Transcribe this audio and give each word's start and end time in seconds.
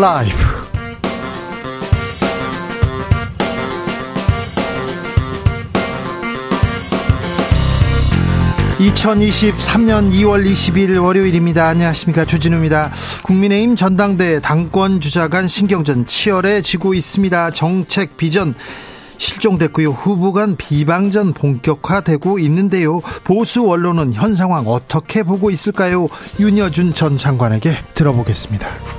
라이브. 0.00 0.36
2023년 8.78 10.12
2월 10.12 10.46
20일 10.46 11.02
월요일입니다. 11.02 11.66
안녕하십니까. 11.66 12.24
주진우입니다. 12.26 12.92
국민의힘 13.24 13.74
전당대 13.74 14.40
당권 14.40 15.00
주자 15.00 15.26
간 15.26 15.48
신경전 15.48 16.06
치열해지고 16.06 16.94
있습니다. 16.94 17.50
정책 17.50 18.16
비전 18.16 18.54
실종됐고요. 19.16 19.90
후보 19.90 20.32
간 20.32 20.56
비방전 20.56 21.32
본격화되고 21.32 22.38
있는데요. 22.38 23.00
보수 23.24 23.68
언론은 23.68 24.14
현 24.14 24.36
상황 24.36 24.68
어떻게 24.68 25.24
보고 25.24 25.50
있을까요? 25.50 26.06
윤여준 26.38 26.94
전 26.94 27.16
장관에게 27.16 27.78
들어보겠습니다. 27.96 28.97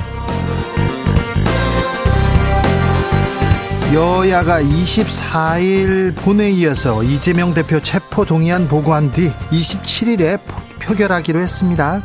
여야가 3.94 4.62
24일 4.62 6.16
본회의에서 6.16 7.02
이재명 7.02 7.56
대표 7.56 7.82
체포 7.82 8.24
동의안 8.24 8.68
보고한 8.68 9.12
뒤 9.12 9.32
27일에 9.50 10.40
표결하기로 10.80 11.40
했습니다. 11.40 12.00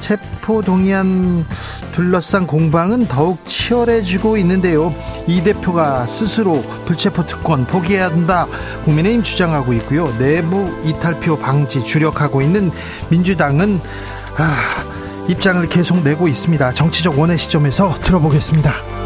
체포 0.00 0.60
동의안 0.60 1.46
둘러싼 1.92 2.48
공방은 2.48 3.06
더욱 3.06 3.44
치열해지고 3.46 4.38
있는데요. 4.38 4.92
이 5.28 5.40
대표가 5.44 6.04
스스로 6.06 6.62
불체포 6.86 7.24
특권 7.26 7.64
포기해야 7.64 8.06
한다. 8.06 8.48
국민의힘 8.84 9.22
주장하고 9.22 9.72
있고요. 9.74 10.12
내부 10.18 10.68
이탈표 10.84 11.38
방지 11.38 11.84
주력하고 11.84 12.42
있는 12.42 12.72
민주당은 13.08 13.80
아, 14.36 14.56
입장을 15.28 15.64
계속 15.68 16.02
내고 16.02 16.26
있습니다. 16.26 16.74
정치적 16.74 17.20
원의 17.20 17.38
시점에서 17.38 17.94
들어보겠습니다. 18.02 18.99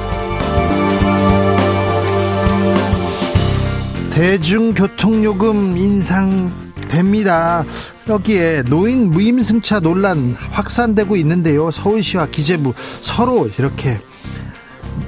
대중교통요금 4.15 5.77
인상됩니다. 5.77 7.65
여기에 8.09 8.63
노인 8.69 9.11
무임승차 9.11 9.81
논란 9.81 10.37
확산되고 10.53 11.17
있는데요. 11.17 11.73
서울시와 11.73 12.27
기재부 12.27 12.75
서로 13.01 13.51
이렇게 13.59 14.01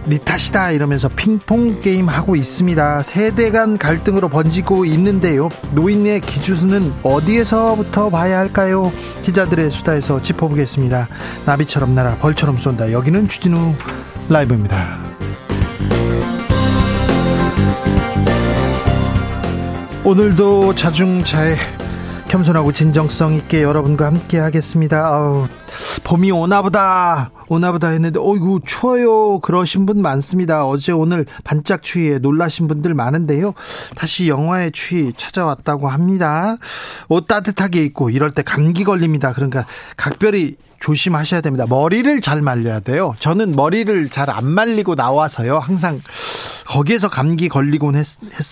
니 0.08 0.18
탓이다 0.18 0.72
이러면서 0.72 1.08
핑퐁 1.08 1.78
게임 1.80 2.08
하고 2.08 2.34
있습니다. 2.34 3.04
세대 3.04 3.50
간 3.50 3.78
갈등으로 3.78 4.28
번지고 4.28 4.84
있는데요. 4.86 5.50
노인의 5.72 6.20
기준은 6.22 6.92
어디에서부터 7.04 8.10
봐야 8.10 8.38
할까요? 8.38 8.92
기자들의 9.22 9.70
수다에서 9.70 10.20
짚어보겠습니다. 10.20 11.06
나비처럼 11.46 11.94
날아 11.94 12.16
벌처럼 12.16 12.58
쏜다. 12.58 12.90
여기는 12.90 13.28
주진우 13.28 13.74
라이브입니다. 14.28 15.16
오늘도 20.06 20.76
자중차에 20.76 21.56
겸손하고 22.28 22.70
진정성 22.70 23.34
있게 23.34 23.64
여러분과 23.64 24.06
함께 24.06 24.38
하겠습니다. 24.38 25.04
아우, 25.04 25.48
봄이 26.04 26.30
오나보다 26.30 27.32
오나보다 27.48 27.88
했는데 27.88 28.20
어이구 28.20 28.60
추워요 28.64 29.40
그러신 29.40 29.84
분 29.84 30.00
많습니다. 30.02 30.64
어제 30.64 30.92
오늘 30.92 31.27
반짝 31.42 31.82
추위에 31.82 32.20
놀라신 32.20 32.68
분들 32.68 32.94
많은데요. 32.94 33.54
다시 33.96 34.28
영화의 34.28 34.70
추위 34.70 35.12
찾아왔다고 35.12 35.88
합니다. 35.88 36.56
옷 37.08 37.27
따뜻하게 37.27 37.82
입고 37.86 38.10
이럴 38.10 38.30
때 38.30 38.42
감기 38.42 38.84
걸립니다. 38.84 39.32
그러니까 39.32 39.66
각별히 39.96 40.56
조심하셔야 40.80 41.40
됩니다. 41.40 41.64
머리를 41.68 42.20
잘 42.20 42.42
말려야 42.42 42.80
돼요. 42.80 43.14
저는 43.18 43.56
머리를 43.56 44.08
잘 44.11 44.30
안 44.30 44.45
말리고 44.46 44.95
나와서요. 44.95 45.58
항상 45.58 46.01
거기에서 46.67 47.08
감기 47.08 47.48
걸리곤 47.48 47.95
했, 47.95 48.06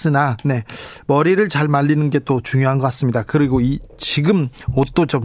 으나 0.07 0.37
네. 0.45 0.63
머리를 1.07 1.49
잘 1.49 1.69
말리는 1.69 2.11
게 2.11 2.21
또 2.25 2.41
중요한 2.41 2.79
것 2.79 2.85
같습니다. 2.87 3.23
그리고 3.23 3.61
이 3.61 3.81
지금 3.99 4.49
옷도 4.75 5.05
좀 5.07 5.23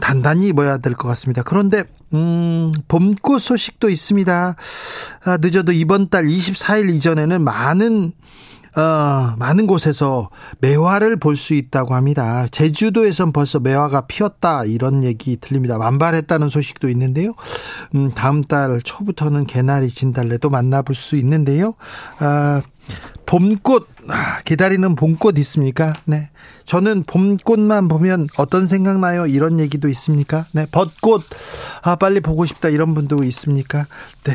단단히 0.00 0.48
입어야 0.48 0.78
될 0.78 0.94
것 0.94 1.08
같습니다. 1.08 1.42
그런데 1.42 1.84
음, 2.14 2.70
봄꽃 2.88 3.40
소식도 3.40 3.90
있습니다. 3.90 4.56
아, 5.24 5.38
늦어도 5.40 5.72
이번 5.72 6.08
달 6.08 6.24
24일 6.24 6.94
이전에는 6.94 7.42
많은 7.42 8.12
어, 8.76 9.34
많은 9.38 9.66
곳에서 9.66 10.30
매화를 10.60 11.16
볼 11.16 11.36
수 11.36 11.54
있다고 11.54 11.94
합니다. 11.94 12.46
제주도에선 12.50 13.32
벌써 13.32 13.58
매화가 13.60 14.02
피었다 14.06 14.64
이런 14.64 15.04
얘기 15.04 15.36
들립니다. 15.36 15.76
완발했다는 15.78 16.48
소식도 16.48 16.88
있는데요. 16.90 17.32
음, 17.94 18.10
다음 18.10 18.42
달 18.44 18.80
초부터는 18.82 19.46
개나리 19.46 19.88
진달래도 19.88 20.48
만나볼 20.50 20.94
수 20.94 21.16
있는데요. 21.16 21.74
아, 22.18 22.62
봄꽃 23.26 23.88
아, 24.08 24.40
기다리는 24.44 24.94
봄꽃 24.94 25.38
있습니까? 25.38 25.94
네. 26.04 26.30
저는 26.66 27.04
봄꽃만 27.04 27.88
보면 27.88 28.28
어떤 28.36 28.66
생각나요? 28.66 29.26
이런 29.26 29.58
얘기도 29.58 29.88
있습니까? 29.88 30.46
네. 30.52 30.66
벚꽃 30.70 31.24
아 31.82 31.96
빨리 31.96 32.20
보고 32.20 32.44
싶다 32.44 32.68
이런 32.68 32.94
분도 32.94 33.24
있습니까? 33.24 33.86
네. 34.24 34.34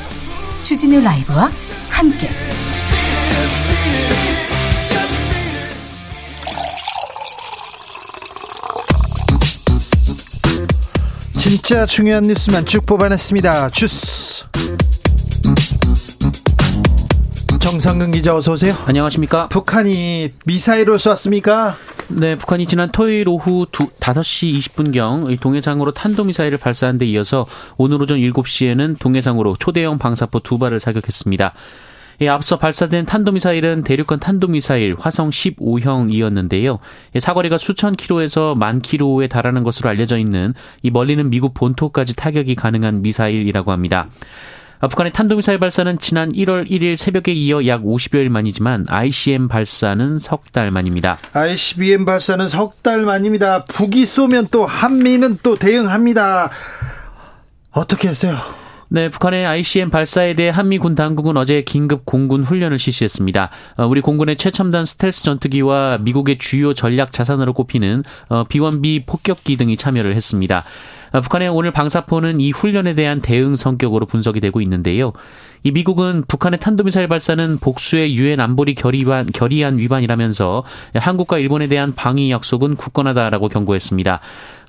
주진우 0.63 1.01
라이브와 1.01 1.49
함께 1.89 2.29
진짜 11.37 11.85
중요한 11.85 12.23
뉴스만 12.23 12.65
쭉 12.65 12.85
뽑아냈습니다. 12.85 13.71
주스 13.71 14.45
정상근 17.59 18.11
기자 18.11 18.35
어서 18.35 18.53
오세요. 18.53 18.75
안녕하십니까? 18.85 19.47
북한이 19.49 20.31
미사일을 20.45 20.99
쐈습니까? 20.99 21.77
네, 22.13 22.35
북한이 22.35 22.65
지난 22.65 22.91
토요일 22.91 23.29
오후 23.29 23.65
두, 23.71 23.87
5시 23.87 24.57
20분경 24.57 25.39
동해상으로 25.39 25.91
탄도미사일을 25.91 26.57
발사한 26.57 26.97
데 26.97 27.05
이어서 27.05 27.47
오늘 27.77 28.01
오전 28.01 28.19
7시에는 28.19 28.99
동해상으로 28.99 29.55
초대형 29.57 29.97
방사포 29.97 30.41
두 30.41 30.57
발을 30.57 30.79
사격했습니다. 30.79 31.53
예, 32.21 32.27
앞서 32.27 32.57
발사된 32.57 33.05
탄도미사일은 33.05 33.83
대륙간 33.83 34.19
탄도미사일 34.19 34.95
화성 34.99 35.29
15형이었는데요. 35.29 36.79
예, 37.15 37.19
사거리가 37.19 37.57
수천 37.57 37.95
킬로에서 37.95 38.55
만 38.55 38.81
킬로에 38.81 39.27
달하는 39.27 39.63
것으로 39.63 39.89
알려져 39.89 40.17
있는 40.17 40.53
이 40.83 40.91
멀리는 40.91 41.29
미국 41.29 41.53
본토까지 41.53 42.15
타격이 42.15 42.55
가능한 42.55 43.01
미사일이라고 43.01 43.71
합니다. 43.71 44.09
북한의 44.89 45.13
탄도미사일 45.13 45.59
발사는 45.59 45.99
지난 45.99 46.31
1월 46.31 46.69
1일 46.69 46.95
새벽에 46.95 47.31
이어 47.33 47.65
약 47.67 47.83
50여일 47.83 48.29
만이지만 48.29 48.85
ICM 48.89 49.47
발사는 49.47 50.17
석 50.19 50.41
달 50.51 50.71
만입니다. 50.71 51.17
ICBM 51.33 52.03
발사는 52.05 52.47
석 52.47 52.81
달 52.81 53.03
만입니다. 53.03 53.63
북이 53.65 54.05
쏘면 54.07 54.47
또 54.51 54.65
한미는 54.65 55.37
또 55.43 55.55
대응합니다. 55.55 56.49
어떻게 57.71 58.07
했어요? 58.07 58.37
네, 58.93 59.07
북한의 59.07 59.45
ICM 59.45 59.89
발사에 59.89 60.33
대해 60.33 60.49
한미군 60.49 60.95
당국은 60.95 61.37
어제 61.37 61.61
긴급 61.61 62.05
공군 62.05 62.43
훈련을 62.43 62.77
실시했습니다. 62.77 63.49
어, 63.77 63.85
우리 63.85 64.01
공군의 64.01 64.35
최첨단 64.35 64.83
스텔스 64.83 65.23
전투기와 65.23 65.99
미국의 66.01 66.39
주요 66.39 66.73
전략 66.73 67.13
자산으로 67.13 67.53
꼽히는 67.53 68.03
B-1B 68.49 68.99
어, 68.99 69.03
폭격기 69.07 69.55
등이 69.55 69.77
참여를 69.77 70.13
했습니다. 70.13 70.65
아, 71.13 71.21
북한의 71.21 71.47
오늘 71.47 71.71
방사포는 71.71 72.41
이 72.41 72.51
훈련에 72.51 72.93
대한 72.93 73.21
대응 73.21 73.55
성격으로 73.55 74.05
분석이 74.05 74.41
되고 74.41 74.59
있는데요. 74.59 75.13
이 75.63 75.71
미국은 75.71 76.23
북한의 76.27 76.59
탄도미사일 76.59 77.07
발사는 77.07 77.59
복수의 77.59 78.15
유엔 78.15 78.39
안보리 78.39 78.75
결의안, 78.75 79.27
결의안 79.27 79.77
위반이라면서 79.77 80.63
한국과 80.95 81.37
일본에 81.37 81.67
대한 81.67 81.93
방위 81.93 82.31
약속은 82.31 82.75
굳건하다라고 82.75 83.49
경고했습니다. 83.49 84.19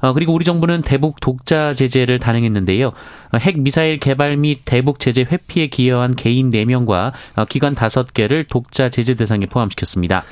어, 0.03 0.13
그리고 0.13 0.35
우리 0.35 0.45
정부는 0.45 0.83
대북 0.83 1.21
독자 1.21 1.73
제재를 1.75 2.19
단행했는데요. 2.19 2.89
어, 2.89 3.39
핵 3.39 3.59
미사일 3.59 3.99
개발 3.99 4.37
및 4.37 4.61
대북 4.65 4.99
제재 4.99 5.23
회피에 5.23 5.69
기여한 5.69 6.17
개인 6.17 6.51
4명과 6.51 7.13
어, 7.37 7.45
기관 7.47 7.75
5개를 7.75 8.47
독자 8.49 8.89
제재 8.89 9.15
대상에 9.15 9.47
포함시켰습니다. 9.47 10.25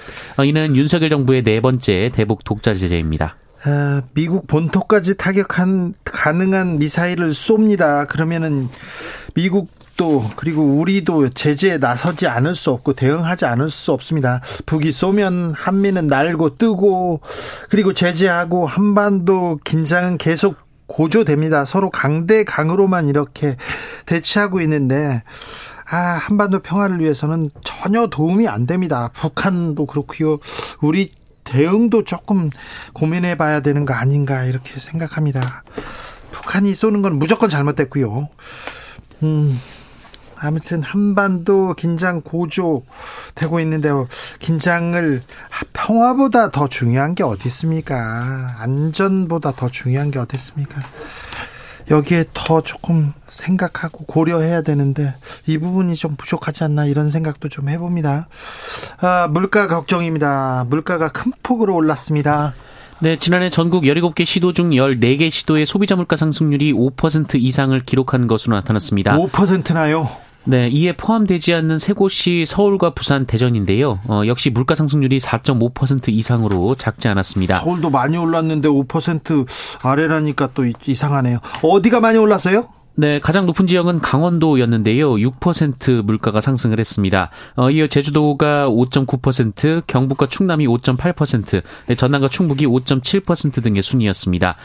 이는 0.44 0.76
윤석열 0.76 1.08
정부의 1.08 1.42
네 1.44 1.60
번째 1.60 2.10
대북 2.12 2.44
독자 2.44 2.74
제재입니다. 2.74 3.36
아, 3.64 4.02
미국 4.14 4.46
본토까지 4.46 5.16
타격한 5.16 5.94
가능한 6.04 6.78
미사일을 6.78 7.30
쏩니다. 7.30 8.08
그러면은 8.08 8.68
미국 9.34 9.68
미국도 10.00 10.30
그리고 10.34 10.62
우리도 10.62 11.28
제재에 11.30 11.76
나서지 11.76 12.26
않을 12.26 12.54
수 12.54 12.70
없고 12.70 12.94
대응하지 12.94 13.44
않을 13.44 13.68
수 13.68 13.92
없습니다. 13.92 14.40
북이 14.64 14.90
쏘면 14.90 15.52
한미는 15.54 16.06
날고 16.06 16.56
뜨고 16.56 17.20
그리고 17.68 17.92
제재하고 17.92 18.66
한반도 18.66 19.60
긴장은 19.62 20.16
계속 20.16 20.56
고조됩니다. 20.86 21.66
서로 21.66 21.90
강대 21.90 22.42
강으로만 22.44 23.08
이렇게 23.08 23.56
대치하고 24.06 24.60
있는데 24.62 25.22
아, 25.92 25.96
한반도 25.96 26.60
평화를 26.60 27.00
위해서는 27.00 27.50
전혀 27.62 28.06
도움이 28.06 28.48
안 28.48 28.66
됩니다. 28.66 29.10
북한도 29.12 29.86
그렇고요. 29.86 30.38
우리 30.80 31.12
대응도 31.44 32.04
조금 32.04 32.48
고민해 32.94 33.36
봐야 33.36 33.60
되는 33.60 33.84
거 33.84 33.92
아닌가 33.94 34.44
이렇게 34.44 34.78
생각합니다. 34.80 35.62
북한이 36.32 36.74
쏘는 36.74 37.02
건 37.02 37.18
무조건 37.18 37.50
잘못됐고요. 37.50 38.28
음. 39.22 39.60
아무튼 40.40 40.82
한반도 40.82 41.74
긴장 41.74 42.22
고조되고 42.22 43.60
있는데요. 43.60 44.08
긴장을 44.38 45.22
평화보다 45.72 46.50
더 46.50 46.66
중요한 46.66 47.14
게 47.14 47.22
어디 47.22 47.48
있습니까? 47.48 48.56
안전보다 48.58 49.52
더 49.52 49.68
중요한 49.68 50.10
게 50.10 50.18
어디 50.18 50.36
있습니까? 50.36 50.80
여기에 51.90 52.26
더 52.32 52.62
조금 52.62 53.12
생각하고 53.26 54.04
고려해야 54.06 54.62
되는데 54.62 55.12
이 55.46 55.58
부분이 55.58 55.96
좀 55.96 56.16
부족하지 56.16 56.64
않나 56.64 56.86
이런 56.86 57.10
생각도 57.10 57.48
좀 57.48 57.68
해봅니다. 57.68 58.28
아, 59.00 59.28
물가 59.30 59.66
걱정입니다. 59.66 60.66
물가가 60.68 61.08
큰 61.08 61.32
폭으로 61.42 61.74
올랐습니다. 61.74 62.54
네, 63.00 63.16
지난해 63.18 63.50
전국 63.50 63.84
17개 63.84 64.24
시도 64.24 64.52
중 64.52 64.70
14개 64.70 65.30
시도의 65.30 65.66
소비자 65.66 65.96
물가 65.96 66.16
상승률이 66.16 66.72
5% 66.72 67.34
이상을 67.36 67.78
기록한 67.80 68.28
것으로 68.28 68.54
나타났습니다. 68.56 69.16
5%나요? 69.16 70.08
네, 70.44 70.68
이에 70.68 70.96
포함되지 70.96 71.52
않는 71.54 71.78
세 71.78 71.92
곳이 71.92 72.44
서울과 72.46 72.94
부산, 72.94 73.26
대전인데요. 73.26 74.00
어, 74.08 74.22
역시 74.26 74.50
물가 74.50 74.74
상승률이 74.74 75.18
4.5% 75.18 76.08
이상으로 76.08 76.74
작지 76.76 77.08
않았습니다. 77.08 77.60
서울도 77.60 77.90
많이 77.90 78.16
올랐는데 78.16 78.68
5% 78.68 79.46
아래라니까 79.82 80.50
또 80.54 80.64
이상하네요. 80.64 81.38
어디가 81.62 82.00
많이 82.00 82.18
올랐어요? 82.18 82.68
네, 82.96 83.18
가장 83.18 83.46
높은 83.46 83.66
지역은 83.66 84.00
강원도였는데요. 84.00 85.14
6% 85.14 86.02
물가가 86.02 86.40
상승을 86.40 86.78
했습니다. 86.78 87.30
어, 87.56 87.70
이어 87.70 87.86
제주도가 87.86 88.68
5.9%, 88.68 89.86
경북과 89.86 90.26
충남이 90.26 90.66
5.8%, 90.66 91.62
전남과 91.96 92.28
충북이 92.28 92.66
5.7% 92.66 93.62
등의 93.62 93.82
순이었습니다. 93.82 94.56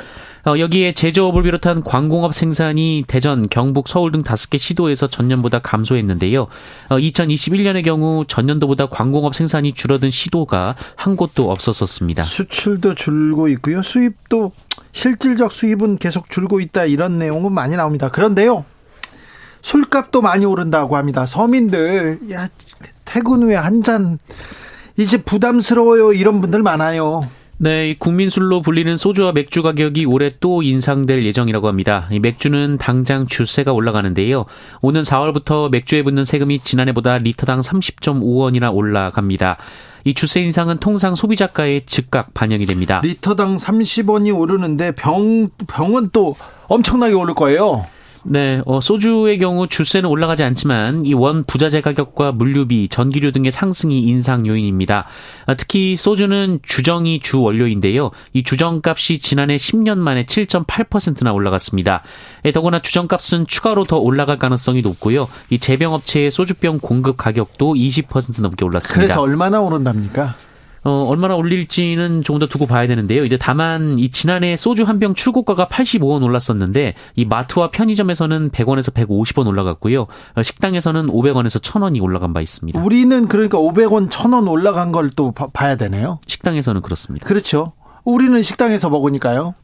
어, 0.48 0.60
여기에 0.60 0.94
제조업을 0.94 1.42
비롯한 1.42 1.84
광공업 1.84 2.36
생산이 2.36 3.04
대전, 3.08 3.50
경북, 3.50 3.88
서울 3.88 4.12
등 4.12 4.22
다섯 4.22 4.52
개 4.52 4.60
시도에서 4.60 5.08
전년보다 5.08 5.60
감소했는데요. 5.60 6.44
어, 6.44 6.98
2021년의 6.98 7.84
경우 7.84 8.26
전년도보다 8.28 8.88
광공업 8.90 9.34
생산이 9.34 9.74
줄어든 9.74 10.12
시도가 10.12 10.76
한 10.96 11.16
곳도 11.16 11.50
없었었습니다. 11.50 12.22
수출도 12.24 12.94
줄고 12.94 13.48
있고요. 13.50 13.82
수입도 13.82 14.52
실질적 14.92 15.52
수입은 15.52 15.98
계속 15.98 16.30
줄고 16.30 16.60
있다 16.60 16.86
이런 16.86 17.18
내용은 17.18 17.52
많이 17.52 17.76
나옵니다. 17.76 18.10
그런데요. 18.12 18.66
술값도 19.64 20.22
많이 20.22 20.46
오른다고 20.46 20.96
합니다. 20.96 21.26
서민들 21.26 22.20
야 22.32 22.48
퇴근 23.04 23.42
후에 23.42 23.56
한 23.56 23.82
잔 23.82 24.20
이제 24.98 25.18
부담스러워요 25.18 26.14
이런 26.14 26.40
분들 26.40 26.62
많아요. 26.62 27.28
네, 27.58 27.96
국민술로 27.98 28.62
불리는 28.62 28.98
소주와 28.98 29.32
맥주 29.32 29.64
가격이 29.64 30.06
올해 30.06 30.30
또 30.42 30.62
인상될 30.62 31.24
예정이라고 31.24 31.70
합니다. 31.70 32.10
이 32.12 32.20
맥주는 32.20 32.78
당장 32.78 33.28
주세가 33.28 33.72
올라가는데요. 33.72 34.46
오는 34.82 35.02
4월부터 35.04 35.72
맥주에 35.72 36.04
붙는 36.04 36.26
세금이 36.26 36.60
지난해보다 36.60 37.18
리터당 37.20 37.62
30.5원이나 37.62 38.76
올라갑니다. 38.76 39.56
이 40.04 40.14
주세 40.14 40.42
인상은 40.42 40.78
통상 40.80 41.16
소비자가에 41.16 41.86
즉각 41.86 42.34
반영이 42.34 42.66
됩니다. 42.66 43.00
리터당 43.04 43.56
30원이 43.56 44.38
오르는데 44.38 44.92
병 44.92 45.50
병은 45.68 46.10
또 46.12 46.36
엄청나게 46.68 47.14
오를 47.14 47.34
거예요. 47.36 47.88
네, 48.28 48.60
어, 48.66 48.80
소주의 48.82 49.38
경우 49.38 49.68
주세는 49.68 50.10
올라가지 50.10 50.44
않지만 50.44 51.06
이 51.06 51.14
원 51.14 51.44
부자재 51.44 51.82
가격과 51.82 52.32
물류비, 52.32 52.90
전기료 52.90 53.32
등의 53.32 53.52
상승이 53.52 54.02
인상 54.02 54.48
요인입니다. 54.48 55.06
아, 55.46 55.54
특히 55.54 55.96
소주는 55.96 56.60
주정이 56.64 57.20
주 57.20 57.42
원료인데요. 57.42 58.10
이 58.34 58.44
주정값이 58.44 59.20
지난해 59.20 59.58
10년 59.58 60.00
만에 60.00 60.26
7.8%나 60.26 61.34
올라갔습니다. 61.34 62.02
예, 62.46 62.52
더구나 62.52 62.80
주정값은 62.82 63.46
추가로 63.48 63.84
더 63.86 63.98
올라갈 63.98 64.38
가능성이 64.40 64.82
높고요. 64.82 65.28
이 65.52 65.60
제병업체의 65.60 66.32
소주병 66.32 66.80
공급 66.80 67.18
가격도 67.18 67.76
20% 67.76 68.42
넘게 68.42 68.66
올랐습니다. 68.66 69.02
그래서 69.02 69.22
얼마나 69.22 69.62
오른답니까? 69.62 70.36
어, 70.86 71.06
얼마나 71.10 71.36
올릴지는 71.36 72.22
조금 72.24 72.40
더 72.40 72.46
두고 72.46 72.68
봐야 72.68 72.86
되는데요. 72.88 73.26
이제 73.26 73.38
다만 73.38 73.98
이 73.98 74.10
지난해 74.12 74.56
소주 74.56 74.84
한 74.84 75.00
병 75.00 75.16
출고가가 75.16 75.66
85원 75.66 76.24
올랐었는데 76.24 76.94
이 77.16 77.26
마트와 77.26 77.72
편의점에서는 77.72 78.52
100원에서 78.52 78.94
150원 78.94 79.48
올라갔고요. 79.48 80.06
어, 80.36 80.44
식당에서는 80.44 81.08
500원에서 81.08 81.60
1000원이 81.62 82.02
올라간 82.02 82.34
바 82.34 82.40
있습니다. 82.42 82.82
우리는 82.82 83.28
그러니까 83.28 83.58
500원, 83.58 84.10
1000원 84.10 84.50
올라간 84.50 84.92
걸 84.92 85.10
또 85.16 85.32
봐야 85.32 85.76
되네요. 85.76 86.20
식당에서는 86.28 86.82
그렇습니다. 86.82 87.26
그렇죠. 87.26 87.74
우리는 88.04 88.42
식당에서 88.44 88.90
먹으니까요. 88.90 89.56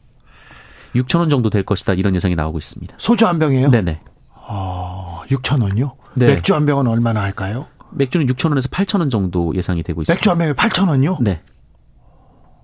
6,000원 0.96 1.30
정도 1.30 1.48
될 1.50 1.62
것이다. 1.64 1.94
이런 1.94 2.14
예상이 2.14 2.34
나오고 2.34 2.58
있습니다. 2.58 2.94
소주 2.98 3.26
한 3.26 3.38
병이에요? 3.38 3.70
네네. 3.70 4.00
아, 4.46 5.20
6,000원이요? 5.28 5.92
네. 6.14 6.26
맥주 6.26 6.54
한 6.54 6.66
병은 6.66 6.86
얼마나 6.86 7.22
할까요? 7.22 7.66
맥주는 7.94 8.26
6,000원에서 8.26 8.70
8,000원 8.70 9.10
정도 9.10 9.54
예상이 9.54 9.82
되고 9.82 10.02
있습니다. 10.02 10.16
맥주 10.18 10.30
한 10.30 10.38
병에 10.38 10.52
8,000원이요? 10.52 11.22
네. 11.22 11.40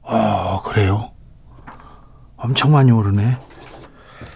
아, 0.04 0.60
그래요? 0.64 1.10
엄청 2.36 2.72
많이 2.72 2.90
오르네. 2.90 3.36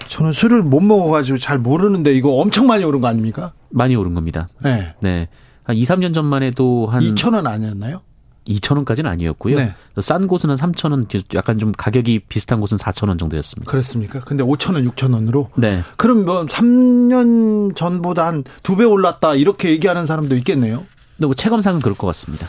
저는 0.08 0.32
술을 0.32 0.62
못 0.62 0.80
먹어가지고 0.80 1.38
잘 1.38 1.58
모르는데 1.58 2.12
이거 2.12 2.32
엄청 2.32 2.66
많이 2.66 2.84
오른 2.84 3.00
거 3.00 3.06
아닙니까? 3.06 3.52
많이 3.70 3.96
오른 3.96 4.12
겁니다. 4.14 4.48
네. 4.62 4.94
네. 5.00 5.28
한 5.64 5.76
2, 5.76 5.84
3년 5.84 6.12
전만 6.12 6.42
해도 6.42 6.88
한 6.90 7.00
2,000원 7.00 7.46
아니었나요? 7.46 8.02
2,000원까지는 8.48 9.06
아니었고요. 9.06 9.56
네. 9.56 9.74
싼 10.00 10.26
곳은 10.26 10.50
한 10.50 10.56
3,000원, 10.56 11.06
약간 11.34 11.58
좀 11.58 11.72
가격이 11.72 12.20
비슷한 12.28 12.60
곳은 12.60 12.76
4,000원 12.78 13.19
정도였습니다. 13.19 13.70
그렇습니까? 13.70 14.20
근데 14.20 14.43
5,000원, 14.44 14.88
6,000원으로? 14.90 15.48
네. 15.56 15.82
그럼 15.96 16.24
뭐 16.24 16.44
3년 16.46 17.76
전보다 17.76 18.26
한 18.26 18.44
두 18.62 18.76
배 18.76 18.84
올랐다 18.84 19.34
이렇게 19.34 19.70
얘기하는 19.70 20.06
사람도 20.06 20.34
있겠네요. 20.36 20.84
근데 21.17 21.26
뭐 21.26 21.34
체감상은 21.34 21.81
그럴 21.81 21.96
것 21.96 22.06
같습니다. 22.08 22.46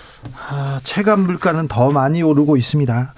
아, 0.49 0.79
체감 0.83 1.21
물가는 1.21 1.67
더 1.67 1.89
많이 1.89 2.21
오르고 2.23 2.57
있습니다. 2.57 3.13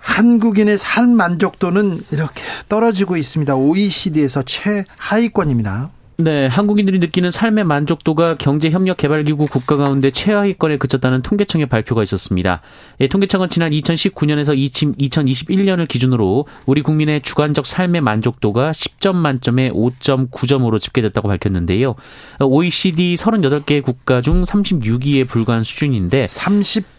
한국인의 0.00 0.78
삶 0.78 1.10
만족도는 1.10 2.02
이렇게 2.10 2.42
떨어지고 2.68 3.16
있습니다. 3.16 3.54
OECD에서 3.56 4.42
최하위권입니다. 4.44 5.90
네, 6.18 6.46
한국인들이 6.46 6.98
느끼는 6.98 7.30
삶의 7.30 7.64
만족도가 7.64 8.36
경제협력개발기구 8.36 9.48
국가 9.48 9.76
가운데 9.76 10.10
최하위권에 10.10 10.78
그쳤다는 10.78 11.20
통계청의 11.20 11.66
발표가 11.66 12.02
있었습니다. 12.02 12.62
예, 13.00 13.06
통계청은 13.06 13.50
지난 13.50 13.70
2019년에서 13.72 14.56
2021년을 14.98 15.86
기준으로 15.86 16.46
우리 16.64 16.80
국민의 16.80 17.20
주관적 17.20 17.66
삶의 17.66 18.00
만족도가 18.00 18.70
10점 18.70 19.14
만점에 19.14 19.70
5.9점으로 19.72 20.80
집계됐다고 20.80 21.28
밝혔는데요. 21.28 21.96
OECD 22.40 23.16
38개 23.16 23.82
국가 23.82 24.22
중 24.22 24.42
36위에 24.42 25.28
불과한 25.28 25.64
수준인데 25.64 26.28
30 26.30 26.95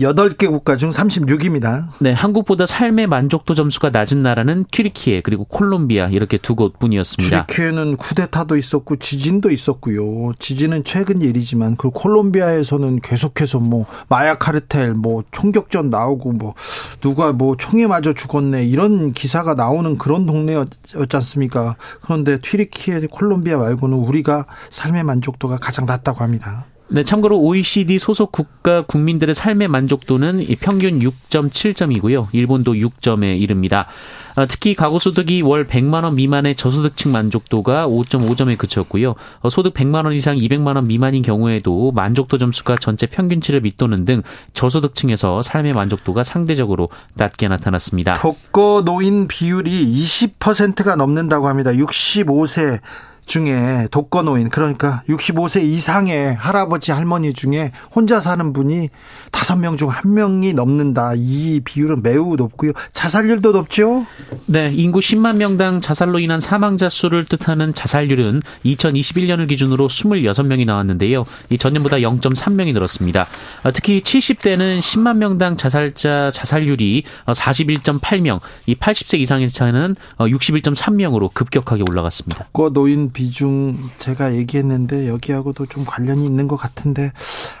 8개 0.00 0.48
국가 0.48 0.76
중 0.76 0.90
36입니다. 0.90 1.88
네, 1.98 2.12
한국보다 2.12 2.66
삶의 2.66 3.06
만족도 3.06 3.54
점수가 3.54 3.90
낮은 3.90 4.22
나라는 4.22 4.64
튀르키예 4.70 5.22
그리고 5.22 5.44
콜롬비아 5.44 6.08
이렇게 6.08 6.38
두 6.38 6.54
곳뿐이었습니다. 6.54 7.46
튀르키예는 7.46 7.96
쿠데타도 7.96 8.56
있었고 8.56 8.96
지진도 8.96 9.50
있었고요. 9.50 10.32
지진은 10.38 10.84
최근 10.84 11.22
일이지만 11.22 11.76
그 11.76 11.90
콜롬비아에서는 11.90 13.00
계속해서 13.00 13.58
뭐 13.58 13.86
마약 14.08 14.38
카르텔 14.38 14.94
뭐 14.94 15.24
총격전 15.32 15.90
나오고 15.90 16.32
뭐 16.32 16.54
누가 17.00 17.32
뭐 17.32 17.56
총에 17.56 17.86
맞아 17.86 18.12
죽었네 18.12 18.64
이런 18.64 19.12
기사가 19.12 19.54
나오는 19.54 19.98
그런 19.98 20.26
동네였지 20.26 20.96
않습니까? 21.14 21.76
그런데 22.02 22.38
튀르키예, 22.40 23.08
콜롬비아 23.10 23.56
말고는 23.56 23.96
우리가 23.96 24.46
삶의 24.70 25.04
만족도가 25.04 25.58
가장 25.58 25.86
낮다고 25.86 26.22
합니다. 26.22 26.66
네, 26.90 27.04
참고로 27.04 27.38
OECD 27.38 27.98
소속 27.98 28.32
국가 28.32 28.80
국민들의 28.80 29.34
삶의 29.34 29.68
만족도는 29.68 30.46
평균 30.60 31.00
6.7점이고요. 31.00 32.28
일본도 32.32 32.72
6점에 32.72 33.38
이릅니다. 33.38 33.86
아, 34.34 34.46
특히 34.46 34.74
가구 34.74 34.98
소득이 34.98 35.42
월 35.42 35.66
100만 35.66 36.04
원 36.04 36.14
미만의 36.14 36.54
저소득층 36.54 37.12
만족도가 37.12 37.86
5.5점에 37.88 38.56
그쳤고요. 38.56 39.16
어, 39.40 39.48
소득 39.50 39.74
100만 39.74 40.04
원 40.06 40.14
이상 40.14 40.36
200만 40.36 40.76
원 40.76 40.86
미만인 40.86 41.22
경우에도 41.22 41.92
만족도 41.92 42.38
점수가 42.38 42.76
전체 42.76 43.06
평균치를 43.06 43.60
밑도는 43.60 44.06
등 44.06 44.22
저소득층에서 44.54 45.42
삶의 45.42 45.74
만족도가 45.74 46.22
상대적으로 46.22 46.88
낮게 47.14 47.48
나타났습니다. 47.48 48.14
독거 48.14 48.82
노인 48.86 49.28
비율이 49.28 49.70
20%가 49.70 50.96
넘는다고 50.96 51.48
합니다. 51.48 51.72
65세 51.72 52.80
중에 53.28 53.86
독거노인 53.92 54.48
그러니까 54.48 55.02
65세 55.08 55.62
이상의 55.62 56.34
할아버지 56.34 56.90
할머니 56.90 57.32
중에 57.32 57.70
혼자 57.94 58.20
사는 58.20 58.52
분이 58.52 58.88
5명 59.30 59.78
중 59.78 59.90
1명이 59.90 60.54
넘는다. 60.54 61.12
이 61.14 61.60
비율은 61.64 62.02
매우 62.02 62.34
높고요. 62.34 62.72
자살률도 62.92 63.52
높죠? 63.52 64.06
네, 64.46 64.72
인구 64.74 64.98
10만 64.98 65.36
명당 65.36 65.80
자살로 65.80 66.18
인한 66.18 66.40
사망자 66.40 66.88
수를 66.88 67.24
뜻하는 67.24 67.74
자살률은 67.74 68.42
2021년을 68.64 69.46
기준으로 69.48 69.86
26명이 69.88 70.64
나왔는데요. 70.64 71.24
이 71.50 71.58
전년보다 71.58 71.98
0.3명이 71.98 72.72
늘었습니다. 72.72 73.26
아, 73.62 73.70
특히 73.70 74.00
70대는 74.00 74.78
10만 74.78 75.18
명당 75.18 75.56
자살자 75.56 76.30
자살률이 76.32 77.04
41.8명, 77.26 78.40
이 78.66 78.74
80세 78.74 79.18
이상의 79.20 79.50
차는 79.50 79.94
61.3명으로 80.18 81.32
급격하게 81.34 81.84
올라갔습니다. 81.90 82.44
독거노인 82.44 83.12
비중 83.18 83.74
제가 83.98 84.36
얘기했는데 84.36 85.08
여기하고도 85.08 85.66
좀 85.66 85.84
관련이 85.84 86.24
있는 86.24 86.46
것 86.46 86.54
같은데 86.54 87.10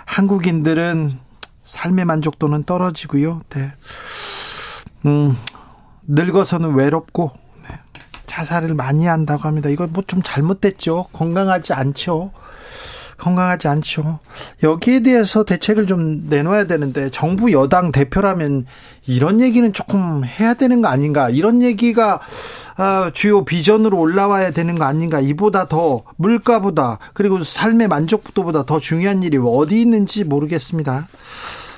한국인들은 0.04 1.18
삶의 1.64 2.04
만족도는 2.04 2.62
떨어지고요. 2.62 3.42
네. 3.50 3.72
음, 5.06 5.36
늙어서는 6.06 6.74
외롭고 6.76 7.32
네. 7.68 7.74
자살을 8.26 8.74
많이 8.74 9.06
한다고 9.06 9.48
합니다. 9.48 9.68
이거 9.68 9.88
뭐 9.88 10.04
좀 10.06 10.22
잘못됐죠. 10.22 11.08
건강하지 11.12 11.72
않죠. 11.72 12.30
건강하지 13.16 13.66
않죠. 13.66 14.20
여기에 14.62 15.00
대해서 15.00 15.42
대책을 15.42 15.88
좀 15.88 16.26
내놓아야 16.28 16.68
되는데 16.68 17.10
정부 17.10 17.50
여당 17.50 17.90
대표라면 17.90 18.64
이런 19.08 19.40
얘기는 19.40 19.72
조금 19.72 20.22
해야 20.24 20.54
되는 20.54 20.82
거 20.82 20.88
아닌가? 20.88 21.30
이런 21.30 21.62
얘기가 21.62 22.20
아, 22.76 23.10
주요 23.12 23.44
비전으로 23.44 23.98
올라와야 23.98 24.52
되는 24.52 24.74
거 24.76 24.84
아닌가? 24.84 25.20
이보다 25.20 25.66
더 25.66 26.04
물가보다 26.16 26.98
그리고 27.14 27.42
삶의 27.42 27.88
만족도보다 27.88 28.66
더 28.66 28.78
중요한 28.78 29.22
일이 29.22 29.38
어디 29.42 29.80
있는지 29.80 30.24
모르겠습니다. 30.24 31.08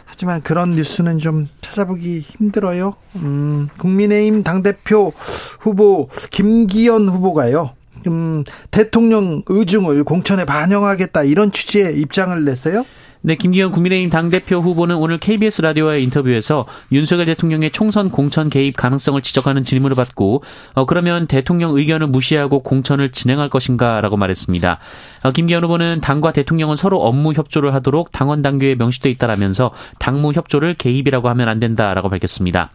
하지만 0.04 0.42
그런 0.42 0.72
뉴스는 0.72 1.18
좀 1.18 1.48
찾아보기 1.60 2.20
힘들어요. 2.20 2.96
음, 3.16 3.68
국민의힘 3.78 4.42
당대표 4.42 5.12
후보 5.60 6.08
김기현 6.30 7.08
후보가요. 7.08 7.70
음, 8.08 8.44
대통령 8.70 9.42
의중을 9.46 10.04
공천에 10.04 10.44
반영하겠다 10.44 11.22
이런 11.22 11.52
취지의 11.52 11.98
입장을 12.00 12.44
냈어요. 12.44 12.84
네, 13.22 13.34
김기현 13.34 13.70
국민의힘 13.70 14.08
당대표 14.08 14.60
후보는 14.60 14.96
오늘 14.96 15.18
KBS 15.18 15.60
라디오와의 15.60 16.02
인터뷰에서 16.04 16.64
윤석열 16.90 17.26
대통령의 17.26 17.70
총선 17.70 18.08
공천 18.08 18.48
개입 18.48 18.78
가능성을 18.78 19.20
지적하는 19.20 19.62
질문을 19.62 19.94
받고 19.94 20.42
어, 20.72 20.86
그러면 20.86 21.26
대통령 21.26 21.76
의견을 21.76 22.06
무시하고 22.06 22.60
공천을 22.62 23.12
진행할 23.12 23.50
것인가라고 23.50 24.16
말했습니다. 24.16 24.78
어, 25.24 25.32
김기현 25.32 25.64
후보는 25.64 26.00
당과 26.00 26.32
대통령은 26.32 26.76
서로 26.76 27.02
업무 27.02 27.34
협조를 27.34 27.74
하도록 27.74 28.10
당원 28.10 28.40
당규에 28.40 28.74
명시돼 28.76 29.10
있다라면서 29.10 29.72
당무 29.98 30.32
협조를 30.32 30.72
개입이라고 30.74 31.28
하면 31.28 31.50
안 31.50 31.60
된다라고 31.60 32.08
밝혔습니다. 32.08 32.70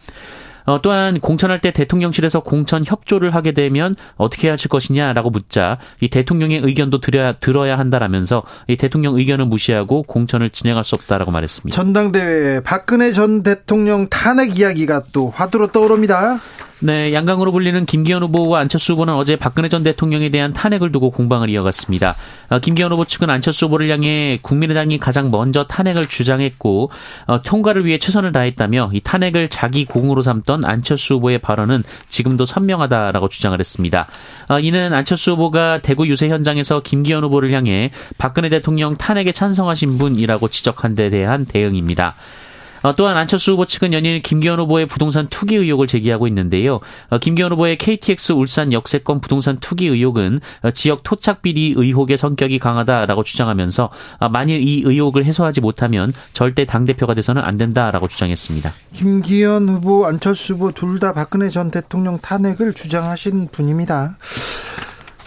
어, 0.66 0.80
또한 0.82 1.20
공천할 1.20 1.60
때 1.60 1.70
대통령실에서 1.70 2.40
공천 2.40 2.84
협조를 2.84 3.34
하게 3.34 3.52
되면 3.52 3.94
어떻게 4.16 4.50
하실 4.50 4.68
것이냐라고 4.68 5.30
묻자 5.30 5.78
이 6.00 6.08
대통령의 6.08 6.60
의견도 6.62 7.00
들어야 7.00 7.32
들어야 7.32 7.78
한다라면서 7.78 8.42
이 8.68 8.76
대통령 8.76 9.16
의견을 9.16 9.46
무시하고 9.46 10.02
공천을 10.02 10.50
진행할 10.50 10.84
수 10.84 10.94
없다라고 10.96 11.30
말했습니다. 11.30 11.74
전당대회 11.74 12.60
박근혜 12.60 13.12
전 13.12 13.42
대통령 13.42 14.08
탄핵 14.08 14.58
이야기가 14.58 15.04
또 15.12 15.30
화두로 15.30 15.68
떠오릅니다. 15.68 16.38
네, 16.80 17.14
양강으로 17.14 17.52
불리는 17.52 17.86
김기현 17.86 18.22
후보와 18.24 18.60
안철수 18.60 18.92
후보는 18.92 19.14
어제 19.14 19.36
박근혜 19.36 19.66
전 19.70 19.82
대통령에 19.82 20.28
대한 20.28 20.52
탄핵을 20.52 20.92
두고 20.92 21.10
공방을 21.10 21.48
이어갔습니다. 21.48 22.16
어, 22.50 22.58
김기현 22.58 22.92
후보 22.92 23.06
측은 23.06 23.30
안철수 23.30 23.64
후보를 23.64 23.88
향해 23.88 24.38
국민의당이 24.42 24.98
가장 24.98 25.30
먼저 25.30 25.64
탄핵을 25.64 26.04
주장했고 26.04 26.90
어, 27.28 27.42
통과를 27.42 27.86
위해 27.86 27.98
최선을 27.98 28.32
다했다며 28.32 28.90
이 28.92 29.00
탄핵을 29.00 29.48
자기 29.48 29.86
공으로 29.86 30.20
삼던 30.20 30.66
안철수 30.66 31.14
후보의 31.14 31.38
발언은 31.38 31.82
지금도 32.08 32.44
선명하다라고 32.44 33.30
주장을 33.30 33.58
했습니다. 33.58 34.06
어, 34.48 34.60
이는 34.60 34.92
안철수 34.92 35.32
후보가 35.32 35.78
대구 35.78 36.06
유세 36.06 36.28
현장에서 36.28 36.80
김기현 36.82 37.24
후보를 37.24 37.52
향해 37.52 37.90
박근혜 38.18 38.50
대통령 38.50 38.96
탄핵에 38.96 39.32
찬성하신 39.32 39.96
분이라고 39.96 40.48
지적한 40.48 40.94
데 40.94 41.08
대한 41.08 41.46
대응입니다. 41.46 42.14
어, 42.86 42.94
또한 42.94 43.16
안철수 43.16 43.50
후보 43.50 43.64
측은 43.64 43.92
연일 43.92 44.22
김기현 44.22 44.60
후보의 44.60 44.86
부동산 44.86 45.26
투기 45.26 45.56
의혹을 45.56 45.88
제기하고 45.88 46.28
있는데요. 46.28 46.78
어, 47.08 47.18
김기현 47.18 47.50
후보의 47.50 47.78
KTX 47.78 48.34
울산 48.34 48.72
역세권 48.72 49.20
부동산 49.20 49.58
투기 49.58 49.88
의혹은 49.88 50.40
어, 50.62 50.70
지역 50.70 51.02
토착 51.02 51.42
비리 51.42 51.74
의혹의 51.76 52.16
성격이 52.16 52.60
강하다라고 52.60 53.24
주장하면서 53.24 53.90
만일 54.30 54.62
이 54.62 54.82
의혹을 54.84 55.24
해소하지 55.24 55.60
못하면 55.60 56.12
절대 56.32 56.64
당 56.64 56.84
대표가 56.84 57.14
돼서는 57.14 57.42
안 57.42 57.56
된다라고 57.56 58.06
주장했습니다. 58.06 58.72
김기현 58.92 59.68
후보, 59.68 60.06
안철수 60.06 60.54
후보 60.54 60.70
둘 60.70 61.00
다 61.00 61.12
박근혜 61.12 61.50
전 61.50 61.70
대통령 61.70 62.18
탄핵을 62.20 62.72
주장하신 62.72 63.48
분입니다. 63.52 64.16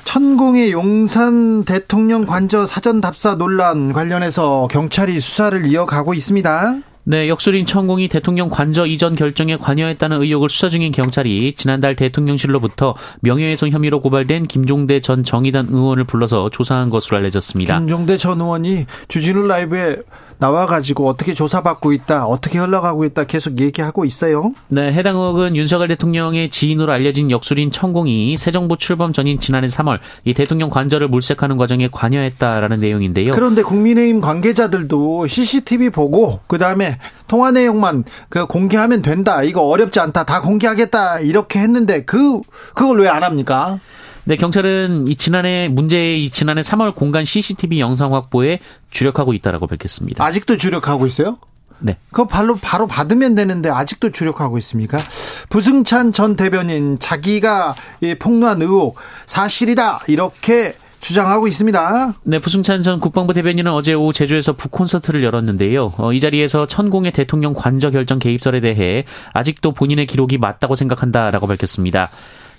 천공의 0.04 0.72
용산 0.72 1.64
대통령 1.64 2.26
관저 2.26 2.66
사전 2.66 3.02
답사 3.02 3.36
논란 3.36 3.94
관련해서 3.94 4.68
경찰이 4.72 5.20
수사를 5.20 5.64
이어가고 5.68 6.16
있습니다. 6.16 6.89
네, 7.10 7.28
역술인 7.28 7.66
천공이 7.66 8.08
대통령 8.08 8.50
관저 8.50 8.86
이전 8.86 9.16
결정에 9.16 9.58
관여했다는 9.58 10.22
의혹을 10.22 10.48
수사 10.48 10.70
중인 10.70 10.92
경찰이 10.92 11.56
지난달 11.58 11.96
대통령실로부터 11.96 12.94
명예훼손 13.22 13.72
혐의로 13.72 14.00
고발된 14.00 14.46
김종대 14.46 15.00
전 15.00 15.24
정의당 15.24 15.70
의원을 15.72 16.04
불러서 16.04 16.52
조사한 16.52 16.92
것으로 16.92 17.18
알려졌습니다. 17.18 17.80
김종대 17.80 18.16
전 18.16 18.40
의원이 18.40 18.86
주진우 19.08 19.48
라이브에 19.48 19.96
나와가지고 20.40 21.08
어떻게 21.08 21.34
조사받고 21.34 21.92
있다, 21.92 22.26
어떻게 22.26 22.60
흘러가고 22.60 23.04
있다 23.04 23.26
계속 23.26 23.60
얘기하고 23.60 24.06
있어요. 24.06 24.54
네, 24.70 24.94
해당 24.94 25.16
의혹은 25.18 25.58
윤석열 25.58 25.90
대통령의 25.90 26.50
지인으로 26.50 26.94
알려진 26.94 27.30
역술인 27.30 27.72
천공이 27.72 28.38
새 28.38 28.52
정부 28.52 28.78
출범 28.78 29.12
전인 29.12 29.42
지난해 29.42 29.68
3월 29.68 30.00
이 30.24 30.34
대통령 30.34 30.70
관저를 30.70 31.10
물색하는 31.10 31.58
과정에 31.58 31.90
관여했다라는 31.92 32.80
내용인데요. 32.80 33.32
그런데 33.34 33.64
국민의힘 33.64 34.22
관계자들도 34.22 35.28
CCTV 35.28 35.90
보고 35.90 36.40
그 36.48 36.58
다음에 36.58 37.00
통화 37.28 37.52
내용만 37.52 38.06
그 38.30 38.48
공개하면 38.48 39.02
된다, 39.02 39.44
이거 39.44 39.64
어렵지 39.64 40.00
않다, 40.00 40.24
다 40.24 40.42
공개하겠다 40.42 41.20
이렇게 41.20 41.60
했는데 41.60 42.06
그 42.06 42.40
그걸 42.74 43.00
왜 43.02 43.10
안 43.10 43.24
합니까? 43.24 43.80
네, 44.30 44.36
경찰은 44.36 45.08
이 45.08 45.16
지난해 45.16 45.68
문제의 45.70 46.24
이 46.24 46.30
지난해 46.30 46.62
3월 46.62 46.94
공간 46.94 47.24
CCTV 47.24 47.80
영상 47.80 48.14
확보에 48.14 48.60
주력하고 48.92 49.34
있다라고 49.34 49.66
밝혔습니다. 49.66 50.24
아직도 50.24 50.58
주력하고 50.58 51.08
있어요? 51.08 51.40
네. 51.80 51.98
그거 52.12 52.28
바로 52.28 52.56
바로 52.62 52.86
받으면 52.86 53.34
되는데 53.34 53.70
아직도 53.70 54.12
주력하고 54.12 54.60
있습니까? 54.60 55.00
부승찬 55.50 56.14
전 56.14 56.36
대변인 56.36 57.00
자기가 57.00 57.74
폭로한 58.20 58.62
의혹 58.62 58.98
사실이다 59.26 60.02
이렇게 60.08 60.76
주장하고 61.02 61.48
있습니다. 61.48 62.14
네, 62.22 62.38
부승찬 62.38 62.84
전 62.84 63.00
국방부 63.00 63.34
대변인은 63.34 63.72
어제 63.72 63.96
오후 63.96 64.14
제주에서 64.14 64.54
북콘서트를 64.54 65.24
열었는데요. 65.24 65.94
어, 65.98 66.14
이 66.14 66.20
자리에서 66.20 66.68
천공의 66.68 67.14
대통령 67.14 67.56
관저 67.56 67.90
결정 67.90 68.20
개입설에 68.20 68.60
대해 68.60 69.06
아직도 69.34 69.72
본인의 69.72 70.06
기록이 70.06 70.38
맞다고 70.38 70.76
생각한다라고 70.76 71.48
밝혔습니다. 71.48 72.12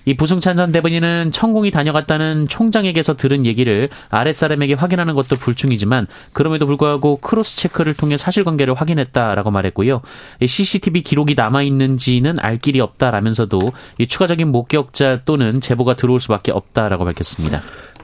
이 0.05 0.15
부승찬 0.15 0.55
전 0.55 0.71
대변인은 0.71 1.31
천공이 1.31 1.71
다녀갔다는 1.71 2.47
총장에게서 2.47 3.15
들은 3.15 3.45
얘기를 3.45 3.89
아랫사람에게 4.09 4.73
확인하는 4.73 5.13
것도 5.13 5.35
불충이지만 5.35 6.07
그럼에도 6.33 6.65
불구하고 6.65 7.17
크로스 7.17 7.57
체크를 7.57 7.93
통해 7.93 8.17
사실관계를 8.17 8.73
확인했다라고 8.73 9.51
말했고요. 9.51 10.01
CCTV 10.45 11.03
기록이 11.03 11.35
남아 11.35 11.63
있는지는 11.63 12.37
알 12.39 12.57
길이 12.57 12.79
없다라면서도 12.79 13.59
이 13.99 14.07
추가적인 14.07 14.47
목격자 14.51 15.19
또는 15.25 15.61
제보가 15.61 15.95
들어올 15.95 16.19
수밖에 16.19 16.51
없다라고 16.51 17.05
밝혔습니다. 17.05 17.61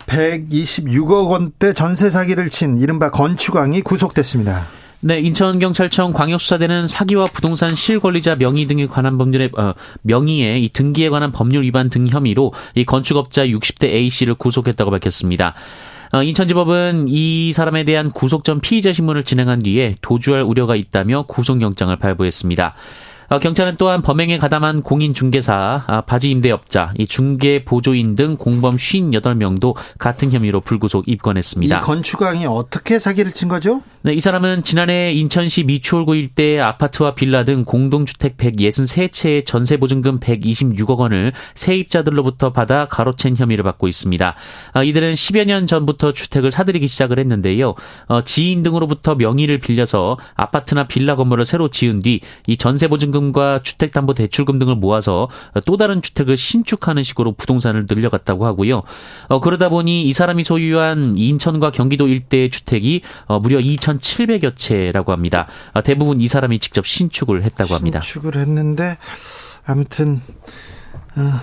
126억 0.07 1.29
원대 1.29 1.73
전세 1.73 2.09
사기를 2.09 2.49
친 2.49 2.77
이른바 2.77 3.11
건축왕이 3.11 3.81
구속됐습니다. 3.81 4.67
네, 4.99 5.19
인천경찰청 5.19 6.11
광역수사대는 6.11 6.87
사기와 6.87 7.25
부동산 7.25 7.75
실권리자 7.75 8.35
명의 8.35 8.65
등에 8.65 8.87
관한 8.87 9.19
법률의 9.19 9.51
어, 9.55 9.73
명의의 10.01 10.63
이 10.63 10.69
등기에 10.69 11.09
관한 11.09 11.31
법률 11.31 11.63
위반 11.63 11.89
등 11.89 12.07
혐의로 12.07 12.51
이 12.73 12.83
건축업자 12.83 13.45
60대 13.45 13.89
A 13.89 14.09
씨를 14.09 14.33
구속했다고 14.33 14.89
밝혔습니다. 14.89 15.53
어, 16.13 16.23
인천지법은 16.23 17.05
이 17.09 17.53
사람에 17.53 17.83
대한 17.83 18.09
구속 18.11 18.43
전 18.43 18.59
피의자 18.59 18.91
신문을 18.91 19.23
진행한 19.23 19.61
뒤에 19.61 19.97
도주할 20.01 20.41
우려가 20.41 20.75
있다며 20.75 21.25
구속영장을 21.27 21.95
발부했습니다. 21.95 22.73
어, 23.29 23.39
경찰은 23.39 23.75
또한 23.77 24.01
범행에 24.01 24.37
가담한 24.37 24.83
공인중개사, 24.83 25.83
아, 25.87 26.01
바지 26.01 26.31
임대업자, 26.31 26.93
중개 27.09 27.63
보조인 27.63 28.15
등 28.15 28.37
공범 28.37 28.77
58명도 28.77 29.75
같은 29.97 30.31
혐의로 30.31 30.61
불구속 30.61 31.07
입건했습니다. 31.07 31.77
이 31.77 31.81
건축왕이 31.81 32.45
어떻게 32.45 32.99
사기를 32.99 33.31
친 33.33 33.47
거죠? 33.47 33.81
네, 34.01 34.13
이 34.13 34.19
사람은 34.19 34.63
지난해 34.63 35.11
인천시 35.11 35.63
미추홀구 35.63 36.15
일대 36.15 36.59
아파트와 36.59 37.15
빌라 37.15 37.43
등 37.43 37.65
공동주택 37.65 38.37
163채의 38.37 39.45
전세보증금 39.45 40.19
126억 40.19 40.97
원을 40.99 41.33
세입자들로부터 41.55 42.53
받아 42.53 42.87
가로챈 42.87 43.37
혐의를 43.37 43.63
받고 43.63 43.87
있습니다. 43.87 44.35
아, 44.73 44.83
이들은 44.83 45.13
10여 45.13 45.45
년 45.45 45.67
전부터 45.67 46.13
주택을 46.13 46.51
사들이기 46.51 46.87
시작을 46.87 47.19
했는데요. 47.19 47.75
어, 48.07 48.21
지인 48.21 48.63
등으로부터 48.63 49.15
명의를 49.15 49.57
빌려서 49.57 50.17
아파트나 50.35 50.87
빌라 50.87 51.15
건물을 51.15 51.45
새로 51.45 51.67
지은 51.69 52.01
뒤 52.01 52.21
이 52.47 52.57
전세보증금 52.57 53.16
과 53.31 53.61
주택담보대출금 53.61 54.57
등을 54.57 54.75
모아서 54.75 55.27
또 55.65 55.75
다른 55.75 56.01
주택을 56.01 56.37
신축하는 56.37 57.03
식으로 57.03 57.33
부동산을 57.33 57.85
늘려갔다고 57.89 58.45
하고요. 58.45 58.83
어, 59.27 59.39
그러다 59.41 59.69
보니 59.69 60.03
이 60.03 60.13
사람이 60.13 60.43
소유한 60.43 61.17
인천과 61.17 61.71
경기도 61.71 62.07
일대의 62.07 62.49
주택이 62.49 63.01
어, 63.25 63.39
무려 63.39 63.59
2,700여 63.59 64.55
채라고 64.55 65.11
합니다. 65.11 65.47
아, 65.73 65.81
대부분 65.81 66.21
이 66.21 66.27
사람이 66.27 66.59
직접 66.59 66.87
신축을 66.87 67.43
했다고 67.43 67.75
합니다. 67.75 67.99
신축을 67.99 68.39
했는데 68.39 68.97
아무튼 69.65 70.21
어, 71.17 71.41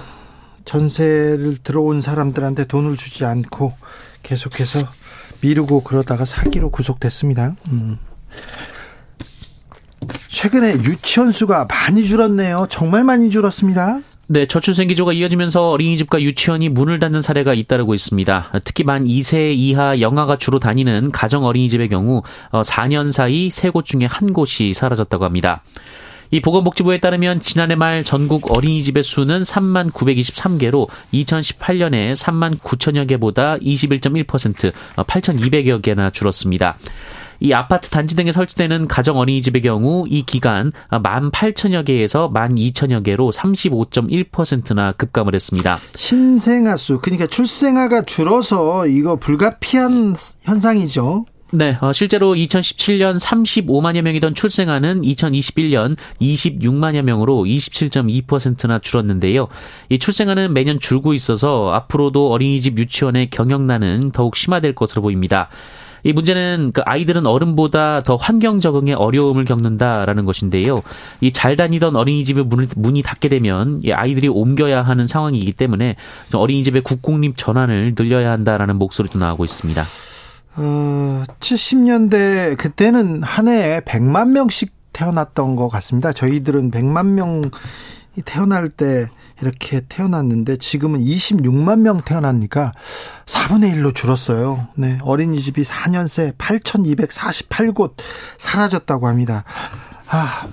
전세를 0.64 1.58
들어온 1.62 2.00
사람들한테 2.00 2.64
돈을 2.64 2.96
주지 2.96 3.24
않고 3.24 3.74
계속해서 4.22 4.88
미루고 5.40 5.82
그러다가 5.82 6.24
사기로 6.24 6.70
구속됐습니다. 6.70 7.54
음. 7.68 7.98
최근에 10.28 10.74
유치원 10.84 11.32
수가 11.32 11.66
많이 11.68 12.04
줄었네요. 12.04 12.66
정말 12.70 13.04
많이 13.04 13.30
줄었습니다. 13.30 14.00
네, 14.26 14.46
저출생 14.46 14.88
기조가 14.88 15.12
이어지면서 15.12 15.70
어린이집과 15.70 16.22
유치원이 16.22 16.70
문을 16.70 16.98
닫는 16.98 17.20
사례가 17.20 17.52
잇따르고 17.52 17.92
있습니다. 17.92 18.52
특히 18.64 18.82
만 18.82 19.04
2세 19.04 19.54
이하 19.54 20.00
영아가 20.00 20.38
주로 20.38 20.58
다니는 20.58 21.12
가정 21.12 21.44
어린이집의 21.44 21.90
경우 21.90 22.22
4년 22.50 23.08
어, 23.08 23.10
사이 23.10 23.50
세곳 23.50 23.84
중에 23.84 24.06
한 24.06 24.32
곳이 24.32 24.72
사라졌다고 24.72 25.26
합니다. 25.26 25.62
이 26.30 26.40
보건복지부에 26.40 26.98
따르면 26.98 27.40
지난해 27.40 27.74
말 27.74 28.02
전국 28.02 28.56
어린이집의 28.56 29.04
수는 29.04 29.42
3만 29.42 29.92
923개로 29.92 30.88
2018년에 31.12 32.14
3만 32.14 32.58
9천여 32.58 33.06
개보다 33.06 33.56
21.1% 33.58 34.72
8,200여 34.96 35.82
개나 35.82 36.10
줄었습니다. 36.10 36.78
이 37.44 37.52
아파트 37.52 37.90
단지 37.90 38.16
등에 38.16 38.32
설치되는 38.32 38.88
가정 38.88 39.18
어린이집의 39.18 39.60
경우 39.60 40.06
이 40.08 40.22
기간 40.22 40.72
1만 40.90 41.30
8천여 41.30 41.84
개에서 41.84 42.30
1만 42.30 42.56
2천여 42.72 43.04
개로 43.04 43.30
35.1%나 43.30 44.92
급감을 44.92 45.34
했습니다. 45.34 45.78
신생아 45.94 46.76
수 46.76 47.00
그러니까 47.00 47.26
출생아가 47.26 48.00
줄어서 48.00 48.86
이거 48.86 49.16
불가피한 49.16 50.16
현상이죠. 50.40 51.26
네, 51.52 51.76
어, 51.82 51.92
실제로 51.92 52.34
2017년 52.34 53.20
35만여 53.20 54.00
명이던 54.00 54.34
출생아는 54.34 55.02
2021년 55.02 55.96
26만여 56.22 57.02
명으로 57.02 57.44
27.2%나 57.44 58.78
줄었는데요. 58.78 59.48
이 59.90 59.98
출생아는 59.98 60.54
매년 60.54 60.80
줄고 60.80 61.12
있어서 61.12 61.72
앞으로도 61.74 62.32
어린이집 62.32 62.78
유치원의 62.78 63.28
경영난은 63.28 64.12
더욱 64.12 64.34
심화될 64.34 64.74
것으로 64.74 65.02
보입니다. 65.02 65.50
이 66.04 66.12
문제는 66.12 66.70
그 66.72 66.82
아이들은 66.84 67.26
어른보다 67.26 68.02
더 68.02 68.16
환경 68.16 68.60
적응에 68.60 68.92
어려움을 68.92 69.44
겪는다라는 69.46 70.24
것인데요. 70.26 70.82
이 71.20 71.30
잘 71.32 71.56
다니던 71.56 71.96
어린이집의 71.96 72.44
문을, 72.44 72.68
문이 72.76 73.02
닫게 73.02 73.28
되면 73.28 73.80
이 73.82 73.90
아이들이 73.92 74.28
옮겨야 74.28 74.82
하는 74.82 75.06
상황이기 75.06 75.52
때문에 75.52 75.96
어린이집의 76.32 76.82
국공립 76.82 77.36
전환을 77.36 77.94
늘려야 77.96 78.30
한다라는 78.30 78.76
목소리도 78.76 79.18
나오고 79.18 79.44
있습니다. 79.44 79.82
어, 80.56 81.22
70년대 81.40 82.56
그때는 82.56 83.22
한 83.22 83.48
해에 83.48 83.80
100만 83.80 84.28
명씩 84.28 84.72
태어났던 84.92 85.56
것 85.56 85.68
같습니다. 85.68 86.12
저희들은 86.12 86.70
100만 86.70 87.06
명이 87.06 87.50
태어날 88.24 88.68
때 88.68 89.06
이렇게 89.40 89.80
태어났는데 89.88 90.56
지금은 90.58 91.00
26만 91.00 91.80
명 91.80 92.00
태어나니까 92.00 92.72
4분의 93.26 93.74
1로 93.74 93.94
줄었어요. 93.94 94.68
네. 94.74 94.98
어린이집이 95.02 95.62
4년 95.62 96.06
새 96.08 96.32
8,248곳 96.32 97.94
사라졌다고 98.38 99.08
합니다. 99.08 99.44
아, 100.08 100.46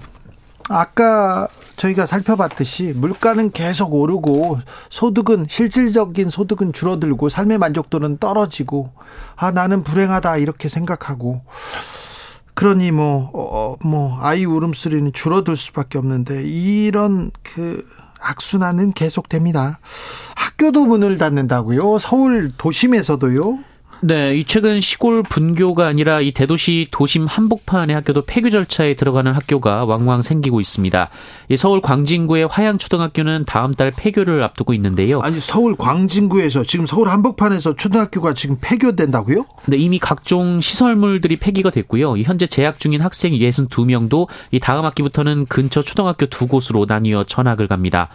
아까 0.69 1.47
저희가 1.75 2.05
살펴봤듯이 2.05 2.93
물가는 2.95 3.51
계속 3.51 3.93
오르고 3.93 4.59
소득은 4.89 5.47
실질적인 5.49 6.29
소득은 6.29 6.73
줄어들고 6.73 7.29
삶의 7.29 7.57
만족도는 7.57 8.17
떨어지고 8.17 8.91
아 9.35 9.51
나는 9.51 9.83
불행하다 9.83 10.37
이렇게 10.37 10.69
생각하고 10.69 11.41
그러니 12.53 12.91
뭐어뭐 12.91 13.31
어, 13.33 13.75
뭐 13.83 14.17
아이 14.21 14.45
울음소리는 14.45 15.11
줄어들 15.13 15.55
수밖에 15.55 15.97
없는데 15.97 16.43
이런 16.43 17.31
그 17.41 17.83
악순환은 18.21 18.93
계속됩니다. 18.93 19.79
학교도 20.35 20.85
문을 20.85 21.17
닫는다고요? 21.17 21.97
서울 21.99 22.51
도심에서도요? 22.57 23.59
네, 24.03 24.35
이 24.35 24.43
최근 24.45 24.79
시골 24.79 25.21
분교가 25.21 25.85
아니라 25.85 26.21
이 26.21 26.31
대도시 26.31 26.87
도심 26.89 27.27
한복판의 27.27 27.95
학교도 27.97 28.23
폐교 28.25 28.49
절차에 28.49 28.95
들어가는 28.95 29.31
학교가 29.31 29.85
왕왕 29.85 30.23
생기고 30.23 30.59
있습니다. 30.59 31.09
이 31.49 31.55
서울 31.55 31.81
광진구의 31.81 32.47
화양초등학교는 32.47 33.45
다음 33.45 33.75
달 33.75 33.91
폐교를 33.95 34.41
앞두고 34.41 34.73
있는데요. 34.73 35.19
아니 35.19 35.39
서울 35.39 35.75
광진구에서 35.75 36.63
지금 36.63 36.87
서울 36.87 37.09
한복판에서 37.09 37.75
초등학교가 37.75 38.33
지금 38.33 38.57
폐교된다고요? 38.59 39.45
네, 39.67 39.77
이미 39.77 39.99
각종 39.99 40.61
시설물들이 40.61 41.35
폐기가 41.35 41.69
됐고요. 41.69 42.17
현재 42.17 42.47
재학 42.47 42.79
중인 42.79 43.01
학생 43.01 43.33
62명도 43.33 44.27
이 44.49 44.59
다음 44.59 44.83
학기부터는 44.83 45.45
근처 45.45 45.83
초등학교 45.83 46.25
두 46.25 46.47
곳으로 46.47 46.87
나뉘어 46.89 47.25
전학을 47.25 47.67
갑니다. 47.67 48.09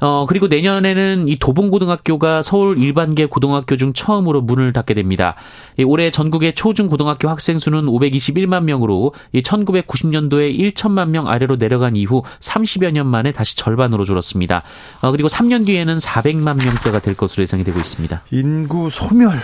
어, 0.00 0.26
그리고 0.26 0.46
내년에는 0.48 1.28
이 1.28 1.38
도봉고등학교가 1.38 2.42
서울 2.42 2.78
일반계 2.78 3.26
고등학교 3.26 3.76
중 3.76 3.92
처음으로 3.92 4.40
문을 4.40 4.72
닫게 4.72 4.94
됩니다. 4.94 5.34
이 5.78 5.84
올해 5.84 6.10
전국의 6.10 6.54
초중고등학교 6.54 7.28
학생 7.28 7.58
수는 7.58 7.84
521만 7.84 8.64
명으로 8.64 9.14
이 9.32 9.42
1990년도에 9.42 10.58
1천만 10.58 11.10
명 11.10 11.28
아래로 11.28 11.56
내려간 11.56 11.96
이후 11.96 12.22
30여 12.40 12.92
년 12.92 13.06
만에 13.06 13.32
다시 13.32 13.56
절반으로 13.56 14.04
줄었습니다. 14.04 14.62
어, 15.02 15.10
그리고 15.10 15.28
3년 15.28 15.66
뒤에는 15.66 15.94
400만 15.96 16.64
명대가 16.64 17.00
될 17.00 17.14
것으로 17.14 17.42
예상이 17.42 17.62
되고 17.64 17.78
있습니다. 17.78 18.22
인구 18.30 18.88
소멸 18.88 19.38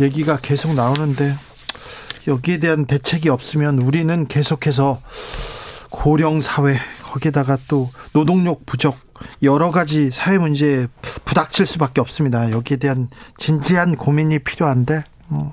얘기가 0.00 0.38
계속 0.40 0.74
나오는데 0.74 1.34
여기에 2.28 2.58
대한 2.58 2.86
대책이 2.86 3.30
없으면 3.30 3.80
우리는 3.80 4.28
계속해서 4.28 5.00
고령 5.90 6.40
사회 6.40 6.76
거기다가 7.02 7.56
또 7.68 7.90
노동력 8.12 8.66
부족 8.66 9.07
여러 9.42 9.70
가지 9.70 10.10
사회 10.10 10.38
문제에 10.38 10.86
부닥칠 11.24 11.66
수밖에 11.66 12.00
없습니다. 12.00 12.50
여기에 12.50 12.78
대한 12.78 13.08
진지한 13.36 13.96
고민이 13.96 14.40
필요한데 14.40 15.04
뭐 15.28 15.52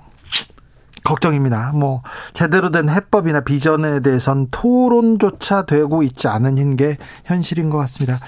걱정입니다. 1.04 1.72
뭐 1.74 2.02
제대로 2.34 2.72
된 2.72 2.90
해법이나 2.90 3.42
비전에 3.42 4.02
대해선 4.02 4.48
토론조차 4.52 5.66
되고 5.66 6.04
있지 6.04 6.28
않은 6.28 6.76
게 6.76 6.98
현실인 7.26 7.70
것 7.70 7.78
같습니다. 7.78 8.20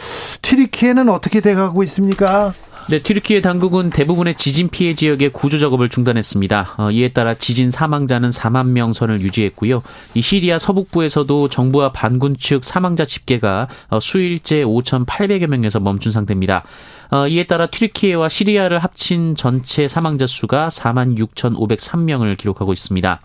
튀르키예는 0.42 1.10
어떻게 1.10 1.42
돼가고 1.42 1.84
있습니까? 1.84 2.54
네, 2.90 3.00
튀르키예 3.00 3.42
당국은 3.42 3.90
대부분의 3.90 4.36
지진 4.36 4.70
피해 4.70 4.94
지역의 4.94 5.34
구조 5.34 5.60
작업을 5.60 5.90
중단했습니다. 5.90 6.76
어, 6.78 6.90
이에 6.90 7.10
따라 7.10 7.34
지진 7.34 7.70
사망자는 7.70 8.30
4만 8.30 8.68
명 8.68 8.94
선을 8.94 9.20
유지했고요. 9.20 9.84
이 10.14 10.22
시리아 10.22 10.58
서북부에서도 10.58 11.50
정부와 11.50 11.92
반군 11.92 12.38
측 12.38 12.64
사망자 12.64 13.04
집계가 13.04 13.68
어, 13.90 14.00
수일째 14.00 14.64
5,800여 14.64 15.48
명에서 15.48 15.82
멈춘 15.82 16.14
상태입니다. 16.14 16.64
어, 17.12 17.28
이에 17.28 17.46
따라 17.46 17.68
튀르키예와 17.68 18.30
시리아를 18.30 18.80
합친 18.80 19.36
전체 19.36 19.90
사망자 19.90 20.26
수가 20.26 20.70
4만 20.70 21.18
6,503명을 21.18 22.38
기록하고 22.38 22.72
있습니다. 22.72 23.22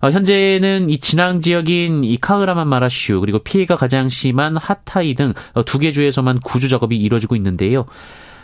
어, 0.00 0.10
현재는 0.10 0.90
이 0.90 0.98
진앙 0.98 1.40
지역인 1.40 2.02
이 2.02 2.16
카흐라만 2.16 2.66
마라슈 2.66 3.20
그리고 3.20 3.38
피해가 3.38 3.76
가장 3.76 4.08
심한 4.08 4.56
하타이 4.56 5.14
등 5.14 5.32
두개 5.64 5.88
어, 5.88 5.92
주에서만 5.92 6.40
구조 6.40 6.66
작업이 6.66 6.96
이루어지고 6.96 7.36
있는데요. 7.36 7.86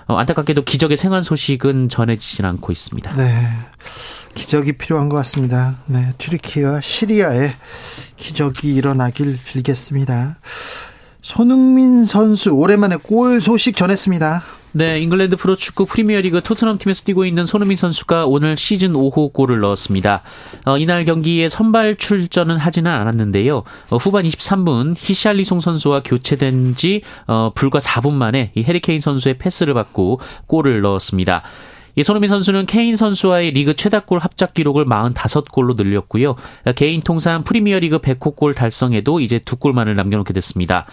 어, 0.08 0.16
안타깝게도 0.16 0.64
기적의 0.64 0.96
생還 0.96 1.22
소식은 1.22 1.88
전해지진 1.88 2.44
않고 2.44 2.72
있습니다. 2.72 3.12
네. 3.14 3.48
기적이 4.34 4.74
필요한 4.74 5.08
것 5.08 5.16
같습니다. 5.16 5.78
네. 5.86 6.12
튀르키와 6.18 6.80
시리아에 6.80 7.54
기적이 8.16 8.74
일어나길 8.74 9.38
빌겠습니다. 9.44 10.36
손흥민 11.22 12.04
선수 12.04 12.50
오랜만에 12.50 12.96
골 12.96 13.40
소식 13.40 13.74
전했습니다. 13.76 14.42
네, 14.76 15.00
잉글랜드 15.00 15.36
프로축구 15.36 15.86
프리미어리그 15.86 16.42
토트넘 16.42 16.76
팀에서 16.76 17.02
뛰고 17.04 17.24
있는 17.24 17.46
손흥민 17.46 17.78
선수가 17.78 18.26
오늘 18.26 18.58
시즌 18.58 18.92
5호 18.92 19.32
골을 19.32 19.58
넣었습니다. 19.60 20.20
어, 20.66 20.76
이날 20.76 21.06
경기에 21.06 21.48
선발 21.48 21.96
출전은 21.96 22.58
하지는 22.58 22.90
않았는데요. 22.90 23.62
어, 23.88 23.96
후반 23.96 24.26
23분 24.26 24.94
히샬리송 24.94 25.60
선수와 25.60 26.02
교체된 26.04 26.74
지 26.76 27.00
어, 27.26 27.52
불과 27.54 27.78
4분 27.78 28.12
만에 28.12 28.52
이 28.54 28.64
해리케인 28.64 29.00
선수의 29.00 29.38
패스를 29.38 29.72
받고 29.72 30.20
골을 30.46 30.82
넣었습니다. 30.82 31.42
이 31.98 32.02
손흥민 32.02 32.28
선수는 32.28 32.66
케인 32.66 32.96
선수와의 32.96 33.52
리그 33.52 33.74
최다골 33.74 34.18
합작 34.18 34.52
기록을 34.52 34.84
45골로 34.84 35.82
늘렸고요. 35.82 36.36
개인 36.74 37.00
통산 37.00 37.42
프리미어리그 37.42 38.00
100호 38.00 38.36
골 38.36 38.52
달성에도 38.52 39.20
이제 39.20 39.38
두 39.38 39.56
골만을 39.56 39.94
남겨놓게 39.94 40.34
됐습니다. 40.34 40.84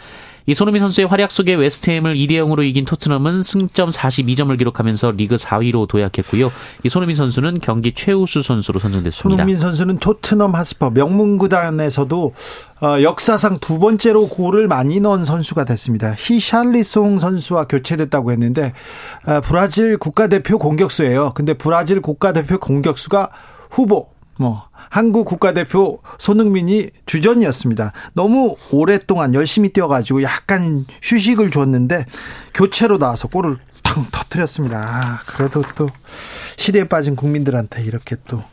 이 0.46 0.54
손흥민 0.54 0.82
선수의 0.82 1.08
활약 1.08 1.32
속에 1.32 1.56
웨스트햄을 1.56 2.16
2대 2.16 2.32
0으로 2.32 2.66
이긴 2.66 2.84
토트넘은 2.84 3.44
승점 3.44 3.90
42점을 3.90 4.58
기록하면서 4.58 5.12
리그 5.12 5.36
4위로 5.36 5.88
도약했고요. 5.88 6.50
이 6.84 6.90
손흥민 6.90 7.16
선수는 7.16 7.60
경기 7.62 7.94
최우수 7.94 8.42
선수로 8.42 8.80
선정됐습니다. 8.80 9.42
손흥민 9.42 9.58
선수는 9.58 10.00
토트넘 10.00 10.56
하스퍼 10.56 10.90
명문 10.90 11.38
구단에서도 11.38 12.34
어, 12.82 13.02
역사상 13.02 13.60
두 13.60 13.80
번째로 13.80 14.28
골을 14.28 14.68
많이 14.68 15.00
넣은 15.00 15.24
선수가 15.24 15.64
됐습니다. 15.64 16.14
히샬리송 16.18 17.20
선수와 17.20 17.66
교체됐다고 17.66 18.34
했는데 18.34 18.74
어, 19.26 19.40
브라질 19.42 19.98
국가대표 19.98 20.58
공격수예요. 20.58 21.32
근데 21.36 21.54
브라질 21.54 22.02
국가대표 22.02 22.60
공격수가 22.60 23.30
후보 23.72 24.10
뭐 24.38 24.68
한국 24.94 25.26
국가대표 25.26 26.04
손흥민이 26.20 26.92
주전이었습니다. 27.08 27.94
너무 28.14 28.56
오랫동안 28.70 29.34
열심히 29.34 29.70
뛰어가지고 29.70 30.22
약간 30.22 30.86
휴식을 31.02 31.50
줬는데 31.50 32.06
교체로 32.54 33.00
나와서 33.00 33.28
골을 33.28 33.58
탕 33.82 34.06
터뜨렸습니다. 34.12 34.78
아, 34.78 35.20
그래도 35.26 35.64
또 35.76 35.90
시대에 36.58 36.84
빠진 36.84 37.16
국민들한테 37.16 37.82
이렇게 37.82 38.18
또 38.28 38.44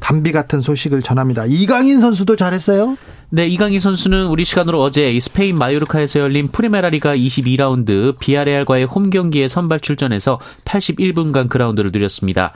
담비 0.00 0.32
같은 0.32 0.60
소식을 0.60 1.02
전합니다. 1.02 1.44
이강인 1.46 2.00
선수도 2.00 2.34
잘했어요? 2.34 2.98
네, 3.30 3.46
이강인 3.46 3.78
선수는 3.78 4.26
우리 4.26 4.44
시간으로 4.44 4.82
어제 4.82 5.16
스페인 5.20 5.56
마요르카에서 5.56 6.18
열린 6.18 6.48
프리메라리가 6.48 7.14
22라운드 7.14 8.18
비아레알과의 8.18 8.86
홈 8.86 9.10
경기에 9.10 9.46
선발 9.46 9.78
출전해서 9.78 10.40
81분간 10.64 11.48
그라운드를 11.48 11.92
누렸습니다. 11.92 12.54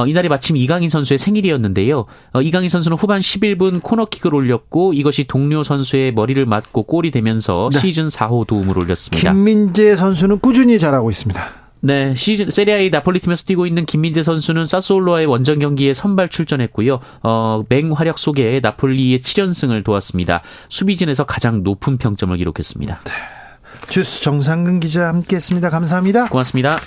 어, 0.00 0.06
이날이 0.06 0.28
마침 0.28 0.56
이강인 0.56 0.88
선수의 0.88 1.18
생일이었는데요. 1.18 2.06
어, 2.32 2.42
이강인 2.42 2.68
선수는 2.68 2.96
후반 2.96 3.20
11분 3.20 3.82
코너킥을 3.82 4.34
올렸고 4.34 4.94
이것이 4.94 5.24
동료 5.24 5.62
선수의 5.62 6.12
머리를 6.12 6.44
맞고 6.46 6.84
골이 6.84 7.10
되면서 7.10 7.68
네. 7.72 7.78
시즌 7.78 8.08
4호 8.08 8.46
도움을 8.46 8.78
올렸습니다. 8.78 9.32
김민재 9.32 9.96
선수는 9.96 10.40
꾸준히 10.40 10.78
잘하고 10.78 11.10
있습니다. 11.10 11.60
네, 11.82 12.14
시즌 12.14 12.50
세리아의 12.50 12.90
나폴리 12.90 13.20
팀에서 13.20 13.44
뛰고 13.44 13.66
있는 13.66 13.86
김민재 13.86 14.22
선수는 14.22 14.66
사스올로와의 14.66 15.26
원정 15.26 15.58
경기에 15.58 15.94
선발 15.94 16.28
출전했고요. 16.28 17.00
어, 17.22 17.62
맹활약 17.68 18.18
속에 18.18 18.60
나폴리의 18.62 19.20
7연승을 19.20 19.82
도왔습니다. 19.84 20.42
수비진에서 20.68 21.24
가장 21.24 21.62
높은 21.62 21.96
평점을 21.96 22.36
기록했습니다. 22.36 23.00
네. 23.04 23.12
주스 23.88 24.22
정상근 24.22 24.80
기자 24.80 25.08
함께했습니다. 25.08 25.70
감사합니다. 25.70 26.28
고맙습니다. 26.28 26.80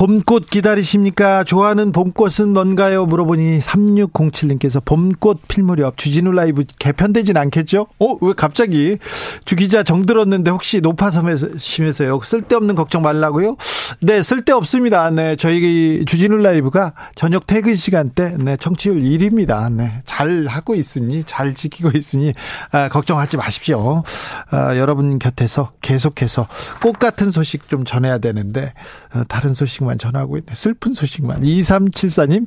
봄꽃 0.00 0.48
기다리십니까? 0.48 1.44
좋아하는 1.44 1.92
봄꽃은 1.92 2.48
뭔가요? 2.54 3.04
물어보니 3.04 3.58
3607님께서 3.58 4.82
봄꽃 4.82 5.46
필 5.46 5.62
무렵 5.62 5.98
주진우 5.98 6.32
라이브 6.32 6.64
개편되진 6.78 7.36
않겠죠? 7.36 7.86
어, 7.98 8.16
왜 8.22 8.32
갑자기 8.34 8.96
주기자 9.44 9.82
정들었는데 9.82 10.50
혹시 10.50 10.80
높아섬에서심해서요 10.80 12.18
쓸데없는 12.22 12.76
걱정 12.76 13.02
말라고요? 13.02 13.58
네, 14.00 14.22
쓸데없습니다. 14.22 15.10
네, 15.10 15.36
저희 15.36 16.06
주진우 16.06 16.38
라이브가 16.38 16.94
저녁 17.14 17.46
퇴근 17.46 17.74
시간대 17.74 18.36
네, 18.38 18.56
청취율 18.56 19.02
1위입니다. 19.02 19.70
네, 19.70 20.00
잘 20.06 20.46
하고 20.46 20.74
있으니 20.74 21.24
잘 21.24 21.54
지키고 21.54 21.90
있으니 21.94 22.32
아, 22.72 22.88
걱정하지 22.88 23.36
마십시오. 23.36 24.02
아, 24.48 24.76
여러분 24.78 25.18
곁에서 25.18 25.72
계속해서 25.82 26.48
꽃 26.80 26.98
같은 26.98 27.30
소식 27.30 27.68
좀 27.68 27.84
전해야 27.84 28.16
되는데 28.16 28.72
어, 29.14 29.24
다른 29.28 29.52
소식만 29.52 29.89
소식만 29.90 29.98
전하고 29.98 30.36
있네. 30.36 30.54
슬픈 30.54 30.94
소식만. 30.94 31.42
2374님. 31.42 32.46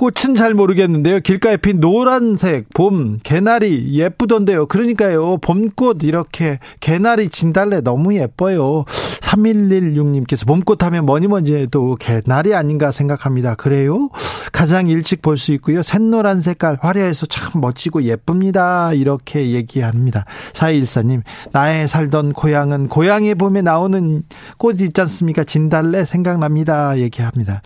꽃은 0.00 0.34
잘 0.34 0.54
모르겠는데요. 0.54 1.20
길가에 1.20 1.58
핀 1.58 1.78
노란색 1.78 2.72
봄 2.72 3.18
개나리 3.22 3.92
예쁘던데요. 3.98 4.64
그러니까요. 4.64 5.36
봄꽃 5.36 6.04
이렇게 6.04 6.58
개나리 6.80 7.28
진달래 7.28 7.82
너무 7.82 8.14
예뻐요. 8.14 8.86
3116님께서 9.20 10.46
봄꽃 10.46 10.82
하면 10.84 11.04
뭐니 11.04 11.26
뭐니 11.26 11.52
해도 11.52 11.98
개나리 12.00 12.54
아닌가 12.54 12.90
생각합니다. 12.90 13.56
그래요? 13.56 14.08
가장 14.52 14.86
일찍 14.88 15.20
볼 15.20 15.36
수 15.36 15.52
있고요. 15.52 15.82
샛노란 15.82 16.40
색깔 16.40 16.78
화려해서 16.80 17.26
참 17.26 17.60
멋지고 17.60 18.04
예쁩니다. 18.04 18.94
이렇게 18.94 19.50
얘기합니다. 19.50 20.24
4214님, 20.54 21.22
나의 21.52 21.88
살던 21.88 22.32
고향은 22.32 22.88
고향에 22.88 23.34
봄에 23.34 23.60
나오는 23.60 24.22
꽃 24.56 24.80
있지 24.80 24.98
않습니까? 25.02 25.44
진달래 25.44 26.06
생각납니다. 26.06 26.96
얘기합니다. 26.96 27.60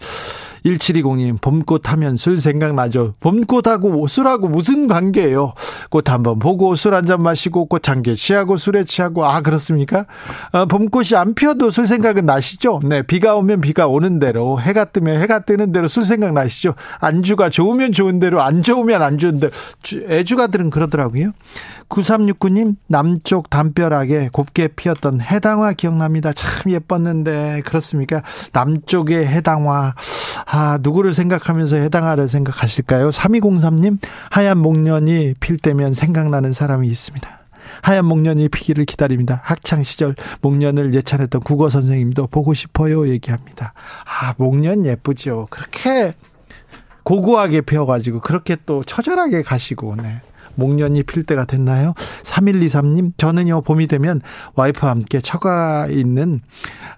1720님, 0.65 1.41
봄꽃 1.41 1.93
하면 1.93 2.17
술 2.17 2.39
생각나죠. 2.39 3.15
봄꽃하고 3.21 4.07
술하고 4.07 4.49
무슨 4.49 4.87
관계예요? 4.89 5.53
꽃 5.91 6.09
한번 6.11 6.39
보고 6.39 6.75
술 6.75 6.95
한 6.95 7.05
잔 7.05 7.23
마시고 7.23 7.67
꽃 7.67 7.89
한 7.91 8.03
개 8.03 8.15
취하고 8.15 8.57
술에 8.57 8.85
취하고, 8.85 9.27
아, 9.27 9.43
그렇습니까? 9.43 10.07
아, 10.53 10.65
봄꽃이 10.65 11.17
안 11.17 11.35
피어도 11.35 11.71
술 11.71 11.87
생각은 11.87 12.25
나시죠? 12.25 12.81
네, 12.83 13.03
비가 13.03 13.35
오면 13.37 13.61
비가 13.61 13.87
오는 13.89 14.19
대로, 14.19 14.59
해가 14.59 14.87
뜨면 14.87 15.21
해가 15.21 15.41
뜨는 15.41 15.73
대로 15.73 15.87
술 15.87 16.05
생각 16.05 16.33
나시죠? 16.33 16.75
안주가 17.01 17.51
좋으면 17.51 17.93
좋은 17.93 18.19
대로, 18.19 18.41
안 18.41 18.63
좋으면 18.63 19.03
안 19.03 19.19
좋은 19.19 19.41
대로. 19.41 19.53
애주가들은 20.09 20.71
그러더라고요. 20.71 21.33
9369님, 21.91 22.77
남쪽 22.87 23.51
담벼락에 23.51 24.31
곱게 24.33 24.69
피었던 24.69 25.21
해당화 25.21 25.75
기억납니다. 25.75 26.33
참 26.33 26.73
예뻤는데, 26.73 27.63
그렇습니까? 27.67 28.23
남쪽의 28.55 29.27
해당화. 29.27 29.95
아, 30.47 30.79
누구를 30.81 31.15
생각하면서 31.15 31.77
해당화를 31.77 32.29
생각하실까요? 32.29 33.11
3203님, 33.11 33.99
하얀 34.31 34.59
목련이 34.59 35.35
필 35.41 35.57
때면 35.57 35.95
생각나는 35.95 36.53
사람이 36.53 36.89
있습니다. 36.89 37.45
하얀 37.83 38.05
목련이 38.05 38.49
피기를 38.49 38.85
기다립니다. 38.85 39.41
학창 39.43 39.83
시절 39.83 40.15
목련을 40.43 40.95
예찬했던 40.95 41.41
국어 41.43 41.71
선생님도 41.71 42.27
보고 42.29 42.55
싶어요 42.55 43.09
얘기합니다. 43.09 43.73
아, 44.05 44.35
목련 44.37 44.85
예쁘죠. 44.85 45.49
그렇게 45.51 46.15
고고하게 47.05 47.63
피어가지고 47.63 48.21
그렇게 48.21 48.57
또 48.67 48.83
처절하게 48.85 49.43
가시고, 49.43 49.97
네. 49.97 50.21
목련이 50.57 51.03
필 51.05 51.25
때가 51.25 51.45
됐나요? 51.45 51.95
3123님, 52.23 53.13
저는요, 53.17 53.63
봄이 53.63 53.87
되면 53.87 54.21
와이프와 54.55 54.91
함께 54.91 55.21
처가 55.21 55.89
있는, 55.89 56.41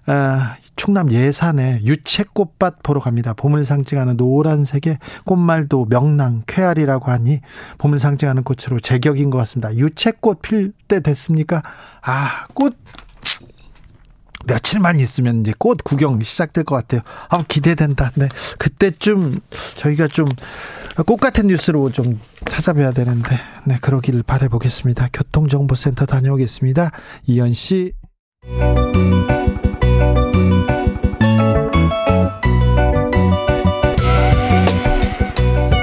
어, 0.07 0.39
충남 0.77 1.11
예산에 1.11 1.81
유채꽃밭 1.83 2.83
보러 2.83 3.01
갑니다. 3.01 3.33
봄을 3.33 3.65
상징하는 3.65 4.15
노란색의 4.15 4.99
꽃말도 5.25 5.87
명랑, 5.89 6.43
쾌활이라고 6.45 7.11
하니 7.11 7.41
봄을 7.79 7.99
상징하는 7.99 8.43
꽃으로 8.43 8.79
제격인 8.79 9.31
것 9.31 9.39
같습니다. 9.39 9.75
유채꽃 9.75 10.41
필 10.41 10.71
때 10.87 11.01
됐습니까? 11.01 11.63
아, 12.03 12.45
꽃 12.53 12.77
며칠만 14.47 14.99
있으면 14.99 15.41
이제 15.41 15.53
꽃 15.57 15.83
구경 15.83 16.21
시작될 16.21 16.63
것 16.63 16.75
같아요. 16.75 17.01
아, 17.29 17.43
기대된다. 17.47 18.11
네. 18.15 18.27
그때쯤 18.57 19.39
저희가 19.75 20.07
좀 20.07 20.27
꽃 21.03 21.17
같은 21.19 21.47
뉴스로 21.47 21.91
좀 21.91 22.19
찾아뵈야 22.49 22.91
되는데, 22.91 23.37
네, 23.65 23.77
그러기를 23.81 24.23
바라보겠습니다. 24.23 25.09
교통정보센터 25.13 26.05
다녀오겠습니다. 26.07 26.89
이현 27.27 27.53
씨. 27.53 27.93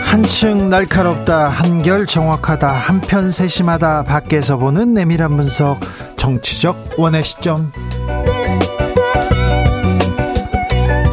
한층 0.03 0.70
날카롭다, 0.70 1.48
한결 1.48 2.07
정확하다, 2.07 2.70
한편 2.72 3.31
세심하다, 3.31 4.05
밖에서 4.05 4.57
보는 4.57 4.94
내밀한 4.94 5.37
분석, 5.37 5.81
정치적 6.16 6.94
원의 6.98 7.22
시점. 7.24 7.70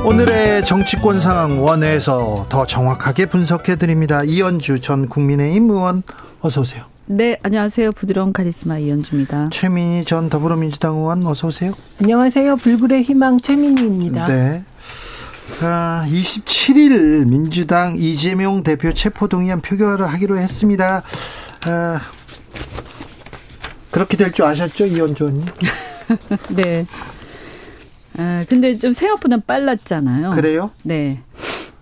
오늘의 0.04 0.66
정치권 0.66 1.20
상황 1.20 1.64
원회에서 1.64 2.48
더 2.50 2.66
정확하게 2.66 3.28
분석해 3.28 3.76
드립니다. 3.76 4.24
이현주 4.24 4.80
전 4.82 5.08
국민의힘 5.08 5.70
의원 5.70 6.04
어서 6.42 6.62
오세요. 6.62 6.86
네, 7.06 7.38
안녕하세요. 7.44 7.92
부드러운 7.92 8.34
카리스마 8.34 8.78
이현주입니다. 8.80 9.50
최민희 9.52 10.06
전 10.06 10.30
더불어민주당 10.30 10.96
의원 10.98 11.26
어서 11.28 11.48
오세요. 11.48 11.74
안녕하세요. 12.02 12.56
불굴의 12.58 13.04
희망 13.04 13.38
최민희입니다. 13.40 14.28
네. 14.28 14.64
아, 15.64 16.06
27일 16.08 17.28
민주당 17.28 17.96
이재명 17.98 18.64
대표 18.64 18.94
체포동의안 18.94 19.62
표결을 19.62 20.08
하기로 20.08 20.38
했습니다. 20.40 21.04
아, 21.68 22.00
그렇게 23.92 24.18
될 24.18 24.32
줄 24.32 24.46
아셨죠, 24.46 24.86
이현주 24.88 25.24
의원님? 25.26 25.46
네. 26.56 26.86
아, 28.18 28.46
근데 28.50 28.78
좀 28.78 28.94
생각보다 28.94 29.38
빨랐잖아요. 29.38 30.32
그래요? 30.32 30.72
네. 30.84 31.20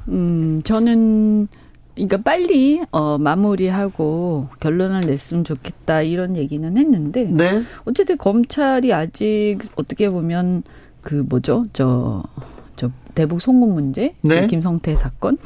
음, 0.07 0.61
저는 0.63 1.47
그러니까 1.95 2.17
빨리 2.17 2.81
어 2.91 3.17
마무리하고 3.17 4.47
결론을 4.59 5.01
냈으면 5.01 5.43
좋겠다 5.43 6.01
이런 6.01 6.37
얘기는 6.37 6.77
했는데 6.77 7.23
네. 7.25 7.61
어쨌든 7.85 8.17
검찰이 8.17 8.93
아직 8.93 9.57
어떻게 9.75 10.07
보면 10.07 10.63
그 11.01 11.25
뭐죠? 11.27 11.65
저저 11.73 12.91
대북 13.15 13.41
송금 13.41 13.73
문제, 13.73 14.15
네. 14.21 14.41
그 14.41 14.47
김성태 14.47 14.95
사건 14.95 15.37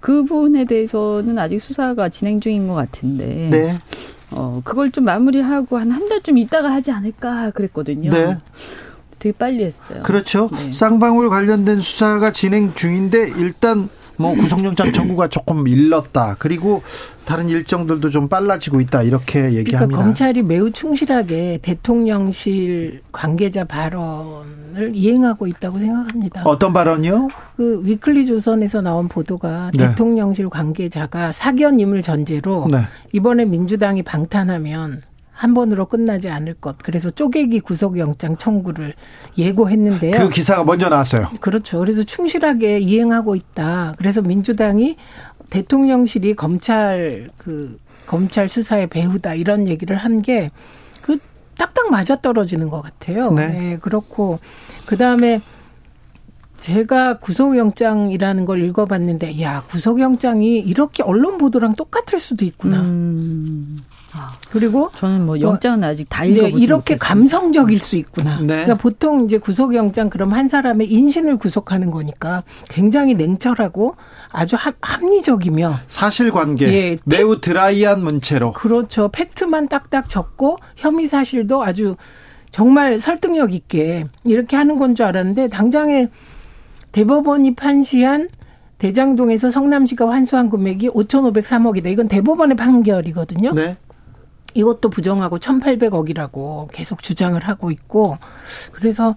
그 0.00 0.24
부분에 0.24 0.66
대해서는 0.66 1.38
아직 1.38 1.60
수사가 1.60 2.10
진행 2.10 2.40
중인 2.40 2.68
것 2.68 2.74
같은데 2.74 3.48
네. 3.50 3.78
어 4.30 4.60
그걸 4.64 4.90
좀 4.90 5.04
마무리하고 5.04 5.78
한 5.78 5.90
한 5.92 6.08
달쯤 6.08 6.36
있다가 6.38 6.70
하지 6.70 6.90
않을까 6.90 7.50
그랬거든요. 7.52 8.10
네. 8.10 8.36
되게 9.22 9.32
빨리 9.38 9.64
했어요. 9.64 10.02
그렇죠. 10.02 10.50
네. 10.52 10.72
쌍방울 10.72 11.30
관련된 11.30 11.78
수사가 11.78 12.32
진행 12.32 12.74
중인데 12.74 13.30
일단 13.38 13.88
뭐 14.16 14.34
구속영장 14.34 14.92
청구가 14.92 15.28
조금 15.28 15.68
일렀다. 15.68 16.34
그리고 16.40 16.82
다른 17.24 17.48
일정들도 17.48 18.10
좀 18.10 18.28
빨라지고 18.28 18.80
있다. 18.80 19.04
이렇게 19.04 19.42
그러니까 19.42 19.58
얘기합니다. 19.60 20.02
검찰이 20.02 20.42
매우 20.42 20.72
충실하게 20.72 21.60
대통령실 21.62 23.02
관계자 23.12 23.64
발언을 23.64 24.90
이행하고 24.92 25.46
있다고 25.46 25.78
생각합니다. 25.78 26.42
어떤 26.44 26.72
발언이요? 26.72 27.28
그 27.56 27.80
위클리 27.84 28.26
조선에서 28.26 28.80
나온 28.80 29.06
보도가 29.06 29.70
네. 29.72 29.86
대통령실 29.86 30.48
관계자가 30.48 31.30
사견임을 31.30 32.02
전제로 32.02 32.66
네. 32.72 32.80
이번에 33.12 33.44
민주당이 33.44 34.02
방탄하면 34.02 35.02
한 35.42 35.54
번으로 35.54 35.86
끝나지 35.86 36.28
않을 36.28 36.54
것. 36.54 36.78
그래서 36.78 37.10
쪼개기 37.10 37.58
구속영장 37.60 38.36
청구를 38.36 38.94
예고했는데요. 39.36 40.12
그 40.12 40.30
기사가 40.30 40.62
먼저 40.62 40.88
나왔어요. 40.88 41.30
그렇죠. 41.40 41.80
그래서 41.80 42.04
충실하게 42.04 42.78
이행하고 42.78 43.34
있다. 43.34 43.94
그래서 43.98 44.22
민주당이 44.22 44.96
대통령실이 45.50 46.34
검찰 46.34 47.26
그 47.38 47.76
검찰 48.06 48.48
수사의 48.48 48.86
배후다 48.86 49.34
이런 49.34 49.66
얘기를 49.66 49.96
한 49.96 50.22
게 50.22 50.50
그 51.02 51.18
딱딱 51.58 51.90
맞아 51.90 52.14
떨어지는 52.14 52.70
것 52.70 52.80
같아요. 52.80 53.32
네. 53.32 53.78
그렇고 53.82 54.38
그 54.86 54.96
다음에 54.96 55.40
제가 56.56 57.18
구속영장이라는 57.18 58.44
걸 58.44 58.62
읽어봤는데, 58.62 59.42
야 59.42 59.64
구속영장이 59.68 60.60
이렇게 60.60 61.02
언론 61.02 61.36
보도랑 61.38 61.74
똑같을 61.74 62.20
수도 62.20 62.44
있구나. 62.44 62.82
음, 62.82 63.82
그리고 64.50 64.90
저는 64.96 65.24
뭐 65.26 65.40
영장은 65.40 65.82
아직 65.84 66.06
다 66.08 66.22
네, 66.24 66.30
읽어보지 66.30 66.62
이렇게 66.62 66.94
못했습니다. 66.94 67.06
감성적일 67.06 67.80
수 67.80 67.96
있구나. 67.96 68.38
네. 68.40 68.46
그러니까 68.46 68.74
보통 68.74 69.24
이제 69.24 69.38
구속영장 69.38 70.10
그럼 70.10 70.32
한 70.32 70.48
사람의 70.48 70.90
인신을 70.92 71.38
구속하는 71.38 71.90
거니까 71.90 72.42
굉장히 72.68 73.14
냉철하고 73.14 73.96
아주 74.30 74.56
합, 74.56 74.74
합리적이며 74.80 75.78
사실관계 75.86 76.72
예. 76.72 76.98
매우 77.04 77.40
드라이한 77.40 78.02
문체로 78.02 78.52
그렇죠. 78.52 79.08
팩트만 79.08 79.68
딱딱 79.68 80.08
적고 80.08 80.58
혐의 80.76 81.06
사실도 81.06 81.64
아주 81.64 81.96
정말 82.50 82.98
설득력 83.00 83.54
있게 83.54 84.04
이렇게 84.24 84.56
하는 84.56 84.78
건 84.78 84.94
줄 84.94 85.06
알았는데 85.06 85.48
당장에 85.48 86.08
대법원이 86.92 87.54
판시한 87.54 88.28
대장동에서 88.78 89.50
성남시가 89.50 90.10
환수한 90.10 90.50
금액이 90.50 90.90
5,503억이다. 90.90 91.86
이건 91.86 92.08
대법원의 92.08 92.56
판결이거든요. 92.56 93.52
네. 93.54 93.76
이것도 94.54 94.90
부정하고 94.90 95.38
1,800억이라고 95.38 96.68
계속 96.72 97.02
주장을 97.02 97.40
하고 97.42 97.70
있고 97.70 98.18
그래서 98.72 99.14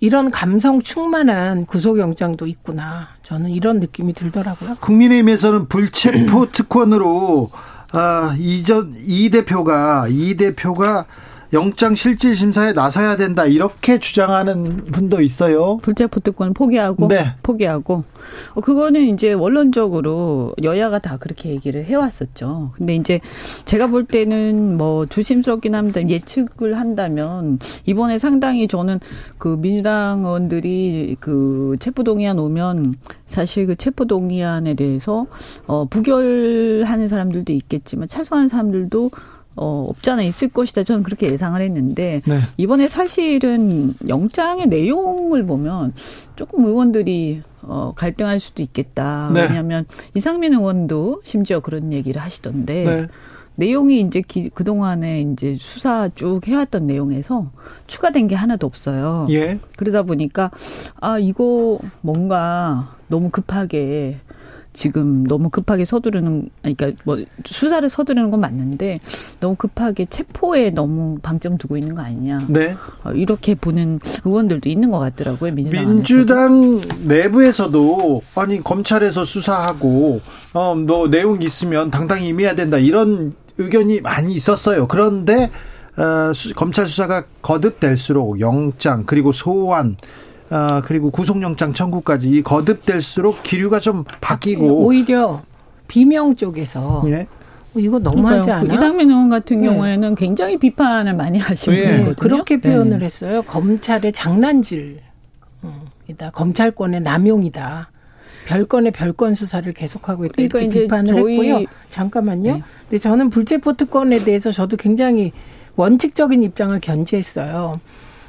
이런 0.00 0.32
감성 0.32 0.82
충만한 0.82 1.64
구속영장도 1.64 2.48
있구나. 2.48 3.08
저는 3.22 3.50
이런 3.50 3.78
느낌이 3.78 4.14
들더라고요. 4.14 4.76
국민의힘에서는 4.80 5.68
불체포 5.68 6.50
특권으로 6.50 7.50
아, 7.92 8.34
이전 8.38 8.94
이 9.06 9.30
대표가 9.30 10.06
이 10.08 10.34
대표가 10.34 11.06
영장 11.52 11.94
실질 11.94 12.34
심사에 12.34 12.72
나서야 12.72 13.16
된다 13.16 13.44
이렇게 13.44 13.98
주장하는 13.98 14.84
분도 14.86 15.20
있어요. 15.20 15.76
불체포 15.82 16.20
특권 16.20 16.54
포기하고 16.54 17.08
네. 17.08 17.34
포기하고 17.42 18.04
어, 18.54 18.60
그거는 18.62 19.08
이제 19.08 19.34
원론적으로 19.34 20.54
여야가 20.62 20.98
다 20.98 21.18
그렇게 21.18 21.50
얘기를 21.50 21.84
해왔었죠. 21.84 22.72
근데 22.74 22.94
이제 22.94 23.20
제가 23.66 23.88
볼 23.88 24.06
때는 24.06 24.78
뭐 24.78 25.04
조심스럽긴 25.04 25.74
합니다. 25.74 26.00
예측을 26.08 26.78
한다면 26.78 27.58
이번에 27.84 28.18
상당히 28.18 28.66
저는 28.66 29.00
그 29.36 29.60
민주당 29.60 30.24
의원들이 30.24 31.18
그 31.20 31.76
체포동의안 31.80 32.38
오면 32.38 32.94
사실 33.26 33.66
그 33.66 33.76
체포동의안에 33.76 34.72
대해서 34.74 35.26
어 35.66 35.84
부결하는 35.84 37.08
사람들도 37.08 37.52
있겠지만 37.52 38.08
차소하는 38.08 38.48
사람들도 38.48 39.10
어, 39.54 39.86
없잖아 39.88 40.22
있을 40.22 40.48
것이다. 40.48 40.82
저는 40.82 41.02
그렇게 41.02 41.30
예상을 41.30 41.60
했는데 41.60 42.22
네. 42.24 42.38
이번에 42.56 42.88
사실은 42.88 43.94
영장의 44.08 44.66
내용을 44.66 45.44
보면 45.44 45.92
조금 46.36 46.64
의원들이 46.64 47.42
어, 47.62 47.92
갈등할 47.94 48.40
수도 48.40 48.62
있겠다. 48.62 49.30
네. 49.32 49.42
왜냐하면 49.42 49.84
이상민 50.14 50.54
의원도 50.54 51.22
심지어 51.24 51.60
그런 51.60 51.92
얘기를 51.92 52.20
하시던데 52.20 52.84
네. 52.84 53.06
내용이 53.54 54.00
이제 54.00 54.22
기, 54.22 54.48
그동안에 54.48 55.20
이제 55.20 55.56
수사 55.60 56.08
쭉 56.14 56.40
해왔던 56.46 56.86
내용에서 56.86 57.50
추가된 57.86 58.26
게 58.26 58.34
하나도 58.34 58.66
없어요. 58.66 59.26
예. 59.30 59.58
그러다 59.76 60.04
보니까 60.04 60.50
아 61.00 61.18
이거 61.18 61.78
뭔가 62.00 62.96
너무 63.08 63.28
급하게 63.30 64.18
지금 64.72 65.24
너무 65.24 65.50
급하게 65.50 65.84
서두르는 65.84 66.48
그러니까 66.62 66.92
뭐 67.04 67.18
수사를 67.44 67.88
서두르는 67.88 68.30
건 68.30 68.40
맞는데 68.40 68.96
너무 69.40 69.54
급하게 69.54 70.06
체포에 70.06 70.70
너무 70.70 71.18
방점 71.22 71.58
두고 71.58 71.76
있는 71.76 71.94
거 71.94 72.02
아니냐 72.02 72.46
네. 72.48 72.74
어, 73.04 73.12
이렇게 73.12 73.54
보는 73.54 74.00
의원들도 74.24 74.68
있는 74.68 74.90
것 74.90 74.98
같더라고요 74.98 75.52
민주당. 75.54 75.88
민주당 75.88 76.80
내부에서도 77.06 78.22
아니 78.36 78.62
검찰에서 78.62 79.24
수사하고 79.24 80.20
어뭐 80.52 81.08
내용 81.10 81.42
있으면 81.42 81.90
당당히 81.90 82.28
임해야 82.28 82.54
된다 82.54 82.78
이런 82.78 83.34
의견이 83.58 84.00
많이 84.00 84.32
있었어요. 84.32 84.88
그런데 84.88 85.50
어, 85.96 86.32
수, 86.34 86.54
검찰 86.54 86.86
수사가 86.86 87.24
거듭될수록 87.42 88.40
영장 88.40 89.04
그리고 89.04 89.32
소환 89.32 89.96
어, 90.52 90.82
그리고 90.84 91.10
구속영장 91.10 91.72
청구까지 91.72 92.28
이 92.28 92.42
거듭될수록 92.42 93.42
기류가 93.42 93.80
좀 93.80 94.04
바뀌고 94.20 94.84
오히려 94.84 95.40
비명 95.88 96.36
쪽에서 96.36 97.02
예. 97.06 97.26
어, 97.74 97.78
이거 97.78 97.98
너무하지 97.98 98.42
그러니까요. 98.42 98.56
않아? 98.56 98.74
이상민 98.74 99.08
의원 99.10 99.28
같은 99.30 99.60
네. 99.60 99.68
경우에는 99.68 100.14
굉장히 100.14 100.58
비판을 100.58 101.14
많이 101.14 101.38
하신 101.38 101.72
예. 101.72 101.84
분이거든요. 101.84 102.14
그렇게 102.16 102.60
표현을 102.60 102.98
네. 102.98 103.04
했어요. 103.06 103.40
검찰의 103.42 104.12
장난질. 104.12 105.00
음, 105.64 105.72
이다. 106.08 106.30
검찰권의 106.32 107.00
남용이다. 107.00 107.90
별건의 108.46 108.92
별건 108.92 109.34
수사를 109.34 109.72
계속하고 109.72 110.26
있다. 110.26 110.32
그러니까 110.34 110.58
이렇게 110.60 110.80
비판을 110.82 111.06
저희- 111.14 111.32
했고요. 111.50 111.66
잠깐만요. 111.88 112.54
네. 112.56 112.62
근데 112.90 112.98
저는 112.98 113.30
불체포 113.30 113.74
특권에 113.74 114.18
대해서 114.18 114.50
저도 114.52 114.76
굉장히 114.76 115.32
원칙적인 115.76 116.42
입장을 116.42 116.78
견지했어요. 116.80 117.80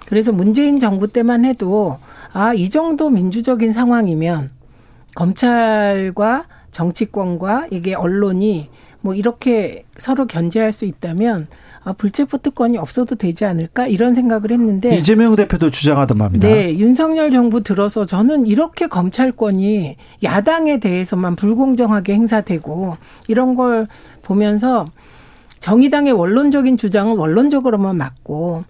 그래서 0.05 0.31
문재인 0.31 0.79
정부 0.79 1.07
때만 1.07 1.43
해도 1.43 1.97
아, 2.33 2.53
이 2.53 2.69
정도 2.69 3.09
민주적인 3.09 3.71
상황이면 3.71 4.49
검찰과 5.15 6.45
정치권과 6.71 7.67
이게 7.71 7.93
언론이 7.93 8.69
뭐 9.01 9.13
이렇게 9.13 9.85
서로 9.97 10.25
견제할 10.25 10.71
수 10.71 10.85
있다면 10.85 11.47
아, 11.83 11.93
불체포 11.93 12.37
특권이 12.37 12.77
없어도 12.77 13.15
되지 13.15 13.45
않을까 13.45 13.87
이런 13.87 14.13
생각을 14.15 14.51
했는데 14.51 14.95
이재명 14.95 15.35
대표도 15.35 15.69
주장하던 15.69 16.17
바입니다. 16.17 16.47
네, 16.47 16.77
윤석열 16.77 17.29
정부 17.29 17.61
들어서 17.61 18.05
저는 18.05 18.47
이렇게 18.47 18.87
검찰권이 18.87 19.97
야당에 20.23 20.79
대해서만 20.79 21.35
불공정하게 21.35 22.13
행사되고 22.13 22.97
이런 23.27 23.55
걸 23.55 23.87
보면서 24.21 24.87
정의당의 25.59 26.13
원론적인 26.13 26.77
주장은 26.77 27.17
원론적으로만 27.17 27.97
맞고 27.97 28.63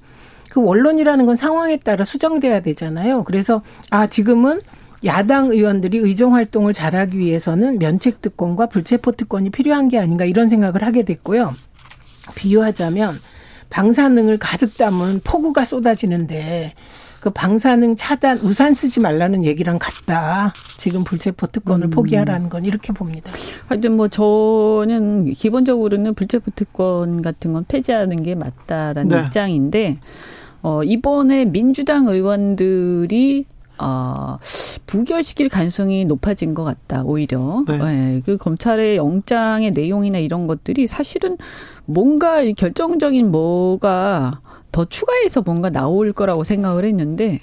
그 0.53 0.63
원론이라는 0.63 1.25
건 1.25 1.35
상황에 1.35 1.77
따라 1.77 2.03
수정돼야 2.03 2.59
되잖아요. 2.59 3.23
그래서 3.23 3.63
아 3.89 4.05
지금은 4.05 4.61
야당 5.03 5.49
의원들이 5.49 5.97
의정 5.97 6.35
활동을 6.35 6.73
잘하기 6.73 7.17
위해서는 7.17 7.79
면책 7.79 8.21
특권과 8.21 8.67
불체포 8.67 9.13
특권이 9.13 9.49
필요한 9.49 9.89
게 9.89 9.97
아닌가 9.97 10.25
이런 10.25 10.49
생각을 10.49 10.83
하게 10.83 11.01
됐고요. 11.05 11.55
비유하자면 12.35 13.19
방사능을 13.71 14.37
가득 14.37 14.77
담은 14.77 15.21
폭우가 15.23 15.65
쏟아지는데 15.65 16.75
그 17.19 17.31
방사능 17.31 17.95
차단 17.95 18.37
우산 18.37 18.75
쓰지 18.75 18.99
말라는 18.99 19.45
얘기랑 19.45 19.79
같다. 19.79 20.53
지금 20.77 21.03
불체포 21.03 21.47
특권을 21.47 21.89
포기하라는 21.89 22.49
건 22.49 22.65
이렇게 22.65 22.93
봅니다. 22.93 23.31
하여튼 23.65 23.97
뭐 23.97 24.07
저는 24.07 25.33
기본적으로는 25.33 26.13
불체포 26.13 26.51
특권 26.51 27.23
같은 27.23 27.53
건 27.53 27.65
폐지하는 27.67 28.21
게 28.21 28.35
맞다라는 28.35 29.07
네. 29.07 29.23
입장인데 29.25 29.97
어 30.63 30.83
이번에 30.83 31.45
민주당 31.45 32.07
의원들이 32.07 33.45
어, 33.79 34.37
부결시킬 34.85 35.49
가능성이 35.49 36.05
높아진 36.05 36.53
것 36.53 36.63
같다, 36.63 37.03
오히려. 37.03 37.63
네. 37.67 37.77
네. 37.77 38.21
그 38.25 38.37
검찰의 38.37 38.97
영장의 38.97 39.71
내용이나 39.71 40.19
이런 40.19 40.47
것들이 40.47 40.87
사실은 40.87 41.37
뭔가 41.85 42.43
결정적인 42.51 43.31
뭐가 43.31 44.39
더 44.71 44.85
추가해서 44.85 45.41
뭔가 45.41 45.69
나올 45.69 46.13
거라고 46.13 46.43
생각을 46.43 46.85
했는데 46.85 47.39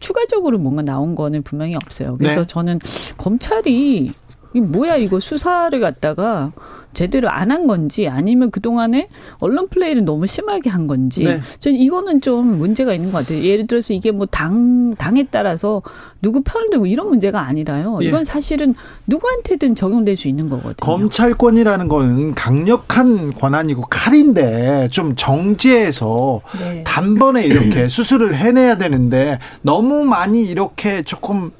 추가적으로 0.00 0.58
뭔가 0.58 0.82
나온 0.82 1.14
거는 1.14 1.42
분명히 1.42 1.74
없어요. 1.74 2.16
그래서 2.18 2.40
네. 2.40 2.46
저는 2.46 2.78
검찰이 3.16 4.12
이 4.54 4.60
뭐야 4.60 4.96
이거 4.96 5.20
수사를 5.20 5.78
갖다가 5.80 6.52
제대로 6.94 7.28
안 7.28 7.50
한 7.50 7.66
건지 7.66 8.06
아니면 8.08 8.50
그동안에 8.52 9.08
언론 9.38 9.68
플레이를 9.68 10.04
너무 10.04 10.26
심하게 10.28 10.70
한 10.70 10.86
건지 10.86 11.24
네. 11.24 11.40
저는 11.58 11.76
이거는 11.78 12.20
좀 12.20 12.58
문제가 12.58 12.94
있는 12.94 13.10
것 13.12 13.18
같아요. 13.18 13.42
예를 13.42 13.66
들어서 13.66 13.92
이게 13.92 14.10
뭐 14.12 14.26
당 14.30 14.94
당에 14.96 15.26
따라서 15.30 15.82
누구 16.22 16.42
편을 16.42 16.70
들고 16.70 16.86
이런 16.86 17.08
문제가 17.08 17.40
아니라요. 17.40 17.98
예. 18.02 18.06
이건 18.06 18.22
사실은 18.24 18.74
누구한테든 19.08 19.74
적용될 19.74 20.16
수 20.16 20.28
있는 20.28 20.48
거거든요. 20.48 20.74
검찰권이라는 20.78 21.88
건 21.88 22.34
강력한 22.34 23.32
권한이고 23.32 23.82
칼인데 23.90 24.88
좀 24.90 25.14
정제해서 25.16 26.40
네. 26.60 26.84
단번에 26.86 27.44
이렇게 27.44 27.86
수술을 27.88 28.36
해내야 28.36 28.78
되는데 28.78 29.38
너무 29.62 30.04
많이 30.04 30.42
이렇게 30.44 31.02
조금 31.02 31.50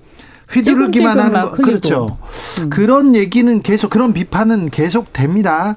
휘두르기만 0.50 1.18
하는 1.18 1.32
막 1.32 1.50
거. 1.52 1.62
그렇죠. 1.62 2.18
음. 2.60 2.70
그런 2.70 3.14
얘기는 3.14 3.62
계속 3.62 3.90
그런 3.90 4.12
비판은 4.12 4.70
계속 4.70 5.12
됩니다. 5.12 5.76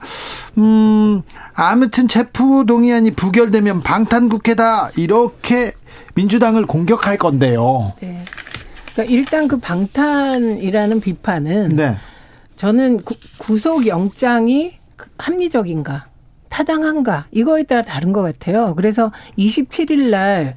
음 0.57 1.21
아무튼 1.53 2.07
체포 2.07 2.65
동의안이 2.65 3.11
부결되면 3.11 3.81
방탄국회다 3.81 4.91
이렇게 4.97 5.71
민주당을 6.15 6.65
공격할 6.65 7.17
건데요. 7.17 7.93
네. 8.01 8.23
그러니까 8.93 9.13
일단 9.13 9.47
그 9.47 9.57
방탄이라는 9.57 10.99
비판은 11.01 11.69
네. 11.69 11.95
저는 12.55 13.03
구, 13.03 13.15
구속 13.37 13.85
영장이 13.85 14.77
그 14.95 15.09
합리적인가 15.19 16.07
타당한가 16.49 17.27
이거에 17.31 17.63
따라 17.63 17.83
다른 17.83 18.13
것 18.13 18.23
같아요. 18.23 18.73
그래서 18.75 19.11
27일 19.37 20.09
날 20.09 20.55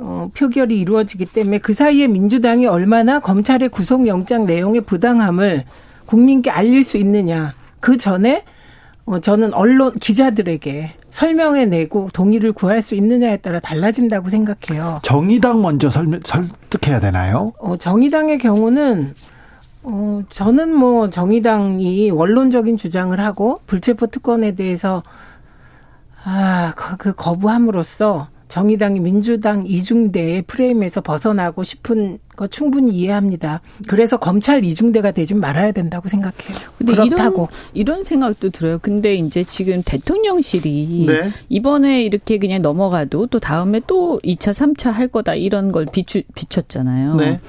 어, 0.00 0.30
표결이 0.34 0.80
이루어지기 0.80 1.26
때문에 1.26 1.58
그 1.58 1.74
사이에 1.74 2.06
민주당이 2.06 2.66
얼마나 2.66 3.20
검찰의 3.20 3.68
구속영장 3.68 4.46
내용의 4.46 4.80
부당함을 4.82 5.64
국민께 6.06 6.50
알릴 6.50 6.82
수 6.82 6.96
있느냐. 6.96 7.52
그 7.80 7.96
전에 7.96 8.44
어, 9.04 9.20
저는 9.20 9.52
언론 9.52 9.92
기자들에게 9.92 10.94
설명해 11.10 11.66
내고 11.66 12.08
동의를 12.12 12.52
구할 12.52 12.80
수 12.80 12.94
있느냐에 12.94 13.36
따라 13.38 13.60
달라진다고 13.60 14.30
생각해요. 14.30 15.00
정의당 15.02 15.60
먼저 15.60 15.90
설, 15.90 16.20
설득해야 16.24 17.00
되나요? 17.00 17.52
어, 17.58 17.76
정의당의 17.76 18.38
경우는 18.38 19.14
어, 19.82 20.22
저는 20.30 20.74
뭐 20.74 21.10
정의당이 21.10 22.10
원론적인 22.10 22.76
주장을 22.76 23.18
하고 23.20 23.58
불체포 23.66 24.06
특권에 24.06 24.54
대해서 24.54 25.02
아, 26.24 26.72
그, 26.76 26.96
그 26.96 27.12
거부함으로써 27.14 28.28
정의당이 28.50 28.98
민주당 28.98 29.64
이중대의 29.64 30.42
프레임에서 30.42 31.00
벗어나고 31.00 31.62
싶은 31.62 32.18
거 32.34 32.48
충분히 32.48 32.92
이해합니다. 32.92 33.60
그래서 33.86 34.16
검찰 34.16 34.64
이중대가 34.64 35.12
되지 35.12 35.34
말아야 35.34 35.70
된다고 35.70 36.08
생각해요. 36.08 36.70
근데 36.76 36.92
그렇다고. 36.92 37.48
이런, 37.74 37.94
이런 37.94 38.04
생각도 38.04 38.50
들어요. 38.50 38.78
근데 38.82 39.14
이제 39.14 39.44
지금 39.44 39.82
대통령실이 39.84 41.04
네. 41.06 41.30
이번에 41.48 42.02
이렇게 42.02 42.38
그냥 42.38 42.60
넘어가도 42.60 43.28
또 43.28 43.38
다음에 43.38 43.80
또 43.86 44.18
2차, 44.24 44.50
3차 44.52 44.90
할 44.90 45.06
거다 45.06 45.36
이런 45.36 45.70
걸 45.70 45.86
비추, 45.90 46.22
비췄잖아요. 46.34 47.14
네. 47.14 47.40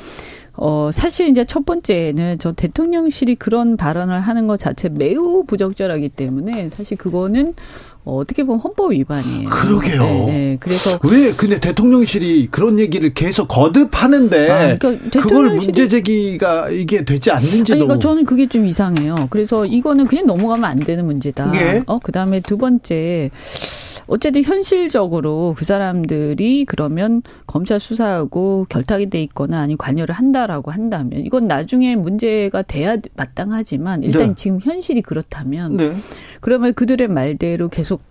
어, 0.53 0.91
사실 0.93 1.29
이제 1.29 1.45
첫 1.45 1.65
번째는 1.65 2.37
저 2.37 2.51
대통령실이 2.51 3.35
그런 3.35 3.77
발언을 3.77 4.19
하는 4.19 4.45
것 4.45 4.59
자체 4.59 4.89
매우 4.89 5.43
부적절하기 5.45 6.09
때문에 6.09 6.69
사실 6.69 6.97
그거는 6.97 7.55
어, 8.03 8.17
어떻게 8.17 8.43
보면 8.43 8.59
헌법 8.59 8.91
위반이에요. 8.91 9.49
그러게요. 9.49 10.03
네, 10.03 10.25
네. 10.25 10.57
그래서 10.59 10.99
왜 11.03 11.31
근데 11.37 11.59
대통령실이 11.59 12.47
그런 12.49 12.79
얘기를 12.79 13.13
계속 13.13 13.47
거듭하는데 13.47 14.49
아, 14.49 14.77
그러니까 14.77 15.21
그걸 15.21 15.51
문제 15.51 15.87
제기가 15.87 16.69
이게 16.69 17.05
되지 17.05 17.29
않는지도 17.31 17.73
아니, 17.73 17.83
그러니까 17.83 17.99
저는 17.99 18.25
그게 18.25 18.47
좀 18.47 18.65
이상해요. 18.65 19.15
그래서 19.29 19.65
이거는 19.65 20.07
그냥 20.07 20.25
넘어가면 20.25 20.65
안 20.65 20.79
되는 20.79 21.05
문제다. 21.05 21.51
예. 21.55 21.83
어, 21.85 21.99
그 21.99 22.11
다음에 22.11 22.39
두 22.39 22.57
번째. 22.57 23.29
어쨌든 24.11 24.43
현실적으로 24.43 25.55
그 25.57 25.63
사람들이 25.63 26.65
그러면 26.65 27.21
검찰 27.47 27.79
수사하고 27.79 28.65
결탁이 28.67 29.09
돼 29.09 29.23
있거나 29.23 29.61
아니 29.61 29.77
관여를 29.77 30.13
한다라고 30.13 30.69
한다면 30.69 31.21
이건 31.21 31.47
나중에 31.47 31.95
문제가 31.95 32.61
돼야 32.61 32.97
마땅하지만 33.15 34.03
일단 34.03 34.27
네. 34.27 34.35
지금 34.35 34.59
현실이 34.61 35.01
그렇다면 35.01 35.77
네. 35.77 35.93
그러면 36.41 36.73
그들의 36.73 37.07
말대로 37.07 37.69
계속 37.69 38.01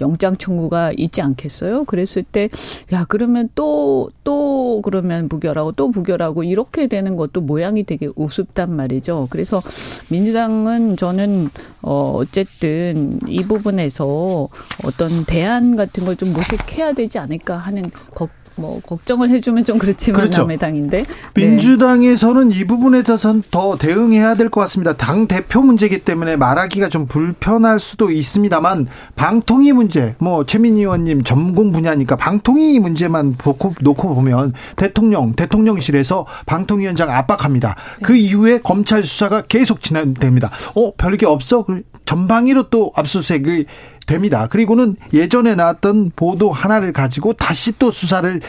영장 0.00 0.36
청구가 0.36 0.92
있지 0.96 1.22
않겠어요? 1.22 1.84
그랬을 1.84 2.22
때, 2.24 2.48
야, 2.92 3.04
그러면 3.08 3.48
또, 3.54 4.10
또, 4.24 4.80
그러면 4.82 5.28
부결하고 5.28 5.72
또 5.72 5.90
부결하고 5.90 6.42
이렇게 6.42 6.86
되는 6.88 7.16
것도 7.16 7.40
모양이 7.42 7.84
되게 7.84 8.08
우습단 8.16 8.74
말이죠. 8.74 9.28
그래서 9.30 9.62
민주당은 10.10 10.96
저는, 10.96 11.50
어, 11.82 12.12
어쨌든 12.16 13.20
이 13.28 13.42
부분에서 13.44 14.48
어떤 14.84 15.24
대안 15.26 15.76
같은 15.76 16.04
걸 16.04 16.14
좀 16.16 16.32
모색해야 16.32 16.92
되지 16.92 17.18
않을까 17.18 17.56
하는 17.56 17.90
걱, 18.14 18.30
뭐, 18.56 18.80
걱정을 18.80 19.30
해주면 19.30 19.64
좀 19.64 19.78
그렇지만 19.78 20.20
그렇죠. 20.20 20.42
남의 20.42 20.58
당인데. 20.58 21.04
네. 21.04 21.06
민주당에서는 21.34 22.52
이 22.52 22.64
부분에 22.64 23.02
대해서는 23.02 23.42
더 23.50 23.76
대응해야 23.76 24.34
될 24.34 24.48
것 24.48 24.60
같습니다. 24.62 24.92
당 24.92 25.26
대표 25.26 25.60
문제이기 25.62 26.00
때문에 26.04 26.36
말하기가 26.36 26.88
좀 26.88 27.06
불편할 27.06 27.80
수도 27.80 28.10
있습니다만 28.10 28.86
방통위 29.16 29.72
문제, 29.72 30.14
뭐 30.18 30.44
최민희 30.46 30.80
의원님 30.80 31.24
전공 31.24 31.72
분야니까 31.72 32.16
방통위 32.16 32.78
문제만 32.78 33.36
놓고, 33.44 33.74
놓고 33.80 34.14
보면 34.14 34.52
대통령, 34.76 35.32
대통령실에서 35.34 36.26
방통위원장 36.46 37.10
압박합니다. 37.10 37.76
그 38.02 38.14
이후에 38.14 38.60
검찰 38.60 39.04
수사가 39.04 39.42
계속 39.42 39.80
진행됩니다. 39.82 40.50
어, 40.74 40.92
별게 40.96 41.26
없어? 41.26 41.64
그 42.04 42.10
전방위로 42.14 42.68
또 42.70 42.92
압수수색이 42.94 43.66
됩니다. 44.06 44.48
그리고는 44.48 44.96
예전에 45.12 45.54
나왔던 45.54 46.12
보도 46.14 46.52
하나를 46.52 46.92
가지고 46.92 47.32
다시 47.32 47.78
또 47.78 47.90
수사를 47.90 48.40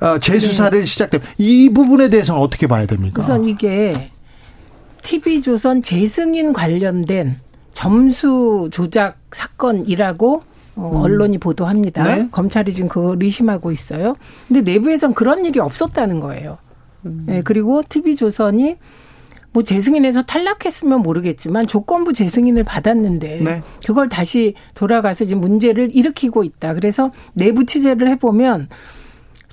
어, 0.00 0.18
재수사를 0.18 0.86
시작됩니다. 0.86 1.32
이 1.38 1.70
부분에 1.70 2.08
대해서는 2.08 2.40
어떻게 2.40 2.66
봐야 2.66 2.86
됩니까? 2.86 3.22
우선 3.22 3.44
이게 3.44 4.10
TV조선 5.02 5.82
재승인 5.82 6.52
관련된 6.52 7.36
점수 7.72 8.68
조작 8.72 9.18
사건이라고 9.32 10.42
어, 10.76 11.00
언론이 11.02 11.38
보도합니다. 11.38 12.02
네. 12.02 12.28
검찰이 12.30 12.72
지금 12.74 12.88
그걸 12.88 13.22
의심하고 13.22 13.70
있어요. 13.70 14.14
근데 14.48 14.60
내부에선 14.72 15.14
그런 15.14 15.44
일이 15.44 15.60
없었다는 15.60 16.20
거예요. 16.20 16.58
예, 17.28 17.42
그리고 17.42 17.82
TV조선이 17.86 18.76
뭐 19.54 19.62
재승인에서 19.62 20.22
탈락했으면 20.22 21.00
모르겠지만 21.00 21.68
조건부 21.68 22.12
재승인을 22.12 22.64
받았는데 22.64 23.40
네. 23.40 23.62
그걸 23.86 24.08
다시 24.08 24.54
돌아가서 24.74 25.24
지금 25.26 25.40
문제를 25.40 25.94
일으키고 25.94 26.42
있다. 26.42 26.74
그래서 26.74 27.12
내부 27.34 27.64
취재를 27.64 28.08
해보면 28.08 28.68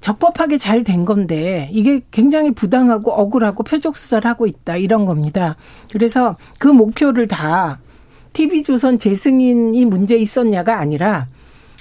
적법하게 0.01 0.57
잘 0.57 0.83
된 0.83 1.05
건데 1.05 1.69
이게 1.71 2.01
굉장히 2.09 2.49
부당하고 2.49 3.11
억울하고 3.11 3.61
표적 3.61 3.95
수사를 3.95 4.27
하고 4.27 4.47
있다 4.47 4.75
이런 4.75 5.05
겁니다. 5.05 5.55
그래서 5.91 6.35
그 6.57 6.67
목표를 6.67 7.27
다 7.27 7.79
TV조선 8.33 8.97
재승인이 8.97 9.85
문제 9.85 10.17
있었냐가 10.17 10.79
아니라 10.79 11.27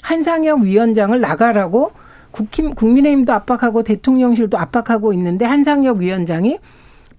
한상혁 0.03 0.61
위원장을 0.61 1.19
나가라고 1.19 1.93
국힘, 2.33 2.75
국민의힘도 2.75 3.33
압박하고 3.33 3.83
대통령실도 3.83 4.59
압박하고 4.59 5.15
있는데 5.15 5.47
한상혁 5.47 5.97
위원장이 5.99 6.59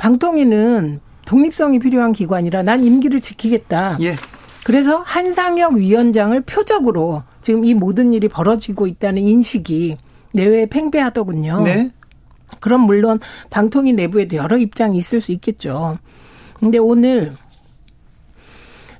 방통위는 0.01 0.99
독립성이 1.25 1.77
필요한 1.77 2.11
기관이라 2.11 2.63
난 2.63 2.83
임기를 2.83 3.21
지키겠다. 3.21 3.99
예. 4.01 4.15
그래서 4.65 4.97
한상혁 5.05 5.75
위원장을 5.75 6.41
표적으로 6.41 7.21
지금 7.41 7.63
이 7.65 7.75
모든 7.75 8.11
일이 8.11 8.27
벌어지고 8.27 8.87
있다는 8.87 9.21
인식이 9.21 9.97
내외에 10.33 10.65
팽배하더군요. 10.65 11.61
네. 11.61 11.91
그럼 12.59 12.81
물론 12.81 13.19
방통위 13.51 13.93
내부에도 13.93 14.37
여러 14.37 14.57
입장이 14.57 14.97
있을 14.97 15.21
수 15.21 15.31
있겠죠. 15.33 15.99
근데 16.59 16.79
오늘 16.79 17.33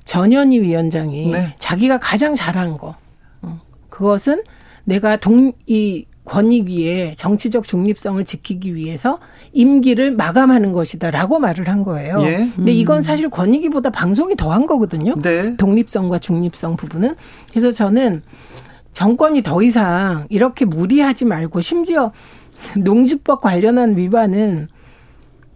전현희 0.04 0.60
위원장이 0.60 1.32
네. 1.32 1.56
자기가 1.58 1.98
가장 1.98 2.36
잘한 2.36 2.76
거 2.76 2.94
어, 3.42 3.60
그것은 3.88 4.44
내가 4.84 5.16
동 5.16 5.52
이 5.66 6.06
권익위의 6.32 7.16
정치적 7.16 7.64
중립성을 7.64 8.24
지키기 8.24 8.74
위해서 8.74 9.18
임기를 9.52 10.12
마감하는 10.12 10.72
것이다라고 10.72 11.38
말을 11.38 11.68
한 11.68 11.82
거예요. 11.82 12.22
예. 12.22 12.48
근데 12.56 12.72
이건 12.72 13.02
사실 13.02 13.28
권익위보다 13.28 13.90
방송이 13.90 14.34
더한 14.34 14.66
거거든요. 14.66 15.14
네. 15.20 15.54
독립성과 15.58 16.20
중립성 16.20 16.76
부분은. 16.76 17.16
그래서 17.50 17.70
저는 17.70 18.22
정권이 18.94 19.42
더 19.42 19.62
이상 19.62 20.26
이렇게 20.30 20.64
무리하지 20.64 21.26
말고 21.26 21.60
심지어 21.60 22.12
농지법 22.78 23.42
관련한 23.42 23.98
위반은 23.98 24.68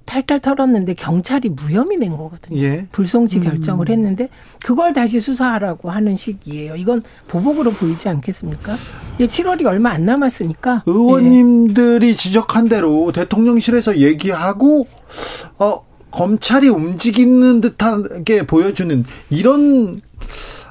탈탈 0.06 0.40
털었는데 0.40 0.94
경찰이 0.94 1.50
무혐의 1.50 1.98
낸 1.98 2.16
거거든요. 2.16 2.58
예. 2.62 2.86
불송치 2.92 3.40
결정을 3.40 3.88
했는데 3.88 4.28
그걸 4.64 4.92
다시 4.92 5.20
수사하라고 5.20 5.90
하는 5.90 6.16
식이에요. 6.16 6.76
이건 6.76 7.02
보복으로 7.28 7.72
보이지 7.72 8.08
않겠습니까? 8.08 8.74
이제 9.18 9.26
7월이 9.26 9.66
얼마 9.66 9.90
안 9.90 10.06
남았으니까 10.06 10.84
의원님들이 10.86 12.16
지적한 12.16 12.68
대로 12.68 13.10
대통령실에서 13.12 13.98
얘기하고 13.98 14.86
어 15.58 15.84
검찰이 16.10 16.68
움직이는 16.68 17.60
듯하게 17.60 18.46
보여주는 18.46 19.04
이런 19.28 19.98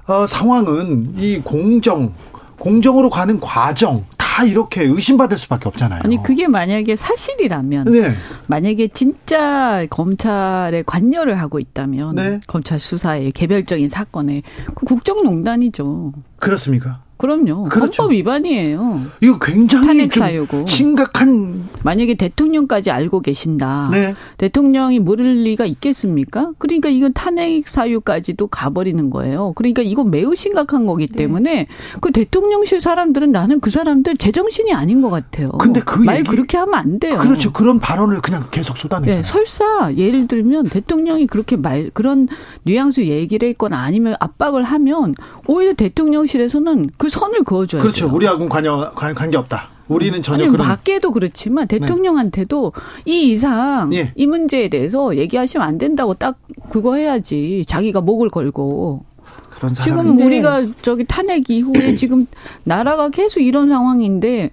어, 0.08 0.26
상황은 0.26 1.16
이 1.18 1.40
공정 1.44 2.14
공정으로 2.58 3.10
가는 3.10 3.40
과정 3.40 4.06
다 4.36 4.44
이렇게 4.44 4.84
의심받을 4.84 5.38
수밖에 5.38 5.70
없잖아요. 5.70 6.02
아니 6.04 6.22
그게 6.22 6.50
만약에 6.50 6.98
사실이라면 6.98 7.86
네. 7.86 8.14
만약에 8.48 8.90
진짜 8.90 9.86
검찰에 9.90 10.84
관여를 10.86 11.40
하고 11.40 11.58
있다면 11.58 12.16
네. 12.16 12.42
검찰 12.46 12.82
수사에 12.82 13.32
개별적인 13.32 13.88
사건에 13.88 14.42
그 14.76 14.86
국정농단이죠. 14.86 16.12
그렇습니까? 16.36 17.05
그럼요. 17.18 17.64
그렇죠. 17.66 18.04
헌법 18.04 18.14
위반이에요. 18.16 19.02
이거 19.22 19.40
굉장히 19.40 19.88
탄핵 19.88 20.14
사유고. 20.14 20.66
심각한 20.68 21.62
만약에 21.84 22.16
대통령까지 22.16 22.92
알고 22.92 23.22
계신다. 23.22 23.90
네. 23.92 24.16
대통령이 24.38 25.00
모를 25.00 25.44
리가 25.44 25.66
있겠습니까? 25.66 26.52
그러니까 26.58 26.90
이건 26.90 27.14
탄핵 27.14 27.68
사유까지도 27.70 28.48
가버리는 28.48 29.10
거예요. 29.10 29.54
그러니까 29.56 29.82
이건 29.82 30.12
매우 30.12 30.36
심각한 30.36 30.86
거기 30.86 31.08
네. 31.08 31.16
때문에 31.18 31.68
그 32.02 32.12
대통령실 32.12 32.82
사람들은 32.82 33.32
나는 33.32 33.60
그 33.60 33.72
사람들 33.72 34.18
제정신이 34.18 34.74
아닌 34.74 35.02
것 35.02 35.10
같아요. 35.10 35.52
근데 35.52 35.80
그 35.82 36.00
말 36.06 36.20
얘기- 36.20 36.30
그렇게 36.30 36.58
하면 36.58 36.74
안 36.76 37.00
돼요. 37.00 37.18
그렇죠. 37.18 37.54
그런 37.54 37.80
발언을 37.80 38.22
그냥 38.22 38.46
계속 38.52 38.78
쏟아내잖아요. 38.78 39.22
네, 39.24 39.28
설사 39.28 39.94
예를 39.96 40.28
들면 40.28 40.66
대통령이 40.70 41.28
그렇게 41.28 41.56
말 41.56 41.90
그런 41.94 42.28
뉘앙스 42.64 43.02
얘기를 43.02 43.48
했거나 43.50 43.78
아니면 43.80 44.16
압박을 44.20 44.64
하면 44.64 45.16
오히려 45.48 45.74
대통령실에서는 45.74 46.90
그 46.98 47.05
선을 47.10 47.44
그어줘야 47.44 47.82
그렇죠. 47.82 48.06
돼요. 48.08 48.16
우리하고는 48.16 48.50
관여 48.50 48.92
관- 48.96 49.14
관계 49.16 49.38
없다. 49.38 49.70
우리는 49.88 50.20
전혀 50.24 50.46
아니 50.46 50.52
그런 50.52 50.66
밖에도 50.68 51.12
그렇지만 51.12 51.68
대통령한테도 51.68 52.74
이 53.06 53.32
이상 53.32 53.94
예. 53.94 54.12
이 54.16 54.26
문제에 54.26 54.68
대해서 54.68 55.16
얘기하시면 55.16 55.66
안 55.68 55.78
된다고 55.78 56.16
딱 56.16 56.38
그거 56.72 56.96
해야지 56.96 57.64
자기가 57.68 58.02
목을 58.02 58.30
걸고 58.30 59.06
지금 59.84 60.16
네. 60.18 60.26
우리가 60.26 60.64
저기 60.82 61.06
탄핵 61.06 61.50
이후에 61.50 61.96
지금 61.98 62.26
나라가 62.64 63.10
계속 63.10 63.42
이런 63.42 63.70
상황인데 63.70 64.50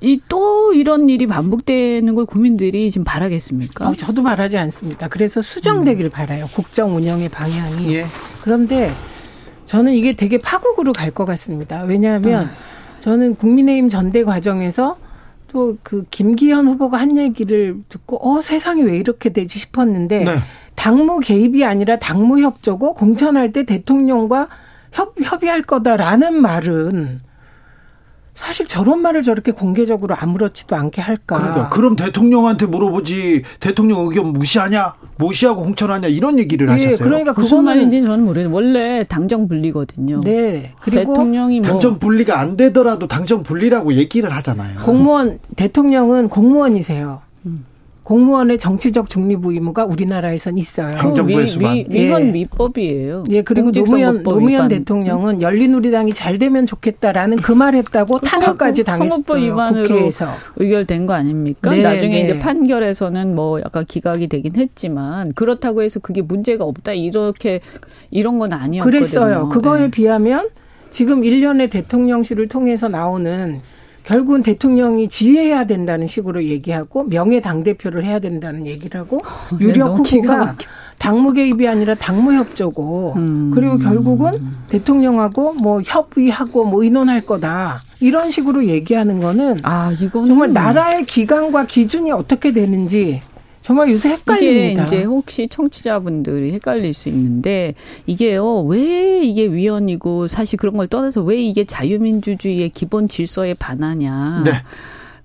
이 0.00 0.20
또 0.28 0.72
이런 0.74 1.08
일이 1.08 1.26
반복되는 1.28 2.14
걸 2.16 2.26
국민들이 2.26 2.90
지금 2.90 3.04
바라겠습니까? 3.04 3.88
어, 3.88 3.94
저도 3.94 4.22
바라지 4.24 4.58
않습니다. 4.58 5.06
그래서 5.08 5.40
수정되기를 5.42 6.10
바라요. 6.10 6.48
국정 6.54 6.96
운영의 6.96 7.28
방향이. 7.28 7.94
예. 7.94 8.06
그런데 8.42 8.90
저는 9.72 9.94
이게 9.94 10.12
되게 10.12 10.36
파국으로 10.36 10.92
갈 10.92 11.12
것 11.12 11.24
같습니다. 11.24 11.82
왜냐하면 11.84 12.44
음. 12.44 12.50
저는 13.00 13.36
국민의힘 13.36 13.88
전대 13.88 14.22
과정에서 14.22 14.98
또 15.48 15.76
그 15.82 16.04
김기현 16.10 16.66
후보가 16.68 16.98
한 16.98 17.16
얘기를 17.16 17.76
듣고 17.88 18.18
어 18.20 18.42
세상이 18.42 18.82
왜 18.82 18.96
이렇게 18.98 19.30
되지 19.30 19.58
싶었는데 19.58 20.24
네. 20.24 20.36
당무 20.74 21.20
개입이 21.20 21.64
아니라 21.64 21.98
당무 21.98 22.40
협조고 22.40 22.94
공천할 22.94 23.52
때 23.52 23.64
대통령과 23.64 24.48
협, 24.92 25.14
협의할 25.22 25.62
거다라는 25.62 26.40
말은 26.40 27.20
사실 28.42 28.66
저런 28.66 29.00
말을 29.00 29.22
저렇게 29.22 29.52
공개적으로 29.52 30.16
아무렇지도 30.16 30.74
않게 30.74 31.00
할까. 31.00 31.36
그러니까 31.36 31.68
그럼 31.68 31.94
대통령한테 31.94 32.66
물어보지 32.66 33.42
대통령 33.60 34.00
의견 34.00 34.32
무시하냐 34.32 34.94
무시하고 35.16 35.62
공천하냐 35.62 36.08
이런 36.08 36.40
얘기를 36.40 36.66
예, 36.68 36.72
하셨어요. 36.72 36.98
그러니까 36.98 37.32
무슨 37.34 37.58
그거는 37.58 37.64
말인지 37.64 38.02
저는 38.02 38.24
모르겠는데 38.24 38.54
원래 38.54 39.04
당정 39.08 39.46
분리거든요. 39.46 40.20
네. 40.22 40.72
그리고 40.80 41.14
대통령이 41.14 41.60
뭐 41.60 41.70
당정 41.70 42.00
분리가 42.00 42.40
안 42.40 42.56
되더라도 42.56 43.06
당정 43.06 43.44
분리라고 43.44 43.94
얘기를 43.94 44.28
하잖아요. 44.30 44.80
공무원 44.80 45.38
대통령은 45.54 46.28
공무원이세요. 46.28 47.22
공무원의 48.02 48.58
정치적 48.58 49.08
중립 49.08 49.44
의무가 49.44 49.84
우리나라에선 49.84 50.58
있어요. 50.58 50.88
행- 50.96 51.08
행정부의 51.10 51.46
미-. 51.58 51.86
미- 51.88 52.06
이건 52.06 52.26
예. 52.26 52.30
미법이에요. 52.32 53.24
예, 53.30 53.42
그리고 53.42 53.70
노무현, 53.70 54.22
노무현. 54.24 54.68
대통령은 54.68 55.40
열린우리당이 55.40 56.12
잘 56.12 56.38
되면 56.38 56.66
좋겠다라는 56.66 57.36
그 57.38 57.52
말 57.54 57.74
했다고 57.76 58.18
탄핵까지 58.20 58.82
당했어요. 58.82 59.22
국회에서. 59.86 60.26
의결된 60.56 61.06
거 61.06 61.12
아닙니까? 61.12 61.70
네, 61.70 61.82
나중에 61.82 62.14
네. 62.16 62.22
이제 62.22 62.38
판결에서는 62.40 63.34
뭐 63.36 63.60
약간 63.60 63.84
기각이 63.86 64.26
되긴 64.26 64.56
했지만 64.56 65.32
그렇다고 65.34 65.82
해서 65.82 66.00
그게 66.00 66.22
문제가 66.22 66.64
없다 66.64 66.94
이렇게 66.94 67.60
이런 68.10 68.38
건 68.40 68.52
아니었거든요. 68.52 68.82
그랬어요. 68.84 69.48
그거에 69.50 69.82
네. 69.82 69.90
비하면 69.90 70.48
지금 70.90 71.22
일련의 71.24 71.70
대통령실을 71.70 72.48
통해서 72.48 72.88
나오는 72.88 73.60
결국은 74.04 74.42
대통령이 74.42 75.08
지휘해야 75.08 75.64
된다는 75.64 76.06
식으로 76.06 76.44
얘기하고 76.44 77.04
명예 77.04 77.40
당 77.40 77.62
대표를 77.62 78.04
해야 78.04 78.18
된다는 78.18 78.66
얘기를 78.66 79.00
하고 79.00 79.18
유력 79.60 79.88
너무 79.88 80.02
기가 80.02 80.34
후보가. 80.34 80.56
당무 80.98 81.32
개입이 81.32 81.66
아니라 81.66 81.94
당무 81.94 82.32
협조고 82.34 83.14
음. 83.16 83.50
그리고 83.54 83.76
결국은 83.76 84.32
대통령하고 84.68 85.54
뭐 85.54 85.80
협의하고 85.84 86.64
뭐 86.64 86.82
의논할 86.82 87.20
거다 87.20 87.82
이런 88.00 88.30
식으로 88.30 88.66
얘기하는 88.66 89.20
거는 89.20 89.56
아 89.62 89.92
이거는 89.92 90.28
정말 90.28 90.52
나라의 90.52 91.04
기강과 91.04 91.66
기준이 91.66 92.12
어떻게 92.12 92.52
되는지 92.52 93.20
정말 93.62 93.90
요새 93.90 94.10
이게 94.10 94.18
헷갈립니다. 94.18 94.84
이제 94.84 95.04
혹시 95.04 95.48
청취자분들이 95.48 96.52
헷갈릴 96.52 96.92
수 96.94 97.08
있는데 97.08 97.74
이게요 98.06 98.62
왜 98.62 99.20
이게 99.24 99.46
위헌이고 99.46 100.28
사실 100.28 100.58
그런 100.58 100.76
걸 100.76 100.88
떠나서 100.88 101.22
왜 101.22 101.40
이게 101.40 101.64
자유민주주의의 101.64 102.70
기본 102.70 103.08
질서에 103.08 103.54
반하냐. 103.54 104.42
네. 104.44 104.52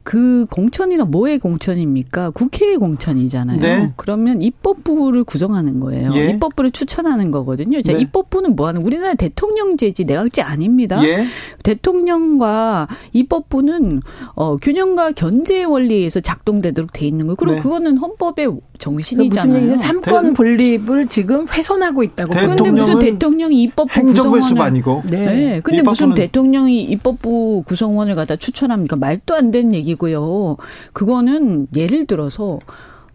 그 0.07 0.45
공천이란 0.51 1.11
뭐의 1.11 1.37
공천입니까? 1.37 2.29
국회의 2.29 2.77
공천이잖아요. 2.77 3.59
네. 3.59 3.91
그러면 3.97 4.41
입법부를 4.41 5.25
구성하는 5.25 5.81
거예요. 5.81 6.11
예. 6.15 6.29
입법부를 6.29 6.71
추천하는 6.71 7.29
거거든요. 7.29 7.81
자, 7.81 7.91
네. 7.91 7.99
입법부는 7.99 8.55
뭐 8.55 8.69
하는 8.69 8.83
우리나라 8.83 9.15
대통령제지 9.15 10.05
내각제 10.05 10.41
아닙니다. 10.41 11.03
예. 11.03 11.25
대통령과 11.63 12.87
입법부는 13.11 14.01
어 14.35 14.55
균형과 14.55 15.11
견제의 15.11 15.65
원리에서 15.65 16.21
작동되도록 16.21 16.93
돼 16.93 17.05
있는 17.05 17.25
거예요. 17.27 17.35
그리고 17.35 17.55
네. 17.55 17.61
그거는 17.61 17.97
헌법의 17.97 18.47
그 18.47 18.59
정신이잖아요. 18.77 19.47
무슨 19.49 19.55
얘기는 19.57 19.77
삼권 19.77 20.33
분립을 20.33 21.07
지금 21.07 21.47
훼손하고 21.49 22.03
있다고. 22.03 22.33
대- 22.33 22.47
그런데 22.47 22.71
무슨 22.71 22.99
대통령이 22.99 23.61
입법부 23.63 23.91
행정부의 23.93 24.13
구성원을 24.41 24.43
수반이고 24.43 25.03
네. 25.09 25.25
네. 25.25 25.61
근데 25.61 25.81
무슨 25.81 26.13
대통령이 26.13 26.83
입법부 26.83 27.63
구성원을 27.65 28.15
갖다 28.15 28.37
추천합니까? 28.37 28.95
말도 28.95 29.35
안 29.35 29.51
되는 29.51 29.73
얘기 29.73 29.96
고요. 29.97 30.57
그거는 30.93 31.67
예를 31.75 32.05
들어서 32.05 32.59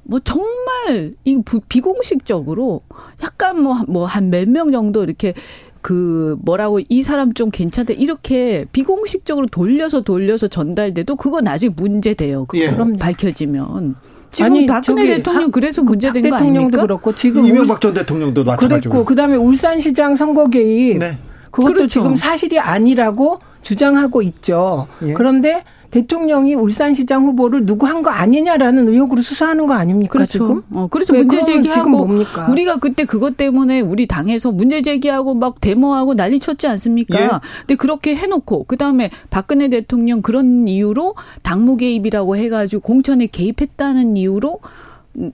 뭐 0.04 0.18
정말 0.20 1.14
이 1.24 1.40
부- 1.44 1.60
비공식적으로 1.68 2.82
약간 3.22 3.62
뭐 3.62 3.76
뭐 3.88 4.04
한 4.06 4.30
몇 4.30 4.48
명 4.48 4.72
정도 4.72 5.02
이렇게 5.04 5.34
그 5.80 6.36
뭐라고 6.42 6.80
이 6.88 7.02
사람 7.02 7.32
좀 7.34 7.50
괜찮대 7.50 7.94
이렇게 7.94 8.66
비공식적으로 8.72 9.46
돌려서 9.46 10.02
돌려서 10.02 10.46
전달돼도 10.48 11.16
그거 11.16 11.40
나중에 11.40 11.72
문제돼요. 11.76 12.44
그거 12.46 12.62
예. 12.62 12.76
밝혀지면 12.98 13.96
지금 14.32 14.52
아니, 14.52 14.66
박근혜 14.66 15.16
대통령 15.16 15.44
박- 15.46 15.52
그래서 15.52 15.82
그 15.82 15.88
문제된 15.90 16.22
박거 16.22 16.36
대통령도 16.36 16.58
아닙니까? 16.58 16.82
그렇고 16.82 17.14
지금 17.14 17.44
이명박 17.46 17.80
전 17.80 17.94
대통령도 17.94 18.44
마찬가지고. 18.44 18.92
그랬고 18.92 19.04
그다음에 19.04 19.36
울산시장 19.36 20.16
선거 20.16 20.46
개입 20.46 20.98
네. 20.98 21.18
그것도 21.50 21.74
그렇죠. 21.74 21.88
지금 21.88 22.16
사실이 22.16 22.58
아니라고 22.58 23.40
주장하고 23.62 24.22
있죠. 24.22 24.86
예. 25.04 25.12
그런데 25.14 25.62
대통령이 25.92 26.54
울산시장 26.54 27.24
후보를 27.26 27.64
누구 27.66 27.86
한 27.86 28.02
거 28.02 28.10
아니냐라는 28.10 28.88
의혹으로 28.88 29.22
수사하는 29.22 29.66
거 29.66 29.74
아닙니까 29.74 30.14
그렇죠. 30.14 30.32
지금? 30.32 30.62
어, 30.72 30.88
그래서 30.90 31.12
왜 31.12 31.22
문제 31.22 31.44
제기하고 31.44 31.70
지금 31.70 31.90
뭡니까? 31.92 32.46
우리가 32.50 32.76
그때 32.78 33.04
그것 33.04 33.36
때문에 33.36 33.80
우리 33.80 34.06
당에서 34.08 34.50
문제 34.50 34.82
제기하고 34.82 35.34
막 35.34 35.60
데모하고 35.60 36.16
난리 36.16 36.40
쳤지 36.40 36.66
않습니까? 36.66 37.22
예. 37.22 37.28
근데 37.60 37.76
그렇게 37.76 38.16
해놓고 38.16 38.64
그 38.64 38.76
다음에 38.76 39.10
박근혜 39.30 39.68
대통령 39.68 40.20
그런 40.22 40.66
이유로 40.66 41.14
당무 41.42 41.76
개입이라고 41.76 42.36
해가지고 42.36 42.80
공천에 42.82 43.26
개입했다는 43.26 44.16
이유로 44.16 44.58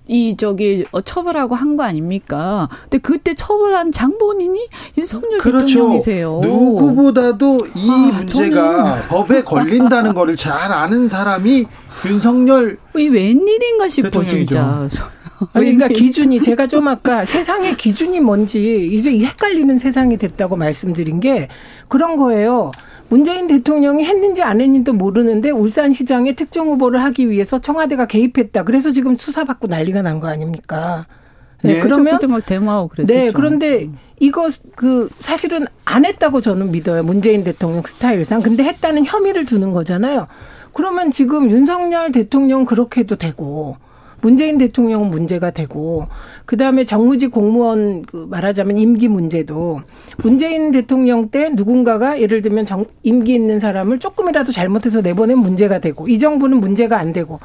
이 0.08 0.36
저기 0.36 0.84
어, 0.90 1.00
처벌하고 1.00 1.54
한 1.54 1.76
거 1.76 1.84
아닙니까? 1.84 2.68
근데 2.82 2.98
그때 2.98 3.34
처벌한 3.34 3.92
장본인이 3.92 4.68
윤석열 4.96 5.38
그렇죠. 5.38 5.66
대통령이세요. 5.66 6.40
누구보다도 6.42 7.66
이 7.76 7.88
아, 8.12 8.16
문제가 8.18 8.96
법에 9.08 9.42
걸린다는 9.44 10.14
거를 10.14 10.34
잘 10.36 10.72
아는 10.72 11.08
사람이 11.08 11.66
윤석열 12.06 12.78
이 12.96 13.08
웬일인가 13.08 13.88
싶어 13.88 14.10
대통령이죠. 14.10 14.88
진짜. 14.90 15.10
아니, 15.52 15.76
그러니까 15.76 15.86
기준이 15.88 16.40
제가 16.40 16.66
좀 16.66 16.88
아까 16.88 17.24
세상의 17.24 17.76
기준이 17.76 18.18
뭔지 18.18 18.88
이제 18.90 19.16
헷갈리는 19.20 19.78
세상이 19.78 20.16
됐다고 20.16 20.56
말씀드린 20.56 21.20
게 21.20 21.46
그런 21.86 22.16
거예요. 22.16 22.72
문재인 23.08 23.46
대통령이 23.48 24.04
했는지 24.04 24.42
안 24.42 24.60
했는지도 24.60 24.92
모르는데 24.92 25.50
울산시장에 25.50 26.34
특정 26.34 26.68
후보를 26.68 27.02
하기 27.04 27.30
위해서 27.30 27.58
청와대가 27.58 28.06
개입했다. 28.06 28.64
그래서 28.64 28.90
지금 28.90 29.16
수사받고 29.16 29.66
난리가 29.66 30.02
난 30.02 30.20
거 30.20 30.28
아닙니까? 30.28 31.06
네, 31.62 31.74
네. 31.74 31.80
그러면 31.80 32.18
막 32.28 32.44
데모하고 32.44 32.88
그랬었죠. 32.88 33.14
네, 33.14 33.30
그런데 33.32 33.88
이거 34.20 34.48
그 34.76 35.08
사실은 35.20 35.64
안 35.84 36.04
했다고 36.04 36.40
저는 36.40 36.70
믿어요. 36.70 37.02
문재인 37.02 37.44
대통령 37.44 37.82
스타일상. 37.82 38.42
근데 38.42 38.64
했다는 38.64 39.04
혐의를 39.06 39.44
두는 39.44 39.72
거잖아요. 39.72 40.26
그러면 40.72 41.10
지금 41.10 41.50
윤석열 41.50 42.12
대통령 42.12 42.64
그렇게 42.64 43.00
해도 43.00 43.16
되고 43.16 43.76
문재인 44.20 44.58
대통령은 44.58 45.10
문제가 45.10 45.50
되고 45.50 46.08
그다음에 46.44 46.84
정무직 46.84 47.30
공무원 47.30 48.02
그 48.02 48.26
말하자면 48.28 48.78
임기 48.78 49.08
문제도 49.08 49.80
문재인 50.18 50.70
대통령 50.70 51.28
때 51.28 51.50
누군가가 51.50 52.20
예를 52.20 52.42
들면 52.42 52.64
정, 52.64 52.84
임기 53.02 53.34
있는 53.34 53.60
사람을 53.60 53.98
조금이라도 53.98 54.52
잘못해서 54.52 55.00
내보낸 55.00 55.38
문제가 55.38 55.78
되고 55.78 56.08
이 56.08 56.18
정부는 56.18 56.58
문제가 56.58 56.98
안 56.98 57.12
되고 57.12 57.38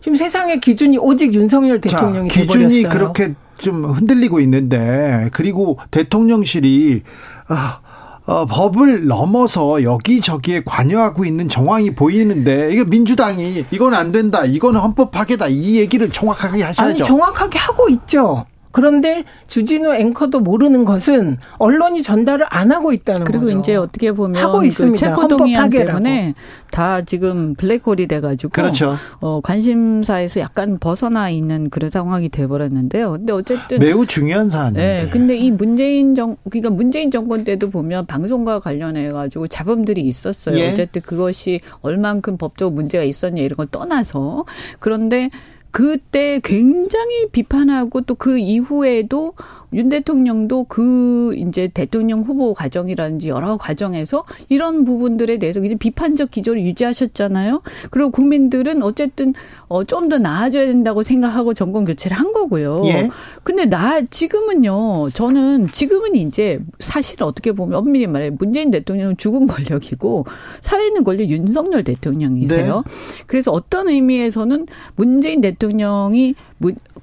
지금 0.00 0.16
세상의 0.16 0.60
기준이 0.60 0.98
오직 0.98 1.34
윤석열 1.34 1.80
대통령이 1.80 2.28
자, 2.28 2.40
기준이 2.42 2.82
돼버렸어요. 2.82 2.88
그렇게 2.88 3.34
좀 3.58 3.84
흔들리고 3.84 4.40
있는데 4.40 5.28
그리고 5.32 5.78
대통령실이 5.90 7.02
아 7.48 7.80
어, 8.28 8.44
법을 8.44 9.06
넘어서 9.06 9.82
여기저기에 9.82 10.62
관여하고 10.66 11.24
있는 11.24 11.48
정황이 11.48 11.94
보이는데 11.94 12.68
이게 12.70 12.84
민주당이 12.84 13.64
이건 13.70 13.94
안 13.94 14.12
된다, 14.12 14.44
이건 14.44 14.76
헌법 14.76 15.10
파괴다 15.10 15.48
이 15.48 15.78
얘기를 15.78 16.10
정확하게 16.10 16.62
하셔야죠. 16.62 16.82
아니 16.82 17.02
정확하게 17.02 17.58
하고 17.58 17.88
있죠. 17.88 18.44
그런데 18.78 19.24
주진우 19.48 19.92
앵커도 19.92 20.38
모르는 20.40 20.84
것은 20.84 21.36
언론이 21.58 22.02
전달을 22.02 22.46
안 22.48 22.70
하고 22.70 22.92
있다는 22.92 23.24
그리고 23.24 23.40
거죠. 23.40 23.46
그리고 23.46 23.60
이제 23.60 23.74
어떻게 23.74 24.12
보면 24.12 24.40
하고 24.40 24.58
그 24.58 24.66
있습니다. 24.66 24.94
그 24.94 25.16
체포 25.16 25.26
동의안 25.26 25.68
때문에 25.68 26.34
다 26.70 27.02
지금 27.02 27.54
블랙홀이 27.54 28.06
돼가지고 28.06 28.52
그렇죠. 28.52 28.94
어, 29.20 29.40
관심사에서 29.42 30.38
약간 30.40 30.78
벗어나 30.78 31.28
있는 31.28 31.70
그런 31.70 31.90
상황이 31.90 32.28
돼버렸는데요. 32.28 33.12
근데 33.12 33.32
어쨌든 33.32 33.80
매우 33.80 34.06
중요한 34.06 34.48
사안인데. 34.48 34.80
네, 34.80 35.10
근데 35.10 35.36
이 35.36 35.50
문재인 35.50 36.14
정 36.14 36.36
그러니까 36.48 36.70
문재인 36.70 37.10
정권 37.10 37.42
때도 37.42 37.70
보면 37.70 38.06
방송과 38.06 38.60
관련해 38.60 39.10
가지고 39.10 39.48
잡음들이 39.48 40.02
있었어요. 40.02 40.56
예. 40.58 40.70
어쨌든 40.70 41.02
그것이 41.02 41.60
얼만큼 41.80 42.36
법적 42.36 42.74
문제가 42.74 43.02
있었냐 43.02 43.42
이런 43.42 43.56
걸 43.56 43.66
떠나서 43.66 44.44
그런데 44.78 45.30
그때 45.70 46.40
굉장히 46.42 47.28
비판하고 47.30 48.00
또 48.02 48.14
그 48.14 48.38
이후에도 48.38 49.34
윤 49.72 49.88
대통령도 49.88 50.64
그 50.64 51.34
이제 51.36 51.68
대통령 51.68 52.22
후보 52.22 52.54
과정이라든지 52.54 53.28
여러 53.28 53.56
과정에서 53.56 54.24
이런 54.48 54.84
부분들에 54.84 55.38
대해서 55.38 55.60
이제 55.60 55.74
비판적 55.74 56.30
기조를 56.30 56.62
유지하셨잖아요. 56.62 57.62
그리고 57.90 58.10
국민들은 58.10 58.82
어쨌든 58.82 59.34
어 59.68 59.84
좀 59.84 60.08
더 60.08 60.18
나아져야 60.18 60.66
된다고 60.66 61.02
생각하고 61.02 61.54
정권 61.54 61.84
교체를 61.84 62.16
한 62.16 62.32
거고요. 62.32 62.82
예. 62.86 63.10
근데 63.42 63.66
나 63.66 64.00
지금은요. 64.02 65.10
저는 65.10 65.68
지금은 65.72 66.14
이제 66.14 66.60
사실 66.78 67.22
어떻게 67.22 67.52
보면 67.52 67.78
엄밀히 67.78 68.06
말해 68.06 68.30
문재인 68.30 68.70
대통령은 68.70 69.16
죽은 69.16 69.46
권력이고 69.46 70.24
살아있는 70.60 71.04
권력 71.04 71.28
윤석열 71.28 71.84
대통령이세요. 71.84 72.82
네. 72.86 72.92
그래서 73.26 73.52
어떤 73.52 73.88
의미에서는 73.88 74.66
문재인 74.96 75.40
대통령이 75.40 76.34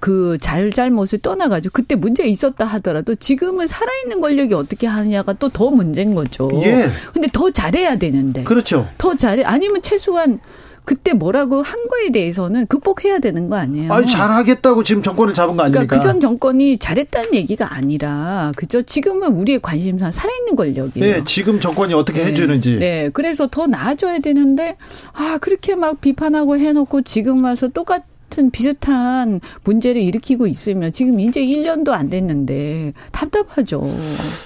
그 0.06 0.38
잘잘못을 0.40 1.18
떠나가지고 1.18 1.72
그때 1.74 1.96
문제 1.96 2.28
있었다 2.28 2.64
하더라도 2.64 3.16
지금은 3.16 3.66
살아있는 3.66 4.22
권력이 4.22 4.54
어떻게 4.54 4.86
하느냐가 4.86 5.34
또 5.34 5.50
더 5.50 5.72
문제인 5.72 6.14
거죠. 6.14 6.48
예. 6.62 6.90
근데 7.12 7.28
더 7.34 7.50
잘해야 7.50 7.96
되는데. 7.96 8.44
그렇죠. 8.44 8.88
더 9.00 9.16
잘해. 9.16 9.44
아니면 9.44 9.82
최소한 9.82 10.40
그때 10.84 11.14
뭐라고 11.14 11.64
한 11.64 11.88
거에 11.88 12.12
대해서는 12.12 12.68
극복해야 12.68 13.18
되는 13.18 13.50
거 13.50 13.56
아니에요? 13.56 13.92
아니 13.92 14.06
잘하겠다고 14.06 14.84
지금 14.84 15.02
정권을 15.02 15.34
잡은 15.34 15.56
거 15.58 15.64
아닙니까? 15.64 15.86
그러니까 15.88 15.96
그전 15.96 16.20
정권이 16.20 16.78
잘했다는 16.78 17.34
얘기가 17.34 17.74
아니라 17.74 18.52
그죠? 18.56 18.84
지금은 18.84 19.30
우리의 19.30 19.60
관심사 19.62 20.12
살아있는 20.12 20.56
권력이에요. 20.56 21.14
네, 21.16 21.24
지금 21.26 21.60
정권이 21.60 21.96
어떻게 21.96 22.20
네. 22.20 22.26
해주는지. 22.28 22.78
네, 22.78 23.10
그래서 23.12 23.48
더 23.48 23.66
나아져야 23.66 24.20
되는데 24.20 24.78
아 25.14 25.40
그렇게 25.42 25.74
막 25.74 26.00
비판하고 26.00 26.60
해놓고 26.60 27.02
지금 27.02 27.44
와서 27.44 27.70
똑같 27.70 28.04
같은 28.30 28.52
비슷한 28.52 29.40
문제를 29.64 30.02
일으키고 30.02 30.48
있으면 30.48 30.92
지금 30.92 31.20
이제 31.20 31.42
1년도 31.42 31.90
안 31.90 32.10
됐는데 32.10 32.94
답답하죠. 33.12 33.84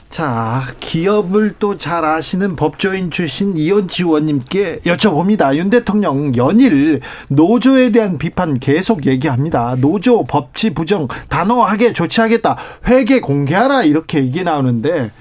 자, 0.09 0.63
기업을 0.79 1.55
또 1.59 1.79
잘 1.79 2.03
아시는 2.03 2.57
법조인 2.57 3.09
출신 3.09 3.57
이현지 3.57 4.03
의원님께 4.03 4.79
여쭤봅니다. 4.79 5.55
윤 5.55 5.69
대통령 5.69 6.35
연일 6.35 6.99
노조에 7.29 7.91
대한 7.91 8.17
비판 8.17 8.59
계속 8.59 9.05
얘기합니다. 9.05 9.77
노조 9.79 10.23
법치 10.23 10.71
부정 10.71 11.07
단호하게 11.29 11.93
조치하겠다. 11.93 12.57
회계 12.87 13.21
공개하라 13.21 13.83
이렇게 13.83 14.19
얘기 14.19 14.43
나오는데 14.43 15.11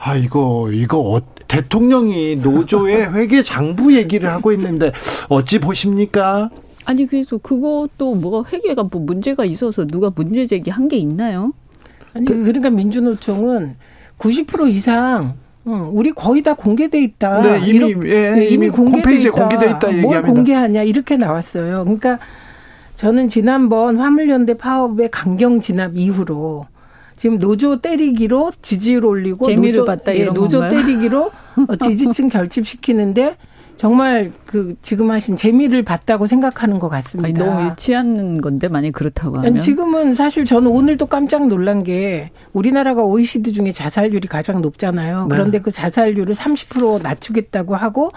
아 0.00 0.16
이거 0.16 0.70
이거 0.72 0.98
어, 0.98 1.20
대통령이 1.46 2.36
노조의 2.36 3.12
회계 3.14 3.42
장부 3.42 3.94
얘기를 3.94 4.28
하고 4.32 4.50
있는데 4.52 4.90
어찌 5.28 5.60
보십니까? 5.60 6.50
아니 6.84 7.06
그래서 7.06 7.38
그것도 7.38 8.14
뭐가 8.16 8.48
회계가 8.50 8.84
뭐 8.84 9.02
문제가 9.02 9.44
있어서 9.44 9.86
누가 9.86 10.10
문제 10.14 10.46
제기한 10.46 10.88
게 10.88 10.96
있나요? 10.96 11.52
아니 12.14 12.26
그, 12.26 12.42
그러니까 12.42 12.70
민주노총은 12.70 13.74
90% 14.18 14.68
이상 14.68 15.34
응, 15.66 15.90
우리 15.92 16.10
거의 16.12 16.42
다 16.42 16.54
공개돼 16.54 17.00
있다. 17.02 17.40
네, 17.40 17.60
이미 17.66 17.90
이렇게, 17.90 18.08
예, 18.08 18.30
네, 18.32 18.46
이미 18.46 18.68
홈페이지에 18.68 19.30
공개돼 19.30 19.66
있다 19.66 19.88
얘기합니다. 19.88 20.20
뭘 20.20 20.22
공개하냐 20.22 20.82
이렇게 20.82 21.16
나왔어요. 21.16 21.84
그러니까 21.84 22.18
저는 22.96 23.28
지난번 23.28 23.98
화물연대 23.98 24.54
파업의 24.54 25.10
강경 25.10 25.60
진압 25.60 25.96
이후로 25.96 26.66
지금 27.16 27.38
노조 27.38 27.80
때리기로 27.80 28.52
지지율 28.62 29.04
올리고 29.04 29.44
재미를 29.44 29.80
노조, 29.80 29.84
봤다 29.84 30.14
예, 30.16 30.24
노조 30.24 30.58
건가요? 30.58 30.70
때리기로 30.70 31.30
지지층 31.80 32.28
결집시키는데 32.28 33.36
정말 33.82 34.30
그 34.46 34.76
지금 34.80 35.10
하신 35.10 35.34
재미를 35.36 35.82
봤다고 35.82 36.28
생각하는 36.28 36.78
것 36.78 36.88
같습니다. 36.88 37.26
아니, 37.26 37.32
너무 37.34 37.68
일치하는 37.68 38.40
건데 38.40 38.68
만약 38.68 38.92
그렇다고 38.92 39.38
하면 39.38 39.58
지금은 39.58 40.14
사실 40.14 40.44
저는 40.44 40.70
오늘도 40.70 41.06
깜짝 41.06 41.48
놀란 41.48 41.82
게 41.82 42.30
우리나라가 42.52 43.02
OECD 43.02 43.52
중에 43.52 43.72
자살률이 43.72 44.28
가장 44.28 44.62
높잖아요. 44.62 45.26
네. 45.26 45.34
그런데 45.34 45.58
그 45.58 45.72
자살률을 45.72 46.32
30% 46.32 47.02
낮추겠다고 47.02 47.74
하고 47.74 48.12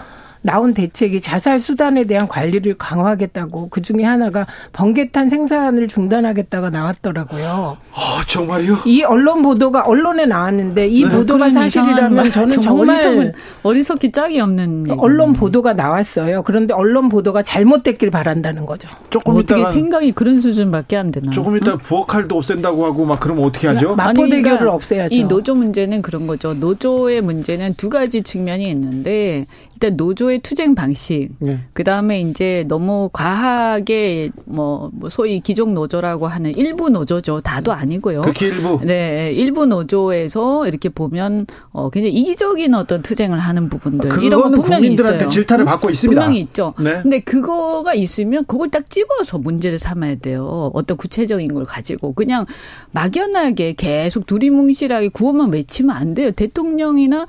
나온 0.46 0.72
대책이 0.74 1.20
자살 1.20 1.60
수단에 1.60 2.04
대한 2.04 2.28
관리를 2.28 2.76
강화하겠다고 2.78 3.68
그 3.68 3.82
중에 3.82 4.04
하나가 4.04 4.46
번개탄 4.72 5.28
생산을 5.28 5.88
중단하겠다가 5.88 6.70
나왔더라고요. 6.70 7.76
아 7.92 8.22
정말요? 8.28 8.78
이 8.86 9.02
언론 9.02 9.42
보도가 9.42 9.82
언론에 9.82 10.24
나왔는데 10.24 10.86
이 10.86 11.02
네. 11.02 11.10
보도가 11.10 11.50
사실이라면 11.50 12.30
저는 12.30 12.60
정말 12.60 12.96
어리석은, 12.96 13.32
어리석 13.64 13.98
기 13.98 14.12
짝이 14.12 14.40
없는 14.40 14.86
언론 14.98 15.32
보도가 15.32 15.72
나왔어요. 15.72 16.42
그런데 16.42 16.72
언론 16.72 17.08
보도가 17.08 17.42
잘못됐길 17.42 18.10
바란다는 18.10 18.66
거죠. 18.66 18.88
조금 19.10 19.36
어떻게 19.36 19.64
생각이 19.64 20.12
그런 20.12 20.38
수준밖에 20.40 20.96
안 20.96 21.10
되나? 21.10 21.32
조금 21.32 21.56
이따 21.56 21.72
응? 21.72 21.78
부엌칼도 21.78 22.36
없앤다고 22.36 22.86
하고 22.86 23.04
막 23.04 23.18
그러면 23.18 23.44
어떻게 23.44 23.66
하죠? 23.66 23.96
마포 23.96 24.28
대교를 24.28 24.42
그러니까 24.42 24.72
없애야죠. 24.72 25.14
이 25.14 25.24
노조 25.24 25.56
문제는 25.56 26.02
그런 26.02 26.28
거죠. 26.28 26.54
노조의 26.54 27.20
문제는 27.20 27.74
두 27.74 27.90
가지 27.90 28.22
측면이 28.22 28.70
있는데 28.70 29.44
일단 29.76 29.96
노조의 29.96 30.38
투쟁 30.38 30.74
방식, 30.74 31.28
네. 31.38 31.60
그 31.74 31.84
다음에 31.84 32.22
이제 32.22 32.64
너무 32.66 33.10
과하게 33.12 34.30
뭐, 34.46 34.90
뭐 34.94 35.10
소위 35.10 35.40
기존 35.40 35.74
노조라고 35.74 36.26
하는 36.26 36.56
일부 36.56 36.88
노조죠. 36.88 37.42
다도 37.42 37.72
아니고요. 37.72 38.22
극히 38.22 38.46
일부. 38.46 38.80
네, 38.82 39.32
일부 39.34 39.66
노조에서 39.66 40.66
이렇게 40.66 40.88
보면 40.88 41.46
어 41.72 41.90
굉장히 41.90 42.14
이기적인 42.14 42.72
어떤 42.74 43.02
투쟁을 43.02 43.38
하는 43.38 43.68
부분들 43.68 44.10
아, 44.10 44.16
이런 44.16 44.42
거 44.42 44.62
분명히 44.62 44.88
국민들한테 44.88 45.16
있어요. 45.18 45.28
질타를 45.28 45.66
받고 45.66 45.90
있습니다. 45.90 46.20
분명히 46.22 46.40
있죠. 46.40 46.72
네. 46.80 47.02
근데 47.02 47.20
그거가 47.20 47.92
있으면 47.92 48.46
그걸 48.46 48.70
딱 48.70 48.88
집어서 48.88 49.36
문제를 49.36 49.78
삼아야 49.78 50.14
돼요. 50.16 50.70
어떤 50.72 50.96
구체적인 50.96 51.52
걸 51.52 51.64
가지고 51.64 52.14
그냥 52.14 52.46
막연하게 52.92 53.74
계속 53.74 54.24
두리뭉실하게 54.24 55.08
구호만 55.08 55.52
외치면 55.52 55.94
안 55.94 56.14
돼요. 56.14 56.30
대통령이나 56.30 57.26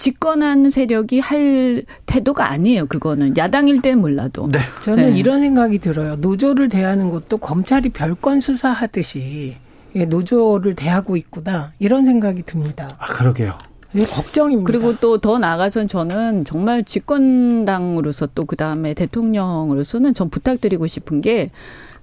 집권한 0.00 0.70
세력이 0.70 1.20
할 1.20 1.84
태도가 2.06 2.50
아니에요. 2.50 2.86
그거는 2.86 3.36
야당일 3.36 3.80
땐 3.82 4.00
몰라도. 4.00 4.48
네. 4.50 4.58
저는 4.84 5.12
네. 5.12 5.18
이런 5.18 5.40
생각이 5.40 5.78
들어요. 5.78 6.16
노조를 6.16 6.68
대하는 6.68 7.10
것도 7.10 7.38
검찰이 7.38 7.90
별건 7.90 8.40
수사하듯이 8.40 9.56
노조를 9.94 10.74
대하고 10.74 11.16
있구나 11.16 11.72
이런 11.78 12.04
생각이 12.04 12.42
듭니다. 12.44 12.88
아 12.98 13.06
그러게요. 13.06 13.56
걱정입니다. 14.12 14.66
그리고 14.66 14.94
또 14.96 15.18
더 15.18 15.38
나가선 15.38 15.88
저는 15.88 16.44
정말 16.44 16.84
집권당으로서 16.84 18.28
또 18.34 18.44
그 18.46 18.56
다음에 18.56 18.94
대통령으로서는 18.94 20.14
전 20.14 20.30
부탁드리고 20.30 20.86
싶은 20.86 21.20
게 21.20 21.50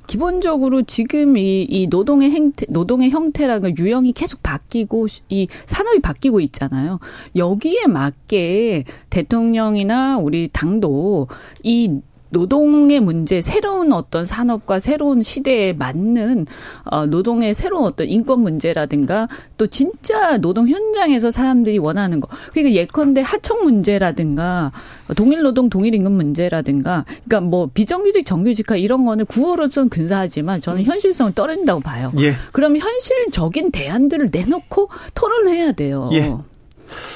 기본적으로 0.07 0.83
지금 0.83 1.37
이, 1.37 1.65
이 1.69 1.87
노동의 1.87 2.31
행태, 2.31 2.65
노동의 2.69 3.09
형태라는 3.09 3.77
유형이 3.77 4.13
계속 4.13 4.41
바뀌고 4.41 5.07
이 5.29 5.47
산업이 5.65 5.99
바뀌고 5.99 6.39
있잖아요. 6.39 6.99
여기에 7.35 7.87
맞게 7.87 8.85
대통령이나 9.09 10.17
우리 10.17 10.49
당도 10.51 11.27
이 11.63 11.99
노동의 12.29 12.99
문제, 12.99 13.41
새로운 13.41 13.93
어떤 13.93 14.25
산업과 14.25 14.79
새로운 14.79 15.23
시대에 15.23 15.73
맞는 15.73 16.45
어, 16.85 17.05
노동의 17.05 17.53
새로운 17.53 17.85
어떤 17.85 18.07
인권 18.07 18.41
문제라든가 18.41 19.27
또 19.57 19.67
진짜 19.67 20.37
노동 20.37 20.67
현장에서 20.67 21.31
사람들이 21.31 21.77
원하는 21.77 22.19
거. 22.19 22.27
그러니까 22.51 22.75
예컨대 22.75 23.21
하청 23.21 23.63
문제라든가 23.63 24.71
동일 25.15 25.41
노동 25.41 25.69
동일 25.69 25.95
임금 25.95 26.11
문제라든가 26.11 27.05
그러니까 27.25 27.41
뭐 27.41 27.69
비정규직 27.73 28.25
정규직화 28.25 28.75
이런 28.75 29.05
거는 29.05 29.25
구호로서는 29.25 29.89
근사하지만 29.89 30.61
저는 30.61 30.83
현실성을 30.83 31.33
떨어진다고 31.33 31.81
봐요. 31.81 32.11
예. 32.19 32.35
그럼 32.51 32.77
현실적인 32.77 33.71
대안들을 33.71 34.29
내놓고 34.31 34.89
토론해야 35.13 35.73
돼요. 35.73 36.09
예. 36.13 36.33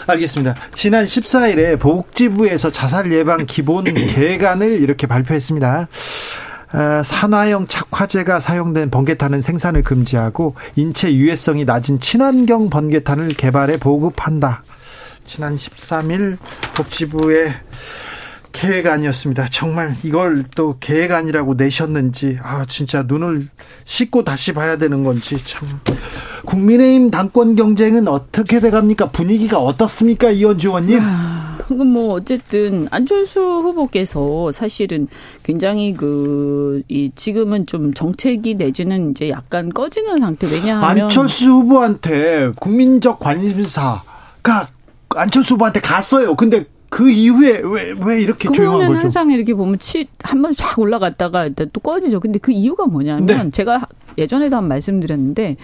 알겠습니다. 0.07 0.55
지난 0.73 1.05
14일에 1.05 1.79
복지부에서 1.79 2.71
자살 2.71 3.11
예방 3.11 3.45
기본 3.45 3.85
계획안을 3.93 4.81
이렇게 4.81 5.07
발표했습니다. 5.07 5.87
아, 6.73 7.03
산화형 7.03 7.67
착화제가 7.67 8.39
사용된 8.39 8.91
번개탄은 8.91 9.41
생산을 9.41 9.83
금지하고 9.83 10.55
인체 10.75 11.13
유해성이 11.13 11.65
낮은 11.65 11.99
친환경 11.99 12.69
번개탄을 12.69 13.29
개발해 13.29 13.77
보급한다. 13.77 14.63
지난 15.25 15.55
13일 15.55 16.37
복지부의 16.73 17.53
계획안이었습니다. 18.51 19.47
정말 19.49 19.93
이걸 20.03 20.43
또 20.55 20.77
계획안이라고 20.79 21.55
내셨는지 21.55 22.37
아 22.43 22.65
진짜 22.67 23.03
눈을 23.03 23.47
씻고 23.85 24.23
다시 24.23 24.53
봐야 24.53 24.77
되는 24.77 25.03
건지 25.03 25.37
참 25.43 25.67
국민의힘 26.45 27.11
당권 27.11 27.55
경쟁은 27.55 28.07
어떻게 28.07 28.59
돼갑니까? 28.59 29.09
분위기가 29.09 29.59
어떻습니까, 29.59 30.31
이현주 30.31 30.69
의원님? 30.69 30.99
아, 31.01 31.59
그건 31.67 31.87
뭐 31.87 32.13
어쨌든 32.15 32.87
안철수 32.89 33.39
후보께서 33.39 34.51
사실은 34.51 35.07
굉장히 35.43 35.93
그 35.93 36.81
이 36.87 37.11
지금은 37.15 37.65
좀 37.67 37.93
정책이 37.93 38.55
내지는 38.55 39.11
이제 39.11 39.29
약간 39.29 39.69
꺼지는 39.69 40.19
상태. 40.19 40.47
왜냐하면 40.51 41.03
안철수 41.05 41.49
후보한테 41.51 42.51
국민적 42.59 43.19
관심사가 43.19 44.67
안철수 45.15 45.53
후보한테 45.55 45.79
갔어요. 45.79 46.35
근데 46.35 46.65
그 46.91 47.09
이후에 47.09 47.61
왜, 47.63 47.95
왜 48.05 48.21
이렇게 48.21 48.51
조용한 48.51 48.85
거죠? 48.89 48.99
항상 48.99 49.29
이렇게 49.31 49.53
보면 49.53 49.79
치, 49.79 50.07
한 50.23 50.41
번 50.41 50.53
쫙 50.53 50.77
올라갔다가 50.77 51.47
또 51.49 51.79
꺼지죠. 51.79 52.19
근데 52.19 52.37
그 52.37 52.51
이유가 52.51 52.85
뭐냐면 52.85 53.25
네. 53.25 53.49
제가 53.49 53.87
예전에도 54.17 54.57
한 54.57 54.67
말씀드렸는데 54.67 55.55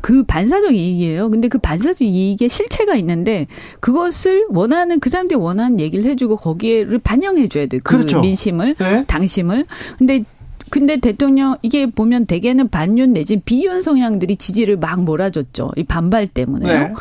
그 0.00 0.22
반사적 0.22 0.72
이익이에요. 0.72 1.30
근데 1.30 1.48
그 1.48 1.58
반사적 1.58 2.02
이익의 2.02 2.48
실체가 2.48 2.94
있는데 2.94 3.48
그것을 3.80 4.46
원하는 4.50 5.00
그 5.00 5.10
사람들이 5.10 5.36
원하는 5.36 5.80
얘기를 5.80 6.04
해주고 6.04 6.36
거기에를 6.36 7.00
반영해줘야 7.00 7.66
돼요. 7.66 7.80
그 7.82 7.96
그렇죠. 7.96 8.20
민심을, 8.20 8.76
네? 8.78 9.02
당심을. 9.08 9.64
근데 9.98 10.22
근데 10.70 10.96
대통령 10.96 11.56
이게 11.62 11.86
보면 11.86 12.26
대개는 12.26 12.68
반윤 12.68 13.12
내지 13.12 13.36
비윤 13.38 13.80
성향들이 13.80 14.36
지지를 14.36 14.76
막 14.76 15.02
몰아줬죠. 15.02 15.72
이 15.76 15.84
반발 15.84 16.26
때문에요. 16.26 16.88
네. 16.88 16.94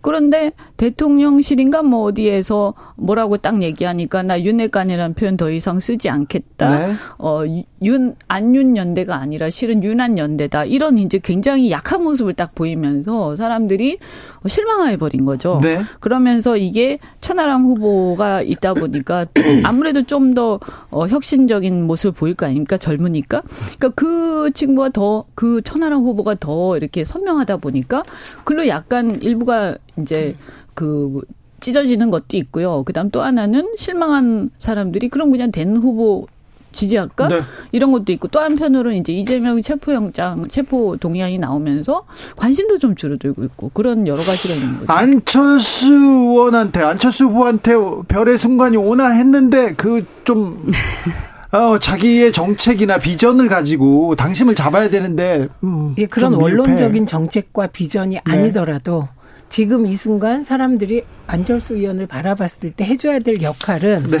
그런데 0.00 0.50
대통령실인가 0.78 1.82
뭐 1.82 2.02
어디에서 2.02 2.74
뭐라고 2.96 3.36
딱 3.36 3.62
얘기하니까 3.62 4.22
나 4.24 4.40
윤핵관이라는 4.40 5.14
표현 5.14 5.36
더 5.36 5.50
이상 5.50 5.78
쓰지 5.78 6.08
않겠다. 6.08 6.86
네. 6.86 6.92
어윤 7.18 8.16
안윤 8.26 8.76
연대가 8.76 9.16
아니라 9.16 9.50
실은 9.50 9.84
윤한 9.84 10.18
연대다. 10.18 10.64
이런 10.64 10.98
이제 10.98 11.20
굉장히 11.22 11.70
약한 11.70 12.02
모습을 12.02 12.32
딱 12.32 12.54
보이면서 12.54 13.36
사람들이 13.36 13.98
실망해 14.46 14.96
버린 14.96 15.24
거죠. 15.24 15.58
네. 15.62 15.82
그러면서 16.00 16.56
이게 16.56 16.98
천하람 17.20 17.64
후보가 17.64 18.42
있다 18.42 18.74
보니까 18.74 19.26
아무래도 19.62 20.02
좀더 20.02 20.58
어, 20.90 21.06
혁신적인 21.06 21.86
모습을 21.86 22.12
보일 22.12 22.34
거 22.34 22.46
아닙니까? 22.46 22.76
젊 22.76 23.02
으니까. 23.12 23.42
그러니까 23.78 23.88
그 23.94 24.50
친구가 24.54 24.90
더 24.90 25.24
그 25.34 25.60
천하람 25.62 26.02
후보가 26.02 26.36
더 26.40 26.76
이렇게 26.76 27.04
선명하다 27.04 27.58
보니까 27.58 28.02
글로 28.44 28.66
약간 28.68 29.20
일부가 29.22 29.76
이제 29.98 30.36
그 30.74 31.20
찢어지는 31.60 32.10
것도 32.10 32.36
있고요. 32.36 32.82
그다음 32.84 33.10
또 33.10 33.22
하나는 33.22 33.74
실망한 33.76 34.50
사람들이 34.58 35.08
그럼 35.08 35.30
그냥 35.30 35.52
된 35.52 35.76
후보 35.76 36.26
지지할까? 36.72 37.28
네. 37.28 37.40
이런 37.72 37.92
것도 37.92 38.12
있고 38.12 38.28
또 38.28 38.40
한편으로는 38.40 38.96
이제 38.98 39.12
이재명 39.12 39.60
체포영장 39.60 40.48
체포 40.48 40.96
동의안이 40.96 41.38
나오면서 41.38 42.04
관심도 42.36 42.78
좀 42.78 42.94
줄어들고 42.94 43.44
있고 43.44 43.70
그런 43.74 44.06
여러 44.06 44.22
가지가 44.22 44.54
있는 44.54 44.78
거죠. 44.78 44.92
안철수 44.92 45.92
의원한테 45.92 46.80
안철수 46.82 47.24
후보한테 47.26 47.74
별의 48.08 48.38
순간이 48.38 48.76
오나 48.78 49.08
했는데 49.10 49.74
그 49.74 50.02
좀 50.24 50.70
어, 51.52 51.78
자기의 51.78 52.32
정책이나 52.32 52.96
비전을 52.98 53.48
가지고 53.48 54.16
당심을 54.16 54.54
잡아야 54.54 54.88
되는데 54.88 55.48
음, 55.62 55.94
예, 55.98 56.06
그런 56.06 56.32
원론적인 56.34 57.04
정책과 57.06 57.68
비전이 57.68 58.14
네. 58.14 58.20
아니더라도 58.24 59.08
지금 59.50 59.86
이 59.86 59.94
순간 59.94 60.44
사람들이 60.44 61.04
안철수 61.26 61.76
의원을 61.76 62.06
바라봤을 62.06 62.72
때 62.74 62.86
해줘야 62.86 63.18
될 63.18 63.42
역할은 63.42 64.10
네. 64.10 64.18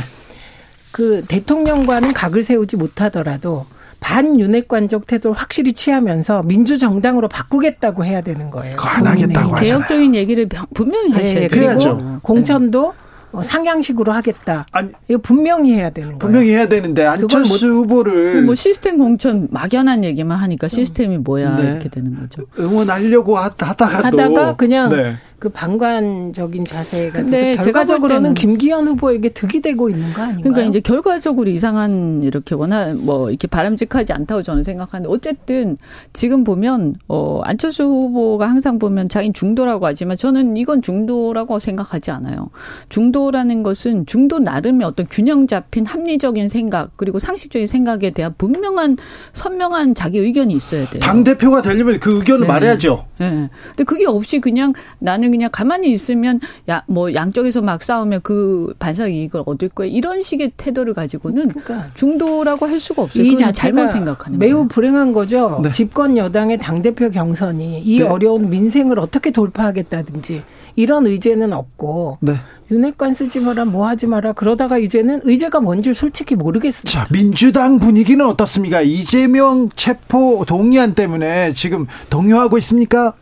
그 0.90 1.24
대통령과는 1.26 2.12
각을 2.12 2.42
세우지 2.42 2.76
못하더라도 2.76 3.64
반윤핵관적 4.00 5.06
태도를 5.06 5.34
확실히 5.34 5.72
취하면서 5.72 6.42
민주정당으로 6.42 7.28
바꾸겠다고 7.28 8.04
해야 8.04 8.20
되는 8.20 8.50
거예요. 8.50 8.76
안 8.78 9.06
하겠다고 9.06 9.54
하잖아요. 9.54 9.62
개혁적인 9.62 10.14
얘기를 10.14 10.46
분명히 10.74 11.12
하셔야 11.12 11.34
네, 11.34 11.48
그리고 11.48 11.66
그래야죠. 11.66 12.20
공천도 12.22 12.88
어, 12.88 12.94
상향식으로 13.40 14.12
하겠다. 14.12 14.66
아니, 14.72 14.90
이거 15.08 15.20
분명히 15.22 15.74
해야 15.74 15.90
되는 15.90 16.10
거예요. 16.10 16.18
분명히 16.18 16.50
해야 16.50 16.68
되는데 16.68 17.06
안철수 17.06 17.68
뭐, 17.68 17.76
후보를 17.78 18.42
뭐 18.42 18.54
시스템 18.54 18.98
공천 18.98 19.48
막연한 19.50 20.04
얘기만 20.04 20.38
하니까 20.38 20.68
시스템이 20.68 21.18
뭐야 21.18 21.56
네. 21.56 21.70
이렇게 21.70 21.88
되는 21.88 22.14
거죠. 22.18 22.42
응원하려고 22.58 23.38
하다가 23.38 24.08
하다가 24.08 24.56
그냥 24.56 24.90
네. 24.90 25.16
그 25.42 25.48
방관적인 25.48 26.62
자세가 26.62 27.20
근데 27.20 27.56
결과적으로는 27.56 28.34
김기현 28.34 28.86
후보에게 28.86 29.30
득이 29.30 29.60
되고 29.60 29.90
있는 29.90 30.12
거 30.12 30.22
아닌가요? 30.22 30.40
그러니까 30.44 30.62
이제 30.62 30.78
결과적으로 30.78 31.50
이상한 31.50 32.22
이렇게 32.22 32.54
원하 32.54 32.94
뭐 32.94 33.28
이렇게 33.28 33.48
바람직하지 33.48 34.12
않다고 34.12 34.42
저는 34.42 34.62
생각하는데 34.62 35.12
어쨌든 35.12 35.78
지금 36.12 36.44
보면 36.44 36.94
어 37.08 37.40
안철수 37.42 37.82
후보가 37.82 38.48
항상 38.48 38.78
보면 38.78 39.08
자기 39.08 39.32
중도라고 39.32 39.84
하지만 39.84 40.16
저는 40.16 40.56
이건 40.56 40.80
중도라고 40.80 41.58
생각하지 41.58 42.12
않아요. 42.12 42.50
중도라는 42.88 43.64
것은 43.64 44.06
중도 44.06 44.38
나름의 44.38 44.86
어떤 44.86 45.06
균형 45.10 45.48
잡힌 45.48 45.84
합리적인 45.86 46.46
생각 46.46 46.96
그리고 46.96 47.18
상식적인 47.18 47.66
생각에 47.66 48.10
대한 48.10 48.32
분명한 48.38 48.96
선명한 49.32 49.96
자기 49.96 50.20
의견이 50.20 50.54
있어야 50.54 50.88
돼요. 50.88 51.00
당 51.00 51.24
대표가 51.24 51.62
되려면 51.62 51.98
그 51.98 52.18
의견을 52.18 52.42
네. 52.42 52.46
말해야죠. 52.46 53.06
네. 53.18 53.50
근데 53.70 53.82
그게 53.82 54.06
없이 54.06 54.38
그냥 54.38 54.72
나는 55.00 55.31
그냥 55.32 55.50
가만히 55.50 55.90
있으면 55.90 56.38
야 56.68 56.82
뭐 56.92 57.14
양쪽에서 57.14 57.62
막 57.62 57.82
싸우면 57.82 58.20
그 58.22 58.74
반사 58.78 59.06
이익을 59.06 59.42
얻을 59.46 59.70
거야 59.70 59.88
이런 59.88 60.22
식의 60.22 60.52
태도를 60.56 60.92
가지고는 60.94 61.48
그러니까. 61.48 61.90
중도라고 61.94 62.66
할 62.66 62.78
수가 62.80 63.02
없어요. 63.02 63.24
이 63.24 63.36
잘못 63.52 63.86
생각하는 63.86 64.38
매우 64.38 64.52
거예요. 64.52 64.68
불행한 64.68 65.12
거죠. 65.12 65.60
네. 65.62 65.70
집권 65.70 66.16
여당의 66.16 66.58
당 66.58 66.82
대표 66.82 67.10
경선이 67.10 67.80
이 67.80 67.98
네. 67.98 68.04
어려운 68.04 68.50
민생을 68.50 68.98
어떻게 68.98 69.30
돌파하겠다든지 69.30 70.42
이런 70.76 71.06
의제는 71.06 71.52
없고 71.52 72.18
네. 72.20 72.34
윤핵관 72.70 73.14
쓰지 73.14 73.40
마라 73.40 73.64
뭐 73.64 73.86
하지 73.88 74.06
마라 74.06 74.32
그러다가 74.32 74.78
이제는 74.78 75.20
의제가 75.24 75.60
뭔지 75.60 75.92
솔직히 75.94 76.34
모르겠습니다. 76.34 76.90
자 76.90 77.06
민주당 77.10 77.78
분위기는 77.78 78.24
어떻습니까? 78.24 78.80
이재명 78.82 79.68
체포 79.76 80.44
동의안 80.46 80.94
때문에 80.94 81.52
지금 81.52 81.86
동요하고 82.10 82.58
있습니까? 82.58 83.14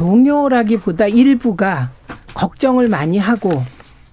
동요라기보다 0.00 1.08
일부가 1.08 1.90
걱정을 2.32 2.88
많이 2.88 3.18
하고 3.18 3.62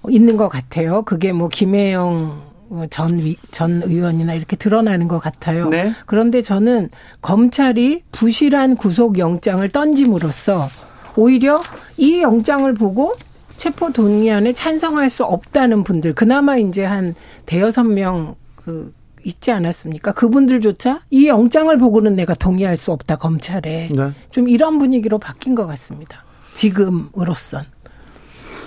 있는 0.10 0.36
것 0.36 0.50
같아요. 0.50 1.04
그게 1.04 1.32
뭐 1.32 1.48
김혜영 1.48 2.46
전, 2.90 3.20
위, 3.20 3.38
전 3.52 3.82
의원이나 3.82 4.34
이렇게 4.34 4.58
드러나는 4.58 5.08
것 5.08 5.20
같아요. 5.20 5.70
네. 5.70 5.94
그런데 6.06 6.42
저는 6.42 6.90
검찰이 7.22 8.04
부실한 8.12 8.76
구속영장을 8.76 9.70
던짐으로써 9.70 10.68
오히려 11.16 11.62
이 11.96 12.22
영장을 12.22 12.72
보고 12.74 13.16
체포 13.56 13.94
동의안에 13.94 14.52
찬성할 14.52 15.10
수 15.10 15.24
없다는 15.24 15.86
분들, 15.86 16.14
그나마 16.14 16.58
이제 16.58 16.84
한 16.84 17.16
대여섯 17.46 17.86
명 17.86 18.36
그 18.68 18.94
있지 19.28 19.52
않았습니까? 19.52 20.14
그분들조차 20.14 21.02
이 21.10 21.28
영장을 21.28 21.76
보고는 21.78 22.16
내가 22.16 22.34
동의할 22.34 22.78
수 22.78 22.92
없다 22.92 23.18
검찰에 23.18 23.90
네. 23.92 24.12
좀 24.32 24.48
이런 24.48 24.78
분위기로 24.78 25.20
바뀐 25.20 25.54
것 25.54 25.68
같습니다. 25.68 26.24
지금으로선. 26.54 27.64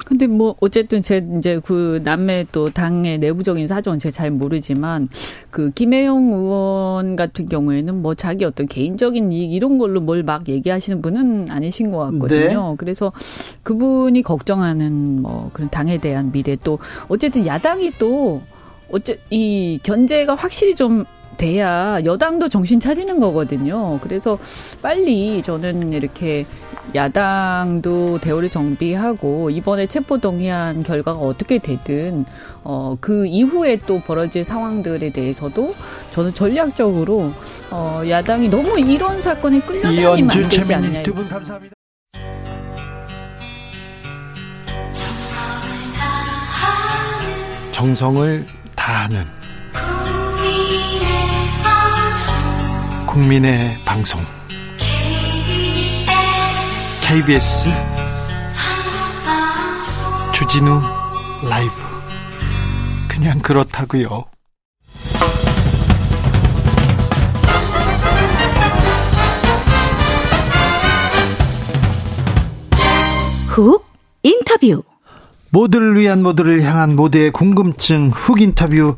근데 0.07 0.27
뭐 0.27 0.57
어쨌든 0.61 1.03
제 1.03 1.25
이제 1.39 1.61
그 1.65 2.01
남매 2.03 2.47
또 2.51 2.69
당의 2.69 3.19
내부적인 3.19 3.69
사정은 3.69 4.01
제가 4.01 4.13
잘 4.13 4.31
모르지만 4.33 5.09
그 5.51 5.71
김혜영 5.71 6.33
의원 6.33 7.15
같은 7.17 7.47
경우에는 7.47 8.03
뭐 8.03 8.15
자기 8.17 8.45
어떤 8.45 8.67
개인적인 8.67 9.31
이익 9.31 9.53
이런 9.53 9.79
걸로 9.79 10.01
뭘 10.01 10.25
막 10.25 10.49
얘기하시는 10.49 11.01
분은 11.01 11.47
아니신 11.51 11.91
것 11.93 11.99
같거든요. 11.99 12.71
네. 12.71 12.75
그래서 12.77 13.13
그분이 13.63 14.23
걱정하는 14.23 15.23
뭐 15.23 15.51
그런 15.53 15.71
당에 15.71 15.99
대한 15.99 16.33
미래 16.33 16.57
또 16.63 16.79
어쨌든 17.09 17.47
야당이 17.47 17.93
또 17.99 18.43
어째 18.93 19.19
이 19.31 19.79
견제가 19.83 20.35
확실히 20.35 20.75
좀 20.75 21.05
돼야 21.37 22.05
여당도 22.05 22.51
정신 22.51 22.81
차리는 22.81 23.19
거거든요. 23.19 23.99
그래서 24.03 24.39
빨리 24.83 25.43
저는 25.43 25.95
이렇게 25.95 26.45
야당도 26.95 28.19
대우를 28.21 28.51
정비하고 28.51 29.49
이번에 29.49 29.87
체포 29.87 30.19
동의안 30.19 30.83
결과가 30.83 31.19
어떻게 31.19 31.59
되든 31.59 32.27
어, 32.63 32.97
그 33.01 33.27
이후에 33.27 33.79
또 33.87 34.01
벌어질 34.01 34.45
상황들에 34.45 35.11
대해서도 35.11 35.75
저는 36.11 36.35
전략적으로 36.35 37.33
어, 37.71 38.03
야당이 38.07 38.51
너무 38.51 38.79
이런 38.79 39.21
사건에 39.21 39.61
끌려다니면 39.61 40.31
안 40.31 40.49
되지 40.51 40.75
않냐. 40.75 41.03
두분 41.05 41.27
감사합니다. 41.27 41.75
정성을 47.73 48.60
다하는 48.91 49.25
국민의 53.07 53.79
방송. 53.85 54.21
KBS 57.01 57.69
주진우 60.35 60.83
라이브. 61.49 61.73
그냥 63.07 63.39
그렇다고요. 63.39 64.25
훅 73.47 73.87
인터뷰 74.25 74.83
모두를 75.51 75.97
위한 75.99 76.23
모두를 76.23 76.63
향한 76.63 76.97
모두의 76.97 77.31
궁금증 77.33 78.11
훅 78.11 78.41
인터뷰 78.41 78.97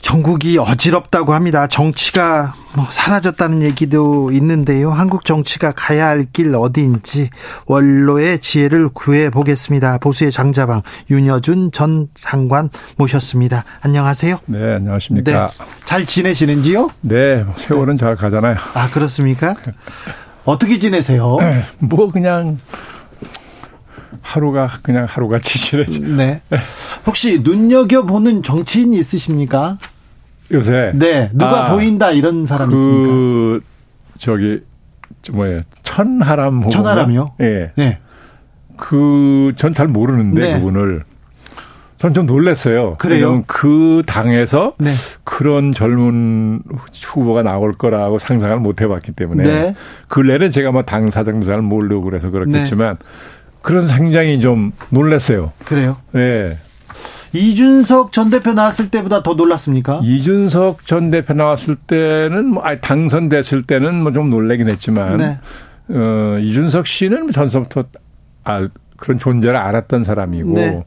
전국이 0.00 0.56
어지럽다고 0.58 1.34
합니다. 1.34 1.66
정치가 1.66 2.54
뭐 2.76 2.86
사라졌다는 2.90 3.62
얘기도 3.62 4.30
있는데요. 4.30 4.92
한국 4.92 5.24
정치가 5.24 5.72
가야 5.72 6.06
할 6.06 6.26
길 6.32 6.54
어디인지 6.54 7.30
원로의 7.66 8.38
지혜를 8.40 8.90
구해 8.90 9.30
보겠습니다. 9.30 9.98
보수의 9.98 10.30
장자방 10.30 10.82
윤여준 11.10 11.72
전 11.72 12.06
상관 12.14 12.70
모셨습니다. 12.96 13.64
안녕하세요. 13.82 14.38
네, 14.46 14.74
안녕하십니까. 14.76 15.48
네, 15.48 15.64
잘 15.84 16.06
지내시는지요? 16.06 16.90
네, 17.00 17.44
세월은 17.56 17.96
네. 17.96 18.00
잘 18.00 18.14
가잖아요. 18.14 18.56
아, 18.74 18.88
그렇습니까? 18.90 19.56
어떻게 20.44 20.78
지내세요? 20.78 21.38
뭐 21.80 22.12
그냥 22.12 22.58
하루가 24.30 24.68
그냥 24.82 25.06
하루같이 25.08 25.58
지내죠. 25.58 26.00
네. 26.16 26.42
혹시 27.06 27.40
눈여겨 27.44 28.02
보는 28.06 28.42
정치인이 28.42 28.96
있으십니까? 28.98 29.78
요새 30.52 30.92
네 30.94 31.30
누가 31.32 31.66
아, 31.66 31.72
보인다 31.72 32.10
이런 32.10 32.44
사람 32.46 32.70
그, 32.70 32.76
있습니까? 32.76 33.66
저기 34.18 34.60
뭐예요 35.32 35.60
천하람 35.82 36.58
후보 36.60 36.70
천하람이요? 36.70 37.34
예. 37.40 37.72
네. 37.76 37.98
그 38.76 39.52
전 39.56 39.72
잘 39.72 39.88
모르는데 39.88 40.40
네. 40.40 40.54
그분을 40.58 41.04
전 41.98 42.12
좀 42.12 42.26
놀랐어요. 42.26 42.96
그래요? 42.98 43.42
그 43.46 44.02
당에서 44.06 44.74
네. 44.78 44.90
그런 45.24 45.72
젊은 45.72 46.60
후보가 47.02 47.42
나올 47.42 47.72
거라고 47.72 48.18
상상을 48.18 48.58
못 48.58 48.80
해봤기 48.82 49.12
때문에 49.12 49.42
네. 49.42 49.74
근래는 50.08 50.50
제가 50.50 50.72
뭐 50.72 50.82
당 50.82 51.10
사정도 51.10 51.46
잘 51.46 51.62
모르고 51.62 52.02
그래서 52.02 52.28
그렇겠지만 52.30 52.96
네. 52.98 53.06
그런 53.66 53.84
상당히 53.84 54.40
좀 54.40 54.70
놀랐어요. 54.90 55.52
그래요? 55.64 55.96
예. 56.14 56.56
이준석 57.32 58.12
전 58.12 58.30
대표 58.30 58.52
나왔을 58.52 58.90
때보다 58.90 59.24
더 59.24 59.34
놀랐습니까? 59.34 60.02
이준석 60.04 60.86
전 60.86 61.10
대표 61.10 61.34
나왔을 61.34 61.74
때는 61.74 62.46
뭐 62.46 62.62
아니 62.62 62.80
당선됐을 62.80 63.64
때는 63.64 64.02
뭐 64.04 64.12
좀 64.12 64.30
놀래긴 64.30 64.68
했지만 64.68 65.16
네. 65.16 65.38
어 65.88 66.38
이준석 66.40 66.86
씨는 66.86 67.32
전서부터 67.32 67.86
아 68.44 68.68
그런 68.98 69.18
존재를 69.18 69.56
알았던 69.56 70.04
사람이고 70.04 70.54
네. 70.54 70.84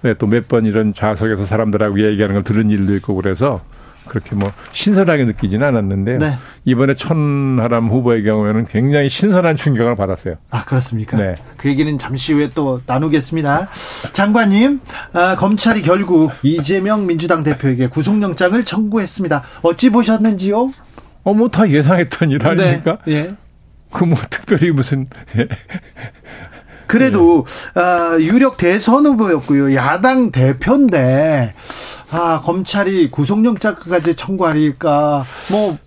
네, 0.00 0.14
또몇 0.14 0.48
번 0.48 0.64
이런 0.64 0.94
좌석에서 0.94 1.44
사람들하고 1.44 2.00
얘기하는 2.02 2.36
걸 2.36 2.44
들은 2.44 2.70
일도 2.70 2.94
있고 2.94 3.14
그래서 3.14 3.60
그렇게 4.06 4.34
뭐 4.34 4.52
신선하게 4.72 5.24
느끼지는 5.24 5.66
않았는데 5.66 6.18
네. 6.18 6.32
이번에 6.64 6.94
천하람 6.94 7.88
후보의 7.88 8.24
경우에는 8.24 8.66
굉장히 8.66 9.08
신선한 9.08 9.56
충격을 9.56 9.96
받았어요. 9.96 10.34
아 10.50 10.64
그렇습니까? 10.64 11.16
네. 11.16 11.34
그 11.56 11.68
얘기는 11.68 11.96
잠시 11.98 12.32
후에 12.32 12.50
또 12.54 12.80
나누겠습니다. 12.86 13.68
장관님, 14.12 14.80
아, 15.12 15.36
검찰이 15.36 15.82
결국 15.82 16.32
이재명 16.42 17.06
민주당 17.06 17.42
대표에게 17.42 17.88
구속영장을 17.88 18.64
청구했습니다. 18.64 19.42
어찌 19.62 19.90
보셨는지요? 19.90 20.70
어, 21.24 21.34
뭐 21.34 21.48
다 21.48 21.68
예상했던 21.68 22.30
일 22.30 22.46
아닙니까? 22.46 22.98
네. 23.06 23.12
예. 23.12 23.34
그뭐 23.92 24.14
특별히 24.30 24.70
무슨 24.72 25.06
예. 25.36 25.46
그래도 26.92 27.46
어, 27.74 28.20
유력 28.20 28.58
대선 28.58 29.06
후보였고요. 29.06 29.74
야당 29.74 30.30
대표인데 30.30 31.54
아 32.10 32.40
검찰이 32.44 33.10
구속영장까지 33.10 34.14
청구하니까 34.14 35.24
뭐 35.50 35.78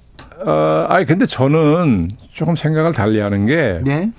어, 0.44 0.86
아니 0.90 1.06
근데 1.06 1.28
저는 1.28 2.10
조금 2.34 2.56
생각을 2.56 2.92
달리하는 2.92 3.46
게 3.46 3.82
네? 3.84 4.10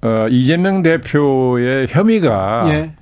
어, 0.00 0.26
이재명 0.30 0.82
대표의 0.82 1.88
혐의가 1.90 2.64
예. 2.68 2.92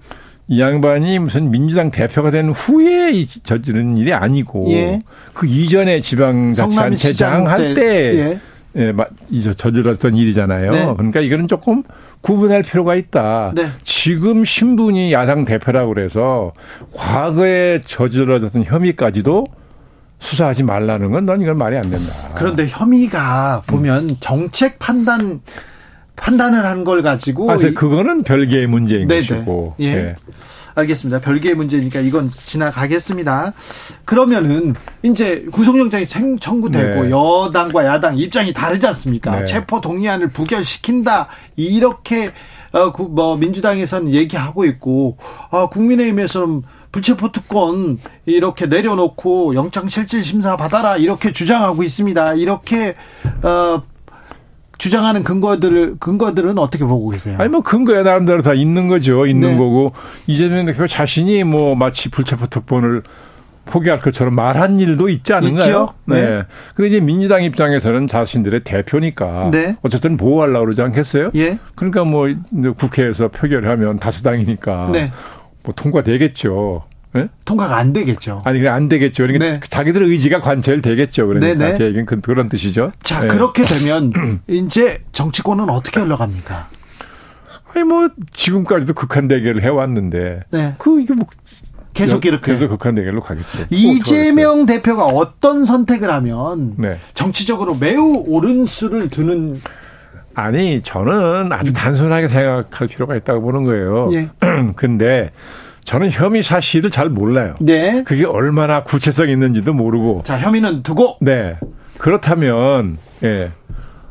이 0.49 0.61
양반이 0.61 1.21
무슨 1.21 1.53
민주당 1.53 1.93
대표가 1.93 2.33
된 2.33 2.51
후에 2.51 3.25
저지른 3.45 3.99
일이 3.99 4.13
아니고 4.13 4.67
예. 4.71 5.01
그 5.33 5.47
이전에 5.47 6.01
지방자치단체장 6.01 7.47
할 7.47 7.75
때. 7.75 8.15
예. 8.17 8.41
예, 8.75 8.91
저질렀던 9.55 10.17
일이잖아요. 10.17 10.71
네. 10.71 10.95
그러니까 10.97 11.21
이거는 11.21 11.47
조금 11.47 11.83
구분할 12.23 12.63
필요가 12.63 12.95
있다. 12.95 13.53
네. 13.55 13.69
지금 13.85 14.45
신분이 14.45 15.13
야당 15.13 15.45
대표라고 15.45 15.93
그래서 15.93 16.53
과거에 16.95 17.81
저질러졌던 17.85 18.65
혐의까지도 18.65 19.47
수사하지 20.21 20.63
말라는 20.63 21.11
건 21.11 21.27
넌 21.27 21.41
이건 21.43 21.59
말이 21.59 21.77
안 21.77 21.83
된다. 21.83 22.13
그런데 22.37 22.67
혐의가 22.69 23.63
보면 23.67 24.11
음. 24.11 24.17
정책 24.21 24.79
판단 24.79 25.41
판단을 26.17 26.65
한 26.67 26.85
걸 26.85 27.03
가지고 27.03 27.51
아, 27.51 27.57
그거는 27.57 28.23
별개의 28.23 28.67
문제인 28.67 29.07
네네. 29.09 29.27
것이고. 29.27 29.75
예. 29.81 29.87
예. 29.87 30.17
알겠습니다. 30.75 31.21
별개의 31.21 31.55
문제니까 31.55 32.01
이건 32.01 32.31
지나가겠습니다. 32.31 33.53
그러면은 34.05 34.75
이제 35.03 35.45
구속영장이 35.53 36.07
청구되고 36.41 37.03
네. 37.05 37.11
여당과 37.11 37.85
야당 37.85 38.19
입장이 38.19 38.53
다르지 38.53 38.87
않습니까? 38.87 39.41
네. 39.41 39.45
체포 39.45 39.81
동의안을 39.81 40.31
부결시킨다 40.31 41.29
이렇게 41.57 42.31
어뭐 42.73 43.37
민주당에서는 43.37 44.13
얘기하고 44.13 44.65
있고 44.65 45.19
어 45.51 45.69
국민의힘에서는 45.69 46.63
불체포 46.91 47.33
특권 47.33 47.99
이렇게 48.25 48.67
내려놓고 48.67 49.55
영장 49.55 49.89
실질 49.89 50.23
심사 50.25 50.57
받아라 50.57 50.97
이렇게 50.97 51.33
주장하고 51.33 51.83
있습니다. 51.83 52.35
이렇게 52.35 52.95
어 53.43 53.83
주장하는 54.83 55.23
근거들을 55.23 55.99
근거들은 56.01 56.59
어떻게 56.59 56.85
보고 56.85 57.09
계세요? 57.09 57.37
아니 57.39 57.49
뭐 57.49 57.61
근거야 57.61 58.03
나름대로 58.03 58.43
다 58.43 58.53
있는 58.53 58.89
거죠. 58.89 59.29
있는 59.29 59.53
네. 59.53 59.57
거고 59.57 59.93
이재명 60.27 60.67
대표 60.67 60.89
자신이 60.89 61.45
뭐 61.45 61.77
마치 61.77 62.11
불체포 62.11 62.47
특권을 62.47 63.05
포기할 63.65 64.01
것처럼 64.01 64.35
말한 64.35 64.81
일도 64.81 65.09
있지 65.09 65.35
않은가요? 65.35 65.91
네. 66.07 66.21
네. 66.21 66.43
근데 66.75 66.89
이제 66.89 66.99
민주당 66.99 67.45
입장에서는 67.45 68.09
자신들의 68.09 68.65
대표니까 68.65 69.53
네. 69.53 69.77
어쨌든 69.83 70.17
보호하려고 70.17 70.65
그러지 70.65 70.83
않겠어요? 70.83 71.31
예. 71.37 71.61
그러니까 71.77 72.03
뭐 72.03 72.27
국회에서 72.77 73.29
표결하면 73.29 74.01
다수당이니까 74.01 74.91
네. 74.93 75.13
뭐 75.63 75.73
통과되겠죠. 75.77 76.83
네? 77.15 77.29
통과가 77.45 77.77
안 77.77 77.93
되겠죠. 77.93 78.41
아니, 78.45 78.59
그냥 78.59 78.75
안 78.75 78.89
되겠죠. 78.89 79.25
그러니까 79.27 79.47
네. 79.47 79.61
자기들 79.61 80.03
의지가 80.05 80.41
관철되겠죠. 80.41 81.27
그러니까 81.27 81.55
네네. 81.55 81.79
제 81.79 81.85
얘기는 81.85 82.07
그, 82.07 82.21
그런 82.21 82.49
뜻이죠. 82.49 82.93
자, 83.03 83.21
네. 83.21 83.29
그렇게 83.29 83.65
되면 83.67 84.41
이제 84.49 85.03
정치권은 85.13 85.69
어떻게 85.69 86.01
흘러갑니까? 86.01 86.69
아니, 87.75 87.85
뭐, 87.85 88.09
지금까지도 88.33 88.95
극한 88.95 89.29
대결을 89.29 89.63
해왔는데. 89.63 90.45
네. 90.51 90.75
그, 90.79 91.01
이게 91.01 91.15
뭐. 91.15 91.27
계속 91.95 92.25
이렇게. 92.25 92.53
계속 92.53 92.69
극한 92.69 92.95
대결로 92.95 93.21
가겠죠. 93.21 93.67
이재명 93.69 94.65
대표가 94.65 95.05
어떤 95.05 95.67
선택을 95.67 96.11
하면 96.11 96.75
네. 96.79 96.99
정치적으로 97.13 97.75
매우 97.75 98.25
옳은 98.27 98.65
수를 98.65 99.11
두는 99.11 99.61
아니 100.35 100.81
저는 100.81 101.53
아주 101.53 101.75
단순하게 101.75 102.29
생각할 102.29 102.89
필요가 102.89 103.15
있다고 103.17 103.43
보는 103.43 103.65
거예요. 103.65 104.09
예. 104.13 104.29
근데 104.77 105.33
저는 105.85 106.11
혐의 106.11 106.43
사실을 106.43 106.91
잘 106.91 107.09
몰라요. 107.09 107.55
네. 107.61 108.03
그게 108.05 108.25
얼마나 108.25 108.83
구체성 108.83 109.29
있는지도 109.29 109.73
모르고. 109.75 110.23
자 110.25 110.39
혐의는 110.39 110.83
두고. 110.83 111.17
네. 111.21 111.59
그렇다면 111.99 112.99
예. 113.25 113.53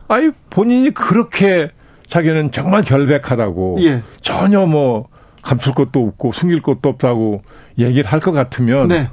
아니 0.08 0.30
본인이 0.50 0.92
그렇게 0.92 1.70
자기는 2.08 2.52
정말 2.52 2.84
결백하다고 2.84 3.78
예. 3.84 4.04
전혀 4.22 4.66
뭐 4.66 5.08
감출 5.42 5.74
것도 5.74 6.06
없고 6.08 6.32
숨길 6.34 6.62
것도 6.62 6.90
없다고 6.90 7.42
얘기를 7.80 8.10
할 8.12 8.20
것 8.20 8.32
같으면 8.32 8.90
네. 8.90 9.10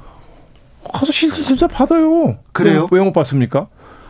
가서 0.93 1.11
실질심사 1.11 1.67
받아요. 1.67 2.37
그래요? 2.51 2.87
왜 2.91 3.01
못 3.03 3.13
받습니까? 3.13 3.67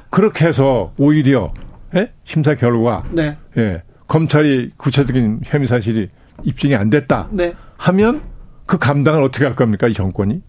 그렇게 0.10 0.48
해서 0.48 0.92
오히려 0.98 1.52
예? 1.96 2.12
심사 2.24 2.56
결과 2.56 3.04
네. 3.12 3.38
예. 3.58 3.84
검찰이 4.08 4.72
구체적인 4.76 5.42
혐의 5.46 5.68
사실이 5.68 6.10
입증이 6.44 6.76
안 6.76 6.90
됐다 6.90 7.28
네. 7.32 7.54
하면 7.78 8.22
그 8.70 8.78
감당을 8.78 9.24
어떻게 9.24 9.46
할 9.46 9.56
겁니까 9.56 9.88
이 9.88 9.96
정권이? 9.96 10.44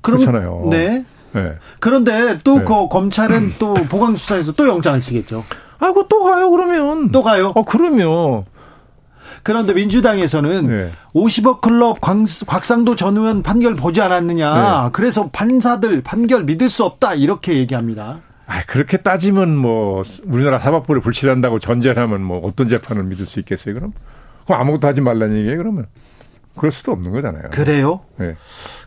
그럼, 0.00 0.20
그렇잖아요. 0.20 0.68
네. 0.70 1.04
네. 1.34 1.52
그런데 1.78 2.38
또그 2.38 2.60
네. 2.60 2.64
그 2.64 2.88
검찰은 2.88 3.52
또 3.58 3.74
보강 3.74 4.16
수사에서 4.16 4.52
또 4.52 4.66
영장을 4.66 5.00
치겠죠. 5.00 5.44
아이고 5.80 6.08
또 6.08 6.24
가요 6.24 6.50
그러면. 6.50 7.10
또 7.10 7.22
가요? 7.22 7.52
어 7.54 7.62
그러면. 7.62 8.44
그런데 9.42 9.74
민주당에서는 9.74 10.66
네. 10.66 10.92
50억 11.14 11.60
클럽 11.60 11.98
곽상도 12.00 12.96
전 12.96 13.18
의원 13.18 13.42
판결 13.42 13.74
보지 13.74 14.00
않았느냐. 14.00 14.84
네. 14.84 14.90
그래서 14.94 15.28
판사들 15.28 16.00
판결 16.02 16.44
믿을 16.44 16.70
수 16.70 16.84
없다 16.84 17.16
이렇게 17.16 17.58
얘기합니다. 17.58 18.20
아, 18.46 18.62
그렇게 18.66 18.96
따지면 18.96 19.54
뭐 19.54 20.02
우리나라 20.24 20.58
사법부를 20.58 21.02
불신한다고 21.02 21.58
전제를 21.58 22.02
하면 22.02 22.22
뭐 22.22 22.40
어떤 22.46 22.66
재판을 22.66 23.04
믿을 23.04 23.26
수 23.26 23.40
있겠어요, 23.40 23.74
그럼? 23.74 23.92
그럼 24.46 24.58
아무것도 24.62 24.88
하지 24.88 25.02
말라는 25.02 25.36
얘기예요, 25.36 25.58
그러면? 25.58 25.86
그럴 26.56 26.70
수도 26.72 26.92
없는 26.92 27.10
거잖아요. 27.10 27.50
그래요? 27.50 28.00
네. 28.16 28.36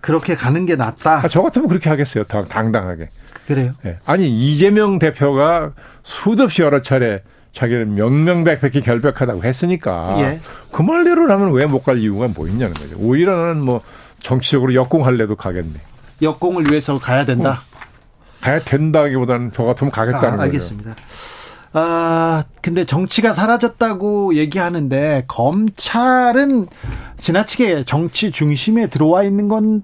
그렇게 0.01 0.35
가는 0.35 0.65
게 0.65 0.75
낫다. 0.75 1.25
아, 1.25 1.27
저 1.27 1.41
같으면 1.41 1.67
그렇게 1.67 1.89
하겠어요. 1.89 2.23
당당하게. 2.23 3.09
그래요? 3.45 3.71
네. 3.83 3.97
아니 4.05 4.29
이재명 4.29 4.99
대표가 4.99 5.73
수없이 6.03 6.61
여러 6.61 6.81
차례 6.81 7.23
자기는 7.53 7.95
명명백백히 7.95 8.81
결백하다고 8.81 9.43
했으니까 9.43 10.15
예. 10.19 10.39
그 10.71 10.81
말대로라면 10.81 11.51
왜 11.53 11.65
못 11.65 11.83
갈 11.83 11.97
이유가 11.97 12.27
뭐 12.27 12.47
있냐는 12.47 12.73
거죠. 12.73 12.95
오히려 12.99 13.35
나는 13.37 13.61
뭐 13.61 13.81
정치적으로 14.19 14.73
역공할래도 14.73 15.35
가겠네. 15.35 15.73
역공을 16.21 16.69
위해서 16.69 16.99
가야 16.99 17.25
된다. 17.25 17.61
어. 17.73 17.77
가야 18.41 18.59
된다기보다는 18.59 19.51
저 19.53 19.63
같으면 19.63 19.91
가겠다는 19.91 20.39
아, 20.39 20.43
알겠습니다. 20.43 20.91
거죠. 20.91 21.03
아, 21.79 22.43
근데 22.63 22.85
정치가 22.85 23.33
사라졌다고 23.33 24.33
얘기하는데 24.35 25.25
검찰은 25.27 26.65
지나치게 27.17 27.83
정치 27.83 28.31
중심에 28.31 28.87
들어와 28.87 29.21
있는 29.23 29.47
건 29.47 29.83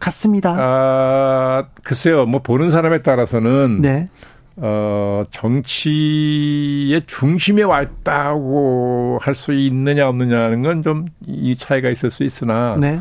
같습니다. 0.00 0.56
아, 0.58 1.66
글쎄요. 1.84 2.26
뭐 2.26 2.42
보는 2.42 2.70
사람에 2.72 3.02
따라서는 3.02 3.80
네. 3.82 4.10
어, 4.56 5.24
정치의 5.30 7.02
중심에 7.06 7.62
와 7.62 7.82
있다고 7.82 9.18
할 9.20 9.34
수 9.36 9.52
있느냐 9.52 10.08
없느냐는 10.08 10.62
건 10.62 10.82
좀 10.82 11.06
이 11.26 11.54
차이가 11.56 11.88
있을 11.90 12.10
수 12.10 12.24
있으나 12.24 12.76
네. 12.80 12.98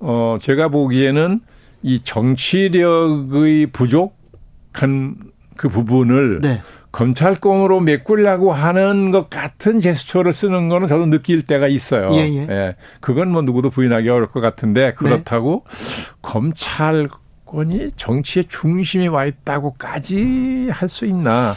어, 0.00 0.38
제가 0.40 0.68
보기에는 0.68 1.40
이 1.82 2.00
정치력의 2.02 3.66
부족한 3.72 5.16
그 5.56 5.68
부분을 5.68 6.40
네. 6.40 6.62
검찰공으로 6.92 7.80
메꾸려고 7.80 8.52
하는 8.52 9.10
것 9.10 9.30
같은 9.30 9.80
제스처를 9.80 10.32
쓰는 10.32 10.68
거는 10.68 10.88
저도 10.88 11.06
느낄 11.06 11.42
때가 11.42 11.66
있어요. 11.66 12.10
예, 12.12 12.18
예. 12.28 12.46
예. 12.50 12.76
그건 13.00 13.30
뭐 13.30 13.42
누구도 13.42 13.70
부인하기 13.70 14.08
어려울 14.08 14.28
것 14.28 14.40
같은데 14.40 14.92
그렇다고 14.94 15.64
네. 15.68 16.12
검찰권이 16.22 17.92
정치의 17.96 18.44
중심에 18.48 19.06
와 19.06 19.24
있다고까지 19.24 20.68
할 20.70 20.88
수 20.88 21.06
있나? 21.06 21.54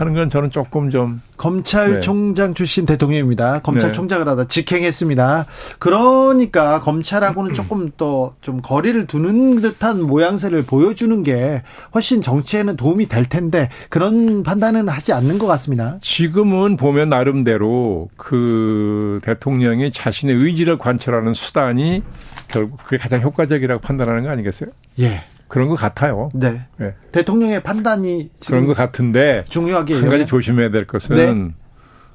하는 0.00 0.14
건 0.14 0.28
저는 0.28 0.50
조금 0.50 0.90
좀 0.90 1.20
검찰총장 1.36 2.48
네. 2.48 2.54
출신 2.54 2.84
대통령입니다. 2.84 3.60
검찰총장을 3.60 4.24
네. 4.24 4.30
하다 4.30 4.44
직행했습니다. 4.44 5.46
그러니까 5.78 6.80
검찰하고는 6.80 7.52
조금 7.54 7.90
더 7.96 8.28
좀 8.40 8.60
거리를 8.62 9.06
두는 9.06 9.60
듯한 9.60 10.02
모양새를 10.02 10.62
보여주는 10.62 11.22
게 11.22 11.62
훨씬 11.94 12.22
정치에는 12.22 12.76
도움이 12.76 13.06
될 13.06 13.24
텐데 13.24 13.68
그런 13.88 14.42
판단은 14.42 14.88
하지 14.88 15.12
않는 15.12 15.38
것 15.38 15.46
같습니다. 15.46 15.98
지금은 16.00 16.76
보면 16.76 17.08
나름대로 17.08 18.08
그 18.16 19.20
대통령이 19.22 19.92
자신의 19.92 20.36
의지를 20.36 20.78
관철하는 20.78 21.32
수단이 21.32 22.02
결국 22.48 22.82
그게 22.82 22.96
가장 22.96 23.20
효과적이라고 23.20 23.80
판단하는 23.80 24.22
거 24.24 24.30
아니겠어요? 24.30 24.70
예. 25.00 25.22
그런 25.48 25.68
것 25.68 25.74
같아요. 25.74 26.30
네. 26.34 26.66
네. 26.76 26.94
대통령의 27.12 27.62
판단이 27.62 28.30
그런 28.46 28.66
것 28.66 28.76
같은데 28.76 29.44
중요하게 29.48 29.94
한 30.00 30.08
가지 30.08 30.26
조심해야 30.26 30.70
될 30.70 30.86
것은 30.86 31.54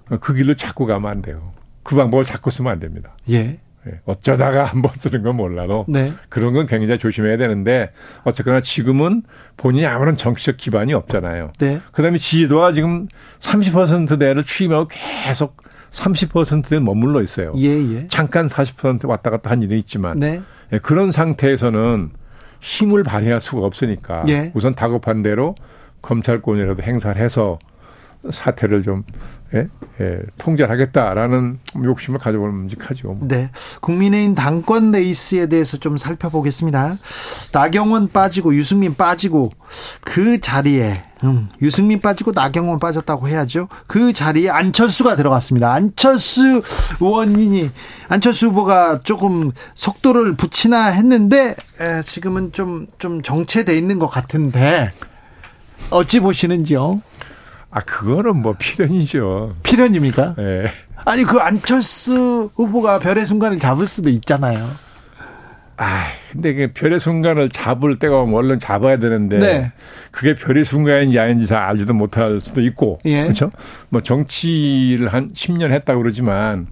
네. 0.10 0.18
그 0.20 0.34
길로 0.34 0.56
자꾸 0.56 0.86
가면 0.86 1.10
안 1.10 1.22
돼요. 1.22 1.52
그 1.84 1.96
방법을 1.96 2.24
자꾸 2.26 2.50
쓰면 2.52 2.72
안 2.72 2.80
됩니다. 2.80 3.18
예. 3.30 3.60
네. 3.86 4.00
어쩌다가 4.06 4.64
한 4.66 4.82
번 4.82 4.94
쓰는 4.98 5.24
건 5.24 5.36
몰라도 5.36 5.86
네. 5.90 6.14
그런 6.30 6.54
건 6.54 6.68
굉장히 6.68 7.00
조심해야 7.00 7.36
되는데 7.38 7.92
어쨌거나 8.24 8.62
지금은 8.62 9.24
본인이 9.58 9.86
아무런 9.86 10.16
정치적 10.16 10.56
기반이 10.58 10.94
없잖아요. 10.94 11.52
네. 11.60 11.82
그다음에 11.92 12.18
지지도가 12.18 12.72
지금 12.74 13.08
30%대를 13.40 14.44
취임하고 14.44 14.88
계속 15.26 15.58
30%에 15.92 16.80
머물러 16.80 17.22
있어요. 17.22 17.54
예, 17.58 17.68
예. 17.68 18.08
잠깐 18.08 18.48
40% 18.48 19.08
왔다 19.08 19.30
갔다 19.30 19.52
한 19.52 19.62
일이 19.62 19.78
있지만 19.80 20.18
네. 20.20 20.42
네, 20.72 20.80
그런 20.80 21.12
상태에서는 21.12 22.12
힘을 22.64 23.04
발휘할 23.04 23.42
수가 23.42 23.66
없으니까 23.66 24.24
예. 24.30 24.52
우선 24.56 24.74
다급한 24.74 25.22
대로 25.22 25.54
검찰권이라도 26.02 26.82
행사를 26.82 27.22
해서 27.22 27.60
사태를 28.30 28.84
좀 28.84 29.04
예? 29.54 29.68
예, 30.02 30.20
통제하겠다라는 30.40 31.60
욕심을 31.84 32.18
가져보는 32.18 32.56
묵직하죠. 32.56 33.20
네. 33.22 33.52
국민의힘 33.82 34.34
당권 34.34 34.92
레이스에 34.92 35.46
대해서 35.46 35.78
좀 35.78 35.98
살펴보겠습니다. 35.98 36.98
나경원 37.52 38.10
빠지고 38.10 38.56
유승민 38.56 38.96
빠지고 38.96 39.52
그 40.02 40.42
자리에 40.42 41.04
음, 41.24 41.50
유승민 41.62 42.00
빠지고 42.00 42.32
나경원 42.34 42.80
빠졌다고 42.80 43.28
해야죠. 43.28 43.68
그 43.86 44.12
자리에 44.12 44.50
안철수가 44.50 45.16
들어갔습니다. 45.16 45.72
안철수 45.72 46.64
의원이 47.00 47.70
안철수 48.10 48.48
후보가 48.48 49.02
조금 49.04 49.52
속도를 49.76 50.34
붙이나 50.34 50.88
했는데 50.88 51.56
에, 51.80 52.02
지금은 52.04 52.52
좀좀 52.52 52.88
좀 52.98 53.22
정체돼 53.22 53.78
있는 53.78 54.00
것 54.00 54.08
같은데 54.08 54.92
어찌 55.92 56.20
보시는지요? 56.20 57.02
아, 57.74 57.80
그거는 57.82 58.38
뭐 58.38 58.54
필연이죠. 58.58 59.56
필연입니까? 59.64 60.36
예. 60.38 60.42
네. 60.42 60.66
아니, 61.06 61.24
그 61.24 61.40
안철수 61.40 62.52
후보가 62.56 63.00
별의 63.00 63.26
순간을 63.26 63.58
잡을 63.60 63.88
수도 63.88 64.10
있잖아요. 64.10 64.70
아, 65.76 66.04
근데 66.32 66.54
그 66.54 66.72
별의 66.74 67.00
순간을 67.00 67.50
잡을 67.50 67.98
때가 67.98 68.22
오면 68.22 68.36
얼른 68.36 68.60
잡아야 68.60 68.98
되는데 68.98 69.40
네. 69.40 69.72
그게 70.12 70.36
별의 70.36 70.64
순간인지 70.64 71.18
아닌지 71.18 71.48
잘 71.48 71.64
알지도 71.64 71.96
못할 71.96 72.40
수도 72.42 72.62
있고 72.62 73.00
예. 73.06 73.24
그렇죠? 73.24 73.50
뭐 73.90 74.02
정치를 74.02 75.12
한 75.12 75.32
10년 75.34 75.72
했다 75.72 75.96
그러지만 75.96 76.68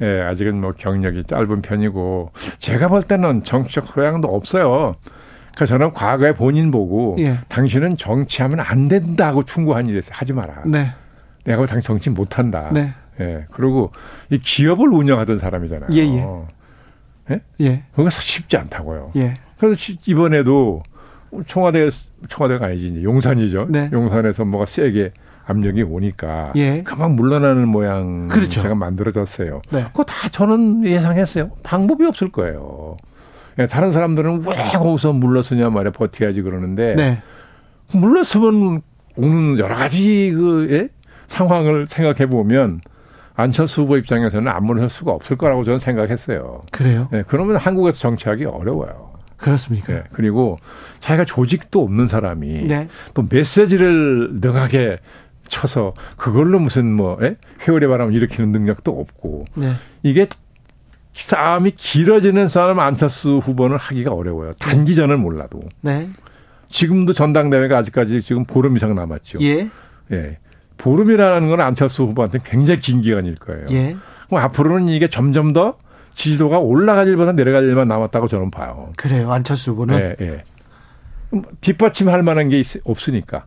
예, 0.00 0.20
아직은 0.20 0.60
뭐 0.60 0.72
경력이 0.72 1.24
짧은 1.24 1.62
편이고 1.62 2.30
제가 2.58 2.88
볼 2.88 3.02
때는 3.02 3.42
정치적 3.42 3.88
소양도 3.88 4.28
없어요. 4.28 4.94
그러니까 5.54 5.66
저는 5.66 5.92
과거에 5.92 6.34
본인 6.34 6.70
보고 6.70 7.16
예. 7.18 7.38
당신은 7.48 7.96
정치하면 7.96 8.60
안 8.60 8.88
된다고 8.88 9.44
충고한 9.44 9.86
일이 9.86 9.98
있어요. 9.98 10.12
하지 10.12 10.32
마라. 10.32 10.62
네. 10.66 10.92
내가 11.44 11.64
당신 11.66 11.86
정치 11.86 12.10
못한다. 12.10 12.70
네. 12.72 12.92
예. 13.20 13.46
그리고 13.50 13.92
이 14.30 14.38
기업을 14.38 14.88
운영하던 14.88 15.38
사람이잖아요. 15.38 15.90
예, 15.92 15.98
예. 16.00 16.26
예? 17.30 17.40
예. 17.60 17.82
그거 17.94 18.10
쉽지 18.10 18.56
않다고요. 18.56 19.12
예. 19.16 19.38
그래서 19.58 19.92
이번에도 20.06 20.82
청와대, 21.46 21.90
청와대가 22.28 22.66
아니지, 22.66 22.86
이제 22.88 23.02
용산이죠. 23.02 23.66
네. 23.70 23.88
용산에서 23.92 24.44
뭐가 24.44 24.66
세게 24.66 25.12
압력이 25.46 25.82
오니까 25.82 26.52
예. 26.56 26.82
그만 26.82 27.12
물러나는 27.12 27.68
모양 27.68 28.28
그렇죠. 28.28 28.62
제가 28.62 28.74
만들어졌어요. 28.74 29.62
네. 29.70 29.84
그거 29.84 30.02
다 30.04 30.28
저는 30.28 30.86
예상했어요. 30.86 31.50
방법이 31.62 32.04
없을 32.06 32.30
거예요. 32.30 32.96
예, 33.58 33.66
다른 33.66 33.92
사람들은 33.92 34.44
왜 34.46 34.54
거기서 34.78 35.12
물러서냐 35.12 35.70
말이야 35.70 35.92
버텨야지 35.92 36.42
그러는데 36.42 36.94
네. 36.94 37.22
물러서면 37.92 38.82
오는 39.16 39.58
여러 39.58 39.74
가지 39.74 40.32
그 40.34 40.68
예? 40.70 40.88
상황을 41.26 41.86
생각해 41.88 42.26
보면 42.26 42.80
안철수 43.34 43.82
후보 43.82 43.96
입장에서는 43.96 44.50
안 44.50 44.64
물러설 44.64 44.88
수가 44.88 45.12
없을 45.12 45.36
거라고 45.36 45.64
저는 45.64 45.78
생각했어요. 45.78 46.62
그래요? 46.70 47.08
예, 47.12 47.24
그러면 47.26 47.56
한국에서 47.56 47.98
정치하기 47.98 48.44
어려워요. 48.44 49.12
그렇습니까? 49.36 49.92
예, 49.92 50.02
그리고 50.12 50.56
자기가 51.00 51.24
조직도 51.24 51.82
없는 51.82 52.08
사람이 52.08 52.64
네. 52.64 52.88
또 53.12 53.26
메시지를 53.28 54.36
능하게 54.40 54.98
쳐서 55.48 55.92
그걸로 56.16 56.58
무슨 56.58 56.92
뭐 56.92 57.18
에? 57.22 57.36
회오리 57.66 57.86
바람 57.86 58.12
일으키는 58.12 58.52
능력도 58.52 58.98
없고 58.98 59.44
네. 59.54 59.74
이게 60.02 60.26
싸움이 61.14 61.70
길어지는 61.72 62.48
싸움 62.48 62.80
안철수 62.80 63.38
후보는 63.38 63.78
하기가 63.78 64.12
어려워요. 64.12 64.52
단기전을 64.54 65.16
몰라도. 65.16 65.62
네. 65.80 66.08
지금도 66.68 67.12
전당대회가 67.12 67.78
아직까지 67.78 68.20
지금 68.22 68.44
보름 68.44 68.76
이상 68.76 68.94
남았죠. 68.96 69.38
예. 69.42 69.70
예. 70.10 70.38
보름이라는 70.76 71.48
건 71.48 71.60
안철수 71.60 72.02
후보한테 72.02 72.40
굉장히 72.44 72.80
긴 72.80 73.00
기간일 73.00 73.36
거예요. 73.36 73.64
예. 73.70 73.96
그럼 74.26 74.42
앞으로는 74.42 74.88
이게 74.88 75.08
점점 75.08 75.52
더 75.52 75.78
지지도가 76.14 76.58
올라갈 76.58 77.06
일보다 77.06 77.32
내려갈 77.32 77.62
일만 77.64 77.86
남았다고 77.86 78.26
저는 78.26 78.50
봐요. 78.50 78.92
그래요. 78.96 79.30
안철수 79.32 79.70
후보는. 79.70 79.98
예, 79.98 80.16
예. 80.20 80.42
뒷받침할 81.60 82.22
만한 82.24 82.48
게 82.48 82.60
없으니까. 82.84 83.46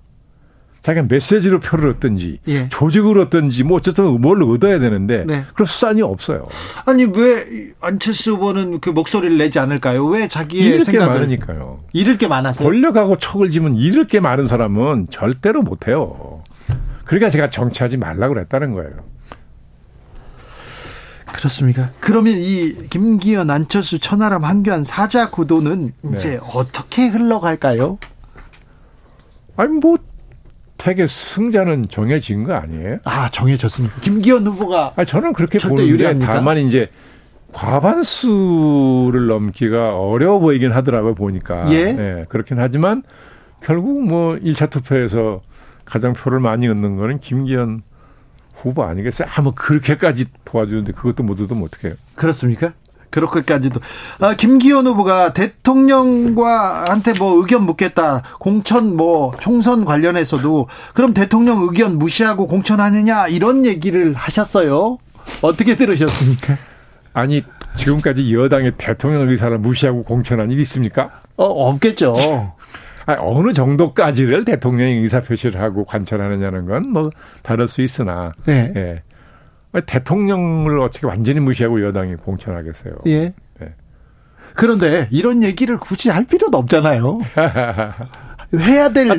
자기가 0.88 1.07
메시지로 1.09 1.59
표를 1.59 1.89
얻든지 1.89 2.39
예. 2.47 2.69
조직을 2.69 3.19
얻든지 3.19 3.65
뭐 3.65 3.75
어쨌든 3.75 4.05
뭘 4.21 4.41
얻어야 4.41 4.79
되는데 4.79 5.25
네. 5.27 5.43
그런 5.53 5.65
수단이 5.65 6.01
없어요. 6.01 6.47
아니 6.85 7.03
왜 7.03 7.73
안철수 7.81 8.35
후보는 8.35 8.79
그 8.79 8.91
목소리를 8.91 9.38
내지 9.38 9.59
않을까요? 9.59 10.05
왜 10.05 10.29
자기의 10.29 10.79
생각을 10.79 11.13
게 11.13 11.19
많으니까요. 11.19 11.81
잃을 11.91 12.17
게 12.17 12.29
많아서 12.29 12.63
권력하고 12.63 13.17
척을 13.17 13.51
지면 13.51 13.75
잃을 13.75 14.05
게 14.05 14.21
많은 14.21 14.45
사람은 14.45 15.07
절대로 15.09 15.61
못 15.61 15.89
해요. 15.89 16.41
그러니까 17.03 17.29
제가 17.29 17.49
정치하지 17.49 17.97
말라고 17.97 18.35
그랬다는 18.35 18.71
거예요. 18.71 18.91
그렇습니까? 21.25 21.89
그러면 21.99 22.35
이 22.38 22.75
김기현, 22.89 23.51
안철수, 23.51 23.99
천하람, 23.99 24.45
한교안 24.45 24.85
사자 24.85 25.29
구도는 25.29 25.91
이제 26.13 26.29
네. 26.29 26.39
어떻게 26.53 27.07
흘러갈까요? 27.07 27.97
아니 29.57 29.73
뭐 29.73 29.97
되게 30.78 31.07
승자는 31.07 31.86
정해진 31.89 32.43
거 32.43 32.53
아니에요? 32.53 32.99
아 33.03 33.30
정해졌습니까? 33.30 33.99
김기현 34.01 34.45
후보가 34.47 34.93
아 34.95 35.05
저는 35.05 35.34
그렇게 35.34 35.57
보는데 35.57 35.88
유리합니까? 35.88 36.34
다만 36.34 36.57
이제 36.59 36.89
과반수를 37.53 39.28
넘기가 39.28 39.97
어려워 39.97 40.39
보이긴 40.39 40.71
하더라고요 40.71 41.15
보니까. 41.15 41.65
예. 41.71 41.93
네, 41.93 42.25
그렇긴 42.30 42.59
하지만 42.59 43.03
결국 43.61 44.05
뭐 44.07 44.36
1차 44.36 44.69
투표에서 44.69 45.41
가장 45.86 46.13
표를 46.13 46.39
많이 46.39 46.67
얻는 46.67 46.97
거는 46.97 47.19
김기현 47.19 47.82
후보 48.53 48.84
아니겠어요? 48.84 49.28
아, 49.32 49.41
뭐 49.41 49.53
그렇게까지 49.55 50.25
도와주는데 50.45 50.91
그것도 50.91 51.23
못 51.23 51.39
얻으면 51.41 51.63
어떡해요? 51.63 51.95
그렇습니까? 52.15 52.73
그렇게까지도. 53.10 53.80
아, 54.20 54.34
김기현 54.36 54.88
후보가 54.88 55.34
대통령과 55.34 56.86
한테 56.88 57.14
뭐 57.18 57.39
의견 57.39 57.64
묻겠다. 57.64 58.24
공천 58.39 58.95
뭐 58.95 59.36
총선 59.39 59.86
관련해서도 59.86 60.68
그럼 60.93 61.14
대통령 61.14 61.62
의견 61.62 61.97
무시하고 61.97 62.47
공천하느냐 62.47 63.28
이런 63.28 63.66
얘기를 63.66 64.14
하셨어요. 64.14 64.97
어떻게 65.41 65.76
들으셨습니까? 65.76 66.58
아니, 67.14 67.43
지금까지 67.76 68.34
여당의 68.34 68.74
대통령 68.78 69.30
의사를 69.30 69.58
무시하고 69.58 70.03
공천한 70.03 70.51
일 70.51 70.60
있습니까? 70.62 71.22
어, 71.36 71.45
없겠죠. 71.45 72.14
어느 73.20 73.53
정도까지를 73.53 74.43
대통령이 74.43 74.95
의사 74.95 75.22
표시를 75.22 75.62
하고 75.62 75.86
관찰하느냐는 75.86 76.66
건 76.66 76.84
뭐 76.91 77.10
다를 77.41 77.68
수 77.70 77.82
있으나 77.82 78.34
네. 78.45 78.74
예. 78.76 79.03
대통령을 79.86 80.80
어떻게 80.80 81.05
완전히 81.07 81.39
무시하고 81.39 81.84
여당이 81.84 82.15
공천하겠어요. 82.15 82.93
예. 83.07 83.34
예. 83.61 83.74
그런데 84.55 85.07
이런 85.11 85.43
얘기를 85.43 85.78
굳이 85.78 86.09
할 86.09 86.26
필요도 86.26 86.57
없잖아요. 86.57 87.20
해야 88.59 88.89
될 88.89 89.11
아, 89.11 89.18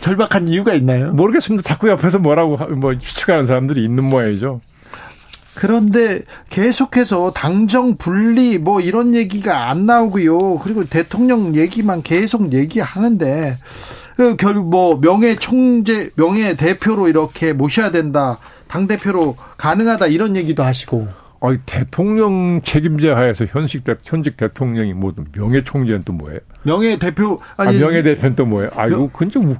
절박한 0.00 0.48
이유가 0.48 0.74
있나요? 0.74 1.12
모르겠습니다. 1.12 1.62
자꾸 1.68 1.88
옆에서 1.88 2.18
뭐라고 2.18 2.56
뭐 2.76 2.96
추측하는 2.98 3.46
사람들이 3.46 3.84
있는 3.84 4.04
모양이죠. 4.04 4.60
그런데 5.54 6.22
계속해서 6.48 7.32
당정 7.32 7.96
분리 7.96 8.58
뭐 8.58 8.80
이런 8.80 9.14
얘기가 9.14 9.68
안 9.68 9.84
나오고요. 9.84 10.58
그리고 10.60 10.84
대통령 10.84 11.54
얘기만 11.54 12.02
계속 12.02 12.52
얘기하는데 12.52 13.58
그 14.16 14.36
결국 14.36 14.70
뭐 14.70 15.00
명예 15.00 15.36
총재 15.36 16.10
명예 16.16 16.54
대표로 16.54 17.08
이렇게 17.08 17.52
모셔야 17.52 17.90
된다. 17.90 18.38
당 18.70 18.86
대표로 18.86 19.36
가능하다 19.56 20.06
이런 20.06 20.36
얘기도 20.36 20.62
하시고. 20.62 21.08
아니 21.42 21.58
대통령 21.66 22.60
책임자 22.62 23.16
하에서 23.16 23.44
현직 23.46 23.82
대, 23.82 23.96
현직 24.04 24.36
대통령이 24.36 24.92
뭐 24.92 25.12
명예 25.32 25.64
총재는 25.64 26.04
또 26.04 26.12
뭐예요? 26.12 26.38
명예 26.62 26.98
대표 26.98 27.40
아니 27.56 27.76
아, 27.76 27.80
명예 27.80 28.02
대표는 28.02 28.36
또 28.36 28.46
뭐예요? 28.46 28.70
아이고 28.76 29.08
그건 29.08 29.30
좀 29.30 29.56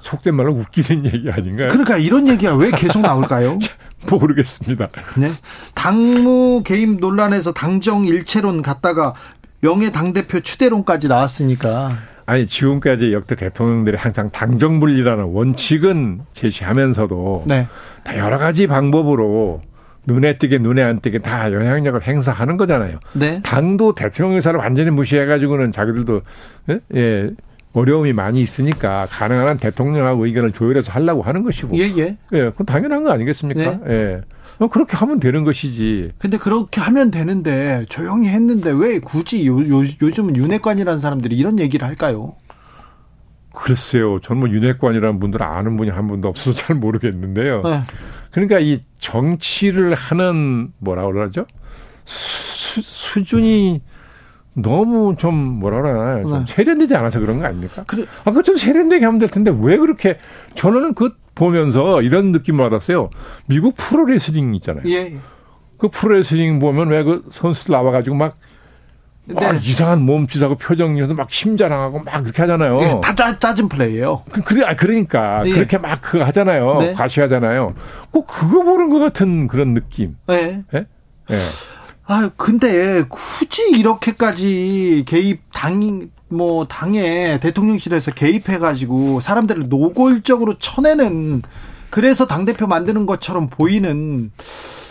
속된 0.00 0.34
말로 0.34 0.52
웃기는 0.54 1.06
얘기 1.06 1.30
아닌가요? 1.30 1.68
그러니까 1.68 1.96
이런 1.96 2.28
얘기가 2.28 2.54
왜 2.54 2.70
계속 2.72 3.00
나올까요? 3.00 3.58
모르겠습니다. 4.10 4.88
네. 5.16 5.30
당무 5.74 6.62
개입 6.64 6.98
논란에서 7.00 7.52
당정 7.52 8.04
일체론 8.04 8.62
갔다가 8.62 9.14
명예 9.60 9.90
당대표 9.90 10.40
추대론까지 10.40 11.08
나왔으니까. 11.08 11.96
아니, 12.28 12.46
지금까지 12.46 13.14
역대 13.14 13.34
대통령들이 13.34 13.96
항상 13.96 14.28
당정 14.30 14.80
분리라는 14.80 15.24
원칙은 15.24 16.20
제시하면서도 16.34 17.44
네. 17.46 17.66
다 18.04 18.18
여러 18.18 18.36
가지 18.36 18.66
방법으로 18.66 19.62
눈에 20.06 20.36
띄게 20.36 20.58
눈에 20.58 20.82
안 20.82 21.00
띄게 21.00 21.20
다 21.20 21.50
영향력을 21.50 22.02
행사하는 22.02 22.58
거잖아요. 22.58 22.96
네. 23.14 23.40
당도 23.42 23.94
대통령 23.94 24.36
의사를 24.36 24.60
완전히 24.60 24.90
무시해 24.90 25.24
가지고는 25.24 25.72
자기들도 25.72 26.20
예, 26.68 26.80
예 26.94 27.30
어려움이 27.72 28.12
많이 28.12 28.42
있으니까 28.42 29.06
가능한 29.08 29.48
한 29.48 29.56
대통령하고 29.56 30.26
의견을 30.26 30.52
조율해서 30.52 30.92
하려고 30.92 31.22
하는 31.22 31.42
것이고. 31.42 31.78
예, 31.78 31.84
예. 31.96 32.18
예, 32.34 32.50
그건 32.50 32.66
당연한 32.66 33.04
거 33.04 33.10
아니겠습니까? 33.10 33.60
네. 33.62 33.80
예. 33.88 34.20
어, 34.58 34.66
그렇게 34.68 34.96
하면 34.96 35.20
되는 35.20 35.44
것이지. 35.44 36.12
근데 36.18 36.36
그렇게 36.38 36.80
하면 36.80 37.10
되는데 37.10 37.84
조용히 37.88 38.28
했는데 38.28 38.70
왜 38.72 38.98
굳이 38.98 39.46
요, 39.46 39.58
요, 39.60 39.82
요즘 40.02 40.34
윤핵관이라는 40.34 40.98
사람들이 40.98 41.36
이런 41.36 41.58
얘기를 41.58 41.86
할까요? 41.86 42.34
글쎄요. 43.54 44.20
저는 44.20 44.40
뭐 44.40 44.48
윤핵관이라는 44.50 45.18
분들 45.20 45.42
아는 45.42 45.76
분이 45.76 45.90
한 45.90 46.06
분도 46.06 46.28
없어서 46.28 46.56
잘 46.56 46.76
모르겠는데요. 46.76 47.62
네. 47.62 47.82
그러니까 48.30 48.58
이 48.60 48.80
정치를 48.98 49.94
하는 49.94 50.72
뭐라 50.78 51.06
그러죠? 51.06 51.46
수, 52.04 52.80
수준이 52.82 53.80
너무 54.54 55.14
좀 55.16 55.34
뭐라 55.34 55.82
그러나 55.82 56.20
좀 56.22 56.32
네. 56.32 56.44
세련되지 56.48 56.94
않아서 56.96 57.20
그런 57.20 57.38
거 57.38 57.46
아닙니까? 57.46 57.84
그래. 57.86 58.04
아, 58.24 58.30
그 58.32 58.42
좀 58.42 58.56
세련되게 58.56 59.04
하면 59.04 59.18
될 59.18 59.28
텐데 59.28 59.52
왜 59.60 59.76
그렇게 59.76 60.18
저는 60.54 60.94
그 60.94 61.14
보면서 61.38 62.02
이런 62.02 62.32
느낌을 62.32 62.58
받았어요. 62.68 63.10
미국 63.46 63.74
프로레슬링 63.76 64.54
있잖아요. 64.56 64.82
예. 64.90 65.16
그 65.78 65.88
프로레슬링 65.88 66.58
보면 66.58 66.88
왜 66.88 67.04
그 67.04 67.24
선수들 67.30 67.72
나와가지고 67.72 68.16
막, 68.16 68.36
네. 69.26 69.36
이상한 69.62 70.02
몸짓하고 70.02 70.56
표정이어서 70.56 71.14
막 71.14 71.30
심자랑하고 71.30 72.00
막 72.00 72.22
그렇게 72.22 72.42
하잖아요. 72.42 72.80
예, 72.82 73.00
다 73.02 73.14
짜, 73.14 73.38
짜증 73.38 73.68
플레이예요. 73.68 74.24
그, 74.32 74.40
그래, 74.42 74.64
아, 74.64 74.74
그러니까 74.74 75.42
예. 75.46 75.52
그렇게 75.52 75.78
막 75.78 76.00
그 76.00 76.18
하잖아요. 76.18 76.78
네. 76.80 76.92
과시하잖아요. 76.94 77.74
꼭 78.10 78.26
그거 78.26 78.62
보는 78.62 78.88
것 78.88 78.98
같은 78.98 79.46
그런 79.46 79.74
느낌. 79.74 80.16
네. 80.26 80.62
예. 80.74 80.86
예. 81.30 81.36
아, 82.06 82.30
근데 82.38 83.04
굳이 83.08 83.70
이렇게까지 83.78 85.04
개입 85.06 85.42
당, 85.52 86.08
뭐, 86.28 86.66
당에 86.66 87.38
대통령실에서 87.40 88.12
개입해 88.12 88.58
가지고 88.58 89.20
사람들을 89.20 89.68
노골적으로 89.68 90.58
쳐내는 90.58 91.42
그래서 91.90 92.26
당 92.26 92.44
대표 92.44 92.66
만드는 92.66 93.06
것처럼 93.06 93.48
보이는 93.48 94.30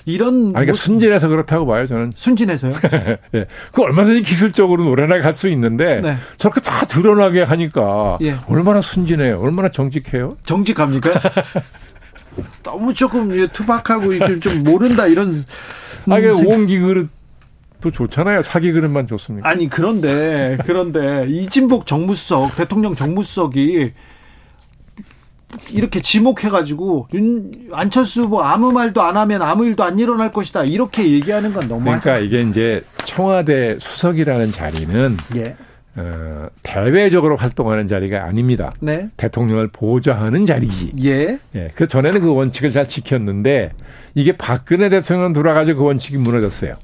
이런. 0.05 0.33
아니, 0.47 0.51
그러니까 0.53 0.73
순진해서 0.73 1.27
그렇다고 1.27 1.67
봐요, 1.67 1.85
저는. 1.85 2.13
순진해서요? 2.15 2.71
예. 3.35 3.45
그 3.71 3.83
얼마든지 3.83 4.23
기술적으로 4.23 4.83
노래나 4.83 5.19
갈 5.19 5.33
수 5.33 5.47
있는데. 5.49 6.01
네. 6.01 6.17
저렇게 6.37 6.61
다 6.61 6.85
드러나게 6.87 7.43
하니까. 7.43 8.17
예. 8.23 8.35
얼마나 8.47 8.81
순진해요? 8.81 9.39
얼마나 9.39 9.69
정직해요? 9.69 10.37
정직합니까? 10.43 11.21
너무 12.63 12.93
조금 12.93 13.47
투박하고 13.47 14.39
좀 14.39 14.63
모른다 14.63 15.07
이런 15.07 15.31
아, 16.09 16.19
그 16.19 16.31
옹기 16.47 16.79
그릇 16.79 17.09
또 17.87 17.91
좋잖아요. 17.91 18.43
사기 18.43 18.71
그릇만 18.71 19.07
좋습니까? 19.07 19.47
아니 19.47 19.69
그런데 19.69 20.57
그런데 20.65 21.25
이진복 21.29 21.85
정무수석 21.85 22.55
대통령 22.55 22.95
정무수석이 22.95 23.91
이렇게 25.71 26.01
지목해가지고 26.01 27.07
윤 27.13 27.51
안철수 27.71 28.23
후보 28.23 28.41
아무 28.43 28.73
말도 28.73 29.01
안 29.01 29.15
하면 29.15 29.41
아무 29.41 29.65
일도 29.65 29.83
안 29.83 29.97
일어날 29.97 30.33
것이다 30.33 30.65
이렇게 30.65 31.09
얘기하는 31.09 31.53
건 31.53 31.69
너무 31.69 31.85
그러니까 31.85 32.19
이게 32.19 32.41
이제 32.41 32.81
청와대 33.05 33.77
수석이라는 33.79 34.51
자리는 34.51 35.17
예. 35.35 35.55
어, 35.95 36.47
대외적으로 36.61 37.37
활동하는 37.37 37.87
자리가 37.87 38.25
아닙니다. 38.25 38.73
네. 38.81 39.09
대통령을 39.17 39.69
보좌하는 39.69 40.45
자리지. 40.45 40.91
예. 41.03 41.39
예. 41.55 41.71
그 41.73 41.87
전에는 41.87 42.21
그 42.21 42.33
원칙을 42.35 42.71
잘 42.71 42.87
지켰는데 42.87 43.71
이게 44.13 44.35
박근혜 44.37 44.89
대통령 44.89 45.33
돌아가지고 45.33 45.79
그 45.79 45.85
원칙이 45.85 46.17
무너졌어요. 46.17 46.75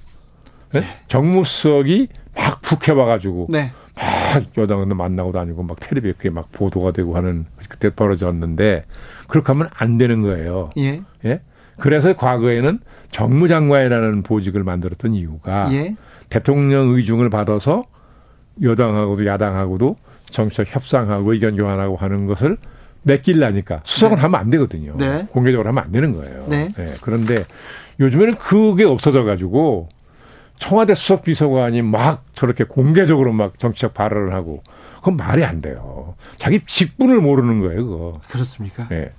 네? 0.73 0.83
정무수석이 1.07 2.07
막 2.35 2.61
북해 2.61 2.91
와가지고 2.91 3.47
네. 3.49 3.71
막막 3.95 4.57
여당도 4.57 4.95
만나고 4.95 5.31
다니고 5.31 5.63
막 5.63 5.79
텔레비에 5.79 6.13
그게 6.13 6.29
막 6.29 6.51
보도가 6.51 6.91
되고 6.91 7.15
하는 7.15 7.45
그때 7.69 7.89
벌어졌는데 7.89 8.85
그렇게 9.27 9.47
하면 9.47 9.69
안 9.73 9.97
되는 9.97 10.21
거예요. 10.21 10.71
예. 10.77 11.01
예? 11.25 11.41
그래서 11.77 12.15
과거에는 12.15 12.79
정무장관이라는 13.11 14.23
보직을 14.23 14.63
만들었던 14.63 15.13
이유가 15.13 15.71
예. 15.73 15.95
대통령 16.29 16.89
의중을 16.89 17.29
받아서 17.29 17.83
여당하고도 18.61 19.25
야당하고도 19.25 19.95
정치적 20.25 20.75
협상하고 20.75 21.33
의견 21.33 21.55
교환하고 21.55 21.95
하는 21.95 22.25
것을 22.25 22.57
맡길라니까 23.03 23.81
수석은 23.83 24.15
네. 24.15 24.21
하면 24.21 24.39
안 24.39 24.49
되거든요. 24.49 24.95
네. 24.97 25.27
공개적으로 25.31 25.69
하면 25.69 25.83
안 25.83 25.91
되는 25.91 26.13
거예요. 26.13 26.45
네. 26.49 26.69
네. 26.75 26.93
그런데 27.01 27.35
요즘에는 27.99 28.35
그게 28.35 28.83
없어져 28.85 29.23
가지고 29.23 29.89
청와대 30.59 30.95
수석 30.95 31.23
비서관이 31.23 31.81
막 31.81 32.23
저렇게 32.35 32.63
공개적으로 32.63 33.33
막 33.33 33.59
정치적 33.59 33.93
발언을 33.93 34.33
하고 34.33 34.63
그건 34.97 35.17
말이 35.17 35.43
안 35.43 35.61
돼요. 35.61 36.15
자기 36.37 36.61
직분을 36.65 37.19
모르는 37.19 37.59
거예요, 37.59 37.85
그거. 37.85 38.21
그렇습니까? 38.29 38.87
네. 38.87 39.11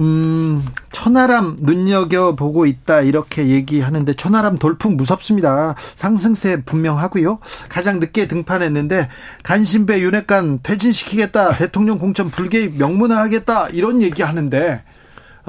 음, 0.00 0.64
천하람 0.92 1.56
눈여겨 1.60 2.36
보고 2.36 2.66
있다 2.66 3.00
이렇게 3.00 3.48
얘기하는데 3.48 4.14
천하람 4.14 4.56
돌풍 4.56 4.96
무섭습니다. 4.96 5.74
상승세 5.78 6.62
분명하고요. 6.62 7.40
가장 7.68 7.98
늦게 7.98 8.28
등판했는데 8.28 9.08
간신배 9.42 10.00
윤핵관 10.00 10.60
퇴진시키겠다. 10.62 11.56
대통령 11.56 11.98
공천 11.98 12.30
불개입 12.30 12.78
명문화하겠다. 12.78 13.70
이런 13.70 14.00
얘기하는데 14.02 14.82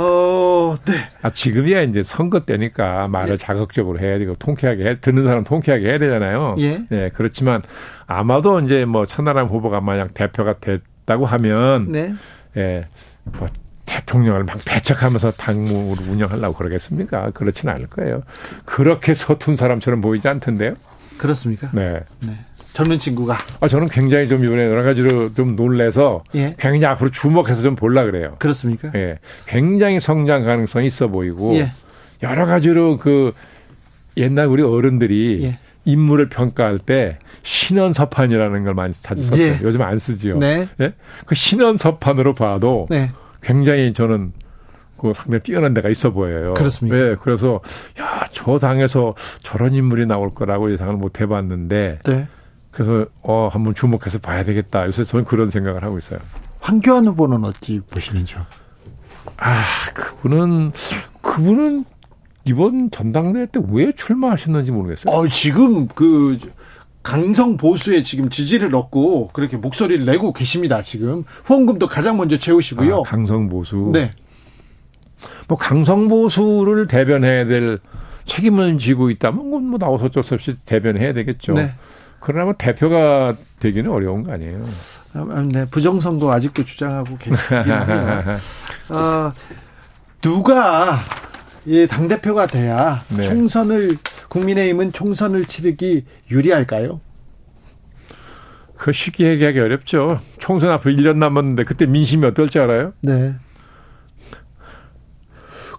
어, 0.01 0.77
네. 0.85 0.93
아, 1.21 1.29
지금이야 1.29 1.81
이제 1.81 2.03
선거 2.03 2.45
때니까 2.45 3.09
말을 3.09 3.37
네. 3.37 3.45
자극적으로 3.45 3.99
해야 3.99 4.17
되고 4.17 4.33
통쾌하게 4.35 4.85
해, 4.85 4.99
듣는 5.01 5.25
사람 5.25 5.43
통쾌하게 5.43 5.89
해야 5.89 5.99
되잖아요. 5.99 6.55
예. 6.59 6.81
네, 6.89 7.09
그렇지만 7.13 7.61
아마도 8.07 8.61
이제 8.61 8.85
뭐 8.85 9.05
천하람 9.05 9.47
후보가 9.47 9.81
만약 9.81 10.13
대표가 10.13 10.59
됐다고 10.59 11.25
하면 11.25 11.91
네. 11.91 12.13
예, 12.55 12.87
뭐 13.25 13.49
대통령을 13.85 14.45
막 14.45 14.57
배척하면서 14.63 15.31
당무를 15.31 16.07
운영하려고 16.07 16.55
그러겠습니까? 16.55 17.31
그렇지는 17.31 17.73
않을 17.73 17.87
거예요. 17.87 18.23
그렇게 18.63 19.13
서툰 19.13 19.57
사람처럼 19.57 19.99
보이지 19.99 20.29
않던데요. 20.29 20.75
그렇습니까? 21.17 21.69
네. 21.73 21.99
네. 22.25 22.37
젊은 22.73 22.99
친구가. 22.99 23.37
아, 23.59 23.67
저는 23.67 23.87
굉장히 23.89 24.27
좀 24.27 24.43
이번에 24.43 24.65
여러 24.65 24.83
가지로 24.83 25.33
좀 25.33 25.55
놀래서 25.55 26.23
예. 26.35 26.55
굉장히 26.57 26.85
앞으로 26.85 27.09
주목해서 27.11 27.61
좀 27.61 27.75
볼라 27.75 28.05
그래요. 28.05 28.35
그렇습니까? 28.39 28.91
예. 28.95 29.19
굉장히 29.47 29.99
성장 29.99 30.43
가능성이 30.43 30.87
있어 30.87 31.07
보이고 31.07 31.55
예. 31.55 31.71
여러 32.23 32.45
가지로 32.45 32.97
그 32.97 33.33
옛날 34.17 34.47
우리 34.47 34.61
어른들이 34.63 35.43
예. 35.43 35.59
인물을 35.85 36.29
평가할 36.29 36.79
때 36.79 37.17
신원 37.43 37.93
서판이라는 37.93 38.63
걸 38.63 38.73
많이 38.73 38.93
자주 38.93 39.23
썼어요. 39.23 39.43
예. 39.45 39.59
요즘 39.63 39.81
안 39.81 39.97
쓰지요. 39.97 40.37
네. 40.37 40.67
예? 40.81 40.93
그 41.25 41.35
신원 41.35 41.77
서판으로 41.77 42.33
봐도 42.33 42.87
네. 42.89 43.11
굉장히 43.41 43.93
저는 43.93 44.33
그 44.97 45.13
상당히 45.15 45.41
뛰어난 45.41 45.73
데가 45.73 45.89
있어 45.89 46.11
보여요. 46.11 46.53
그렇습니까? 46.53 46.97
네, 46.97 47.15
그래서 47.21 47.61
야, 47.99 48.27
저 48.31 48.59
당에서 48.59 49.15
저런 49.41 49.73
인물이 49.73 50.05
나올 50.05 50.33
거라고 50.33 50.71
예상을 50.71 50.93
못 50.95 51.21
해봤는데. 51.21 51.99
네. 52.03 52.27
그래서 52.79 53.07
어 53.23 53.49
한번 53.51 53.75
주목해서 53.75 54.19
봐야 54.19 54.45
되겠다. 54.45 54.85
요새 54.85 55.03
저는 55.03 55.25
그런 55.25 55.49
생각을 55.49 55.83
하고 55.83 55.97
있어요. 55.97 56.21
황교안 56.61 57.05
후보는 57.07 57.43
어찌 57.43 57.81
보시는지요? 57.81 58.45
아, 59.35 59.61
그분은 59.93 60.71
그분은 61.19 61.83
이번 62.45 62.89
전당대회 62.89 63.47
때 63.47 63.59
왜 63.69 63.91
출마하셨는지 63.91 64.71
모르겠어요. 64.71 65.13
어, 65.13 65.27
지금 65.27 65.89
그 65.89 66.37
강성 67.03 67.57
보수에 67.57 68.01
지금 68.01 68.29
지지를 68.29 68.73
얻고 68.73 69.31
그렇게 69.33 69.57
목소리를 69.57 70.05
내고 70.05 70.31
계십니다. 70.31 70.81
지금 70.81 71.25
후원금도 71.43 71.87
가장 71.87 72.15
먼저 72.15 72.37
채우시고요. 72.37 72.99
아, 72.99 73.03
강성 73.03 73.49
보수. 73.49 73.91
네. 73.93 74.13
뭐 75.49 75.57
강성 75.57 76.07
보수를 76.07 76.87
대변해야 76.87 77.43
될 77.45 77.79
책임을 78.23 78.77
지고 78.77 79.09
있다면 79.09 79.65
뭐 79.65 79.77
나와서 79.77 80.05
어쩔 80.05 80.23
수 80.23 80.33
없이 80.33 80.55
대변해야 80.65 81.11
되겠죠. 81.11 81.53
네. 81.55 81.73
그러나 82.19 82.45
뭐 82.45 82.53
대표가 82.57 83.35
되기는 83.59 83.89
어려운 83.89 84.23
거 84.23 84.33
아니에요. 84.33 84.65
아, 85.13 85.45
네, 85.47 85.65
부정선거 85.65 86.31
아직도 86.31 86.65
주장하고 86.65 87.17
계시긴 87.17 87.57
합니다. 87.57 88.37
어, 88.89 89.33
누가 90.21 90.99
예, 91.67 91.87
당대표가 91.87 92.47
돼야 92.47 93.01
네. 93.09 93.23
총선을 93.23 93.97
국민의힘은 94.29 94.91
총선을 94.91 95.45
치르기 95.45 96.05
유리할까요? 96.31 97.01
그 98.75 98.91
쉽게 98.91 99.27
얘기하기 99.27 99.59
어렵죠. 99.59 100.21
총선 100.37 100.71
앞으로 100.71 100.93
1년 100.95 101.17
남았는데 101.17 101.65
그때 101.65 101.85
민심이 101.85 102.25
어떨지 102.25 102.59
알아요? 102.59 102.93
네. 103.01 103.35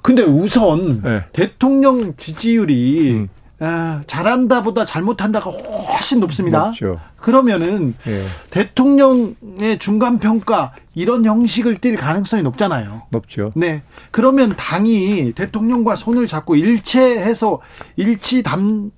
근데 0.03 0.23
우선 0.23 1.03
네. 1.03 1.25
대통령 1.33 2.17
지지율이 2.17 3.13
음. 3.13 3.29
아, 3.63 4.01
잘한다보다 4.07 4.87
잘못한다가 4.87 5.51
훨씬 5.51 6.19
높습니다. 6.21 6.67
높죠. 6.69 6.97
그러면은 7.19 7.95
네. 8.01 8.11
대통령의 8.51 9.79
중간 9.79 10.19
평가 10.19 10.73
이런 10.95 11.27
형식을 11.27 11.77
띌 11.77 11.99
가능성이 11.99 12.43
높잖아요. 12.43 13.03
높죠. 13.11 13.53
네. 13.55 13.83
그러면 14.11 14.57
당이 14.57 15.33
대통령과 15.33 15.95
손을 15.97 16.27
잡고 16.27 16.57
일체해서 16.57 17.61
일치 17.97 18.43
단 18.43 18.91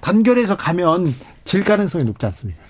단결해서 0.00 0.56
가면 0.56 1.14
질 1.44 1.62
가능성이 1.62 2.04
높지 2.04 2.24
않습니까? 2.26 2.60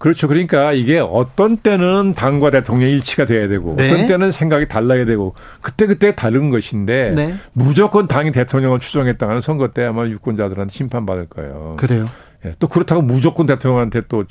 그렇죠. 0.00 0.28
그러니까 0.28 0.72
이게 0.72 0.98
어떤 0.98 1.58
때는 1.58 2.14
당과 2.14 2.50
대통령 2.50 2.88
일치가 2.88 3.26
돼야 3.26 3.48
되고 3.48 3.74
네. 3.76 3.86
어떤 3.86 4.06
때는 4.06 4.30
생각이 4.30 4.66
달라야 4.66 5.04
되고 5.04 5.34
그때 5.60 5.86
그때 5.86 6.14
다른 6.14 6.48
것인데 6.48 7.12
네. 7.14 7.34
무조건 7.52 8.06
당이 8.06 8.32
대통령을 8.32 8.80
추종했다는 8.80 9.42
선거 9.42 9.68
때 9.68 9.84
아마 9.84 10.06
유권자들한테 10.06 10.72
심판받을 10.72 11.26
거예요. 11.26 11.76
그래요. 11.78 12.08
예, 12.46 12.54
또 12.58 12.66
그렇다고 12.66 13.02
무조건 13.02 13.44
대통령한테 13.44 14.00
또 14.08 14.24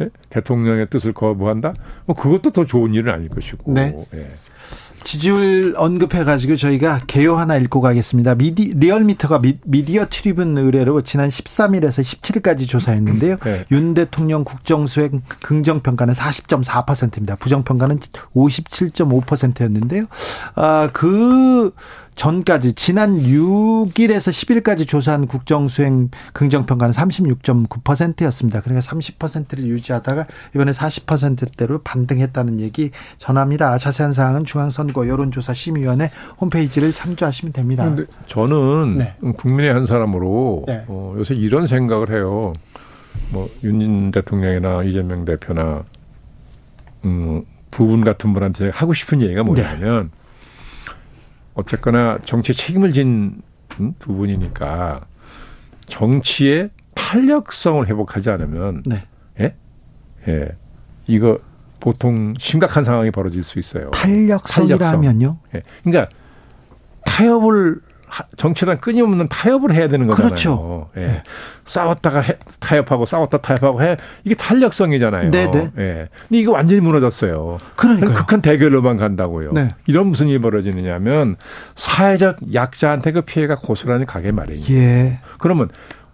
예? 0.00 0.08
대통령의 0.30 0.86
뜻을 0.88 1.12
거부한다? 1.12 1.74
뭐 2.06 2.14
그것도 2.14 2.52
더 2.52 2.64
좋은 2.64 2.94
일은 2.94 3.12
아닐 3.12 3.28
것이고. 3.28 3.72
네. 3.72 3.92
예. 4.14 4.28
지지율 5.02 5.74
언급해가지고 5.76 6.56
저희가 6.56 7.00
개요 7.06 7.36
하나 7.36 7.56
읽고 7.56 7.80
가겠습니다. 7.80 8.34
미디, 8.34 8.74
리얼미터가 8.76 9.40
미, 9.40 9.84
디어 9.84 10.06
트리뷴 10.10 10.58
의뢰로 10.58 11.02
지난 11.02 11.28
13일에서 11.28 12.02
17일까지 12.02 12.68
조사했는데요. 12.68 13.36
네. 13.38 13.64
윤 13.70 13.94
대통령 13.94 14.44
국정수행 14.44 15.22
긍정평가는 15.42 16.14
40.4%입니다. 16.14 17.36
부정평가는 17.36 17.98
57.5%였는데요. 18.34 20.04
아, 20.54 20.90
그 20.92 21.72
전까지 22.18 22.72
지난 22.72 23.20
6일에서 23.20 24.32
10일까지 24.32 24.88
조사한 24.88 25.28
국정수행 25.28 26.10
긍정평가는 26.32 26.92
36.9%였습니다. 26.92 28.60
그러니까 28.60 28.80
30%를 28.80 29.64
유지하다가 29.64 30.26
이번에 30.54 30.72
40%대로 30.72 31.78
반등했다는 31.78 32.58
얘기 32.60 32.90
전합니다. 33.18 33.78
자세한 33.78 34.12
사항은 34.12 34.44
중앙선거 34.44 35.06
여론조사 35.06 35.54
심의위원회 35.54 36.10
홈페이지를 36.40 36.92
참조하시면 36.92 37.52
됩니다. 37.52 37.94
저는 38.26 38.98
네. 38.98 39.14
국민의 39.36 39.72
한 39.72 39.86
사람으로 39.86 40.64
네. 40.66 40.84
어, 40.88 41.14
요새 41.16 41.36
이런 41.36 41.68
생각을 41.68 42.10
해요. 42.10 42.52
뭐 43.30 43.48
윤 43.62 44.10
대통령이나 44.10 44.82
이재명 44.82 45.24
대표나 45.24 45.84
음, 47.04 47.42
부분 47.70 48.04
같은 48.04 48.32
분한테 48.32 48.70
하고 48.70 48.92
싶은 48.92 49.22
얘기가 49.22 49.44
뭐냐면 49.44 50.10
네. 50.12 50.17
어쨌거나 51.58 52.18
정치에 52.24 52.54
책임을 52.54 52.92
진 52.92 53.42
두 53.98 54.14
분이니까 54.14 55.06
정치의 55.86 56.70
탄력성을 56.94 57.86
회복하지 57.86 58.30
않으면 58.30 58.82
네. 58.86 59.04
예? 59.40 59.54
예. 60.26 60.56
이거 61.06 61.38
보통 61.80 62.34
심각한 62.38 62.82
상황이 62.82 63.10
벌어질 63.10 63.44
수 63.44 63.58
있어요. 63.58 63.90
탄력성이라면요? 63.92 65.38
예. 65.54 65.62
그러니까 65.84 66.08
타협을 67.04 67.80
정치란 68.36 68.78
끊임없는 68.78 69.28
타협을 69.28 69.74
해야 69.74 69.88
되는 69.88 70.06
거잖아요. 70.06 70.28
그렇죠. 70.28 70.90
예. 70.96 71.00
네. 71.00 71.22
싸웠다가 71.64 72.20
해, 72.20 72.36
타협하고 72.60 73.04
싸웠다 73.04 73.38
타협하고 73.38 73.82
해 73.82 73.96
이게 74.24 74.34
탄력성이잖아요. 74.34 75.30
네네. 75.30 75.50
네. 75.50 75.70
예. 75.78 76.08
근데 76.28 76.40
이거 76.40 76.52
완전히 76.52 76.80
무너졌어요. 76.80 77.58
그러니까 77.76 78.12
극한 78.12 78.40
대결로만 78.40 78.96
간다고요. 78.96 79.52
네. 79.52 79.74
이런 79.86 80.06
무슨 80.08 80.28
일이 80.28 80.38
벌어지느냐면 80.40 81.36
사회적 81.76 82.54
약자한테 82.54 83.12
그 83.12 83.20
피해가 83.22 83.56
고스란히 83.56 84.06
가게 84.06 84.32
마련이에요. 84.32 84.76
예. 84.76 85.18
그러면 85.38 85.68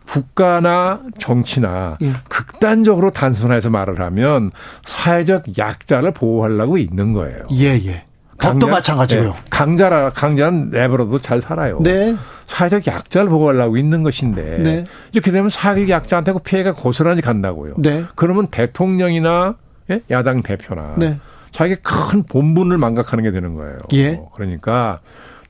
국가나 0.07 1.01
정치나 1.19 1.97
예. 2.03 2.13
극단적으로 2.29 3.11
단순화해서 3.11 3.71
말을 3.71 4.01
하면 4.01 4.51
사회적 4.85 5.59
약자를 5.59 6.13
보호하려고 6.13 6.79
있는 6.79 7.13
거예요. 7.13 7.47
예, 7.53 7.81
예. 7.87 8.05
법도 8.39 8.69
마찬가지고요. 8.69 9.29
네. 9.31 9.41
강자라 9.51 10.11
강자는 10.11 10.71
내버려도 10.71 11.21
잘 11.21 11.41
살아요. 11.41 11.79
네. 11.83 12.15
사회적 12.47 12.87
약자를 12.87 13.29
보호하려고 13.29 13.77
있는 13.77 14.03
것인데 14.03 14.59
네. 14.59 14.85
이렇게 15.13 15.31
되면 15.31 15.49
사회적 15.49 15.89
약자한테 15.89 16.33
그 16.33 16.39
피해가 16.41 16.73
고스란히 16.73 17.21
간다고요. 17.21 17.75
네. 17.79 18.05
그러면 18.15 18.49
대통령이나 18.49 19.55
예? 19.91 20.01
야당 20.11 20.43
대표나 20.43 20.95
네. 20.97 21.19
자기 21.53 21.77
큰 21.77 22.25
본분을 22.25 22.79
망각하는 22.79 23.23
게 23.25 23.31
되는 23.31 23.55
거예요. 23.55 23.79
예. 23.93 24.21
그러니까 24.35 25.01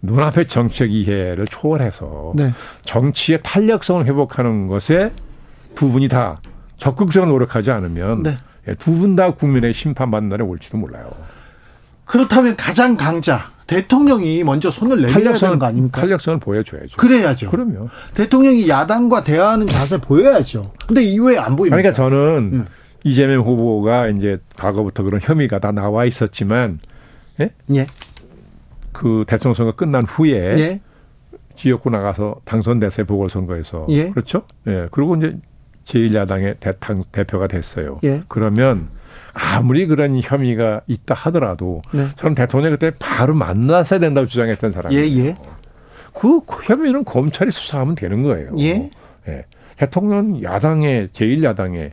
눈앞의 0.03 0.49
정치적 0.49 0.93
이해를 0.93 1.47
초월해서 1.47 2.33
네. 2.37 2.53
정치의 2.85 3.41
탄력성을 3.43 4.05
회복하는 4.05 4.67
것에 4.67 5.13
두 5.75 5.91
분이 5.91 6.09
다 6.09 6.41
적극적으로 6.77 7.31
노력하지 7.33 7.71
않으면 7.71 8.23
네. 8.23 8.37
예, 8.69 8.75
두분 8.75 9.17
다 9.17 9.31
국민의 9.33 9.73
심판받는 9.75 10.29
날에 10.29 10.43
올지도 10.43 10.79
몰라요. 10.79 11.11
그렇다면 12.05 12.57
가장 12.57 12.97
강자 12.97 13.45
대통령이 13.67 14.45
먼저 14.45 14.71
손을 14.71 15.01
내밀어야 15.03 15.35
되는 15.35 15.59
거 15.59 15.67
아닙니까? 15.67 16.01
탄력성을 16.01 16.39
보여줘야죠. 16.39 16.97
그래야죠. 16.97 17.51
그럼요. 17.51 17.89
대통령이 18.15 18.69
야당과 18.69 19.25
대화하는 19.25 19.67
자세 19.69 19.99
보여야죠. 19.99 20.73
근데 20.87 21.03
이후에 21.03 21.39
안 21.39 21.57
보입니다. 21.57 21.77
그러니까 21.77 21.95
저는 21.95 22.51
음. 22.53 22.67
이재명 23.05 23.43
후보가 23.43 24.09
이제 24.09 24.39
과거부터 24.57 25.03
그런 25.03 25.21
혐의가 25.23 25.59
다 25.59 25.73
나와 25.73 26.05
있었지만, 26.05 26.79
예? 27.41 27.51
예. 27.75 27.87
그 28.93 29.25
대통령 29.27 29.55
선거 29.55 29.73
끝난 29.73 30.05
후에 30.05 30.33
예. 30.59 30.81
지역구 31.57 31.91
나가서 31.91 32.37
당선됐어요 32.45 33.07
보궐선거에서 33.07 33.87
예. 33.91 34.11
그렇죠? 34.11 34.43
예. 34.67 34.89
그리고 34.91 35.17
이제 35.17 35.37
제1야당의 35.85 36.61
대당 36.61 37.05
대표가 37.13 37.47
됐어요. 37.47 37.99
예. 38.05 38.23
그러면 38.29 38.89
아무리 39.35 39.87
그런 39.87 40.21
혐의가 40.23 40.81
있다 40.87 41.15
하더라도 41.15 41.83
네. 41.93 42.07
저는 42.17 42.35
대통령 42.35 42.71
그때 42.71 42.93
바로 42.99 43.35
만났어야 43.35 44.01
된다고 44.01 44.27
주장했던 44.27 44.73
사람이에요. 44.73 45.05
예, 45.05 45.27
예. 45.27 45.37
그 46.15 46.41
혐의는 46.65 47.05
검찰이 47.05 47.51
수사하면 47.51 47.97
되는 47.97 48.23
거예요. 48.23 48.55
예. 48.61 48.91
예. 49.29 49.45
대통령 49.77 50.43
야당의 50.43 51.09
제1야당의 51.09 51.91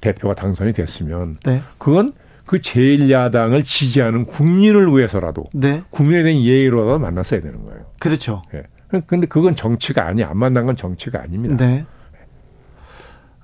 대표가 0.00 0.34
당선이 0.34 0.72
됐으면 0.74 1.38
네. 1.44 1.62
그건 1.78 2.12
그 2.44 2.58
제1야당을 2.58 3.64
지지하는 3.64 4.26
국민을 4.26 4.94
위해서라도 4.94 5.44
네. 5.54 5.82
국민에 5.90 6.22
대한 6.22 6.38
예의로라도 6.40 6.98
만났어야 6.98 7.40
되는 7.40 7.64
거예요. 7.64 7.86
그렇죠. 7.98 8.42
예. 8.54 8.64
근데 9.06 9.26
그건 9.26 9.56
정치가 9.56 10.04
아니 10.06 10.22
안 10.22 10.36
만난 10.36 10.66
건 10.66 10.76
정치가 10.76 11.22
아닙니다. 11.22 11.56
네. 11.56 11.86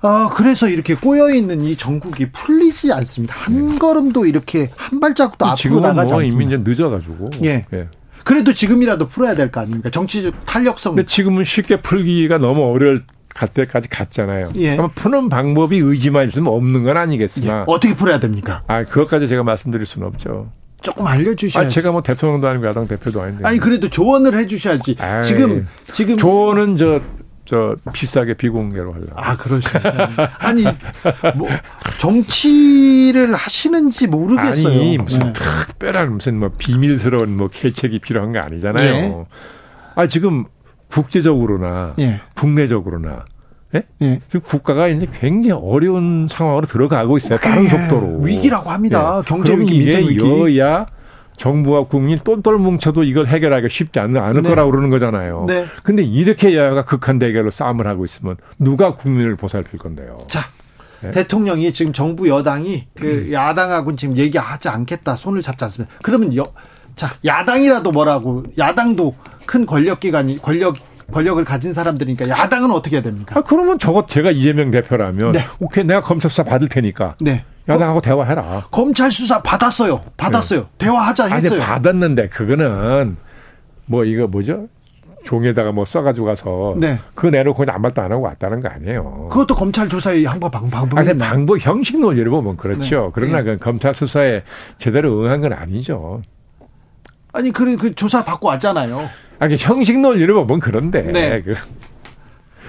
아, 0.02 0.30
그래서 0.32 0.68
이렇게 0.68 0.94
꼬여 0.94 1.30
있는 1.34 1.60
이 1.62 1.76
전국이 1.76 2.30
풀리지 2.30 2.92
않습니다. 2.92 3.34
한 3.36 3.68
네. 3.72 3.78
걸음도 3.78 4.26
이렇게 4.26 4.70
한 4.76 5.00
발자국도 5.00 5.44
앞으로 5.46 5.80
나가지 5.80 6.12
뭐 6.12 6.20
않습니다. 6.20 6.26
이미 6.44 6.44
이제 6.54 6.70
늦어가지고. 6.70 7.30
예. 7.44 7.64
예. 7.72 7.88
그래도 8.24 8.52
지금이라도 8.52 9.08
풀어야 9.08 9.34
될 9.34 9.50
거 9.50 9.60
아닙니까? 9.60 9.90
정치적 9.90 10.44
탄력성. 10.46 10.94
근데 10.94 11.06
지금은 11.06 11.44
쉽게 11.44 11.80
풀기가 11.80 12.38
너무 12.38 12.70
어려울 12.70 13.04
갈 13.34 13.48
때까지 13.48 13.88
갔잖아요. 13.88 14.50
예. 14.56 14.72
그러면 14.72 14.90
푸는 14.94 15.28
방법이 15.28 15.78
의지만 15.78 16.26
있으면 16.26 16.52
없는 16.52 16.84
건 16.84 16.96
아니겠으나. 16.96 17.60
예. 17.60 17.64
어떻게 17.66 17.94
풀어야 17.96 18.20
됩니까? 18.20 18.62
아, 18.68 18.84
그것까지 18.84 19.26
제가 19.28 19.42
말씀드릴 19.42 19.86
수는 19.86 20.06
없죠. 20.08 20.50
조금 20.80 21.06
알려주셔야지. 21.08 21.66
아, 21.66 21.68
제가 21.68 21.90
뭐 21.90 22.02
대통령도 22.02 22.46
아니고 22.46 22.66
야당 22.66 22.86
대표도 22.86 23.20
아닌데. 23.20 23.42
아니, 23.44 23.58
그래도 23.58 23.88
조언을 23.90 24.38
해주셔야지. 24.38 24.96
지금, 25.24 25.66
지금. 25.92 26.16
조언은 26.16 26.76
저, 26.76 27.00
저 27.48 27.76
비싸게 27.94 28.34
비공개로 28.34 28.92
하려고. 28.92 29.12
아, 29.14 29.34
그러시구나. 29.34 30.10
아니, 30.38 30.64
뭐 31.34 31.48
정치를 31.96 33.34
하시는지 33.34 34.06
모르겠어요. 34.06 34.70
아니, 34.70 34.98
무슨 34.98 35.32
네. 35.32 35.32
특별한 35.32 36.12
무슨 36.12 36.38
뭐 36.38 36.50
비밀스러운 36.58 37.38
뭐 37.38 37.48
계책이 37.48 38.00
필요한 38.00 38.34
거 38.34 38.40
아니잖아요. 38.40 38.92
네. 38.92 39.24
아, 39.94 40.06
지금 40.06 40.44
국제적으로나 40.90 41.94
네. 41.96 42.20
국내적으로나 42.36 43.24
예? 43.74 43.82
예. 44.02 44.20
지금 44.26 44.40
국가가 44.42 44.88
이제 44.88 45.06
굉장히 45.10 45.58
어려운 45.62 46.26
상황으로 46.28 46.66
들어가고 46.66 47.16
있어요. 47.16 47.38
빠른 47.38 47.66
속도로. 47.66 48.20
위기라고 48.20 48.68
합니다. 48.68 49.20
예. 49.20 49.22
경제 49.26 49.56
위기, 49.56 49.78
민생 49.78 50.06
위기. 50.06 50.20
여야 50.20 50.84
정부와 51.38 51.84
국민 51.84 52.18
똘똘 52.18 52.58
뭉쳐도 52.58 53.04
이걸 53.04 53.26
해결하기가 53.26 53.68
쉽지 53.70 53.98
않을, 54.00 54.20
않을 54.20 54.42
네. 54.42 54.48
거라고 54.48 54.70
그러는 54.70 54.90
거잖아요. 54.90 55.46
네. 55.46 55.66
근데 55.82 56.02
이렇게 56.02 56.54
여야가 56.54 56.84
극한 56.84 57.18
대결로 57.18 57.50
싸움을 57.50 57.86
하고 57.86 58.04
있으면 58.04 58.36
누가 58.58 58.94
국민을 58.94 59.36
보살필 59.36 59.78
건데요. 59.78 60.16
자, 60.26 60.40
네? 61.00 61.12
대통령이 61.12 61.72
지금 61.72 61.92
정부 61.92 62.28
여당이 62.28 62.88
그 62.94 63.26
음. 63.28 63.32
야당하고는 63.32 63.96
지금 63.96 64.18
얘기하지 64.18 64.68
않겠다 64.68 65.16
손을 65.16 65.40
잡지 65.42 65.64
않습니다. 65.64 65.94
그러면 66.02 66.36
여, 66.36 66.44
자 66.96 67.16
야당이라도 67.24 67.92
뭐라고 67.92 68.42
야당도 68.58 69.14
큰 69.46 69.64
권력 69.64 70.00
기관이 70.00 70.42
권력 70.42 70.76
권력을 71.12 71.42
가진 71.44 71.72
사람들이니까 71.72 72.28
야당은 72.28 72.70
어떻게 72.70 72.96
해야 72.96 73.02
됩니까? 73.02 73.38
아, 73.38 73.42
그러면 73.42 73.78
저거 73.78 74.06
제가 74.06 74.30
이재명 74.30 74.70
대표라면 74.70 75.32
네. 75.32 75.44
오케이 75.58 75.84
내가 75.84 76.00
검찰 76.00 76.30
수사 76.30 76.42
받을 76.42 76.68
테니까 76.68 77.16
네. 77.20 77.44
야당하고 77.68 78.00
대화해라. 78.00 78.66
검찰 78.70 79.10
수사 79.10 79.42
받았어요. 79.42 80.02
받았어요. 80.16 80.60
네. 80.60 80.66
대화하자 80.78 81.26
했어요. 81.34 81.60
아니, 81.60 81.70
받았는데 81.70 82.28
그거는 82.28 83.16
뭐 83.86 84.04
이거 84.04 84.26
뭐죠? 84.26 84.68
종에다가 85.24 85.72
뭐 85.72 85.84
써가지고 85.84 86.26
가서 86.26 86.74
네. 86.78 86.98
그거 87.14 87.30
내놓고 87.30 87.58
그냥 87.58 87.74
아무 87.74 87.82
말도 87.82 88.00
안 88.02 88.12
하고 88.12 88.22
왔다는 88.22 88.60
거 88.60 88.68
아니에요. 88.68 89.28
그것도 89.30 89.54
검찰 89.54 89.88
조사의 89.88 90.24
한번 90.24 90.50
방법. 90.50 90.96
아니, 90.98 91.14
방법 91.16 91.58
형식 91.58 91.98
논리를 91.98 92.30
보면 92.30 92.56
그렇죠. 92.56 93.04
네. 93.06 93.10
그러나 93.12 93.38
네. 93.38 93.44
그 93.44 93.58
검찰 93.58 93.94
수사에 93.94 94.42
제대로 94.78 95.22
응한 95.24 95.40
건 95.40 95.52
아니죠. 95.52 96.22
아니 97.32 97.50
그래 97.50 97.76
그 97.76 97.94
조사 97.94 98.24
받고 98.24 98.48
왔잖아요. 98.48 99.08
아니 99.38 99.56
형식 99.56 99.98
논리를 99.98 100.32
보면 100.32 100.60
그런데 100.60 101.02
네. 101.02 101.40
그. 101.42 101.54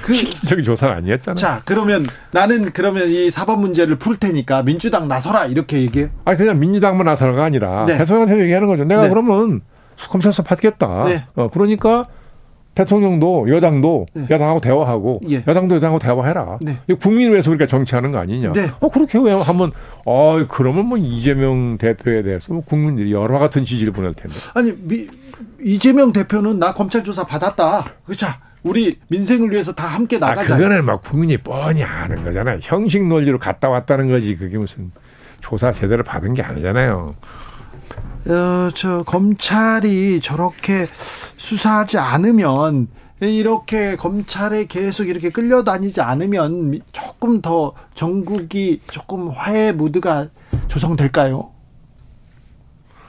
그 0.01 0.13
실질적인 0.13 0.63
조사는 0.63 0.95
아니었잖아요. 0.95 1.35
자, 1.35 1.61
그러면 1.65 2.07
나는 2.31 2.71
그러면 2.71 3.09
이 3.09 3.29
사법 3.29 3.59
문제를 3.59 3.97
풀 3.97 4.15
테니까 4.15 4.63
민주당 4.63 5.09
나서라 5.09 5.45
이렇게 5.45 5.81
얘기해요? 5.81 6.09
아니 6.23 6.37
그냥 6.37 6.57
민주당만 6.57 7.05
나서라가 7.05 7.43
아니라 7.43 7.85
네. 7.85 7.97
대통령한테 7.97 8.41
얘기하는 8.43 8.67
거죠. 8.67 8.85
내가 8.85 9.03
네. 9.03 9.09
그러면 9.09 9.61
검찰서 10.09 10.43
받겠다. 10.43 11.03
네. 11.03 11.25
어, 11.35 11.49
그러니까 11.49 12.05
대통령도 12.75 13.49
여당도 13.49 14.05
네. 14.13 14.27
야당하고 14.29 14.61
대화하고 14.61 15.21
예. 15.29 15.43
여당도 15.47 15.75
여당하고 15.75 15.99
대화해라. 15.99 16.59
네. 16.61 16.77
국민을 16.99 17.33
위해서 17.33 17.49
그러니까 17.49 17.67
정치하는 17.67 18.11
거 18.11 18.19
아니냐. 18.19 18.53
네. 18.53 18.69
어 18.79 18.89
그렇게 18.89 19.19
왜 19.19 19.33
하면 19.33 19.71
어 20.05 20.45
그러면 20.47 20.85
뭐 20.85 20.97
이재명 20.97 21.77
대표에 21.77 22.23
대해서 22.23 22.53
뭐 22.53 22.63
국민들이 22.63 23.11
여러 23.11 23.37
같은 23.37 23.65
지지를 23.65 23.91
보낼 23.91 24.13
텐데. 24.13 24.35
아니 24.53 24.73
미, 24.77 25.07
이재명 25.61 26.13
대표는 26.13 26.59
나 26.59 26.73
검찰 26.73 27.03
조사 27.03 27.25
받았다. 27.25 27.85
그렇죠. 28.05 28.27
우리 28.63 28.97
민생을 29.07 29.51
위해서 29.51 29.73
다 29.73 29.87
함께 29.87 30.17
아, 30.17 30.19
나가자. 30.19 30.55
아, 30.55 30.57
그거는 30.57 30.85
막 30.85 31.01
국민이 31.01 31.37
뻔히 31.37 31.83
아는 31.83 32.23
거잖아요. 32.23 32.59
형식 32.61 33.05
논리로 33.05 33.39
갔다 33.39 33.69
왔다는 33.69 34.09
거지. 34.09 34.37
그게 34.37 34.57
무슨 34.57 34.91
조사 35.41 35.71
제대로 35.71 36.03
받은 36.03 36.33
게 36.33 36.43
아니잖아요. 36.43 37.15
어, 38.29 38.69
저 38.75 39.01
검찰이 39.03 40.21
저렇게 40.21 40.85
수사하지 40.85 41.97
않으면 41.97 42.87
이렇게 43.21 43.95
검찰에 43.95 44.65
계속 44.65 45.09
이렇게 45.09 45.31
끌려다니지 45.31 46.01
않으면 46.01 46.79
조금 46.91 47.41
더 47.41 47.73
전국이 47.95 48.81
조금 48.91 49.29
화해 49.29 49.71
무드가 49.71 50.27
조성될까요? 50.67 51.49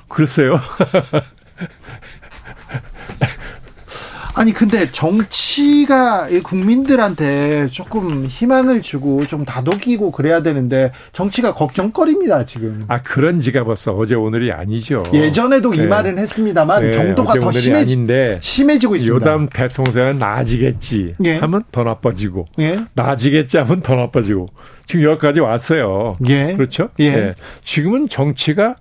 글쎄요. 0.09 0.59
아니 4.40 4.54
근데 4.54 4.90
정치가 4.90 6.26
국민들한테 6.42 7.66
조금 7.66 8.24
희망을 8.24 8.80
주고 8.80 9.26
좀 9.26 9.44
다독이고 9.44 10.12
그래야 10.12 10.40
되는데 10.40 10.92
정치가 11.12 11.52
걱정거리입니다 11.52 12.46
지금. 12.46 12.86
아 12.88 13.02
그런 13.02 13.38
지가 13.38 13.64
벌써 13.64 13.92
어제 13.92 14.14
오늘이 14.14 14.50
아니죠. 14.50 15.02
예전에도 15.12 15.72
네. 15.72 15.82
이 15.82 15.86
말은 15.86 16.16
했습니다만 16.16 16.84
네. 16.84 16.90
정도가 16.90 17.34
더 17.38 17.52
심해지, 17.52 17.92
아닌데 17.92 18.38
심해지고 18.40 18.96
있습니다. 18.96 19.30
요담 19.30 19.50
대통령은 19.50 20.18
나아지겠지 20.18 21.16
예. 21.22 21.36
하면 21.36 21.62
더 21.70 21.82
나빠지고 21.82 22.46
예. 22.60 22.78
나아지겠지 22.94 23.58
하면 23.58 23.82
더 23.82 23.94
나빠지고 23.94 24.46
지금 24.86 25.04
여기까지 25.04 25.40
왔어요. 25.40 26.16
예. 26.30 26.54
그렇죠? 26.54 26.88
예. 26.98 27.04
예. 27.04 27.34
지금은 27.66 28.08
정치가 28.08 28.76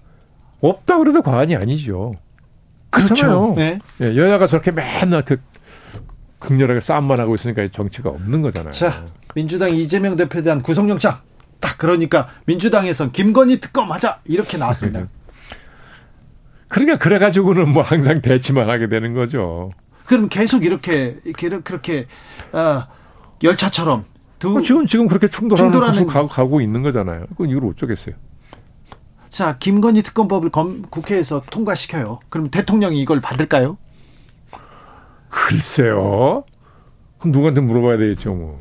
없다 0.61 0.99
그래도 0.99 1.21
과언이 1.21 1.57
아니죠. 1.57 2.13
그렇죠. 2.89 3.53
네. 3.55 3.79
예, 4.01 4.15
여야가 4.15 4.47
저렇게 4.47 4.71
맨날 4.71 5.23
그 5.23 5.37
극렬하게 6.39 6.79
싸움만 6.79 7.19
하고 7.19 7.35
있으니까 7.35 7.67
정치가 7.71 8.09
없는 8.09 8.41
거잖아요. 8.41 8.71
자, 8.71 9.05
민주당 9.35 9.73
이재명 9.73 10.15
대표에 10.15 10.41
대한 10.41 10.61
구속영장. 10.61 11.17
딱 11.59 11.77
그러니까 11.77 12.29
민주당에선 12.45 13.11
김건희 13.11 13.59
특검 13.59 13.91
하자 13.91 14.19
이렇게 14.25 14.57
나왔습니다. 14.57 15.07
그러니까 16.69 16.97
그래가지고는 16.97 17.69
뭐 17.69 17.83
항상 17.83 18.21
대치만 18.21 18.69
하게 18.69 18.87
되는 18.87 19.13
거죠. 19.13 19.71
그럼 20.05 20.29
계속 20.29 20.63
이렇게 20.63 21.19
이렇게 21.25 21.49
그렇게 21.59 22.07
어, 22.53 22.83
열차처럼 23.43 24.05
두 24.39 24.61
지금 24.61 24.85
지금 24.85 25.07
그렇게 25.07 25.27
충돌하는, 25.27 25.71
충돌하는 25.71 26.05
가고, 26.05 26.27
가고 26.27 26.61
있는 26.61 26.81
거잖아요. 26.81 27.25
그건 27.29 27.49
이걸 27.49 27.69
어쩌겠어요. 27.71 28.15
자, 29.29 29.57
김건희 29.59 30.01
특검법을 30.03 30.49
검, 30.49 30.83
국회에서 30.89 31.43
통과시켜요. 31.49 32.19
그럼 32.29 32.49
대통령이 32.49 32.99
이걸 32.99 33.21
받을까요? 33.21 33.77
글쎄요. 35.29 36.43
그럼 37.19 37.31
누구한테 37.31 37.61
물어봐야 37.61 37.97
되겠죠, 37.97 38.33
뭐. 38.33 38.59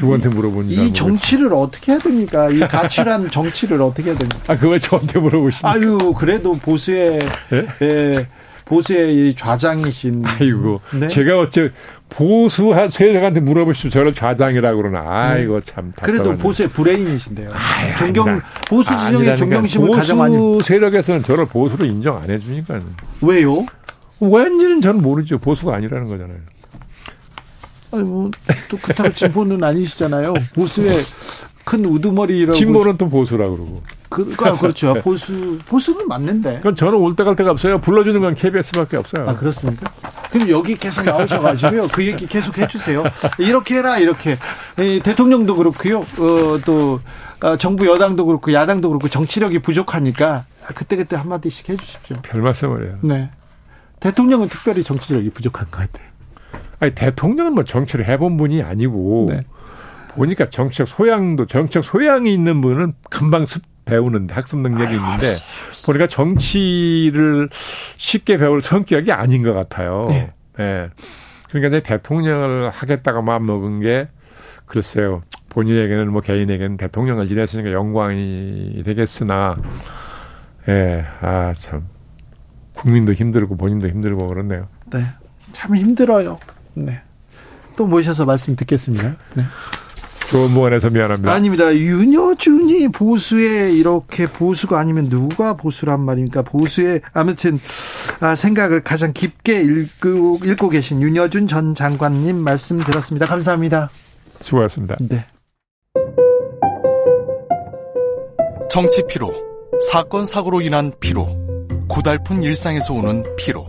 누구한테 0.00 0.28
물어보니 0.30 0.72
이 0.72 0.92
정치를 0.92 1.52
어떻게 1.52 1.92
해야 1.92 1.98
됩니까? 2.00 2.48
이 2.50 2.58
가출한 2.66 3.30
정치를 3.30 3.80
어떻게 3.82 4.10
해야 4.10 4.18
됩니까? 4.18 4.52
아, 4.52 4.56
그걸 4.56 4.80
저한테 4.80 5.20
물어보십니까? 5.20 5.70
아유, 5.70 6.14
그래도 6.16 6.54
보수의, 6.54 7.20
예? 7.52 7.66
예 7.82 8.28
보수의 8.64 9.34
좌장이신. 9.34 10.24
아이고. 10.26 10.80
네? 10.98 11.08
제가 11.08 11.38
어째 11.38 11.70
보수 12.14 12.72
세력한테 12.90 13.40
물어보시면 13.40 13.90
저를 13.90 14.14
좌장이라고 14.14 14.82
그러나. 14.82 15.02
아이고, 15.30 15.60
네. 15.60 15.64
참. 15.64 15.92
답답하네. 15.92 16.18
그래도 16.18 16.36
보수의 16.36 16.68
브레인이신데요. 16.68 17.50
아이, 17.52 17.96
존경, 17.96 18.28
아니다. 18.28 18.46
보수 18.68 18.96
진영의 18.98 19.36
존경심을 19.36 19.90
가져가니. 19.96 20.36
보수 20.36 20.66
세력에서는 20.68 21.22
저를 21.22 21.46
보수로 21.46 21.84
인정 21.86 22.18
안 22.22 22.30
해주니까. 22.30 22.80
왜요? 23.22 23.64
왠지는 24.20 24.80
저는 24.80 25.02
모르죠. 25.02 25.38
보수가 25.38 25.74
아니라는 25.74 26.08
거잖아요. 26.08 26.38
아니 27.92 28.02
뭐 28.04 28.30
또 28.68 28.78
그렇다고 28.78 29.12
진보는 29.12 29.62
아니시잖아요. 29.62 30.32
보수의 30.54 31.02
큰 31.64 31.84
우두머리라고. 31.84 32.56
진보는 32.56 32.96
또 32.98 33.08
보수라 33.08 33.48
그러고. 33.48 33.82
그, 34.12 34.34
아, 34.44 34.58
그렇죠. 34.58 34.94
보수 35.02 35.58
보수는 35.66 36.06
맞는데. 36.08 36.56
그건 36.58 36.76
저는 36.76 36.94
올 36.94 37.14
때 37.16 37.24
갈 37.24 37.34
데가 37.36 37.50
없어요. 37.50 37.78
불러주는 37.80 38.20
건 38.20 38.34
KBS밖에 38.34 38.96
없어요. 38.96 39.28
아 39.28 39.34
그렇습니까? 39.34 39.90
그럼 40.30 40.48
여기 40.50 40.76
계속 40.76 41.04
나오셔가지고요. 41.04 41.88
그 41.88 42.06
얘기 42.06 42.26
계속 42.26 42.56
해주세요. 42.58 43.04
이렇게 43.38 43.76
해라 43.78 43.98
이렇게. 43.98 44.38
이 44.78 45.00
대통령도 45.02 45.56
그렇고요. 45.56 46.00
어, 46.00 46.58
또 46.64 47.00
어, 47.42 47.56
정부 47.56 47.86
여당도 47.86 48.24
그렇고 48.26 48.52
야당도 48.52 48.88
그렇고 48.88 49.08
정치력이 49.08 49.58
부족하니까 49.60 50.44
그때 50.74 50.96
그때 50.96 51.16
한 51.16 51.28
마디씩 51.28 51.68
해주십시오. 51.68 52.16
별 52.22 52.40
말씀을 52.42 52.86
해요. 52.86 52.98
네. 53.02 53.30
대통령은 54.00 54.48
특별히 54.48 54.82
정치력이 54.82 55.30
부족한 55.30 55.66
것 55.70 55.78
같아요. 55.78 56.06
아니 56.80 56.92
대통령은 56.94 57.54
뭐 57.54 57.64
정치를 57.64 58.06
해본 58.06 58.36
분이 58.36 58.62
아니고 58.62 59.26
네. 59.28 59.44
보니까 60.08 60.50
정치적 60.50 60.88
소양도 60.88 61.46
정치적 61.46 61.84
소양이 61.84 62.32
있는 62.34 62.60
분은 62.60 62.94
금방 63.10 63.46
습 63.46 63.62
배우는데 63.92 64.34
학습 64.34 64.58
능력이 64.60 64.94
있는데 64.94 65.26
보니까 65.86 66.06
정치를 66.06 67.48
쉽게 67.96 68.36
배울 68.38 68.62
성격이 68.62 69.12
아닌 69.12 69.42
것 69.42 69.52
같아요. 69.52 70.06
네. 70.08 70.32
네. 70.56 70.88
그러니까 71.48 71.68
이제 71.68 71.82
대통령을 71.82 72.70
하겠다고 72.70 73.22
마음 73.22 73.46
먹은 73.46 73.80
게 73.80 74.08
글쎄요 74.66 75.20
본인에게는 75.50 76.10
뭐 76.10 76.22
개인에게는 76.22 76.78
대통령을 76.78 77.28
지냈으니까 77.28 77.72
영광이 77.72 78.82
되겠으나 78.84 79.54
예, 80.68 81.04
아 81.20 81.52
참 81.56 81.86
국민도 82.74 83.12
힘들고 83.12 83.56
본인도 83.56 83.88
힘들고 83.88 84.26
그렇네요. 84.28 84.68
네, 84.86 85.04
참 85.52 85.76
힘들어요. 85.76 86.38
네. 86.74 87.00
또 87.76 87.86
모셔서 87.86 88.24
말씀 88.24 88.56
듣겠습니다. 88.56 89.14
네. 89.34 89.44
좋은 90.30 90.50
무안에서 90.50 90.90
미안합니다. 90.90 91.32
아닙니다. 91.32 91.74
윤여준이 91.74 92.88
보수에 92.88 93.72
이렇게 93.72 94.26
보수가 94.26 94.78
아니면 94.78 95.08
누가 95.08 95.56
보수란 95.56 96.00
말입니까? 96.00 96.42
보수의 96.42 97.02
아무튼 97.12 97.60
아, 98.20 98.34
생각을 98.34 98.82
가장 98.82 99.12
깊게 99.12 99.62
읽고, 99.62 100.40
읽고 100.44 100.68
계신 100.70 101.02
윤여준 101.02 101.46
전 101.48 101.74
장관님 101.74 102.36
말씀 102.36 102.82
들었습니다. 102.82 103.26
감사합니다. 103.26 103.90
수고하셨습니다. 104.40 104.96
네. 105.00 105.24
정치 108.70 109.02
피로, 109.06 109.30
사건 109.90 110.24
사고로 110.24 110.62
인한 110.62 110.92
피로, 110.98 111.28
고달픈 111.88 112.42
일상에서 112.42 112.94
오는 112.94 113.22
피로. 113.36 113.66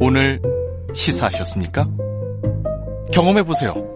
오늘 0.00 0.40
시사하셨습니까? 0.94 1.86
경험해 3.12 3.42
보세요. 3.42 3.95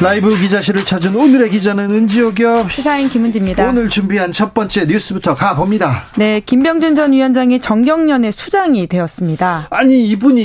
라이브 0.00 0.36
기자실을 0.38 0.84
찾은 0.84 1.14
오늘의 1.14 1.50
기자는 1.50 1.90
은지옥이요. 1.90 2.68
시사인 2.68 3.08
김은지입니다. 3.08 3.68
오늘 3.68 3.88
준비한 3.88 4.32
첫 4.32 4.52
번째 4.52 4.86
뉴스부터 4.86 5.34
가봅니다. 5.34 6.06
네, 6.16 6.40
김병준 6.40 6.94
전 6.94 7.12
위원장이 7.12 7.60
정경련의 7.60 8.32
수장이 8.32 8.86
되었습니다. 8.88 9.68
아니 9.70 10.04
이분이 10.08 10.44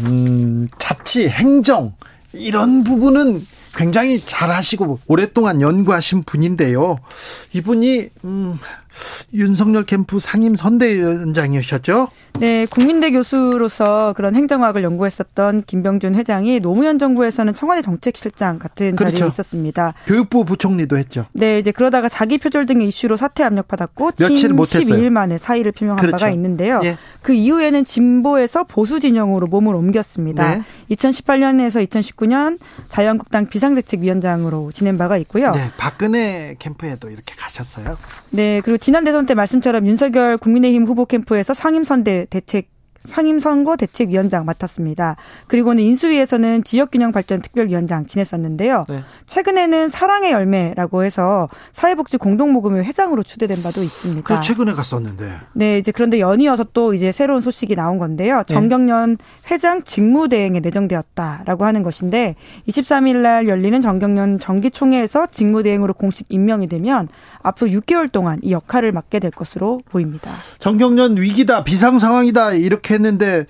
음, 0.00 0.68
자치, 0.78 1.28
행정 1.28 1.92
이런 2.32 2.82
부분은 2.82 3.46
굉장히 3.76 4.22
잘하시고 4.24 5.00
오랫동안 5.06 5.60
연구하신 5.60 6.24
분인데요. 6.24 6.98
이분이 7.52 8.08
음, 8.24 8.58
윤석열 9.32 9.84
캠프 9.84 10.18
상임 10.18 10.54
선대위원장이셨죠? 10.54 12.08
네, 12.38 12.66
국민대 12.66 13.10
교수로서 13.10 14.12
그런 14.16 14.34
행정학을 14.34 14.82
연구했었던 14.82 15.64
김병준 15.66 16.14
회장이 16.14 16.60
노무현 16.60 16.98
정부에서는 16.98 17.54
청와대 17.54 17.82
정책실장 17.82 18.58
같은 18.58 18.96
그렇죠. 18.96 19.16
자리에 19.16 19.28
있었습니다. 19.28 19.94
교육부 20.06 20.44
부총리도 20.44 20.96
했죠. 20.96 21.26
네, 21.32 21.58
이제 21.58 21.72
그러다가 21.72 22.08
자기 22.08 22.38
표절 22.38 22.66
등의 22.66 22.88
이슈로 22.88 23.16
사퇴 23.16 23.42
압력받았고 23.44 24.12
며칠 24.18 24.54
못했어요. 24.54 25.00
12일 25.00 25.10
만에 25.10 25.38
사의를 25.38 25.72
표명한 25.72 25.98
그렇죠. 25.98 26.16
바가 26.16 26.32
있는데요. 26.32 26.80
예. 26.84 26.96
그 27.20 27.32
이후에는 27.32 27.84
진보에서 27.84 28.64
보수 28.64 29.00
진영으로 29.00 29.46
몸을 29.46 29.74
옮겼습니다. 29.74 30.54
네. 30.54 30.62
2018년에서 30.90 31.86
2019년 31.86 32.58
자유한국당 32.88 33.46
비상대책위원장으로 33.46 34.72
지낸 34.72 34.96
바가 34.96 35.18
있고요. 35.18 35.52
네, 35.52 35.70
박근혜 35.76 36.56
캠프에도 36.58 37.10
이렇게 37.10 37.34
가셨어요. 37.36 37.98
네, 38.30 38.60
그리고 38.64 38.78
지난 38.80 39.04
대선 39.04 39.26
때 39.26 39.34
말씀처럼 39.34 39.86
윤석열 39.86 40.38
국민의힘 40.38 40.84
후보 40.84 41.04
캠프에서 41.04 41.52
상임선대 41.52 42.28
대책 42.30 42.70
상임선거 43.02 43.76
대책위원장 43.76 44.44
맡았습니다. 44.44 45.16
그리고는 45.46 45.82
인수위에서는 45.82 46.64
지역균형발전특별위원장 46.64 48.06
지냈었는데요. 48.06 48.84
네. 48.88 49.02
최근에는 49.26 49.88
사랑의 49.88 50.32
열매라고 50.32 51.04
해서 51.04 51.48
사회복지 51.72 52.18
공동모금회 52.18 52.82
회장으로 52.84 53.22
추대된 53.22 53.62
바도 53.62 53.82
있습니다. 53.82 54.22
그 54.22 54.40
최근에 54.42 54.74
갔었는데. 54.74 55.32
네, 55.54 55.78
이제 55.78 55.92
그런데 55.92 56.20
연이어서 56.20 56.66
또 56.72 56.92
이제 56.92 57.10
새로운 57.10 57.40
소식이 57.40 57.74
나온 57.74 57.98
건데요. 57.98 58.44
네. 58.46 58.54
정경련 58.54 59.16
회장 59.50 59.82
직무대행에 59.82 60.60
내정되었다라고 60.60 61.64
하는 61.64 61.82
것인데 61.82 62.36
23일 62.68 63.16
날 63.16 63.48
열리는 63.48 63.80
정경련 63.80 64.38
정기총회에서 64.38 65.28
직무대행으로 65.30 65.94
공식 65.94 66.26
임명이 66.28 66.68
되면 66.68 67.08
앞으로 67.42 67.70
6개월 67.70 68.12
동안 68.12 68.38
이 68.42 68.52
역할을 68.52 68.92
맡게 68.92 69.20
될 69.20 69.30
것으로 69.30 69.80
보입니다. 69.88 70.30
정경련 70.58 71.16
위기다, 71.16 71.64
비상 71.64 71.98
상황이다 71.98 72.52
이렇게 72.52 72.89
했는데 72.94 73.44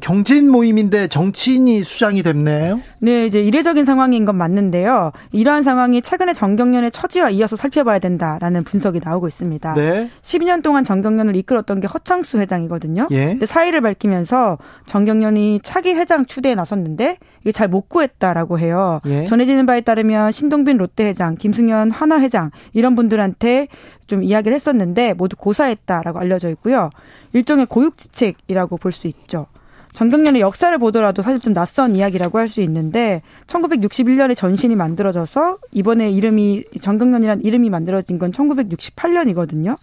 경제인 0.00 0.50
모임인데 0.50 1.08
정치인이 1.08 1.82
수장이 1.82 2.22
됐네요. 2.22 2.80
네, 2.98 3.26
이제 3.26 3.40
이례적인 3.40 3.84
상황인 3.84 4.24
건 4.24 4.36
맞는데요. 4.36 5.12
이러한 5.32 5.62
상황이 5.62 6.02
최근에 6.02 6.32
정경련의 6.32 6.90
처지와 6.90 7.30
이어서 7.30 7.56
살펴봐야 7.56 7.98
된다라는 7.98 8.64
분석이 8.64 9.00
나오고 9.04 9.28
있습니다. 9.28 9.74
네. 9.74 10.08
12년 10.22 10.62
동안 10.62 10.84
정경련을 10.84 11.36
이끌었던 11.36 11.80
게 11.80 11.86
허창수 11.86 12.38
회장이거든요. 12.38 13.08
예. 13.10 13.26
근데 13.26 13.46
사의를 13.46 13.80
밝히면서 13.80 14.58
정경련이 14.86 15.60
차기 15.62 15.92
회장 15.94 16.26
추대에 16.26 16.54
나섰는데 16.54 17.18
이게 17.42 17.52
잘 17.52 17.66
못 17.66 17.88
구했다라고 17.88 18.58
해요. 18.60 19.00
예. 19.06 19.24
전해지는 19.24 19.66
바에 19.66 19.80
따르면 19.80 20.30
신동빈 20.30 20.76
롯데 20.76 21.06
회장, 21.08 21.34
김승현 21.36 21.90
하나 21.90 22.20
회장 22.20 22.50
이런 22.72 22.94
분들한테 22.94 23.66
좀 24.06 24.22
이야기를 24.22 24.54
했었는데 24.54 25.14
모두 25.14 25.36
고사했다라고 25.36 26.18
알려져 26.18 26.48
있고요. 26.50 26.90
일종의 27.32 27.66
고육지책이라고 27.66 28.76
볼 28.78 28.92
수 28.92 29.06
있죠. 29.08 29.46
정경련의 29.92 30.42
역사를 30.42 30.76
보더라도 30.76 31.22
사실 31.22 31.40
좀 31.40 31.54
낯선 31.54 31.96
이야기라고 31.96 32.38
할 32.38 32.48
수 32.48 32.60
있는데 32.60 33.22
1961년에 33.46 34.36
전신이 34.36 34.76
만들어져서 34.76 35.58
이번에 35.72 36.10
이름이 36.10 36.64
정경련이란 36.80 37.40
이름이 37.40 37.70
만들어진 37.70 38.18
건 38.18 38.30
1968년이거든요. 38.32 39.78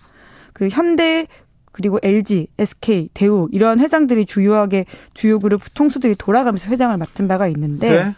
그 0.53 0.69
현대 0.69 1.25
그리고 1.71 1.97
LG, 2.03 2.47
SK, 2.59 3.09
대우 3.15 3.49
이런 3.51 3.79
회장들이 3.79 4.27
주요하게 4.27 4.85
주요 5.15 5.39
그룹 5.39 5.61
총수들이 5.73 6.13
돌아가면서 6.15 6.69
회장을 6.69 6.95
맡은 6.95 7.27
바가 7.27 7.47
있는데 7.47 8.03
네. 8.03 8.15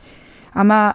아마 0.52 0.94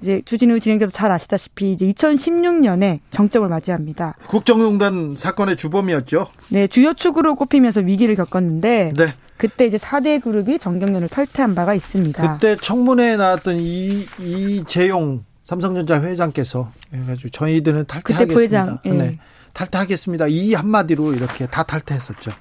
이제 0.00 0.22
주진우 0.24 0.60
진행자도 0.60 0.90
잘 0.92 1.10
아시다시피 1.10 1.72
이제 1.72 1.86
2016년에 1.86 3.00
정점을 3.10 3.48
맞이합니다. 3.48 4.14
국정농단 4.28 5.16
사건의 5.18 5.56
주범이었죠. 5.56 6.28
네, 6.50 6.66
주요 6.66 6.94
축으로 6.94 7.34
꼽히면서 7.34 7.80
위기를 7.80 8.14
겪었는데 8.14 8.92
네. 8.96 9.06
그때 9.36 9.66
이제 9.66 9.76
4대 9.76 10.22
그룹이 10.22 10.58
정경련을 10.58 11.08
탈퇴한 11.08 11.54
바가 11.54 11.74
있습니다. 11.74 12.34
그때 12.34 12.56
청문회에 12.56 13.16
나왔던 13.16 13.56
이 13.56 14.06
이재용 14.20 15.24
삼성전자 15.44 16.02
회장께서 16.02 16.70
해가지고 16.92 17.30
저희들은 17.30 17.86
탈퇴하겠습니다. 17.86 18.18
그때 18.18 18.34
부회장. 18.34 18.78
예. 18.84 18.90
네. 18.90 19.18
탈퇴하겠습니다. 19.54 20.26
이 20.28 20.54
한마디로 20.54 21.14
이렇게 21.14 21.46
다 21.46 21.62
탈퇴했었죠. 21.62 22.32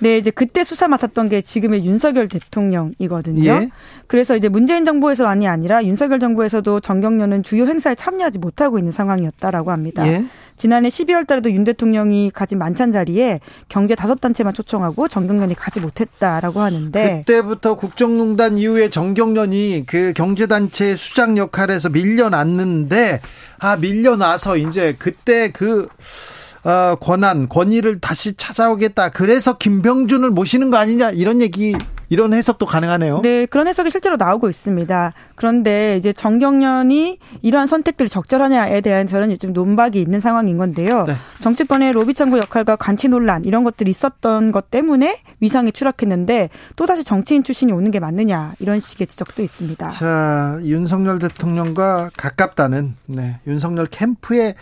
네, 0.00 0.18
이제 0.18 0.30
그때 0.30 0.64
수사 0.64 0.88
맡았던 0.88 1.28
게 1.28 1.40
지금의 1.40 1.84
윤석열 1.84 2.28
대통령이거든요. 2.28 3.50
예. 3.50 3.68
그래서 4.06 4.36
이제 4.36 4.48
문재인 4.48 4.84
정부에서만이 4.84 5.46
아니라 5.46 5.84
윤석열 5.84 6.18
정부에서도 6.18 6.80
정경련은 6.80 7.42
주요 7.42 7.66
행사에 7.66 7.94
참여하지 7.94 8.38
못하고 8.38 8.78
있는 8.78 8.92
상황이었다라고 8.92 9.70
합니다. 9.70 10.06
예. 10.06 10.24
지난해 10.56 10.88
12월 10.88 11.26
달에도 11.26 11.50
윤 11.50 11.64
대통령이 11.64 12.30
가진 12.30 12.58
만찬 12.58 12.92
자리에 12.92 13.40
경제 13.68 13.94
다섯 13.94 14.20
단체만 14.20 14.54
초청하고 14.54 15.08
정경련이 15.08 15.54
가지 15.54 15.80
못했다라고 15.80 16.60
하는데 16.60 17.24
그때부터 17.26 17.74
국정농단 17.76 18.58
이후에 18.58 18.88
정경련이 18.88 19.84
그 19.86 20.12
경제 20.14 20.46
단체 20.46 20.94
수장 20.96 21.36
역할에서 21.36 21.88
밀려났는데 21.88 23.20
아 23.58 23.76
밀려나서 23.76 24.56
이제 24.58 24.94
그때 24.98 25.50
그 25.50 25.88
어, 26.64 26.96
권한, 26.96 27.48
권위를 27.48 28.00
다시 28.00 28.34
찾아오겠다. 28.34 29.10
그래서 29.10 29.58
김병준을 29.58 30.30
모시는 30.30 30.70
거 30.70 30.78
아니냐 30.78 31.10
이런 31.10 31.40
얘기 31.42 31.76
이런 32.08 32.34
해석도 32.34 32.66
가능하네요. 32.66 33.22
네, 33.22 33.46
그런 33.46 33.66
해석이 33.66 33.90
실제로 33.90 34.16
나오고 34.16 34.48
있습니다. 34.48 35.12
그런데 35.34 35.96
이제 35.96 36.12
정경련이 36.12 37.18
이러한 37.42 37.66
선택들이 37.66 38.08
적절하냐에 38.08 38.80
대한 38.82 39.06
저는 39.06 39.36
좀 39.38 39.52
논박이 39.52 40.00
있는 40.00 40.20
상황인 40.20 40.58
건데요. 40.58 41.04
네. 41.06 41.14
정치권의 41.40 41.92
로비 41.92 42.14
창구 42.14 42.38
역할과 42.38 42.76
관치 42.76 43.08
논란 43.08 43.44
이런 43.44 43.64
것들이 43.64 43.90
있었던 43.90 44.52
것 44.52 44.70
때문에 44.70 45.18
위상이 45.40 45.72
추락했는데 45.72 46.50
또다시 46.76 47.04
정치인 47.04 47.42
출신이 47.42 47.72
오는 47.72 47.90
게 47.90 48.00
맞느냐 48.00 48.54
이런 48.58 48.80
식의 48.80 49.06
지적도 49.06 49.42
있습니다. 49.42 49.88
자, 49.88 50.58
윤석열 50.62 51.18
대통령과 51.18 52.10
가깝다는 52.16 52.94
네, 53.06 53.40
윤석열 53.46 53.86
캠프의 53.86 54.54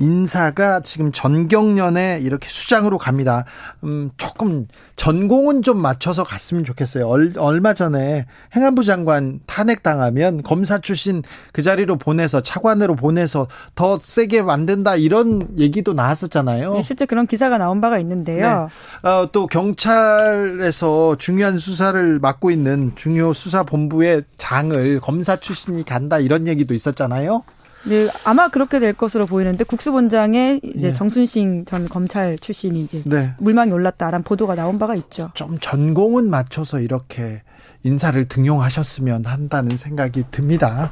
인사가 0.00 0.80
지금 0.80 1.12
전경련에 1.12 2.20
이렇게 2.22 2.48
수장으로 2.48 2.96
갑니다. 2.96 3.44
음, 3.84 4.10
조금 4.16 4.66
전공은 4.96 5.62
좀 5.62 5.78
맞춰서 5.78 6.24
갔으면 6.24 6.64
좋겠어요. 6.64 7.06
얼, 7.06 7.34
얼마 7.36 7.74
전에 7.74 8.24
행안부 8.56 8.82
장관 8.82 9.40
탄핵당하면 9.46 10.42
검사 10.42 10.78
출신 10.78 11.22
그 11.52 11.60
자리로 11.60 11.96
보내서 11.96 12.40
차관으로 12.40 12.96
보내서 12.96 13.46
더 13.74 13.98
세게 14.02 14.42
만든다 14.42 14.96
이런 14.96 15.58
얘기도 15.58 15.92
나왔었잖아요. 15.92 16.74
네, 16.74 16.82
실제 16.82 17.04
그런 17.04 17.26
기사가 17.26 17.58
나온 17.58 17.82
바가 17.82 17.98
있는데요. 17.98 18.70
네. 19.02 19.08
어, 19.08 19.26
또 19.30 19.46
경찰에서 19.46 21.16
중요한 21.18 21.58
수사를 21.58 22.18
맡고 22.20 22.50
있는 22.50 22.92
중요 22.94 23.34
수사본부의 23.34 24.24
장을 24.38 25.00
검사 25.00 25.36
출신이 25.36 25.84
간다 25.84 26.18
이런 26.18 26.48
얘기도 26.48 26.72
있었잖아요. 26.72 27.42
네, 27.88 28.08
아마 28.24 28.48
그렇게 28.48 28.78
될 28.78 28.92
것으로 28.92 29.26
보이는데 29.26 29.64
국수본장에 29.64 30.60
이제 30.62 30.88
네. 30.88 30.94
정순신 30.94 31.64
전 31.66 31.88
검찰 31.88 32.38
출신이 32.38 32.82
이제 32.82 33.02
네. 33.06 33.32
물망이 33.38 33.72
올랐다라는 33.72 34.22
보도가 34.22 34.54
나온 34.54 34.78
바가 34.78 34.94
있죠. 34.96 35.30
좀 35.34 35.58
전공은 35.60 36.28
맞춰서 36.28 36.80
이렇게 36.80 37.42
인사를 37.82 38.22
등용하셨으면 38.26 39.24
한다는 39.24 39.76
생각이 39.76 40.24
듭니다. 40.30 40.90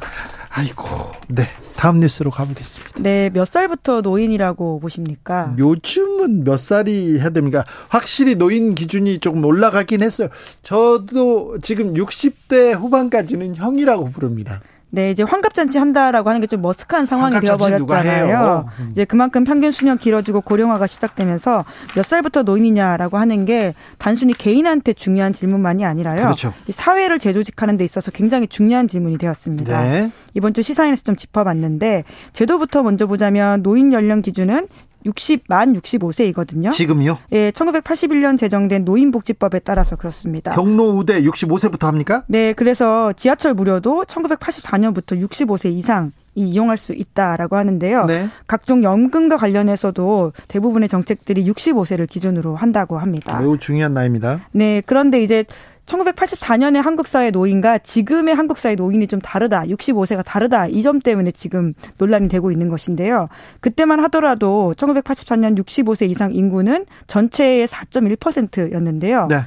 아이고, 0.51 0.85
네. 1.29 1.45
다음 1.77 2.01
뉴스로 2.01 2.31
가보겠습니다. 2.31 3.03
네, 3.03 3.31
몇 3.31 3.47
살부터 3.47 4.01
노인이라고 4.01 4.81
보십니까? 4.81 5.55
요즘은 5.59 6.45
몇 6.45 6.59
살이 6.59 7.19
해야 7.19 7.31
됩니까? 7.31 7.65
확실히 7.89 8.35
노인 8.35 8.75
기준이 8.75 9.21
조금 9.21 9.45
올라가긴 9.45 10.03
했어요. 10.03 10.29
저도 10.63 11.59
지금 11.63 11.95
60대 11.95 12.75
후반까지는 12.75 13.57
형이라고 13.57 14.11
부릅니다. 14.11 14.61
네, 14.91 15.11
이제 15.11 15.23
환갑잔치 15.23 15.79
한다라고 15.79 16.29
하는 16.31 16.41
게 16.41 16.47
좀 16.49 16.63
머쓱한 16.63 17.05
상황이 17.07 17.39
되어버렸잖아요. 17.41 18.71
음. 18.81 18.89
이제 18.91 19.05
그만큼 19.05 19.45
평균 19.45 19.71
수명 19.71 19.99
길어지고 19.99 20.41
고령화가 20.41 20.87
시작되면서 20.87 21.65
몇 21.95 22.05
살부터 22.07 22.43
노인이냐라고 22.43 23.19
하는 23.19 23.45
게 23.45 23.75
단순히 23.99 24.33
개인한테 24.33 24.95
중요한 24.95 25.33
질문만이 25.35 25.85
아니라요. 25.85 26.23
그렇죠. 26.23 26.55
사회를 26.71 27.19
재조직하는 27.19 27.77
데 27.77 27.85
있어서 27.85 28.11
굉장히 28.11 28.47
중요한 28.49 28.89
질문이 28.89 29.19
되었습니다. 29.19 29.83
네. 29.83 30.11
이번 30.35 30.55
주 30.55 30.63
시사인에서 30.63 31.03
좀 31.03 31.17
짚어봤는데 31.17 32.05
제도부터 32.33 32.83
먼저 32.83 33.07
보자면 33.07 33.63
노인 33.63 33.93
연령 33.93 34.23
기준은 34.23 34.69
60, 35.07 35.45
만 35.49 35.75
65세이거든요. 35.75 36.73
지금요? 36.73 37.19
예, 37.33 37.51
1981년 37.51 38.39
제정된 38.39 38.85
노인복지법에 38.85 39.61
따라서 39.61 39.97
그렇습니다. 39.97 40.53
경로 40.53 40.91
우대 40.91 41.23
65세부터 41.23 41.83
합니까? 41.83 42.25
네, 42.27 42.53
그래서 42.53 43.13
지하철 43.13 43.55
무료도 43.55 44.05
1984년부터 44.05 45.21
65세 45.29 45.71
이상 45.73 46.13
이용할 46.35 46.77
수 46.77 46.93
있다라고 46.93 47.57
하는데요. 47.57 48.05
네. 48.07 48.29
각종 48.47 48.85
연금과 48.85 49.37
관련해서도 49.37 50.33
대부분의 50.47 50.89
정책들이 50.89 51.45
65세를 51.45 52.09
기준으로 52.09 52.55
한다고 52.55 52.99
합니다. 52.99 53.41
매우 53.41 53.59
중요한 53.59 53.95
나이입니다. 53.95 54.41
네, 54.53 54.83
그런데 54.87 55.23
이제 55.23 55.45
1984년의 55.89 56.83
한국 56.83 57.07
사회 57.07 57.31
노인과 57.31 57.79
지금의 57.79 58.35
한국 58.35 58.59
사회 58.59 58.75
노인이 58.75 59.07
좀 59.07 59.21
다르다. 59.21 59.63
65세가 59.65 60.25
다르다. 60.25 60.67
이 60.69 60.83
점 60.83 61.01
때문에 61.01 61.33
지금 61.33 61.75
논란이 61.99 62.29
되고 62.29 62.51
있는 62.51 62.69
것인데요. 62.69 63.29
그때만 63.61 64.01
하더라도 64.05 64.75
1984년 64.77 65.59
65세 65.59 66.09
이상 66.09 66.33
인구는 66.35 66.87
전체의 67.09 67.67
4.1%였는데요. 67.67 69.27
네. 69.29 69.41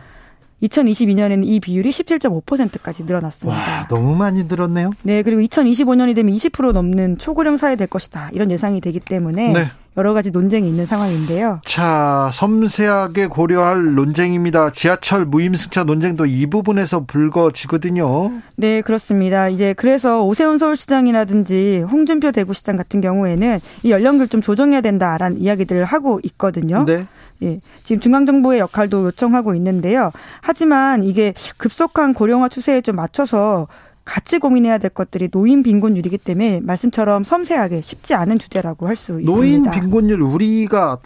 2022년에는 0.62 1.42
이 1.44 1.60
비율이 1.60 1.90
17.5%까지 1.90 3.04
늘어났습니다. 3.06 3.60
와, 3.60 3.88
너무 3.88 4.16
많이 4.16 4.44
늘었네요. 4.44 4.92
네, 5.02 5.24
그리고 5.24 5.42
2025년이 5.42 6.14
되면 6.14 6.36
20% 6.36 6.72
넘는 6.74 7.18
초고령 7.18 7.58
사회 7.58 7.76
될 7.76 7.88
것이다. 7.88 8.30
이런 8.34 8.52
예상이 8.52 8.80
되기 8.82 9.00
때문에 9.00 9.54
네. 9.54 9.66
여러 9.98 10.14
가지 10.14 10.32
논쟁이 10.32 10.70
있는 10.70 10.86
상황인데요. 10.86 11.60
자, 11.66 12.32
섬세하게 12.34 13.28
고려할 13.28 13.94
논쟁입니다. 13.94 14.70
지하철 14.70 15.26
무임승차 15.26 15.84
논쟁도 15.84 16.26
이 16.28 16.46
부분에서 16.46 17.04
불거지거든요. 17.06 18.32
네, 18.56 18.82
그렇습니다. 18.82 19.50
이제 19.50 19.74
그래서 19.74 20.24
오세훈 20.24 20.60
서울시장이라든지 20.60 21.82
홍준표 21.92 22.32
대구시장 22.32 22.78
같은 22.78 23.02
경우에는 23.02 23.60
이 23.84 23.92
연령을 23.92 24.30
좀 24.30 24.42
조정해야 24.42 24.80
된다라는 24.80 25.42
이야기들을 25.42 25.84
하고 25.84 26.22
있거든요. 26.24 26.86
네. 26.86 27.06
예, 27.44 27.60
지금 27.84 28.00
중앙정부의 28.00 28.60
역할도 28.60 29.08
요청하고 29.08 29.56
있는데요. 29.56 30.12
하지만 30.42 31.04
이게 31.04 31.34
급속한 31.58 32.14
고령화 32.14 32.48
추세에 32.48 32.80
좀 32.82 32.96
맞춰서 32.96 33.68
같이 34.12 34.40
고민해야 34.40 34.78
될 34.78 34.90
것들이 34.90 35.30
노인 35.30 35.64
빈곤율이기 35.64 36.18
때문에 36.18 36.60
말씀처럼 36.62 37.24
섬세하게 37.24 37.80
쉽지 37.80 38.14
않은 38.14 38.40
주제라고 38.40 38.88
할 38.88 38.98
수 38.98 39.22
있습니다. 39.22 39.32
노인 39.32 39.72
빈곤율 39.72 40.22
우리가 40.22 40.98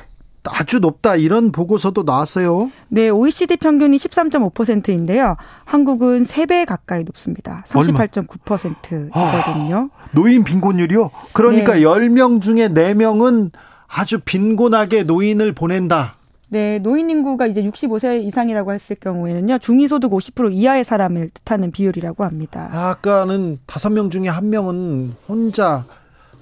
아주 0.43 0.79
높다 0.79 1.15
이런 1.15 1.51
보고서도 1.51 2.01
나왔어요. 2.01 2.71
네, 2.87 3.09
OECD 3.09 3.57
평균이 3.57 3.97
13.5%인데요. 3.97 5.37
한국은 5.65 6.23
3배 6.23 6.65
가까이 6.65 7.03
높습니다. 7.03 7.63
38.9%거든요. 7.67 9.89
아, 9.93 10.05
노인 10.11 10.43
빈곤율이요? 10.43 11.11
그러니까 11.33 11.73
네. 11.73 11.81
10명 11.81 12.41
중에 12.41 12.69
4명은 12.69 13.51
아주 13.87 14.19
빈곤하게 14.19 15.03
노인을 15.03 15.53
보낸다. 15.53 16.15
네, 16.47 16.79
노인 16.79 17.09
인구가 17.09 17.47
이제 17.47 17.61
65세 17.63 18.23
이상이라고 18.23 18.73
했을 18.73 18.95
경우에는요, 18.97 19.57
중위소득 19.59 20.11
50% 20.11 20.53
이하의 20.53 20.83
사람을 20.83 21.31
뜻하는 21.33 21.71
비율이라고 21.71 22.23
합니다. 22.23 22.69
아까는 22.71 23.59
다섯 23.65 23.89
명 23.89 24.09
중에 24.09 24.27
한 24.27 24.49
명은 24.49 25.15
혼자 25.27 25.83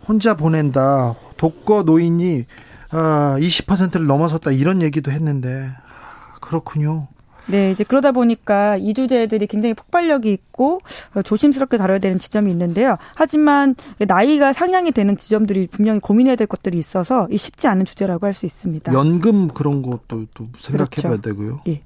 혼자 0.08 0.34
보낸다. 0.34 1.16
독거 1.38 1.84
노인이 1.84 2.46
20%를 2.90 4.02
아, 4.02 4.08
넘어섰다 4.08 4.52
이런 4.52 4.82
얘기도 4.82 5.12
했는데 5.12 5.70
아, 5.70 6.38
그렇군요. 6.42 7.08
네, 7.48 7.72
이제 7.72 7.84
그러다 7.84 8.12
보니까 8.12 8.78
이 8.78 8.94
주제들이 8.94 9.48
굉장히 9.48 9.74
폭발력이 9.74 10.32
있고 10.32 10.80
어, 11.14 11.22
조심스럽게 11.22 11.78
다뤄야 11.78 12.00
되는 12.00 12.18
지점이 12.20 12.50
있는데요. 12.52 12.98
하지만 13.16 13.76
나이가 14.00 14.54
상향이 14.54 14.92
되는 14.92 15.18
지점들이 15.18 15.68
분명히 15.68 16.00
고민해야 16.00 16.36
될 16.36 16.48
것들이 16.48 16.78
있어서 16.78 17.28
쉽지 17.36 17.68
않은 17.68 17.86
주제라고 17.86 18.26
할 18.26 18.34
수 18.34 18.46
있습니다. 18.48 18.92
연금 18.94 19.48
그런 19.50 19.82
것도 19.84 20.26
또 20.34 20.48
생각해 20.58 20.90
봐야 21.04 21.18
그렇죠. 21.18 21.22
되고요. 21.22 21.60
예. 21.68 21.82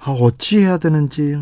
아, 0.00 0.12
어찌 0.12 0.60
해야 0.60 0.78
되는지. 0.78 1.36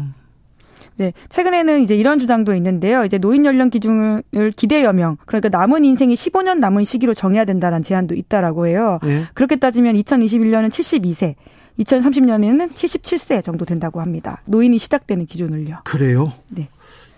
네, 0.96 1.12
최근에는 1.28 1.82
이제 1.82 1.94
이런 1.94 2.18
주장도 2.18 2.54
있는데요. 2.54 3.04
이제 3.04 3.18
노인 3.18 3.44
연령 3.44 3.68
기준을 3.68 4.22
기대 4.56 4.82
여명, 4.82 5.18
그러니까 5.26 5.50
남은 5.50 5.84
인생이 5.84 6.14
15년 6.14 6.58
남은 6.58 6.84
시기로 6.84 7.12
정해야 7.12 7.44
된다는 7.44 7.82
제안도 7.82 8.14
있다라고 8.14 8.66
해요. 8.66 8.98
예. 9.04 9.24
그렇게 9.34 9.56
따지면 9.56 9.94
2021년은 9.96 10.70
72세, 10.70 11.34
2030년에는 11.78 12.72
77세 12.72 13.42
정도 13.44 13.64
된다고 13.64 14.00
합니다. 14.00 14.40
노인이 14.46 14.78
시작되는 14.78 15.26
기준을요. 15.26 15.80
그래요? 15.84 16.32
네. 16.48 16.68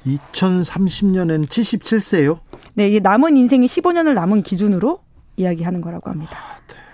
2030년에는 0.06 1.48
77세요? 1.48 2.39
네, 2.74 2.89
이게 2.89 3.01
남은 3.01 3.36
인생이 3.36 3.66
15년을 3.66 4.14
남은 4.14 4.43
기준으로 4.43 5.01
이야기하는 5.36 5.80
거라고 5.80 6.10
합니다. 6.10 6.36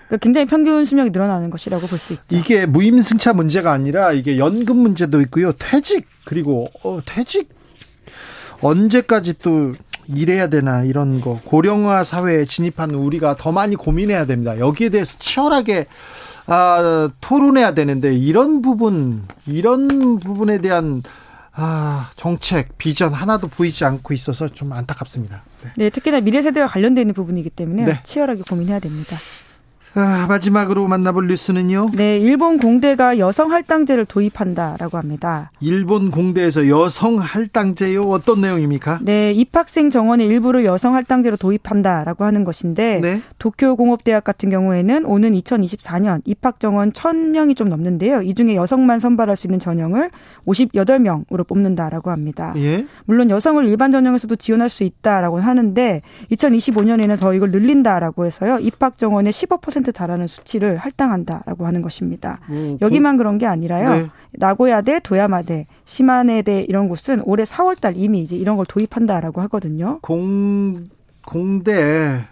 그러니까 0.07 0.17
굉장히 0.23 0.45
평균 0.47 0.85
수명이 0.85 1.09
늘어나는 1.09 1.49
것이라고 1.49 1.87
볼 1.87 1.97
수 1.97 2.13
있죠. 2.13 2.23
이게 2.31 2.65
무임승차 2.67 3.33
문제가 3.33 3.71
아니라 3.71 4.11
이게 4.11 4.37
연금 4.37 4.77
문제도 4.77 5.19
있고요. 5.21 5.51
퇴직 5.53 6.07
그리고 6.25 6.69
어, 6.83 6.99
퇴직 7.05 7.49
언제까지 8.61 9.35
또 9.39 9.73
일해야 10.07 10.47
되나 10.47 10.83
이런 10.83 11.19
거 11.21 11.39
고령화 11.43 12.03
사회에 12.03 12.45
진입한 12.45 12.91
우리가 12.91 13.35
더 13.35 13.51
많이 13.51 13.75
고민해야 13.75 14.25
됩니다. 14.25 14.59
여기에 14.59 14.89
대해서 14.89 15.15
치열하게 15.17 15.87
아, 16.47 17.09
토론해야 17.21 17.73
되는데 17.73 18.13
이런 18.13 18.61
부분 18.61 19.23
이런 19.47 20.19
부분에 20.19 20.59
대한 20.59 21.03
아, 21.53 22.11
정책, 22.17 22.77
비전 22.77 23.13
하나도 23.13 23.47
보이지 23.47 23.85
않고 23.85 24.13
있어서 24.13 24.49
좀 24.49 24.73
안타깝습니다. 24.73 25.43
네, 25.63 25.71
네 25.77 25.89
특히나 25.89 26.19
미래 26.19 26.41
세대와 26.41 26.67
관련되어 26.67 27.01
있는 27.01 27.13
부분이기 27.13 27.49
때문에 27.49 27.85
네. 27.85 27.99
치열하게 28.03 28.43
고민해야 28.47 28.79
됩니다. 28.79 29.15
아, 29.97 30.25
마지막으로 30.27 30.87
만나볼 30.89 31.27
뉴스는요. 31.27 31.91
네, 31.93 32.19
일본 32.19 32.57
공대가 32.57 33.17
여성 33.17 33.53
할당제를 33.53 34.03
도입한다라고 34.05 34.97
합니다. 34.97 35.51
일본 35.61 36.11
공대에서 36.11 36.67
여성 36.67 37.17
할당제요? 37.17 38.03
어떤 38.03 38.41
내용입니까? 38.41 38.99
네, 39.01 39.31
입학생 39.31 39.89
정원의 39.89 40.27
일부를 40.27 40.65
여성 40.65 40.95
할당제로 40.95 41.37
도입한다라고 41.37 42.25
하는 42.25 42.43
것인데 42.43 42.99
네. 43.01 43.21
도쿄 43.39 43.75
공업대학 43.75 44.25
같은 44.25 44.49
경우에는 44.49 45.05
오는 45.05 45.31
2024년 45.31 46.21
입학 46.25 46.59
정원 46.59 46.91
1000명이 46.91 47.55
좀 47.55 47.69
넘는데요. 47.69 48.21
이 48.21 48.33
중에 48.33 48.55
여성만 48.55 48.99
선발할 48.99 49.37
수 49.37 49.47
있는 49.47 49.59
전형을 49.59 50.09
58명으로 50.45 51.47
뽑는다라고 51.47 52.11
합니다. 52.11 52.53
예? 52.57 52.85
물론 53.05 53.29
여성을 53.29 53.65
일반 53.65 53.91
전형에서도 53.91 54.35
지원할 54.35 54.67
수 54.69 54.83
있다라고 54.83 55.39
하는데 55.39 56.01
2025년에는 56.31 57.17
더 57.17 57.33
이걸 57.33 57.51
늘린다라고 57.51 58.25
해서요. 58.25 58.59
입학 58.59 58.97
정원의 58.97 59.31
15% 59.31 59.84
10% 59.85 59.93
달하는 59.93 60.27
수치를 60.27 60.77
할당한다라고 60.77 61.65
하는 61.65 61.81
것입니다. 61.81 62.39
음, 62.49 62.77
여기만 62.81 63.17
그런 63.17 63.37
게 63.37 63.45
아니라요. 63.45 63.89
네. 63.89 64.07
나고야대, 64.33 65.01
도야마대, 65.01 65.67
시마네대 65.85 66.65
이런 66.67 66.89
곳은 66.89 67.21
올해 67.25 67.43
4월 67.43 67.79
달 67.79 67.95
이미 67.95 68.21
이제 68.21 68.35
이런 68.35 68.57
걸 68.57 68.65
도입한다라고 68.65 69.41
하거든요. 69.41 69.99
공 70.01 70.85
공대 71.25 72.25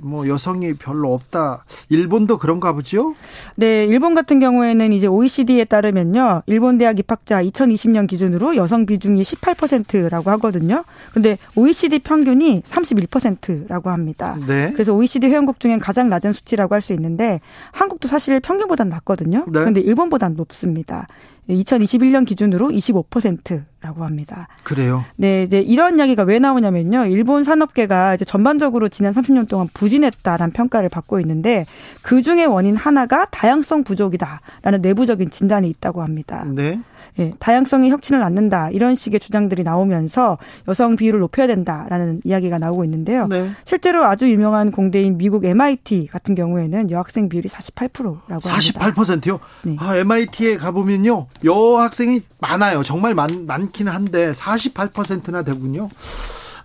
뭐 0.00 0.28
여성이 0.28 0.74
별로 0.74 1.14
없다. 1.14 1.64
일본도 1.88 2.38
그런가 2.38 2.72
보죠? 2.72 3.14
네, 3.56 3.84
일본 3.84 4.14
같은 4.14 4.40
경우에는 4.40 4.92
이제 4.92 5.06
OECD에 5.06 5.64
따르면요. 5.64 6.42
일본 6.46 6.78
대학 6.78 6.98
입학자 6.98 7.42
2020년 7.42 8.06
기준으로 8.06 8.56
여성 8.56 8.86
비중이 8.86 9.22
18%라고 9.22 10.30
하거든요. 10.32 10.84
근데 11.12 11.38
OECD 11.56 11.98
평균이 12.00 12.62
31%라고 12.62 13.90
합니다. 13.90 14.36
네. 14.46 14.70
그래서 14.72 14.92
OECD 14.94 15.28
회원국 15.28 15.60
중엔 15.60 15.78
가장 15.78 16.08
낮은 16.08 16.32
수치라고 16.32 16.74
할 16.74 16.84
수 16.84 16.92
있는데 16.92 17.40
한국도 17.72 18.08
사실 18.08 18.38
평균보다는 18.40 18.90
낮거든요. 18.90 19.46
네. 19.48 19.64
근데 19.64 19.80
일본보다는 19.80 20.36
높습니다. 20.36 21.06
2021년 21.48 22.26
기준으로 22.26 22.68
25%라고 22.68 24.04
합니다. 24.04 24.48
그래요? 24.62 25.04
네, 25.16 25.42
이제 25.42 25.60
이런 25.60 25.98
이야기가 25.98 26.22
왜 26.22 26.38
나오냐면요. 26.38 27.06
일본 27.06 27.44
산업계가 27.44 28.14
이제 28.14 28.24
전반적으로 28.24 28.88
지난 28.88 29.12
30년 29.12 29.48
동안 29.48 29.68
부진했다라는 29.74 30.52
평가를 30.52 30.88
받고 30.88 31.20
있는데 31.20 31.66
그 32.02 32.22
중에 32.22 32.44
원인 32.44 32.76
하나가 32.76 33.26
다양성 33.26 33.84
부족이다라는 33.84 34.80
내부적인 34.80 35.30
진단이 35.30 35.68
있다고 35.68 36.02
합니다. 36.02 36.44
네. 36.46 36.80
예, 37.18 37.32
다양성이 37.38 37.90
혁신을 37.90 38.20
낳는다 38.20 38.70
이런 38.70 38.94
식의 38.94 39.20
주장들이 39.20 39.62
나오면서 39.64 40.38
여성 40.68 40.96
비율을 40.96 41.20
높여야 41.20 41.46
된다라는 41.46 42.20
이야기가 42.24 42.58
나오고 42.58 42.84
있는데요. 42.84 43.26
네. 43.26 43.50
실제로 43.64 44.04
아주 44.04 44.30
유명한 44.30 44.70
공대인 44.70 45.18
미국 45.18 45.44
MIT 45.44 46.08
같은 46.10 46.34
경우에는 46.34 46.90
여학생 46.90 47.28
비율이 47.28 47.48
48%라고 47.48 48.48
합니다. 48.48 48.50
48%요? 48.50 49.40
네. 49.62 49.76
아, 49.78 49.96
MIT에 49.96 50.56
가보면요 50.56 51.26
여학생이 51.44 52.22
많아요. 52.40 52.82
정말 52.82 53.14
많, 53.14 53.46
많기는 53.46 53.92
한데 53.92 54.32
48%나 54.32 55.42
되군요. 55.42 55.88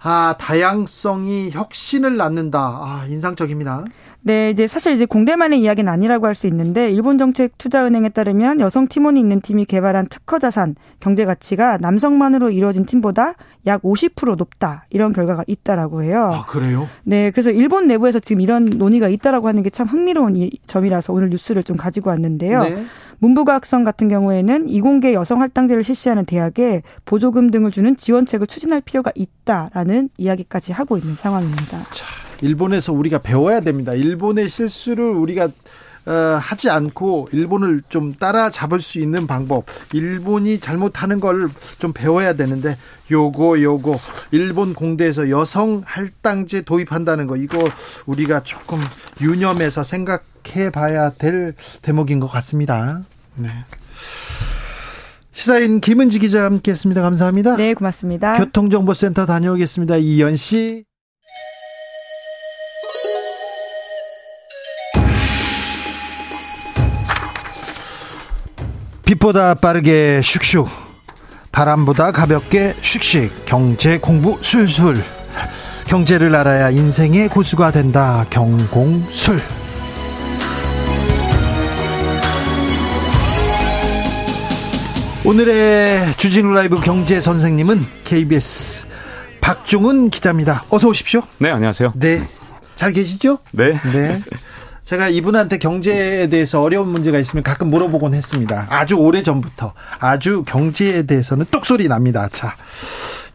아, 0.01 0.35
다양성이 0.39 1.51
혁신을 1.51 2.15
낳는다. 2.15 2.59
아, 2.59 3.05
인상적입니다. 3.09 3.83
네, 4.29 4.51
이제 4.51 4.67
사실 4.67 4.93
이제 4.93 5.05
공대만의 5.07 5.59
이야기는 5.59 5.91
아니라고 5.91 6.27
할 6.27 6.35
수 6.35 6.45
있는데 6.45 6.91
일본 6.91 7.17
정책 7.17 7.57
투자은행에 7.57 8.09
따르면 8.09 8.59
여성 8.59 8.87
팀원이 8.87 9.19
있는 9.19 9.41
팀이 9.41 9.65
개발한 9.65 10.07
특허 10.07 10.37
자산 10.37 10.75
경제 10.99 11.25
가치가 11.25 11.77
남성만으로 11.81 12.51
이루어진 12.51 12.85
팀보다 12.85 13.33
약 13.65 13.81
50% 13.81 14.35
높다 14.37 14.85
이런 14.91 15.13
결과가 15.13 15.43
있다라고 15.47 16.03
해요. 16.03 16.29
아 16.31 16.45
그래요? 16.45 16.87
네, 17.03 17.31
그래서 17.31 17.49
일본 17.49 17.87
내부에서 17.87 18.19
지금 18.19 18.41
이런 18.41 18.65
논의가 18.65 19.09
있다라고 19.09 19.47
하는 19.47 19.63
게 19.63 19.71
참 19.71 19.87
흥미로운 19.87 20.49
점이라서 20.67 21.11
오늘 21.11 21.29
뉴스를 21.31 21.63
좀 21.63 21.75
가지고 21.75 22.11
왔는데요. 22.11 22.63
네. 22.63 22.85
문부과학성 23.17 23.83
같은 23.83 24.09
경우에는 24.09 24.69
이공계 24.69 25.13
여성 25.15 25.41
할당제를 25.41 25.81
실시하는 25.83 26.25
대학에 26.25 26.83
보조금 27.05 27.49
등을 27.49 27.71
주는 27.71 27.97
지원책을 27.97 28.45
추진할 28.45 28.81
필요가 28.81 29.11
있다라는 29.15 30.09
이야기까지 30.17 30.71
하고 30.71 30.97
있는 30.97 31.15
상황입니다. 31.15 31.79
자, 31.93 32.05
일본에서 32.41 32.93
우리가 32.93 33.19
배워야 33.19 33.59
됩니다. 33.61 33.93
일본의 33.93 34.49
실수를 34.49 35.03
우리가 35.03 35.49
어, 36.05 36.11
하지 36.41 36.69
않고 36.71 37.29
일본을 37.33 37.81
좀 37.89 38.13
따라잡을 38.15 38.81
수 38.81 38.97
있는 38.99 39.27
방법. 39.27 39.65
일본이 39.93 40.59
잘못하는 40.59 41.19
걸 41.19 41.49
좀 41.77 41.93
배워야 41.93 42.33
되는데 42.33 42.77
요거 43.11 43.61
요거 43.61 43.99
일본 44.31 44.73
공대에서 44.73 45.29
여성 45.29 45.83
할당제 45.85 46.61
도입한다는 46.61 47.27
거 47.27 47.35
이거 47.37 47.63
우리가 48.05 48.43
조금 48.43 48.79
유념해서 49.21 49.83
생각해 49.83 50.71
봐야 50.73 51.11
될 51.11 51.53
대목인 51.81 52.19
것 52.19 52.27
같습니다. 52.27 53.01
네. 53.35 53.49
시사인 55.33 55.79
김은지 55.79 56.19
기자 56.19 56.43
함께했습니다. 56.45 57.01
감사합니다. 57.01 57.55
네, 57.55 57.73
고맙습니다. 57.73 58.33
교통정보센터 58.33 59.25
다녀오겠습니다. 59.25 59.97
이연 59.97 60.35
씨. 60.35 60.88
빛보다 69.09 69.55
빠르게 69.55 70.21
슉슉 70.21 70.67
바람보다 71.51 72.11
가볍게 72.11 72.75
슉슉 72.83 73.31
경제 73.45 73.97
공부 73.97 74.37
술술 74.41 75.01
경제를 75.87 76.35
알아야 76.35 76.69
인생의 76.69 77.29
고수가 77.29 77.71
된다 77.71 78.23
경공술 78.29 79.41
오늘의 85.25 86.13
주진우 86.17 86.53
라이브 86.53 86.79
경제 86.79 87.19
선생님은 87.19 87.85
KBS 88.03 88.87
박종훈 89.41 90.09
기자입니다. 90.09 90.65
어서 90.69 90.87
오십시오. 90.87 91.21
네, 91.39 91.49
안녕하세요. 91.49 91.93
네. 91.95 92.27
잘 92.75 92.93
계시죠? 92.93 93.39
네. 93.51 93.79
네. 93.91 94.21
제가 94.89 95.07
이분한테 95.07 95.59
경제에 95.59 96.25
대해서 96.29 96.63
어려운 96.63 96.89
문제가 96.89 97.19
있으면 97.19 97.43
가끔 97.43 97.69
물어보곤 97.69 98.15
했습니다. 98.15 98.65
아주 98.71 98.95
오래 98.95 99.21
전부터. 99.21 99.73
아주 99.99 100.43
경제에 100.47 101.03
대해서는 101.03 101.45
똑소리 101.51 101.87
납니다. 101.87 102.27
자. 102.31 102.55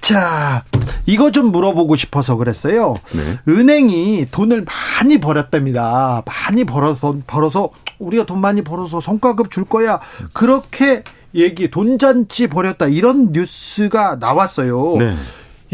자, 0.00 0.64
이거 1.06 1.30
좀 1.30 1.52
물어보고 1.52 1.94
싶어서 1.94 2.34
그랬어요. 2.34 2.96
네. 3.12 3.38
은행이 3.48 4.26
돈을 4.32 4.64
많이 4.64 5.20
벌었답니다. 5.20 6.24
많이 6.26 6.64
벌어서, 6.64 7.18
벌어서, 7.24 7.70
우리가 8.00 8.26
돈 8.26 8.40
많이 8.40 8.62
벌어서 8.62 9.00
성과급 9.00 9.52
줄 9.52 9.64
거야. 9.64 10.00
그렇게 10.32 11.04
얘기, 11.36 11.70
돈잔치 11.70 12.48
벌였다. 12.48 12.86
이런 12.86 13.28
뉴스가 13.30 14.16
나왔어요. 14.16 14.96
네. 14.98 15.14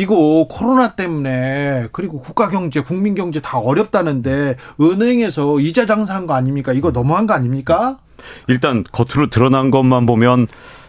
이거 0.01 0.47
코로나 0.49 0.95
때문에 0.95 1.89
그리고 1.93 2.21
국가 2.23 2.49
경제, 2.49 2.81
국민 2.81 3.15
경제 3.15 3.39
다 3.39 3.59
어렵다는데 3.59 4.57
은행에서 4.81 5.61
이자 5.61 5.85
장사한 5.85 6.27
거 6.27 6.33
아닙니까? 6.33 6.73
이거 6.73 6.91
너무한 6.91 7.27
거 7.27 7.35
아닙니까? 7.35 7.99
일단 8.49 8.83
겉으로 8.93 9.29
드러난 9.29 9.71
것만 9.71 10.07
보면 10.07 10.47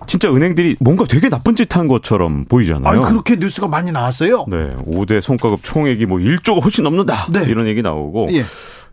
진짜 0.07 0.33
은행들이 0.33 0.77
뭔가 0.79 1.03
되게 1.05 1.27
나쁜 1.27 1.55
짓 1.57 1.75
한 1.75 1.88
것처럼 1.89 2.45
보이잖아요. 2.45 2.85
아니, 2.88 3.05
그렇게 3.05 3.35
뉴스가 3.35 3.67
많이 3.67 3.91
나왔어요? 3.91 4.45
네. 4.49 4.69
5대 4.88 5.19
손가급 5.21 5.59
총액이 5.63 6.05
뭐 6.05 6.17
1조가 6.19 6.63
훨씬 6.63 6.83
넘는다. 6.85 7.27
네. 7.31 7.43
이런 7.47 7.67
얘기 7.67 7.81
나오고. 7.81 8.29
예. 8.31 8.43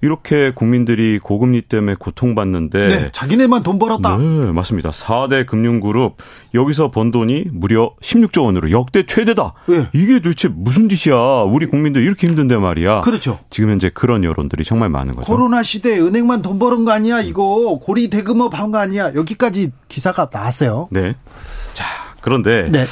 이렇게 0.01 0.53
국민들이 0.55 1.19
고금리 1.19 1.63
때문에 1.63 1.97
고통받는데 1.99 2.89
네, 2.89 3.09
자기네만 3.13 3.63
돈 3.65 3.79
벌었다. 3.79 4.17
네, 4.17 4.53
맞습니다. 4.53 4.91
4대 4.91 5.45
금융그룹 5.47 6.17
여기서 6.55 6.91
번 6.91 7.11
돈이 7.11 7.47
무려 7.53 7.95
16조 8.01 8.45
원으로 8.45 8.71
역대 8.71 9.05
최대다. 9.07 9.55
네. 9.67 9.89
이게 9.93 10.21
도대체 10.21 10.49
무슨 10.49 10.89
짓이야? 10.89 11.43
우리 11.43 11.67
국민들 11.67 12.03
이렇게 12.03 12.29
힘든데 12.29 12.57
말이야. 12.59 13.01
그렇죠. 13.01 13.41
지금 13.51 13.71
현재 13.71 13.91
그런 13.93 14.23
여론들이 14.23 14.63
정말 14.65 14.89
많은 14.89 15.17
거죠. 15.17 15.27
코로나 15.27 15.63
시대에 15.65 15.99
은행만 15.99 16.43
돈 16.43 16.59
버는 16.59 16.85
거 16.85 16.93
아니야? 16.93 17.21
이거 17.21 17.81
고리 17.83 18.09
대금업 18.09 18.57
한 18.59 18.69
거 18.69 18.77
아니야? 18.79 19.15
여기까지 19.15 19.73
기사가 19.89 20.29
나왔어요. 20.31 20.89
네. 20.91 21.15
자, 21.73 21.85
그런데 22.21 22.69
네. 22.71 22.85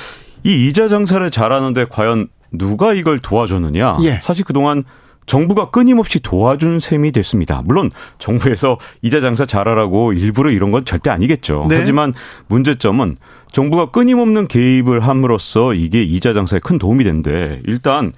이 0.43 0.67
이자 0.67 0.89
장사를 0.89 1.31
잘하는데 1.31 1.87
과연 1.91 2.29
누가 2.51 2.95
이걸 2.95 3.19
도와줬느냐? 3.19 3.99
예. 4.03 4.19
사실 4.23 4.45
그동안 4.45 4.85
정부가 5.27 5.71
끊임없이 5.71 6.21
도와준 6.21 6.81
셈이 6.81 7.13
됐습니다. 7.13 7.63
물론 7.65 7.91
정부에서 8.19 8.79
이자 9.03 9.21
장사 9.21 9.45
잘하라고 9.45 10.13
일부러 10.13 10.51
이런 10.51 10.71
건 10.71 10.85
절대 10.85 11.11
아니겠죠. 11.11 11.67
네. 11.69 11.79
하지만 11.79 12.15
문제점은 12.49 13.17
정부가 13.53 13.91
끊임없는 13.91 14.49
개입을 14.49 15.01
함으로써 15.01 15.75
이게 15.75 16.03
이자 16.03 16.33
장사에 16.33 16.61
큰 16.61 16.79
도움이 16.79 17.05
된대. 17.05 17.61
일단 17.67 18.13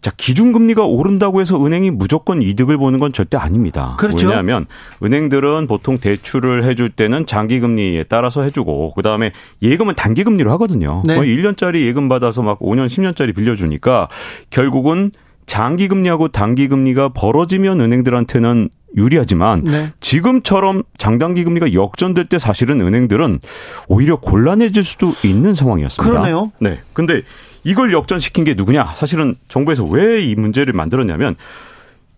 자, 0.00 0.12
기준금리가 0.16 0.84
오른다고 0.84 1.40
해서 1.40 1.64
은행이 1.64 1.90
무조건 1.90 2.40
이득을 2.40 2.78
보는 2.78 3.00
건 3.00 3.12
절대 3.12 3.36
아닙니다. 3.36 3.96
그렇죠. 3.98 4.28
왜냐하면 4.28 4.66
은행들은 5.02 5.66
보통 5.66 5.98
대출을 5.98 6.64
해줄 6.64 6.88
때는 6.88 7.26
장기금리에 7.26 8.04
따라서 8.04 8.42
해주고, 8.42 8.92
그 8.94 9.02
다음에 9.02 9.32
예금은 9.60 9.94
단기금리로 9.94 10.52
하거든요. 10.52 11.02
네. 11.04 11.16
거의 11.16 11.36
1년짜리 11.36 11.84
예금 11.86 12.08
받아서 12.08 12.42
막 12.42 12.60
5년, 12.60 12.86
10년짜리 12.86 13.34
빌려주니까 13.34 14.08
결국은 14.50 15.10
장기 15.48 15.88
금리하고 15.88 16.28
단기 16.28 16.68
금리가 16.68 17.08
벌어지면 17.08 17.80
은행들한테는 17.80 18.68
유리하지만 18.96 19.60
네. 19.64 19.88
지금처럼 20.00 20.82
장단기 20.96 21.44
금리가 21.44 21.72
역전될 21.72 22.26
때 22.26 22.38
사실은 22.38 22.80
은행들은 22.80 23.40
오히려 23.88 24.16
곤란해질 24.16 24.84
수도 24.84 25.12
있는 25.24 25.54
상황이었습니다. 25.54 26.10
그러네요. 26.10 26.52
네. 26.60 26.78
근데 26.92 27.22
이걸 27.64 27.92
역전시킨 27.92 28.44
게 28.44 28.54
누구냐? 28.54 28.92
사실은 28.94 29.34
정부에서 29.48 29.84
왜 29.84 30.22
이 30.22 30.34
문제를 30.36 30.72
만들었냐면 30.72 31.36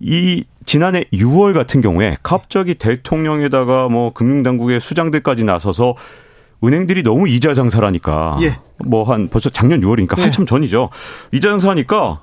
이 0.01 0.45
지난해 0.65 1.05
6월 1.13 1.55
같은 1.55 1.81
경우에 1.81 2.17
갑자기 2.23 2.75
대통령에다가 2.75 3.89
뭐 3.89 4.13
금융당국의 4.13 4.81
수장들까지 4.81 5.45
나서서 5.45 5.95
은행들이 6.65 7.03
너무 7.03 7.29
이자 7.29 7.53
장사라니까 7.55 8.39
예. 8.43 8.59
뭐한 8.85 9.29
벌써 9.29 9.51
작년 9.51 9.81
6월이니까 9.81 10.19
예. 10.19 10.23
한참 10.23 10.47
전이죠. 10.47 10.91
이자 11.33 11.51
장사하니까 11.51 12.21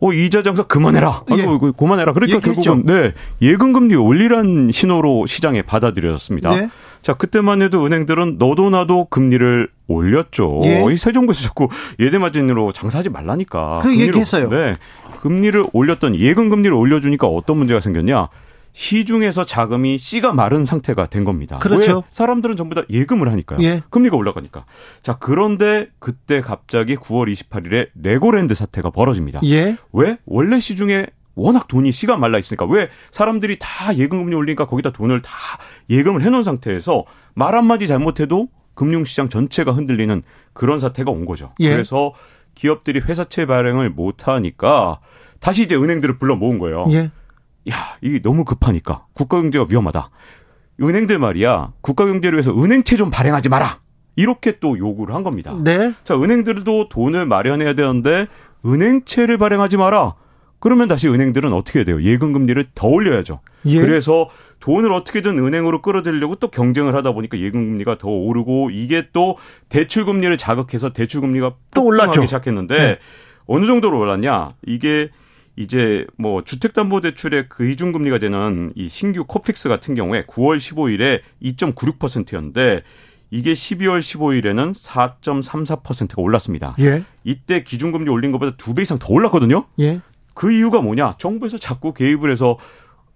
어, 0.00 0.12
이자 0.12 0.42
장사 0.42 0.62
그만해라. 0.62 1.22
예. 1.30 1.42
아이고, 1.42 1.68
예. 1.68 1.72
그만해라. 1.76 2.12
그러니까 2.12 2.40
결국은, 2.40 2.86
네, 2.86 3.12
예금 3.42 3.72
금리 3.72 3.96
올리란 3.96 4.70
신호로 4.70 5.26
시장에 5.26 5.62
받아들여졌습니다. 5.62 6.50
네. 6.54 6.68
자, 7.02 7.14
그때만 7.14 7.62
해도 7.62 7.84
은행들은 7.84 8.36
너도 8.38 8.70
나도 8.70 9.06
금리를 9.06 9.68
올렸죠. 9.86 10.62
예. 10.64 10.84
이새 10.92 11.12
정부에서 11.12 11.42
자꾸 11.42 11.68
예대마진으로 11.98 12.72
장사하지 12.72 13.10
말라니까. 13.10 13.80
그 13.82 13.98
얘기했어요. 13.98 14.48
네. 14.50 14.76
금리를 15.22 15.64
올렸던 15.72 16.16
예금 16.16 16.48
금리를 16.48 16.72
올려주니까 16.72 17.26
어떤 17.26 17.58
문제가 17.58 17.80
생겼냐? 17.80 18.28
시중에서 18.78 19.42
자금이 19.42 19.98
씨가 19.98 20.32
마른 20.32 20.64
상태가 20.64 21.06
된 21.06 21.24
겁니다. 21.24 21.58
그렇죠. 21.58 21.96
왜? 21.96 22.02
사람들은 22.12 22.54
전부 22.54 22.76
다 22.76 22.82
예금을 22.88 23.28
하니까요. 23.28 23.58
예. 23.64 23.82
금리가 23.90 24.16
올라가니까. 24.16 24.66
자, 25.02 25.16
그런데 25.18 25.88
그때 25.98 26.40
갑자기 26.40 26.94
9월 26.94 27.28
28일에 27.28 27.88
레고랜드 28.00 28.54
사태가 28.54 28.90
벌어집니다. 28.90 29.40
예. 29.46 29.76
왜? 29.92 30.18
원래 30.26 30.60
시중에 30.60 31.06
워낙 31.34 31.66
돈이 31.66 31.90
씨가 31.90 32.18
말라 32.18 32.38
있으니까 32.38 32.66
왜 32.66 32.88
사람들이 33.10 33.56
다 33.58 33.96
예금금리 33.96 34.36
올리니까 34.36 34.66
거기다 34.66 34.92
돈을 34.92 35.22
다 35.22 35.32
예금을 35.90 36.22
해놓은 36.22 36.44
상태에서 36.44 37.04
말 37.34 37.56
한마디 37.56 37.88
잘못해도 37.88 38.46
금융시장 38.74 39.28
전체가 39.28 39.72
흔들리는 39.72 40.22
그런 40.52 40.78
사태가 40.78 41.10
온 41.10 41.26
거죠. 41.26 41.52
예. 41.58 41.72
그래서 41.72 42.14
기업들이 42.54 43.00
회사채 43.00 43.46
발행을 43.46 43.90
못하니까 43.90 45.00
다시 45.40 45.64
이제 45.64 45.74
은행들을 45.74 46.18
불러 46.18 46.36
모은 46.36 46.60
거예요. 46.60 46.86
예. 46.92 47.10
야, 47.70 47.74
이게 48.00 48.20
너무 48.20 48.44
급하니까 48.44 49.06
국가 49.12 49.40
경제가 49.40 49.66
위험하다. 49.68 50.10
은행들 50.80 51.18
말이야. 51.18 51.72
국가 51.80 52.06
경제를 52.06 52.36
위해서 52.36 52.52
은행채 52.52 52.96
좀 52.96 53.10
발행하지 53.10 53.48
마라. 53.48 53.80
이렇게 54.16 54.58
또 54.58 54.78
요구를 54.78 55.14
한 55.14 55.22
겁니다. 55.22 55.54
네. 55.62 55.92
자, 56.04 56.14
은행들도 56.14 56.88
돈을 56.88 57.26
마련해야 57.26 57.74
되는데 57.74 58.26
은행채를 58.64 59.38
발행하지 59.38 59.76
마라. 59.76 60.14
그러면 60.60 60.88
다시 60.88 61.08
은행들은 61.08 61.52
어떻게 61.52 61.80
해야 61.80 61.84
돼요? 61.84 62.02
예금 62.02 62.32
금리를 62.32 62.64
더 62.74 62.88
올려야죠. 62.88 63.40
예. 63.66 63.80
그래서 63.80 64.28
돈을 64.60 64.92
어떻게든 64.92 65.38
은행으로 65.38 65.82
끌어들이려고 65.82 66.34
또 66.36 66.48
경쟁을 66.50 66.96
하다 66.96 67.12
보니까 67.12 67.38
예금 67.38 67.70
금리가 67.70 67.98
더 67.98 68.08
오르고 68.08 68.70
이게 68.70 69.06
또 69.12 69.36
대출 69.68 70.04
금리를 70.04 70.36
자극해서 70.36 70.92
대출 70.92 71.20
금리가 71.20 71.54
또 71.74 71.84
올랐죠. 71.84 72.24
시작했는데 72.24 72.76
네. 72.76 72.98
어느 73.46 73.66
정도로 73.66 73.98
올랐냐? 74.00 74.54
이게 74.66 75.10
이제 75.58 76.06
뭐 76.16 76.44
주택담보대출의 76.44 77.48
그 77.48 77.68
기준금리가 77.68 78.20
되는 78.20 78.72
이 78.76 78.88
신규 78.88 79.24
코픽스 79.24 79.68
같은 79.68 79.96
경우에 79.96 80.24
9월 80.26 80.58
15일에 80.58 81.20
2.96%였는데 81.42 82.82
이게 83.30 83.52
12월 83.54 83.98
15일에는 83.98 84.72
4.34%가 84.72 86.22
올랐습니다. 86.22 86.76
예. 86.78 87.02
이때 87.24 87.64
기준금리 87.64 88.08
올린 88.08 88.30
것보다 88.30 88.56
두 88.56 88.72
배 88.72 88.82
이상 88.82 88.98
더 89.00 89.12
올랐거든요. 89.12 89.66
예. 89.80 90.00
그 90.32 90.52
이유가 90.52 90.80
뭐냐? 90.80 91.14
정부에서 91.18 91.58
자꾸 91.58 91.92
개입을 91.92 92.30
해서 92.30 92.56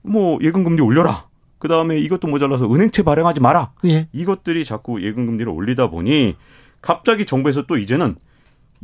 뭐 0.03 0.41
예금금리 0.43 0.83
올려라. 0.83 1.29
그 1.59 1.69
다음에 1.69 1.97
이것도 2.01 2.27
모자라서 2.27 2.67
은행채 2.75 3.05
발행하지 3.05 3.41
마라. 3.41 3.71
예. 3.85 4.09
이것들이 4.13 4.65
자꾸 4.65 5.01
예금금리를 5.01 5.49
올리다 5.49 5.91
보니 5.91 6.35
갑자기 6.81 7.25
정부에서 7.25 7.67
또 7.69 7.79
이제는 7.79 8.17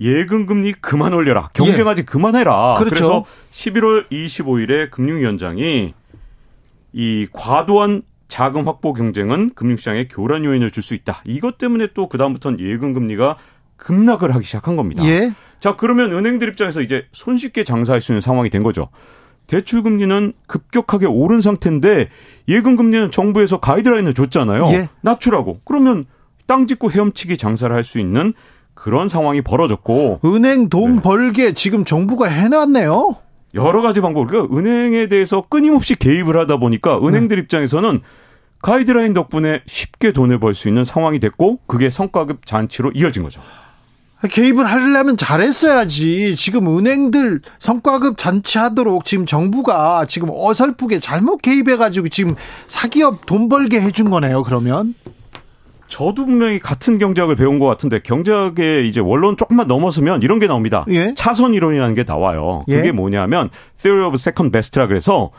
예금 0.01 0.47
금리 0.47 0.73
그만 0.73 1.13
올려라. 1.13 1.51
경쟁하지 1.55 2.03
예. 2.03 2.05
그만해라. 2.05 2.75
그렇죠. 2.79 2.95
그래서 2.95 3.25
11월 3.51 4.09
25일에 4.11 4.91
금융위원장이 4.91 5.95
이 6.93 7.27
과도한 7.33 8.03
자금 8.29 8.67
확보 8.69 8.93
경쟁은 8.93 9.53
금융시장에 9.55 10.07
교란 10.09 10.45
요인을 10.45 10.71
줄 10.71 10.83
수 10.83 10.95
있다. 10.95 11.23
이것 11.25 11.59
때문에 11.59 11.89
또 11.95 12.09
그다음부터는 12.09 12.61
예금 12.61 12.93
금리가 12.95 13.37
급락을 13.77 14.35
하기 14.35 14.45
시작한 14.45 14.77
겁니다. 14.77 15.05
예. 15.05 15.33
자, 15.61 15.77
그러면 15.77 16.13
은행들 16.13 16.49
입장에서 16.51 16.81
이제 16.81 17.07
손쉽게 17.13 17.65
장사할 17.65 18.01
수 18.01 18.13
있는 18.13 18.21
상황이 18.21 18.51
된 18.51 18.63
거죠. 18.63 18.89
대출 19.47 19.83
금리는 19.83 20.35
급격하게 20.47 21.07
오른 21.07 21.41
상태인데 21.41 22.11
예금 22.49 22.77
금리는 22.77 23.11
정부에서 23.11 23.59
가이드라인을 23.61 24.13
줬잖아요. 24.15 24.67
예. 24.69 24.89
낮추라고. 25.01 25.61
그러면 25.65 26.05
땅 26.47 26.67
짓고 26.67 26.91
헤엄치기 26.93 27.37
장사를 27.39 27.75
할 27.75 27.83
수 27.83 27.99
있는 27.99 28.35
그런 28.81 29.09
상황이 29.09 29.43
벌어졌고 29.43 30.21
은행 30.25 30.69
돈 30.69 30.97
네. 30.97 31.03
벌게 31.03 31.53
지금 31.53 31.85
정부가 31.85 32.27
해놨네요. 32.29 33.17
여러 33.55 33.83
가지 33.83 34.01
방법. 34.01 34.29
그러니까 34.29 34.57
은행에 34.57 35.09
대해서 35.09 35.43
끊임없이 35.49 35.95
개입을 35.97 36.37
하다 36.39 36.59
보니까 36.59 36.99
은행들 36.99 37.37
네. 37.37 37.43
입장에서는 37.43 38.01
가이드라인 38.63 39.15
덕분에 39.15 39.63
쉽게 39.67 40.13
돈을 40.13 40.39
벌 40.39 40.55
수 40.55 40.69
있는 40.69 40.85
상황이 40.85 41.19
됐고 41.19 41.59
그게 41.67 41.91
성과급 41.91 42.47
잔치로 42.47 42.93
이어진 42.95 43.25
거죠. 43.25 43.41
개입을 44.31 44.65
하려면 44.65 45.17
잘했어야지. 45.17 46.35
지금 46.37 46.67
은행들 46.79 47.41
성과급 47.59 48.17
잔치하도록 48.19 49.05
지금 49.05 49.27
정부가 49.27 50.07
지금 50.07 50.29
어설프게 50.33 51.01
잘못 51.01 51.39
개입해가지고 51.43 52.09
지금 52.09 52.35
사기업 52.69 53.27
돈 53.27 53.49
벌게 53.49 53.81
해준 53.81 54.11
거네요. 54.11 54.43
그러면 54.45 54.95
저도 55.89 56.27
분명히 56.27 56.59
같은 56.59 56.99
경제학을 56.99 57.35
배운 57.35 57.59
것 57.59 57.67
같은데 57.67 58.01
경제학의 58.01 58.89
이제 58.89 59.01
원론 59.01 59.37
조금만 59.37 59.67
넘어서면 59.67 60.23
이런 60.23 60.39
게 60.39 60.47
나옵니다. 60.47 60.85
예? 60.91 61.15
차선 61.17 61.55
이론이라는 61.55 61.95
게 61.95 62.05
나와요. 62.05 62.65
그게 62.67 62.89
예? 62.89 62.93
뭐냐면 62.93 63.51
theory 63.79 64.07
of 64.07 64.15
second 64.15 64.53
best라 64.53 64.87
그래서 64.87 65.31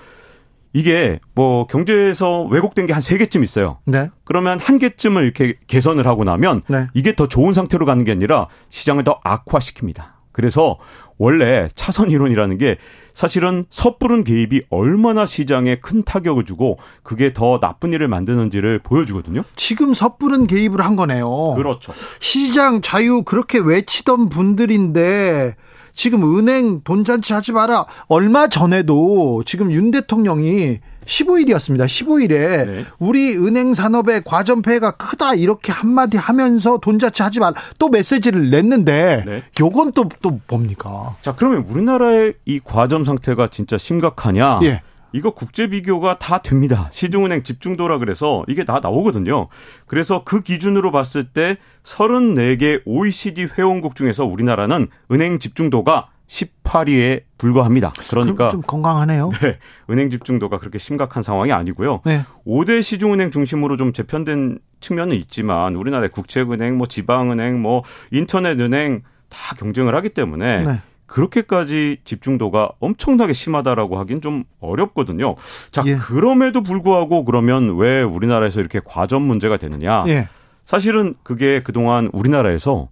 이게 0.74 1.20
뭐 1.34 1.66
경제에서 1.68 2.44
왜곡된 2.44 2.86
게 2.88 2.94
한 2.94 3.02
세 3.02 3.18
개쯤 3.18 3.44
있어요. 3.44 3.78
네. 3.86 4.10
그러면 4.24 4.60
한 4.60 4.78
개쯤을 4.78 5.24
이렇게 5.24 5.56
개선을 5.68 6.06
하고 6.06 6.24
나면 6.24 6.62
네. 6.68 6.88
이게 6.94 7.16
더 7.16 7.28
좋은 7.28 7.54
상태로 7.54 7.86
가는 7.86 8.04
게 8.04 8.12
아니라 8.12 8.48
시장을 8.70 9.04
더 9.04 9.20
악화시킵니다. 9.22 10.04
그래서 10.32 10.78
원래 11.20 11.68
차선 11.76 12.10
이론이라는 12.10 12.58
게 12.58 12.78
사실은 13.14 13.66
섣부른 13.70 14.24
개입이 14.24 14.64
얼마나 14.70 15.26
시장에 15.26 15.76
큰 15.76 16.02
타격을 16.02 16.46
주고 16.46 16.80
그게 17.04 17.34
더 17.34 17.60
나쁜 17.60 17.94
일을 17.94 18.08
만드는지를 18.08 18.80
보여주거든요. 18.80 19.44
지금 19.56 19.94
섣부른 19.94 20.48
개입을 20.48 20.82
한 20.82 20.96
거네요. 20.96 21.54
그렇죠. 21.56 21.94
시장 22.20 22.82
자유 22.82 23.24
그렇게 23.24 23.60
외치던 23.60 24.30
분들인데 24.30 25.56
지금 25.94 26.24
은행 26.38 26.82
돈잔치 26.82 27.34
하지 27.34 27.52
마라. 27.52 27.86
얼마 28.08 28.48
전에도 28.48 29.44
지금 29.46 29.72
윤 29.74 29.92
대통령이 29.92 30.80
15일이었습니다. 31.10 31.86
15일에 31.86 32.30
네. 32.68 32.86
우리 33.00 33.36
은행 33.36 33.74
산업의 33.74 34.22
과점폐해가 34.26 34.92
크다 34.92 35.34
이렇게 35.34 35.72
한마디 35.72 36.18
하면서 36.18 36.78
돈자치 36.78 37.24
하지 37.24 37.40
말. 37.40 37.54
또 37.80 37.90
메시지를 37.90 38.50
냈는데 38.52 39.24
네. 39.26 39.44
요건 39.60 39.92
또 39.92 40.10
또 40.22 40.40
뭡니까? 40.48 41.16
자, 41.22 41.34
그러면 41.36 41.64
우리나라의 41.68 42.34
이 42.46 42.60
과점 42.64 43.06
상태가 43.06 43.48
진짜 43.48 43.78
심각하냐? 43.78 44.60
예. 44.64 44.82
이거 45.12 45.32
국제 45.32 45.68
비교가 45.68 46.20
다 46.20 46.40
됩니다. 46.40 46.88
시중은행 46.92 47.44
집중도라 47.44 47.98
그래서 47.98 48.44
이게 48.48 48.64
다 48.64 48.80
나오거든요. 48.82 49.48
그래서 49.88 50.24
그 50.24 50.42
기준으로 50.42 50.92
봤을 50.92 51.26
때 51.30 51.58
34개 51.84 52.82
OECD 52.86 53.48
회원국 53.58 53.96
중에서 53.96 54.26
우리나라는 54.26 54.88
은행 55.12 55.40
집중도가 55.40 56.10
18위에 56.30 57.24
불과합니다. 57.38 57.92
그러니까 58.10 58.50
좀 58.50 58.62
건강하네요. 58.62 59.32
네, 59.42 59.58
은행 59.90 60.10
집중도가 60.10 60.60
그렇게 60.60 60.78
심각한 60.78 61.24
상황이 61.24 61.52
아니고요. 61.52 62.02
네. 62.06 62.24
5대 62.46 62.82
시중은행 62.82 63.32
중심으로 63.32 63.78
좀 63.78 63.92
재편된 63.92 64.60
측면은 64.80 65.16
있지만 65.18 65.76
우리나라의 65.76 66.10
국책은행, 66.10 66.78
뭐 66.78 66.88
지방은행, 66.88 67.62
뭐 67.62 67.84
인터넷은행 68.12 69.02
다 69.28 69.56
경쟁을 69.56 69.96
하기 69.96 70.10
때문에 70.10 70.64
네. 70.64 70.82
그렇게까지 71.08 71.98
집중도가 72.04 72.70
엄청나게 72.80 73.34
심하다라고 73.34 73.98
하긴 73.98 74.22
좀 74.22 74.44
어렵거든요. 74.60 75.36
자, 75.72 75.84
예. 75.88 75.96
그럼에도 75.96 76.62
불구하고 76.62 77.26
그러면 77.26 77.78
왜 77.78 78.04
우리나라에서 78.04 78.60
이렇게 78.60 78.80
과점 78.86 79.24
문제가 79.24 79.58
되느냐? 79.58 80.04
예. 80.08 80.28
사실은 80.66 81.16
그게 81.24 81.62
그동안 81.62 82.12
우리나라에서 82.14 82.90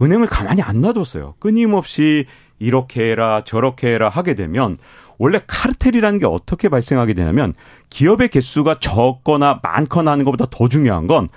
은행을 0.00 0.28
가만히 0.28 0.62
안 0.62 0.80
놔뒀어요. 0.80 1.34
끊임없이 1.38 2.24
이렇게 2.58 3.10
해라 3.10 3.42
저렇게 3.44 3.94
해라 3.94 4.08
하게 4.08 4.34
되면 4.34 4.78
원래 5.18 5.40
카르텔이라는 5.46 6.18
게 6.18 6.26
어떻게 6.26 6.68
발생하게 6.68 7.14
되냐면 7.14 7.52
기업의 7.90 8.28
개수가 8.28 8.76
적거나 8.80 9.60
많거나 9.62 10.12
하는 10.12 10.24
것보다 10.24 10.46
더 10.50 10.68
중요한 10.68 11.06
건 11.06 11.28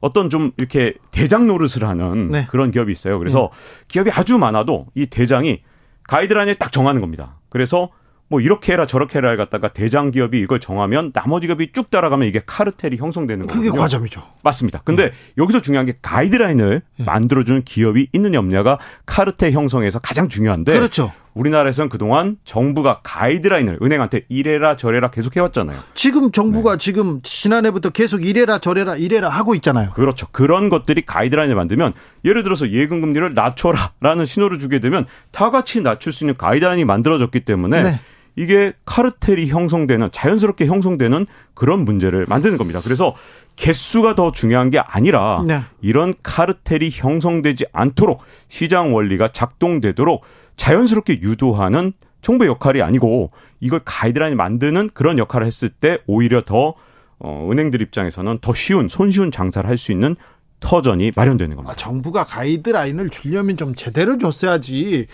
어떤 0.00 0.30
좀 0.30 0.52
이렇게 0.56 0.94
대장 1.10 1.46
노릇을 1.46 1.86
하는 1.86 2.30
네. 2.30 2.46
그런 2.50 2.70
기업이 2.70 2.90
있어요. 2.92 3.18
그래서 3.18 3.50
네. 3.52 3.84
기업이 3.88 4.10
아주 4.10 4.38
많아도 4.38 4.86
이 4.94 5.06
대장이 5.06 5.62
가이드라인을 6.04 6.54
딱 6.56 6.72
정하는 6.72 7.00
겁니다. 7.00 7.38
그래서 7.48 7.90
뭐 8.30 8.40
이렇게 8.40 8.72
해라 8.72 8.86
저렇게 8.86 9.18
해라 9.18 9.34
갖다가 9.36 9.68
대장 9.68 10.12
기업이 10.12 10.38
이걸 10.38 10.60
정하면 10.60 11.12
나머지 11.12 11.48
기업이 11.48 11.72
쭉 11.72 11.90
따라가면 11.90 12.28
이게 12.28 12.40
카르텔이 12.46 12.96
형성되는 12.96 13.48
거예요. 13.48 13.60
그게 13.60 13.76
과점이죠. 13.76 14.22
맞습니다. 14.44 14.82
근데 14.84 15.06
음. 15.06 15.10
여기서 15.38 15.60
중요한 15.60 15.84
게 15.84 15.94
가이드라인을 16.00 16.80
음. 17.00 17.04
만들어주는 17.04 17.64
기업이 17.64 18.06
있느냐 18.12 18.38
없느냐가 18.38 18.78
카르텔 19.04 19.50
형성에서 19.50 19.98
가장 19.98 20.28
중요한데. 20.28 20.72
그렇죠. 20.72 21.12
우리나라에서는 21.34 21.88
그동안 21.88 22.36
정부가 22.44 23.00
가이드라인을 23.02 23.78
은행한테 23.82 24.22
이래라 24.28 24.76
저래라 24.76 25.10
계속 25.10 25.36
해왔잖아요. 25.36 25.78
지금 25.94 26.30
정부가 26.32 26.72
네. 26.72 26.78
지금 26.78 27.20
지난해부터 27.22 27.90
계속 27.90 28.24
이래라 28.24 28.58
저래라 28.58 28.96
이래라 28.96 29.28
하고 29.28 29.54
있잖아요. 29.56 29.90
그렇죠. 29.90 30.26
그런 30.30 30.68
것들이 30.68 31.04
가이드라인을 31.06 31.54
만들면 31.54 31.92
예를 32.24 32.42
들어서 32.42 32.70
예금 32.70 33.00
금리를 33.00 33.34
낮춰라라는 33.34 34.24
신호를 34.24 34.58
주게 34.58 34.78
되면 34.80 35.06
다 35.30 35.50
같이 35.50 35.80
낮출 35.80 36.12
수 36.12 36.24
있는 36.24 36.36
가이드라인이 36.36 36.84
만들어졌기 36.84 37.40
때문에 37.40 37.82
네. 37.82 38.00
이게 38.40 38.72
카르텔이 38.86 39.48
형성되는 39.48 40.08
자연스럽게 40.12 40.64
형성되는 40.64 41.26
그런 41.52 41.84
문제를 41.84 42.24
만드는 42.26 42.56
겁니다. 42.56 42.80
그래서 42.82 43.14
개수가 43.56 44.14
더 44.14 44.32
중요한 44.32 44.70
게 44.70 44.78
아니라 44.78 45.44
네. 45.46 45.60
이런 45.82 46.14
카르텔이 46.22 46.88
형성되지 46.90 47.66
않도록 47.74 48.22
시장 48.48 48.94
원리가 48.94 49.28
작동되도록 49.28 50.22
자연스럽게 50.56 51.20
유도하는 51.20 51.92
정부의 52.22 52.48
역할이 52.48 52.80
아니고 52.80 53.30
이걸 53.60 53.82
가이드라인 53.84 54.38
만드는 54.38 54.88
그런 54.94 55.18
역할을 55.18 55.46
했을 55.46 55.68
때 55.68 55.98
오히려 56.06 56.40
더 56.40 56.72
어, 57.18 57.48
은행들 57.52 57.82
입장에서는 57.82 58.38
더 58.40 58.54
쉬운 58.54 58.88
손쉬운 58.88 59.30
장사를 59.30 59.68
할 59.68 59.76
수 59.76 59.92
있는 59.92 60.16
터전이 60.60 61.12
마련되는 61.14 61.56
겁니다. 61.56 61.72
아, 61.72 61.76
정부가 61.76 62.24
가이드라인을 62.24 63.10
주려면 63.10 63.58
좀 63.58 63.74
제대로 63.74 64.16
줬어야지. 64.16 65.06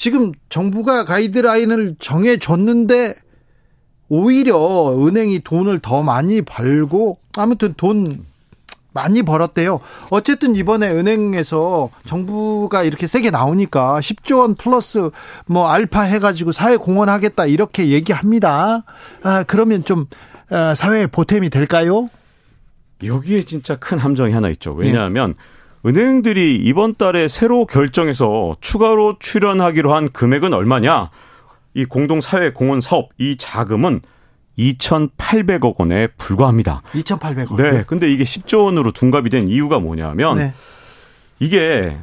지금 0.00 0.32
정부가 0.48 1.04
가이드라인을 1.04 1.96
정해 2.00 2.38
줬는데 2.38 3.16
오히려 4.08 4.96
은행이 4.98 5.40
돈을 5.40 5.80
더 5.80 6.02
많이 6.02 6.40
벌고 6.40 7.18
아무튼 7.36 7.74
돈 7.76 8.24
많이 8.94 9.22
벌었대요. 9.22 9.78
어쨌든 10.08 10.56
이번에 10.56 10.88
은행에서 10.88 11.90
정부가 12.06 12.82
이렇게 12.82 13.06
세게 13.06 13.30
나오니까 13.30 14.00
10조 14.00 14.38
원 14.38 14.54
플러스 14.54 15.10
뭐 15.44 15.68
알파 15.68 16.00
해가지고 16.00 16.52
사회 16.52 16.78
공헌하겠다 16.78 17.44
이렇게 17.44 17.88
얘기합니다. 17.88 18.84
아, 19.22 19.44
그러면 19.46 19.84
좀 19.84 20.06
아, 20.48 20.74
사회에 20.74 21.08
보탬이 21.08 21.50
될까요? 21.50 22.08
여기에 23.04 23.42
진짜 23.42 23.76
큰 23.76 23.98
함정이 23.98 24.32
하나 24.32 24.48
있죠. 24.48 24.72
왜냐하면 24.72 25.34
네. 25.36 25.59
은행들이 25.86 26.56
이번 26.56 26.94
달에 26.94 27.28
새로 27.28 27.66
결정해서 27.66 28.54
추가로 28.60 29.16
출연하기로 29.18 29.94
한 29.94 30.10
금액은 30.10 30.52
얼마냐? 30.52 31.10
이 31.74 31.84
공동사회 31.84 32.52
공헌 32.52 32.80
사업 32.80 33.10
이 33.18 33.36
자금은 33.38 34.02
2,800억 34.58 35.78
원에 35.78 36.08
불과합니다. 36.18 36.82
2,800억. 36.92 37.56
네. 37.56 37.84
근데 37.86 38.12
이게 38.12 38.24
10조 38.24 38.64
원으로 38.64 38.92
둔갑이 38.92 39.30
된 39.30 39.48
이유가 39.48 39.78
뭐냐면 39.78 40.36
네. 40.36 40.52
이게 41.38 41.96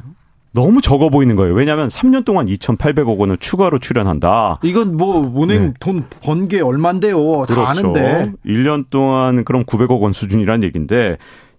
너무 0.52 0.80
적어 0.80 1.08
보이는 1.08 1.36
거예요. 1.36 1.54
왜냐하면 1.54 1.86
3년 1.88 2.24
동안 2.24 2.46
2,800억 2.46 3.16
원을 3.16 3.36
추가로 3.36 3.78
출연한다. 3.78 4.58
이건 4.64 4.96
뭐 4.96 5.22
은행 5.42 5.66
네. 5.66 5.74
돈번 5.78 6.48
게 6.48 6.60
얼만데요. 6.60 7.46
다 7.46 7.54
그렇죠. 7.54 7.66
아는데. 7.66 8.32
1년 8.44 8.86
동안 8.90 9.44
그럼 9.44 9.64
900억 9.64 10.00
원 10.00 10.12
수준이란 10.12 10.64
얘기인데 10.64 11.18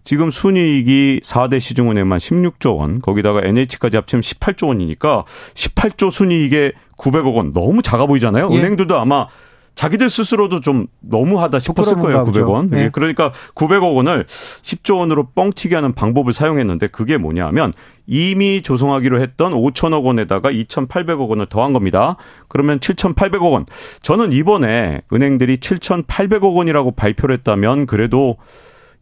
지금 0.10 0.32
순이익이 0.32 1.22
4대 1.24 1.60
시중은행만 1.60 2.18
16조 2.18 2.78
원, 2.78 3.00
거기다가 3.00 3.42
NH까지 3.44 3.96
합치면 3.96 4.24
18조 4.24 4.70
원이니까 4.70 5.24
18조 5.54 6.10
순이익에 6.10 6.72
900억 6.98 7.36
원 7.36 7.54
너무 7.54 7.84
작아 7.84 8.08
보이잖아요. 8.08 8.50
예. 8.52 8.58
은행들도 8.58 8.98
아마 8.98 9.28
자기들 9.76 10.10
스스로도 10.10 10.62
좀 10.62 10.88
너무하다 11.02 11.60
싶었을 11.60 11.98
거예요. 11.98 12.26
900원. 12.26 12.72
네. 12.72 12.90
그러니까 12.92 13.32
900억 13.54 13.94
원을 13.94 14.26
10조 14.26 14.98
원으로 14.98 15.28
뻥튀기 15.36 15.76
하는 15.76 15.94
방법을 15.94 16.34
사용했는데 16.34 16.88
그게 16.88 17.18
뭐냐면 17.18 17.72
이미 18.08 18.64
조성하기로 18.64 19.22
했던 19.22 19.54
5천억 19.54 20.06
원에다가 20.06 20.50
2,800억 20.50 21.30
원을 21.30 21.46
더한 21.46 21.72
겁니다. 21.72 22.16
그러면 22.48 22.80
7,800억 22.80 23.52
원. 23.52 23.68
저는 24.02 24.34
이번에 24.34 25.02
은행들이 25.14 25.58
7,800억 25.58 26.56
원이라고 26.56 26.94
발표를 26.94 27.36
했다면 27.38 27.86
그래도 27.86 28.38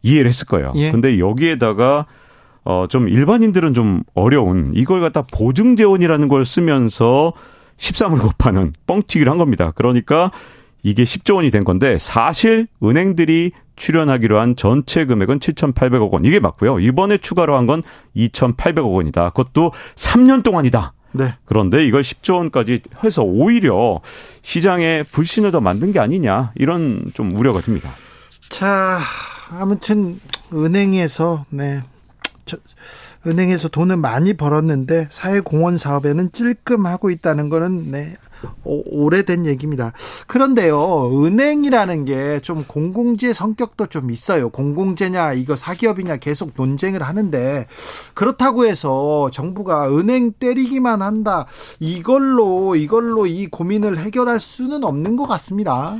이해를 0.02 0.28
했을 0.28 0.46
거예요. 0.46 0.72
예. 0.76 0.90
근데 0.90 1.18
여기에다가 1.18 2.06
어, 2.64 2.84
좀 2.88 3.08
일반인들은 3.08 3.74
좀 3.74 4.02
어려운 4.14 4.72
이걸 4.74 5.00
갖다 5.00 5.22
보증재원이라는 5.22 6.28
걸 6.28 6.44
쓰면서 6.44 7.32
13을 7.78 8.20
곱하는 8.20 8.72
뻥튀기를 8.86 9.30
한 9.30 9.38
겁니다. 9.38 9.72
그러니까 9.74 10.30
이게 10.82 11.04
10조 11.04 11.36
원이 11.36 11.50
된 11.50 11.64
건데 11.64 11.96
사실 11.98 12.66
은행들이 12.82 13.52
출연하기로 13.76 14.38
한 14.40 14.56
전체 14.56 15.04
금액은 15.04 15.38
7,800억 15.38 16.10
원. 16.12 16.24
이게 16.24 16.40
맞고요. 16.40 16.80
이번에 16.80 17.16
추가로 17.18 17.56
한 17.56 17.66
건 17.66 17.82
2,800억 18.16 18.92
원이다. 18.92 19.30
그것도 19.30 19.72
3년 19.94 20.42
동안이다. 20.42 20.92
네. 21.12 21.34
그런데 21.46 21.86
이걸 21.86 22.02
10조 22.02 22.34
원까지 22.34 22.80
해서 23.04 23.22
오히려 23.22 24.00
시장에 24.42 25.02
불신을 25.10 25.52
더 25.52 25.60
만든 25.60 25.90
게 25.92 26.00
아니냐 26.00 26.52
이런 26.56 27.04
좀 27.14 27.32
우려가 27.34 27.60
듭니다. 27.60 27.88
자, 28.50 28.98
아무튼 29.50 30.20
은행에서 30.52 31.46
네. 31.50 31.82
저, 32.44 32.56
은행에서 33.26 33.68
돈을 33.68 33.96
많이 33.96 34.34
벌었는데 34.34 35.08
사회공헌 35.10 35.76
사업에는 35.76 36.32
찔끔하고 36.32 37.10
있다는 37.10 37.48
거는 37.48 37.90
네, 37.90 38.16
오래된 38.64 39.44
얘기입니다. 39.46 39.92
그런데요, 40.26 41.10
은행이라는 41.24 42.04
게 42.04 42.40
좀 42.42 42.64
공공재 42.66 43.32
성격도 43.32 43.86
좀 43.86 44.10
있어요. 44.10 44.48
공공재냐, 44.48 45.32
이거 45.32 45.56
사기업이냐 45.56 46.18
계속 46.18 46.52
논쟁을 46.56 47.02
하는데, 47.02 47.66
그렇다고 48.14 48.64
해서 48.64 49.28
정부가 49.32 49.90
은행 49.90 50.32
때리기만 50.32 51.02
한다. 51.02 51.46
이걸로, 51.80 52.76
이걸로 52.76 53.26
이 53.26 53.48
고민을 53.48 53.98
해결할 53.98 54.38
수는 54.40 54.84
없는 54.84 55.16
것 55.16 55.26
같습니다. 55.26 55.96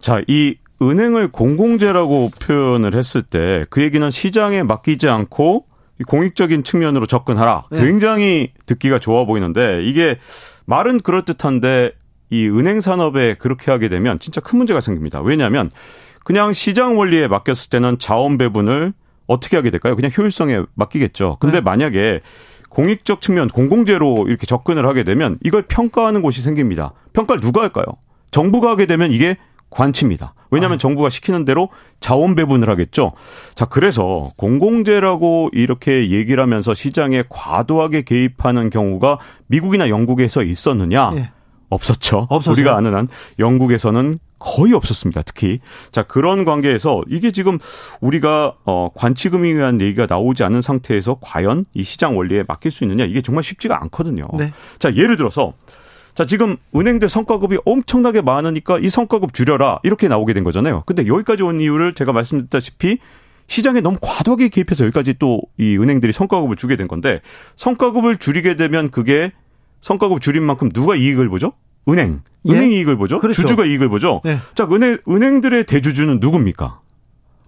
자, 0.00 0.20
이 0.28 0.56
은행을 0.82 1.28
공공재라고 1.32 2.30
표현을 2.40 2.94
했을 2.94 3.22
때 3.22 3.64
그 3.70 3.82
얘기는 3.82 4.10
시장에 4.10 4.62
맡기지 4.62 5.08
않고 5.08 5.66
공익적인 6.06 6.64
측면으로 6.64 7.06
접근하라. 7.06 7.64
네. 7.70 7.80
굉장히 7.84 8.52
듣기가 8.66 8.98
좋아 8.98 9.26
보이는데 9.26 9.82
이게 9.82 10.18
말은 10.64 11.00
그럴듯한데 11.00 11.92
이 12.30 12.48
은행 12.48 12.80
산업에 12.80 13.34
그렇게 13.34 13.70
하게 13.70 13.88
되면 13.88 14.18
진짜 14.18 14.40
큰 14.40 14.58
문제가 14.58 14.80
생깁니다. 14.80 15.20
왜냐하면 15.20 15.68
그냥 16.24 16.52
시장 16.52 16.96
원리에 16.98 17.28
맡겼을 17.28 17.70
때는 17.70 17.98
자원 17.98 18.38
배분을 18.38 18.92
어떻게 19.26 19.56
하게 19.56 19.70
될까요? 19.70 19.94
그냥 19.96 20.10
효율성에 20.16 20.62
맡기겠죠. 20.74 21.36
근데 21.40 21.56
네. 21.56 21.60
만약에 21.60 22.20
공익적 22.70 23.20
측면, 23.20 23.48
공공재로 23.48 24.26
이렇게 24.28 24.46
접근을 24.46 24.86
하게 24.86 25.02
되면 25.02 25.36
이걸 25.44 25.62
평가하는 25.62 26.22
곳이 26.22 26.40
생깁니다. 26.40 26.92
평가를 27.12 27.40
누가 27.40 27.62
할까요? 27.62 27.84
정부가 28.30 28.70
하게 28.70 28.86
되면 28.86 29.10
이게 29.10 29.36
관치입니다. 29.70 30.34
왜냐하면 30.50 30.76
아. 30.76 30.78
정부가 30.78 31.08
시키는 31.08 31.44
대로 31.44 31.68
자원 32.00 32.34
배분을 32.34 32.68
하겠죠. 32.68 33.12
자, 33.54 33.64
그래서 33.66 34.30
공공재라고 34.36 35.50
이렇게 35.52 36.10
얘기를 36.10 36.42
하면서 36.42 36.74
시장에 36.74 37.24
과도하게 37.28 38.02
개입하는 38.02 38.70
경우가 38.70 39.18
미국이나 39.46 39.88
영국에서 39.88 40.42
있었느냐? 40.42 41.12
예. 41.14 41.30
없었죠. 41.70 42.26
없었어요? 42.28 42.52
우리가 42.52 42.76
아는 42.76 42.94
한 42.94 43.08
영국에서는 43.38 44.18
거의 44.40 44.72
없었습니다. 44.72 45.22
특히 45.22 45.60
자 45.92 46.02
그런 46.02 46.44
관계에서 46.44 47.02
이게 47.08 47.30
지금 47.30 47.58
우리가 48.00 48.54
어 48.64 48.88
관치금에 48.94 49.48
의한 49.48 49.80
얘기가 49.80 50.06
나오지 50.08 50.42
않은 50.44 50.62
상태에서 50.62 51.18
과연 51.20 51.66
이 51.74 51.84
시장 51.84 52.16
원리에 52.16 52.42
맡길 52.48 52.72
수 52.72 52.84
있느냐 52.84 53.04
이게 53.04 53.22
정말 53.22 53.44
쉽지가 53.44 53.80
않거든요. 53.82 54.24
네. 54.36 54.52
자 54.78 54.94
예를 54.96 55.16
들어서 55.16 55.52
자, 56.20 56.26
지금 56.26 56.58
은행들 56.76 57.08
성과급이 57.08 57.56
엄청나게 57.64 58.20
많으니까 58.20 58.78
이 58.78 58.90
성과급 58.90 59.32
줄여라. 59.32 59.80
이렇게 59.84 60.06
나오게 60.06 60.34
된 60.34 60.44
거잖아요. 60.44 60.82
근데 60.84 61.06
여기까지 61.06 61.42
온 61.42 61.62
이유를 61.62 61.94
제가 61.94 62.12
말씀드렸다시피 62.12 62.98
시장에 63.46 63.80
너무 63.80 63.96
과도하게 64.02 64.50
개입해서 64.50 64.84
여기까지 64.84 65.14
또 65.14 65.40
이 65.56 65.78
은행들이 65.78 66.12
성과급을 66.12 66.56
주게 66.56 66.76
된 66.76 66.88
건데 66.88 67.22
성과급을 67.56 68.18
줄이게 68.18 68.54
되면 68.54 68.90
그게 68.90 69.32
성과급 69.80 70.20
줄인 70.20 70.42
만큼 70.42 70.68
누가 70.68 70.94
이익을 70.94 71.30
보죠? 71.30 71.54
은행. 71.88 72.20
은행 72.46 72.70
예? 72.70 72.76
이익을 72.76 72.98
보죠. 72.98 73.18
그렇죠. 73.18 73.40
주주가 73.40 73.64
이익을 73.64 73.88
보죠. 73.88 74.20
예. 74.26 74.36
자, 74.54 74.68
은행 74.70 74.98
은행들의 75.08 75.64
대주주는 75.64 76.18
누굽니까? 76.20 76.80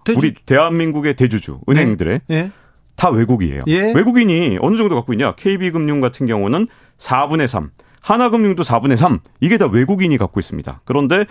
대주... 0.03 0.17
우리 0.17 0.33
대한민국의 0.33 1.15
대주주 1.15 1.59
은행들의 1.69 2.21
예? 2.31 2.51
다 2.95 3.11
외국이에요. 3.11 3.61
예? 3.67 3.93
외국인이 3.93 4.57
어느 4.61 4.77
정도 4.77 4.95
갖고 4.95 5.13
있냐? 5.13 5.35
KB금융 5.35 6.01
같은 6.01 6.25
경우는 6.25 6.65
4분의 6.97 7.45
3, 7.45 7.69
하나금융도 8.03 8.63
4분의 8.63 8.97
3. 8.97 9.19
이게 9.39 9.57
다 9.57 9.65
외국인이 9.65 10.15
갖고 10.17 10.39
있습니다. 10.39 10.81
그런데 10.85 11.25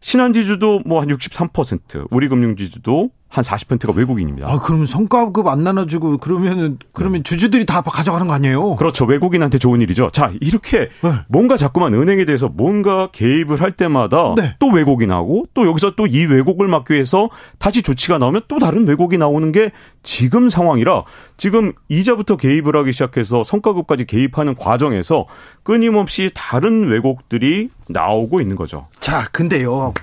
신한지주도 0.00 0.80
뭐 0.84 1.00
한 1.00 1.08
63%, 1.08 2.06
우리금융지주도 2.10 3.10
한 3.32 3.42
40%가 3.42 3.92
외국인입니다. 3.92 4.46
아, 4.48 4.58
그러면 4.58 4.84
성과급 4.86 5.48
안 5.48 5.64
나눠주고 5.64 6.18
그러면은 6.18 6.78
그러면 6.92 7.20
네. 7.20 7.22
주주들이 7.22 7.64
다 7.66 7.80
가져가는 7.80 8.26
거 8.26 8.32
아니에요? 8.34 8.76
그렇죠. 8.76 9.06
외국인한테 9.06 9.58
좋은 9.58 9.80
일이죠. 9.80 10.10
자, 10.12 10.30
이렇게 10.40 10.90
네. 11.00 11.12
뭔가 11.28 11.56
자꾸만 11.56 11.94
은행에 11.94 12.26
대해서 12.26 12.48
뭔가 12.48 13.08
개입을 13.10 13.60
할 13.60 13.72
때마다 13.72 14.34
네. 14.36 14.54
또 14.58 14.68
외국인하고 14.68 15.46
또 15.54 15.66
여기서 15.66 15.96
또 15.96 16.12
이 16.12 16.26
왜곡을 16.26 16.68
막기 16.68 16.92
위해서 16.92 17.30
다시 17.58 17.82
조치가 17.82 18.18
나오면 18.18 18.42
또 18.48 18.58
다른 18.58 18.86
왜곡이 18.86 19.16
나오는 19.16 19.50
게 19.50 19.70
지금 20.02 20.50
상황이라 20.50 21.04
지금 21.38 21.72
이자부터 21.88 22.36
개입을 22.36 22.76
하기 22.76 22.92
시작해서 22.92 23.42
성과급까지 23.44 24.04
개입하는 24.04 24.54
과정에서 24.54 25.26
끊임없이 25.62 26.30
다른 26.34 26.90
왜곡들이 26.90 27.70
나오고 27.88 28.42
있는 28.42 28.56
거죠. 28.56 28.88
자, 29.00 29.26
근데요. 29.32 29.94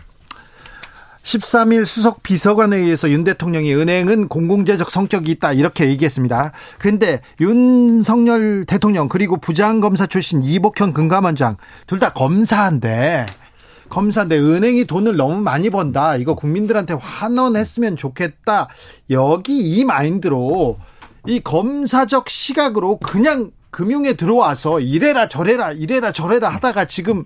13일 1.24 1.86
수석 1.86 2.24
비서관에 2.24 2.78
의해서 2.78 3.10
윤 3.10 3.24
대통령이 3.24 3.74
은행은 3.74 4.30
공공재적 4.30 4.90
성격이 4.90 5.32
있다 5.32 5.54
이렇게 5.54 5.88
얘기했습니다. 5.90 6.54
근데 6.80 7.22
윤석열 7.40 8.66
대통령 8.66 9.10
그리고 9.10 9.38
부장검사 9.38 10.08
출신 10.08 10.41
이복현 10.41 10.94
금감원장 10.94 11.58
둘 11.88 12.00
다 12.00 12.14
검사인데 12.14 13.26
검사인데 13.90 14.38
은행이 14.38 14.86
돈을 14.86 15.18
너무 15.18 15.41
많이 15.41 15.70
번다. 15.70 16.16
이거 16.16 16.36
국민들한테 16.36 16.94
환원했으면 16.94 17.98
좋겠다. 17.98 18.70
여기 19.10 19.60
이 19.60 19.84
마인드로 19.84 20.78
이 21.28 21.41
검사적 21.41 22.30
시각으로 22.30 22.98
그냥 23.00 23.52
금융에 23.72 24.14
들어와서 24.14 24.80
이래라 24.80 25.28
저래라 25.28 25.74
이래라 25.74 26.12
저래라 26.14 26.48
하다가 26.50 26.86
지금 26.86 27.26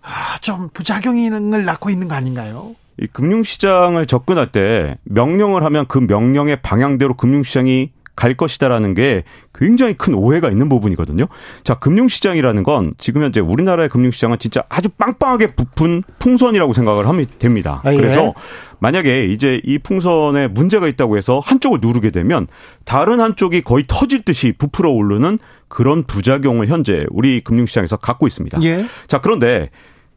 아, 0.00 0.38
좀 0.40 0.70
부작용을 0.72 1.64
낳고 1.66 1.90
있는 1.90 2.08
거 2.08 2.14
아닌가요? 2.14 2.74
이 2.98 3.06
금융시장을 3.06 4.06
접근할 4.06 4.52
때 4.52 4.96
명령을 5.04 5.62
하면 5.64 5.86
그 5.86 5.98
명령의 5.98 6.62
방향대로 6.62 7.14
금융시장이 7.14 7.90
갈 8.16 8.34
것이다라는 8.34 8.94
게 8.94 9.24
굉장히 9.54 9.92
큰 9.92 10.14
오해가 10.14 10.50
있는 10.50 10.70
부분이거든요. 10.70 11.26
자, 11.64 11.74
금융시장이라는 11.74 12.62
건 12.62 12.94
지금 12.96 13.22
현재 13.22 13.40
우리나라의 13.40 13.90
금융시장은 13.90 14.38
진짜 14.38 14.64
아주 14.70 14.88
빵빵하게 14.88 15.48
부푼 15.48 16.02
풍선이라고 16.18 16.72
생각을 16.72 17.06
하면 17.06 17.26
됩니다. 17.38 17.82
아, 17.84 17.92
예. 17.92 17.96
그래서 17.96 18.32
만약에 18.80 19.26
이제 19.26 19.60
이 19.64 19.78
풍선에 19.78 20.48
문제가 20.48 20.88
있다고 20.88 21.18
해서 21.18 21.40
한쪽을 21.44 21.78
누르게 21.82 22.10
되면 22.10 22.46
다른 22.86 23.20
한쪽이 23.20 23.60
거의 23.60 23.84
터질 23.86 24.22
듯이 24.22 24.52
부풀어 24.56 24.90
오르는 24.90 25.38
그런 25.68 26.02
부작용을 26.02 26.68
현재 26.68 27.04
우리 27.10 27.42
금융시장에서 27.42 27.98
갖고 27.98 28.26
있습니다. 28.26 28.62
예. 28.62 28.86
자, 29.08 29.20
그런데 29.20 29.68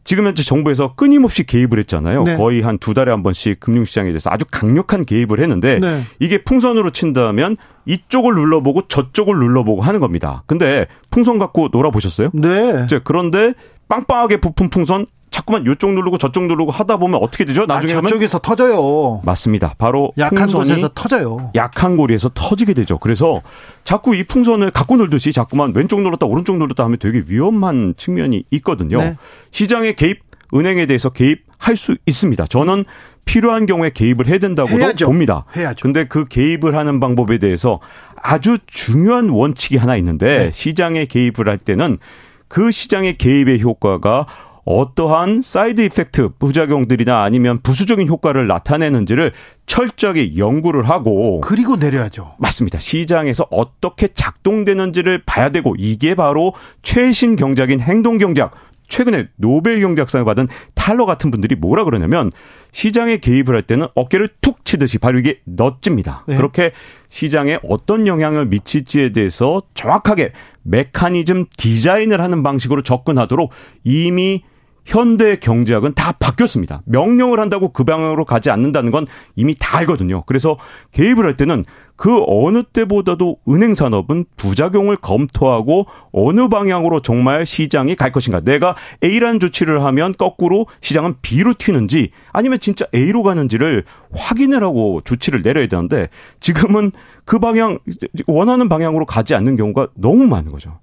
지금 0.03 0.25
현재 0.25 0.41
정부에서 0.43 0.95
끊임없이 0.95 1.43
개입을 1.45 1.77
했잖아요. 1.79 2.23
네. 2.23 2.35
거의 2.35 2.61
한 2.61 2.77
두 2.79 2.93
달에 2.93 3.11
한 3.11 3.21
번씩 3.23 3.59
금융시장에 3.59 4.09
대해서 4.09 4.29
아주 4.31 4.45
강력한 4.49 5.05
개입을 5.05 5.39
했는데 5.41 5.79
네. 5.79 6.03
이게 6.19 6.43
풍선으로 6.43 6.89
친다면 6.91 7.57
이쪽을 7.85 8.33
눌러보고 8.35 8.87
저쪽을 8.87 9.35
눌러보고 9.35 9.81
하는 9.81 9.99
겁니다. 9.99 10.43
근데 10.47 10.87
풍선 11.11 11.37
갖고 11.37 11.69
놀아보셨어요? 11.71 12.29
네. 12.33 12.81
이제 12.85 13.01
그런데 13.03 13.53
빵빵하게 13.89 14.37
부푼 14.37 14.69
풍선 14.69 15.05
자꾸만 15.31 15.63
이쪽 15.65 15.93
누르고 15.93 16.17
저쪽 16.17 16.45
누르고 16.45 16.71
하다 16.71 16.97
보면 16.97 17.19
어떻게 17.21 17.45
되죠? 17.45 17.65
나중에 17.65 17.97
아, 17.97 18.01
저쪽에서 18.01 18.39
터져요. 18.39 19.21
맞습니다. 19.23 19.75
바로 19.77 20.11
약한 20.17 20.47
곳에서 20.47 20.89
터져요. 20.93 21.51
약한 21.55 21.97
고리에서 21.97 22.29
터지게 22.33 22.73
되죠. 22.73 22.97
그래서 22.97 23.41
자꾸 23.83 24.15
이 24.15 24.23
풍선을 24.23 24.71
갖고 24.71 24.97
놀듯이 24.97 25.31
자꾸만 25.31 25.73
왼쪽 25.75 26.01
눌렀다 26.01 26.25
오른쪽 26.25 26.57
눌렀다 26.57 26.83
하면 26.85 26.97
되게 26.99 27.23
위험한 27.27 27.93
측면이 27.97 28.43
있거든요. 28.51 28.97
네. 28.97 29.17
시장의 29.51 29.95
개입, 29.95 30.19
은행에 30.53 30.85
대해서 30.87 31.09
개입할 31.09 31.75
수 31.75 31.95
있습니다. 32.05 32.47
저는 32.47 32.85
필요한 33.25 33.67
경우에 33.67 33.91
개입을 33.91 34.27
해야 34.27 34.39
된다고 34.39 34.69
봅니다. 35.05 35.45
해야죠. 35.55 35.83
근데 35.83 36.07
그 36.07 36.25
개입을 36.25 36.75
하는 36.75 36.99
방법에 36.99 37.37
대해서 37.37 37.79
아주 38.15 38.57
중요한 38.65 39.29
원칙이 39.29 39.77
하나 39.77 39.95
있는데 39.97 40.45
네. 40.45 40.51
시장에 40.51 41.05
개입을 41.05 41.47
할 41.47 41.59
때는 41.59 41.99
그 42.47 42.71
시장의 42.71 43.17
개입의 43.17 43.61
효과가 43.61 44.25
어떠한 44.69 45.41
side 45.41 45.81
effect 45.81 46.29
부작용들이나 46.37 47.23
아니면 47.23 47.59
부수적인 47.63 48.07
효과를 48.07 48.45
나타내는지를 48.45 49.31
철저하게 49.65 50.37
연구를 50.37 50.87
하고 50.87 51.41
그리고 51.41 51.75
내려야죠. 51.75 52.35
맞습니다. 52.37 52.77
시장에서 52.77 53.47
어떻게 53.49 54.09
작동되는지를 54.09 55.23
봐야 55.25 55.49
되고 55.49 55.73
이게 55.79 56.13
바로 56.13 56.53
최신 56.83 57.35
경작인 57.35 57.79
행동 57.79 58.19
경작 58.19 58.51
최근에 58.89 59.29
노벨 59.37 59.81
경제학상을 59.81 60.23
받은 60.23 60.47
탈러 60.75 61.07
같은 61.07 61.31
분들이 61.31 61.55
뭐라 61.55 61.83
그러냐면 61.83 62.29
시장에 62.71 63.17
개입을 63.17 63.55
할 63.55 63.63
때는 63.63 63.87
어깨를 63.95 64.29
툭 64.39 64.65
치듯이 64.65 64.99
바로 64.99 65.17
이게 65.17 65.39
넣집니다. 65.45 66.25
네. 66.27 66.37
그렇게 66.37 66.73
시장에 67.07 67.57
어떤 67.67 68.05
영향을 68.05 68.45
미칠지에 68.45 69.13
대해서 69.13 69.63
정확하게 69.73 70.33
메커니즘 70.61 71.45
디자인을 71.57 72.21
하는 72.21 72.43
방식으로 72.43 72.83
접근하도록 72.83 73.51
이미 73.83 74.43
현대 74.89 75.35
경제학은 75.35 75.93
다 75.93 76.13
바뀌었습니다. 76.13 76.81
명령을 76.85 77.39
한다고 77.39 77.71
그 77.71 77.83
방향으로 77.83 78.25
가지 78.25 78.49
않는다는 78.49 78.89
건 78.89 79.05
이미 79.35 79.53
다 79.53 79.77
알거든요. 79.77 80.23
그래서 80.25 80.57
개입을 80.93 81.25
할 81.25 81.35
때는 81.35 81.63
그 81.95 82.23
어느 82.25 82.63
때보다도 82.63 83.37
은행 83.49 83.75
산업은 83.75 84.25
부작용을 84.35 84.95
검토하고 84.95 85.85
어느 86.11 86.47
방향으로 86.47 87.01
정말 87.01 87.45
시장이 87.45 87.95
갈 87.95 88.11
것인가. 88.11 88.39
내가 88.39 88.75
A라는 89.03 89.39
조치를 89.39 89.83
하면 89.83 90.13
거꾸로 90.17 90.65
시장은 90.81 91.17
B로 91.21 91.53
튀는지 91.53 92.09
아니면 92.33 92.59
진짜 92.59 92.85
A로 92.95 93.21
가는지를 93.21 93.83
확인을 94.11 94.63
하고 94.63 95.01
조치를 95.05 95.43
내려야 95.43 95.67
되는데 95.67 96.09
지금은 96.39 96.93
그 97.25 97.37
방향 97.37 97.77
원하는 98.25 98.69
방향으로 98.69 99.05
가지 99.05 99.35
않는 99.35 99.55
경우가 99.55 99.89
너무 99.93 100.25
많은 100.25 100.51
거죠. 100.51 100.79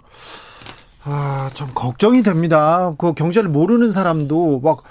아, 1.09 1.51
좀 1.55 1.71
걱정이 1.73 2.25
됩니다. 2.25 2.93
그 2.99 3.15
경제를 3.15 3.49
모르는 3.49 3.93
사람도 3.93 4.59
막 4.59 4.83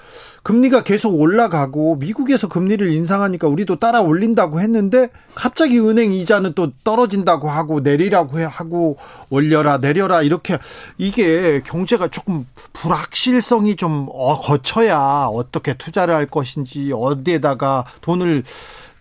금리가 0.44 0.84
계속 0.84 1.20
올라가고 1.20 1.98
미국에서 1.98 2.48
금리를 2.48 2.88
인상하니까 2.90 3.50
우리도 3.50 3.78
따라 3.78 4.00
올린다고 4.00 4.62
했는데 4.62 5.10
갑자기 5.34 5.78
은행 5.80 6.14
이자는 6.14 6.54
또 6.54 6.72
떨어진다고 6.86 7.50
하고 7.50 7.82
내리라고 7.82 8.40
하고 8.40 8.98
올려라 9.30 9.80
내려라 9.80 10.22
이렇게 10.22 10.58
이게 10.98 11.62
경제가 11.66 12.08
조금 12.08 12.46
불확실성이 12.72 13.76
좀 13.76 14.08
어, 14.10 14.40
거쳐야 14.40 15.28
어떻게 15.30 15.74
투자를 15.74 16.14
할 16.14 16.28
것인지 16.28 16.94
어디에다가 16.94 17.84
돈을 18.00 18.44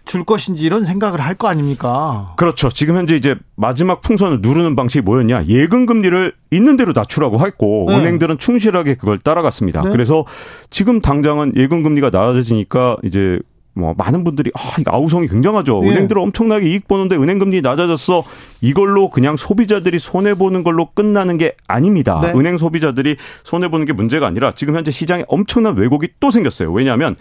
줄 0.04 0.24
것인지 0.24 0.64
이런 0.64 0.84
생각을 0.84 1.20
할 1.20 1.34
거 1.34 1.48
아닙니까? 1.48 2.34
그렇죠. 2.36 2.68
지금 2.68 2.96
현재 2.96 3.16
이제 3.16 3.34
마지막 3.56 4.00
풍선을 4.02 4.40
누르는 4.40 4.76
방식이 4.76 5.02
뭐였냐? 5.04 5.46
예금 5.46 5.86
금리를 5.86 6.32
있는 6.52 6.76
대로 6.76 6.92
낮추라고 6.94 7.44
했고 7.46 7.86
네. 7.88 7.96
은행들은 7.98 8.38
충실하게 8.38 8.94
그걸 8.94 9.18
따라갔습니다. 9.18 9.82
네. 9.82 9.90
그래서 9.90 10.24
지금 10.70 11.00
당장은 11.00 11.54
예금 11.56 11.82
금리가 11.82 12.10
낮아지니까 12.10 12.98
이제 13.02 13.40
뭐 13.76 13.92
많은 13.98 14.22
분들이 14.22 14.52
아 14.54 14.60
이거 14.78 14.92
아우성이 14.94 15.26
굉장하죠. 15.26 15.80
예. 15.84 15.88
은행들 15.88 16.16
엄청나게 16.16 16.68
이익 16.68 16.86
보는데 16.86 17.16
은행 17.16 17.40
금리 17.40 17.60
낮아졌어. 17.60 18.22
이걸로 18.60 19.10
그냥 19.10 19.36
소비자들이 19.36 19.98
손해 19.98 20.34
보는 20.34 20.62
걸로 20.62 20.90
끝나는 20.94 21.38
게 21.38 21.56
아닙니다. 21.66 22.20
네. 22.22 22.30
은행 22.36 22.56
소비자들이 22.56 23.16
손해 23.42 23.66
보는 23.68 23.84
게 23.86 23.92
문제가 23.92 24.28
아니라 24.28 24.52
지금 24.54 24.76
현재 24.76 24.92
시장에 24.92 25.24
엄청난 25.26 25.76
왜곡이 25.76 26.10
또 26.20 26.30
생겼어요. 26.30 26.70
왜냐하면 26.72 27.16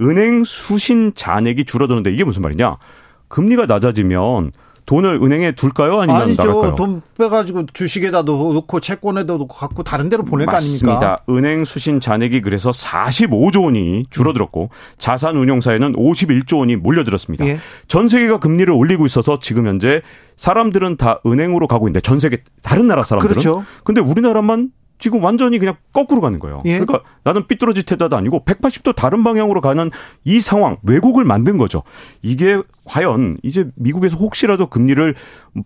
은행 0.00 0.44
수신 0.44 1.12
잔액이 1.14 1.64
줄어드는데 1.64 2.12
이게 2.12 2.24
무슨 2.24 2.42
말이냐? 2.42 2.76
금리가 3.28 3.66
낮아지면 3.66 4.52
돈을 4.84 5.20
은행에 5.22 5.52
둘까요? 5.52 6.00
아니면 6.00 6.22
아니죠. 6.22 6.42
나갈까요? 6.42 6.74
돈 6.74 7.02
빼가지고 7.16 7.66
주식에다 7.72 8.22
놓고 8.22 8.80
채권에다 8.80 9.34
놓고 9.34 9.54
갖고 9.54 9.84
다른 9.84 10.08
데로 10.08 10.24
보낼 10.24 10.46
거 10.46 10.56
아닙니까? 10.56 10.86
맞습니다. 10.86 11.24
은행 11.28 11.64
수신 11.64 12.00
잔액이 12.00 12.40
그래서 12.40 12.70
45조 12.70 13.64
원이 13.64 14.06
줄어들었고 14.10 14.70
자산 14.98 15.36
운용사에는 15.36 15.92
51조 15.92 16.58
원이 16.58 16.76
몰려들었습니다. 16.76 17.46
예. 17.46 17.58
전 17.86 18.08
세계가 18.08 18.40
금리를 18.40 18.72
올리고 18.72 19.06
있어서 19.06 19.38
지금 19.38 19.68
현재 19.68 20.02
사람들은 20.36 20.96
다 20.96 21.20
은행으로 21.24 21.68
가고 21.68 21.86
있는데 21.86 22.00
전 22.00 22.18
세계 22.18 22.42
다른 22.62 22.88
나라 22.88 23.04
사람들은 23.04 23.34
그렇죠. 23.34 23.64
근데 23.84 24.00
우리나라만 24.00 24.70
지금 25.02 25.22
완전히 25.22 25.58
그냥 25.58 25.74
거꾸로 25.92 26.20
가는 26.20 26.38
거예요. 26.38 26.62
예? 26.64 26.78
그러니까 26.78 27.02
나는 27.24 27.48
삐뚤어질 27.48 27.82
테다도 27.82 28.16
아니고 28.16 28.44
180도 28.44 28.94
다른 28.94 29.24
방향으로 29.24 29.60
가는 29.60 29.90
이 30.22 30.40
상황, 30.40 30.76
왜곡을 30.84 31.24
만든 31.24 31.58
거죠. 31.58 31.82
이게 32.22 32.62
과연 32.84 33.34
이제 33.42 33.68
미국에서 33.74 34.16
혹시라도 34.16 34.68
금리를 34.68 35.14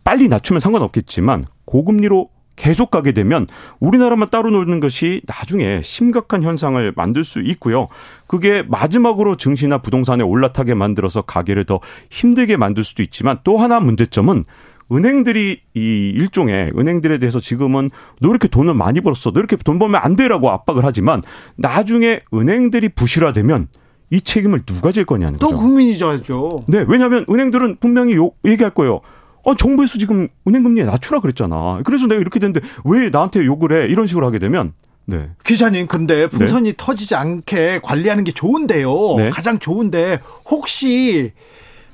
빨리 0.05 0.29
낮추면 0.29 0.61
상관없겠지만 0.61 1.45
고금리로 1.67 2.31
계속 2.57 2.91
가게 2.91 3.13
되면 3.13 3.47
우리나라만 3.79 4.29
따로 4.31 4.51
놀는 4.51 4.81
것이 4.81 5.21
나중에 5.27 5.83
심각한 5.85 6.43
현상을 6.43 6.95
만들 6.97 7.23
수 7.23 7.43
있고요. 7.43 7.89
그게 8.27 8.63
마지막으로 8.67 9.37
증시나 9.37 9.83
부동산에 9.83 10.25
올라타게 10.25 10.73
만들어서 10.73 11.21
가게를 11.21 11.65
더 11.65 11.81
힘들게 12.11 12.57
만들 12.57 12.83
수도 12.83 13.03
있지만 13.03 13.39
또 13.45 13.59
하나 13.59 13.81
문제점은 13.81 14.45
은행들이 14.93 15.61
이 15.75 16.13
일종의 16.15 16.71
은행들에 16.77 17.19
대해서 17.19 17.41
지금은 17.41 17.91
너 18.21 18.29
이렇게 18.29 18.49
돈을 18.49 18.75
많이 18.75 19.01
벌었어. 19.01 19.33
너 19.33 19.41
이렇게 19.41 19.57
돈 19.57 19.79
벌면 19.79 20.01
안 20.03 20.17
돼라고 20.17 20.51
압박을 20.51 20.85
하지만 20.85 21.23
나중에 21.57 22.21
은행들이 22.33 22.91
부실화되면 22.91 23.69
이 24.11 24.21
책임을 24.21 24.65
누가 24.65 24.93
질 24.93 25.05
거냐는 25.05 25.39
거죠. 25.39 25.51
또 25.51 25.57
국민이 25.57 25.99
져야죠. 25.99 26.65
네, 26.69 26.85
왜냐하면 26.87 27.25
은행들은 27.29 27.79
분명히 27.81 28.15
요, 28.15 28.31
얘기할 28.45 28.73
거예요. 28.73 29.01
어, 29.43 29.55
정부에서 29.55 29.99
지금 29.99 30.29
은행 30.47 30.63
금리 30.63 30.85
낮추라 30.85 31.21
그랬잖아. 31.21 31.81
그래서 31.85 32.07
내가 32.07 32.21
이렇게 32.21 32.39
됐는데 32.39 32.67
왜 32.85 33.11
나한테 33.11 33.45
욕을 33.45 33.73
해? 33.73 33.89
이런 33.89 34.07
식으로 34.07 34.27
하게 34.27 34.39
되면 34.39 34.73
네. 35.07 35.31
기자님, 35.45 35.87
근데 35.87 36.29
풍선이 36.29 36.71
네. 36.71 36.75
터지지 36.77 37.15
않게 37.15 37.81
관리하는 37.83 38.25
게 38.25 38.33
좋은데요. 38.33 38.91
네. 39.17 39.31
가장 39.31 39.59
좋은데 39.59 40.21
혹시 40.47 41.33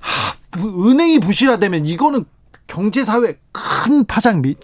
하, 0.01 0.35
은행이 0.59 1.20
부실화되면 1.20 1.86
이거는 1.86 2.24
경제 2.67 3.05
사회 3.05 3.37
큰 3.53 4.05
파장 4.05 4.43
미, 4.43 4.55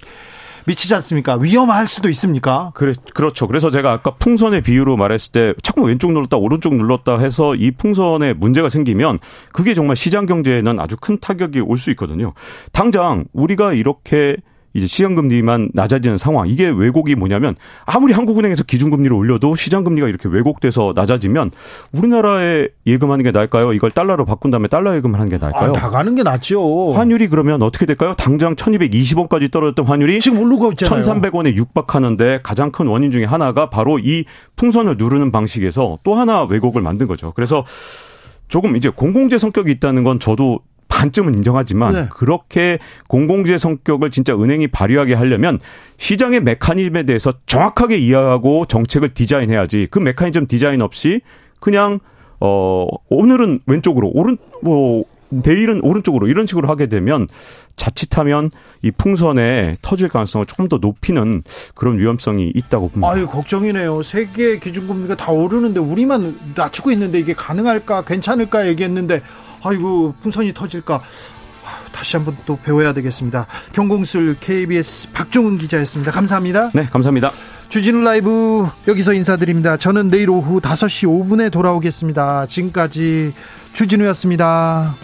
미치지 0.66 0.94
않습니까? 0.96 1.36
위험할 1.36 1.86
수도 1.86 2.08
있습니까? 2.10 2.72
그래, 2.74 2.92
그렇죠. 3.14 3.46
그래서 3.46 3.70
제가 3.70 3.90
아까 3.92 4.14
풍선의 4.16 4.62
비유로 4.62 4.96
말했을 4.98 5.32
때 5.32 5.54
자꾸 5.62 5.82
왼쪽 5.82 6.12
눌렀다 6.12 6.36
오른쪽 6.36 6.74
눌렀다 6.74 7.18
해서 7.18 7.54
이 7.54 7.70
풍선에 7.70 8.34
문제가 8.34 8.68
생기면 8.68 9.18
그게 9.52 9.72
정말 9.74 9.96
시장 9.96 10.26
경제에는 10.26 10.78
아주 10.78 10.96
큰 11.00 11.18
타격이 11.18 11.60
올 11.60 11.78
수 11.78 11.90
있거든요. 11.92 12.34
당장 12.72 13.24
우리가 13.32 13.72
이렇게 13.72 14.36
이제 14.78 14.86
시장금리만 14.86 15.70
낮아지는 15.74 16.16
상황. 16.16 16.48
이게 16.48 16.66
왜곡이 16.66 17.14
뭐냐면 17.14 17.54
아무리 17.84 18.12
한국은행에서 18.12 18.64
기준금리를 18.64 19.14
올려도 19.14 19.56
시장금리가 19.56 20.08
이렇게 20.08 20.28
왜곡돼서 20.28 20.92
낮아지면 20.94 21.50
우리나라에 21.92 22.68
예금하는 22.86 23.22
게 23.22 23.30
나을까요? 23.30 23.72
이걸 23.72 23.90
달러로 23.90 24.24
바꾼 24.24 24.50
다음에 24.50 24.68
달러 24.68 24.96
예금을 24.96 25.18
하는 25.18 25.28
게 25.28 25.38
나을까요? 25.38 25.72
아, 25.76 25.80
나가는 25.80 26.14
게 26.14 26.22
낫죠. 26.22 26.92
환율이 26.92 27.28
그러면 27.28 27.62
어떻게 27.62 27.84
될까요? 27.86 28.14
당장 28.16 28.54
1220원까지 28.56 29.50
떨어졌던 29.50 29.86
환율이 29.86 30.20
지금 30.20 30.40
오르고 30.40 30.72
있잖아요. 30.72 31.02
1300원에 31.02 31.54
육박하는데 31.54 32.40
가장 32.42 32.70
큰 32.72 32.86
원인 32.86 33.10
중에 33.10 33.24
하나가 33.24 33.68
바로 33.70 33.98
이 33.98 34.24
풍선을 34.56 34.96
누르는 34.96 35.30
방식에서 35.32 35.98
또 36.04 36.14
하나 36.14 36.44
왜곡을 36.44 36.80
만든 36.82 37.06
거죠. 37.06 37.32
그래서 37.34 37.64
조금 38.48 38.76
이제 38.76 38.88
공공재 38.88 39.38
성격이 39.38 39.70
있다는 39.72 40.04
건 40.04 40.18
저도 40.18 40.60
반쯤은 40.88 41.34
인정하지만 41.34 41.92
네. 41.92 42.06
그렇게 42.10 42.78
공공재 43.08 43.56
성격을 43.56 44.10
진짜 44.10 44.34
은행이 44.34 44.68
발휘하게 44.68 45.14
하려면 45.14 45.60
시장의 45.96 46.40
메커니즘에 46.40 47.04
대해서 47.04 47.30
정확하게 47.46 47.98
이해하고 47.98 48.66
정책을 48.66 49.14
디자인해야지 49.14 49.88
그 49.90 49.98
메커니즘 49.98 50.46
디자인 50.46 50.82
없이 50.82 51.20
그냥 51.60 52.00
어 52.40 52.86
오늘은 53.08 53.60
왼쪽으로 53.66 54.10
오른 54.14 54.36
뭐 54.62 55.04
내일은 55.30 55.80
오른쪽으로 55.82 56.26
이런 56.28 56.46
식으로 56.46 56.68
하게 56.68 56.86
되면 56.86 57.26
자칫하면 57.76 58.50
이 58.82 58.90
풍선에 58.90 59.76
터질 59.82 60.08
가능성을 60.08 60.46
조금 60.46 60.68
더 60.68 60.78
높이는 60.78 61.42
그런 61.74 61.98
위험성이 61.98 62.50
있다고 62.54 62.88
봅니다. 62.88 63.12
아유 63.12 63.26
걱정이네요. 63.26 64.02
세계 64.02 64.58
기준금리가 64.58 65.16
다 65.16 65.32
오르는데 65.32 65.80
우리만 65.80 66.38
낮추고 66.54 66.90
있는데 66.92 67.18
이게 67.18 67.34
가능할까 67.34 68.02
괜찮을까 68.02 68.68
얘기했는데 68.68 69.22
아이고 69.62 70.14
풍선이 70.20 70.54
터질까 70.54 71.02
다시 71.92 72.16
한번 72.16 72.36
또 72.46 72.58
배워야 72.62 72.92
되겠습니다. 72.92 73.46
경공술 73.72 74.36
KBS 74.40 75.12
박종훈 75.12 75.58
기자였습니다. 75.58 76.12
감사합니다. 76.12 76.70
네, 76.74 76.86
감사합니다. 76.86 77.30
주진우 77.68 78.00
라이브 78.00 78.66
여기서 78.86 79.12
인사드립니다. 79.12 79.76
저는 79.76 80.10
내일 80.10 80.30
오후 80.30 80.60
5시 80.60 81.06
5분에 81.06 81.50
돌아오겠습니다. 81.50 82.46
지금까지 82.46 83.34
주진우였습니다. 83.74 84.94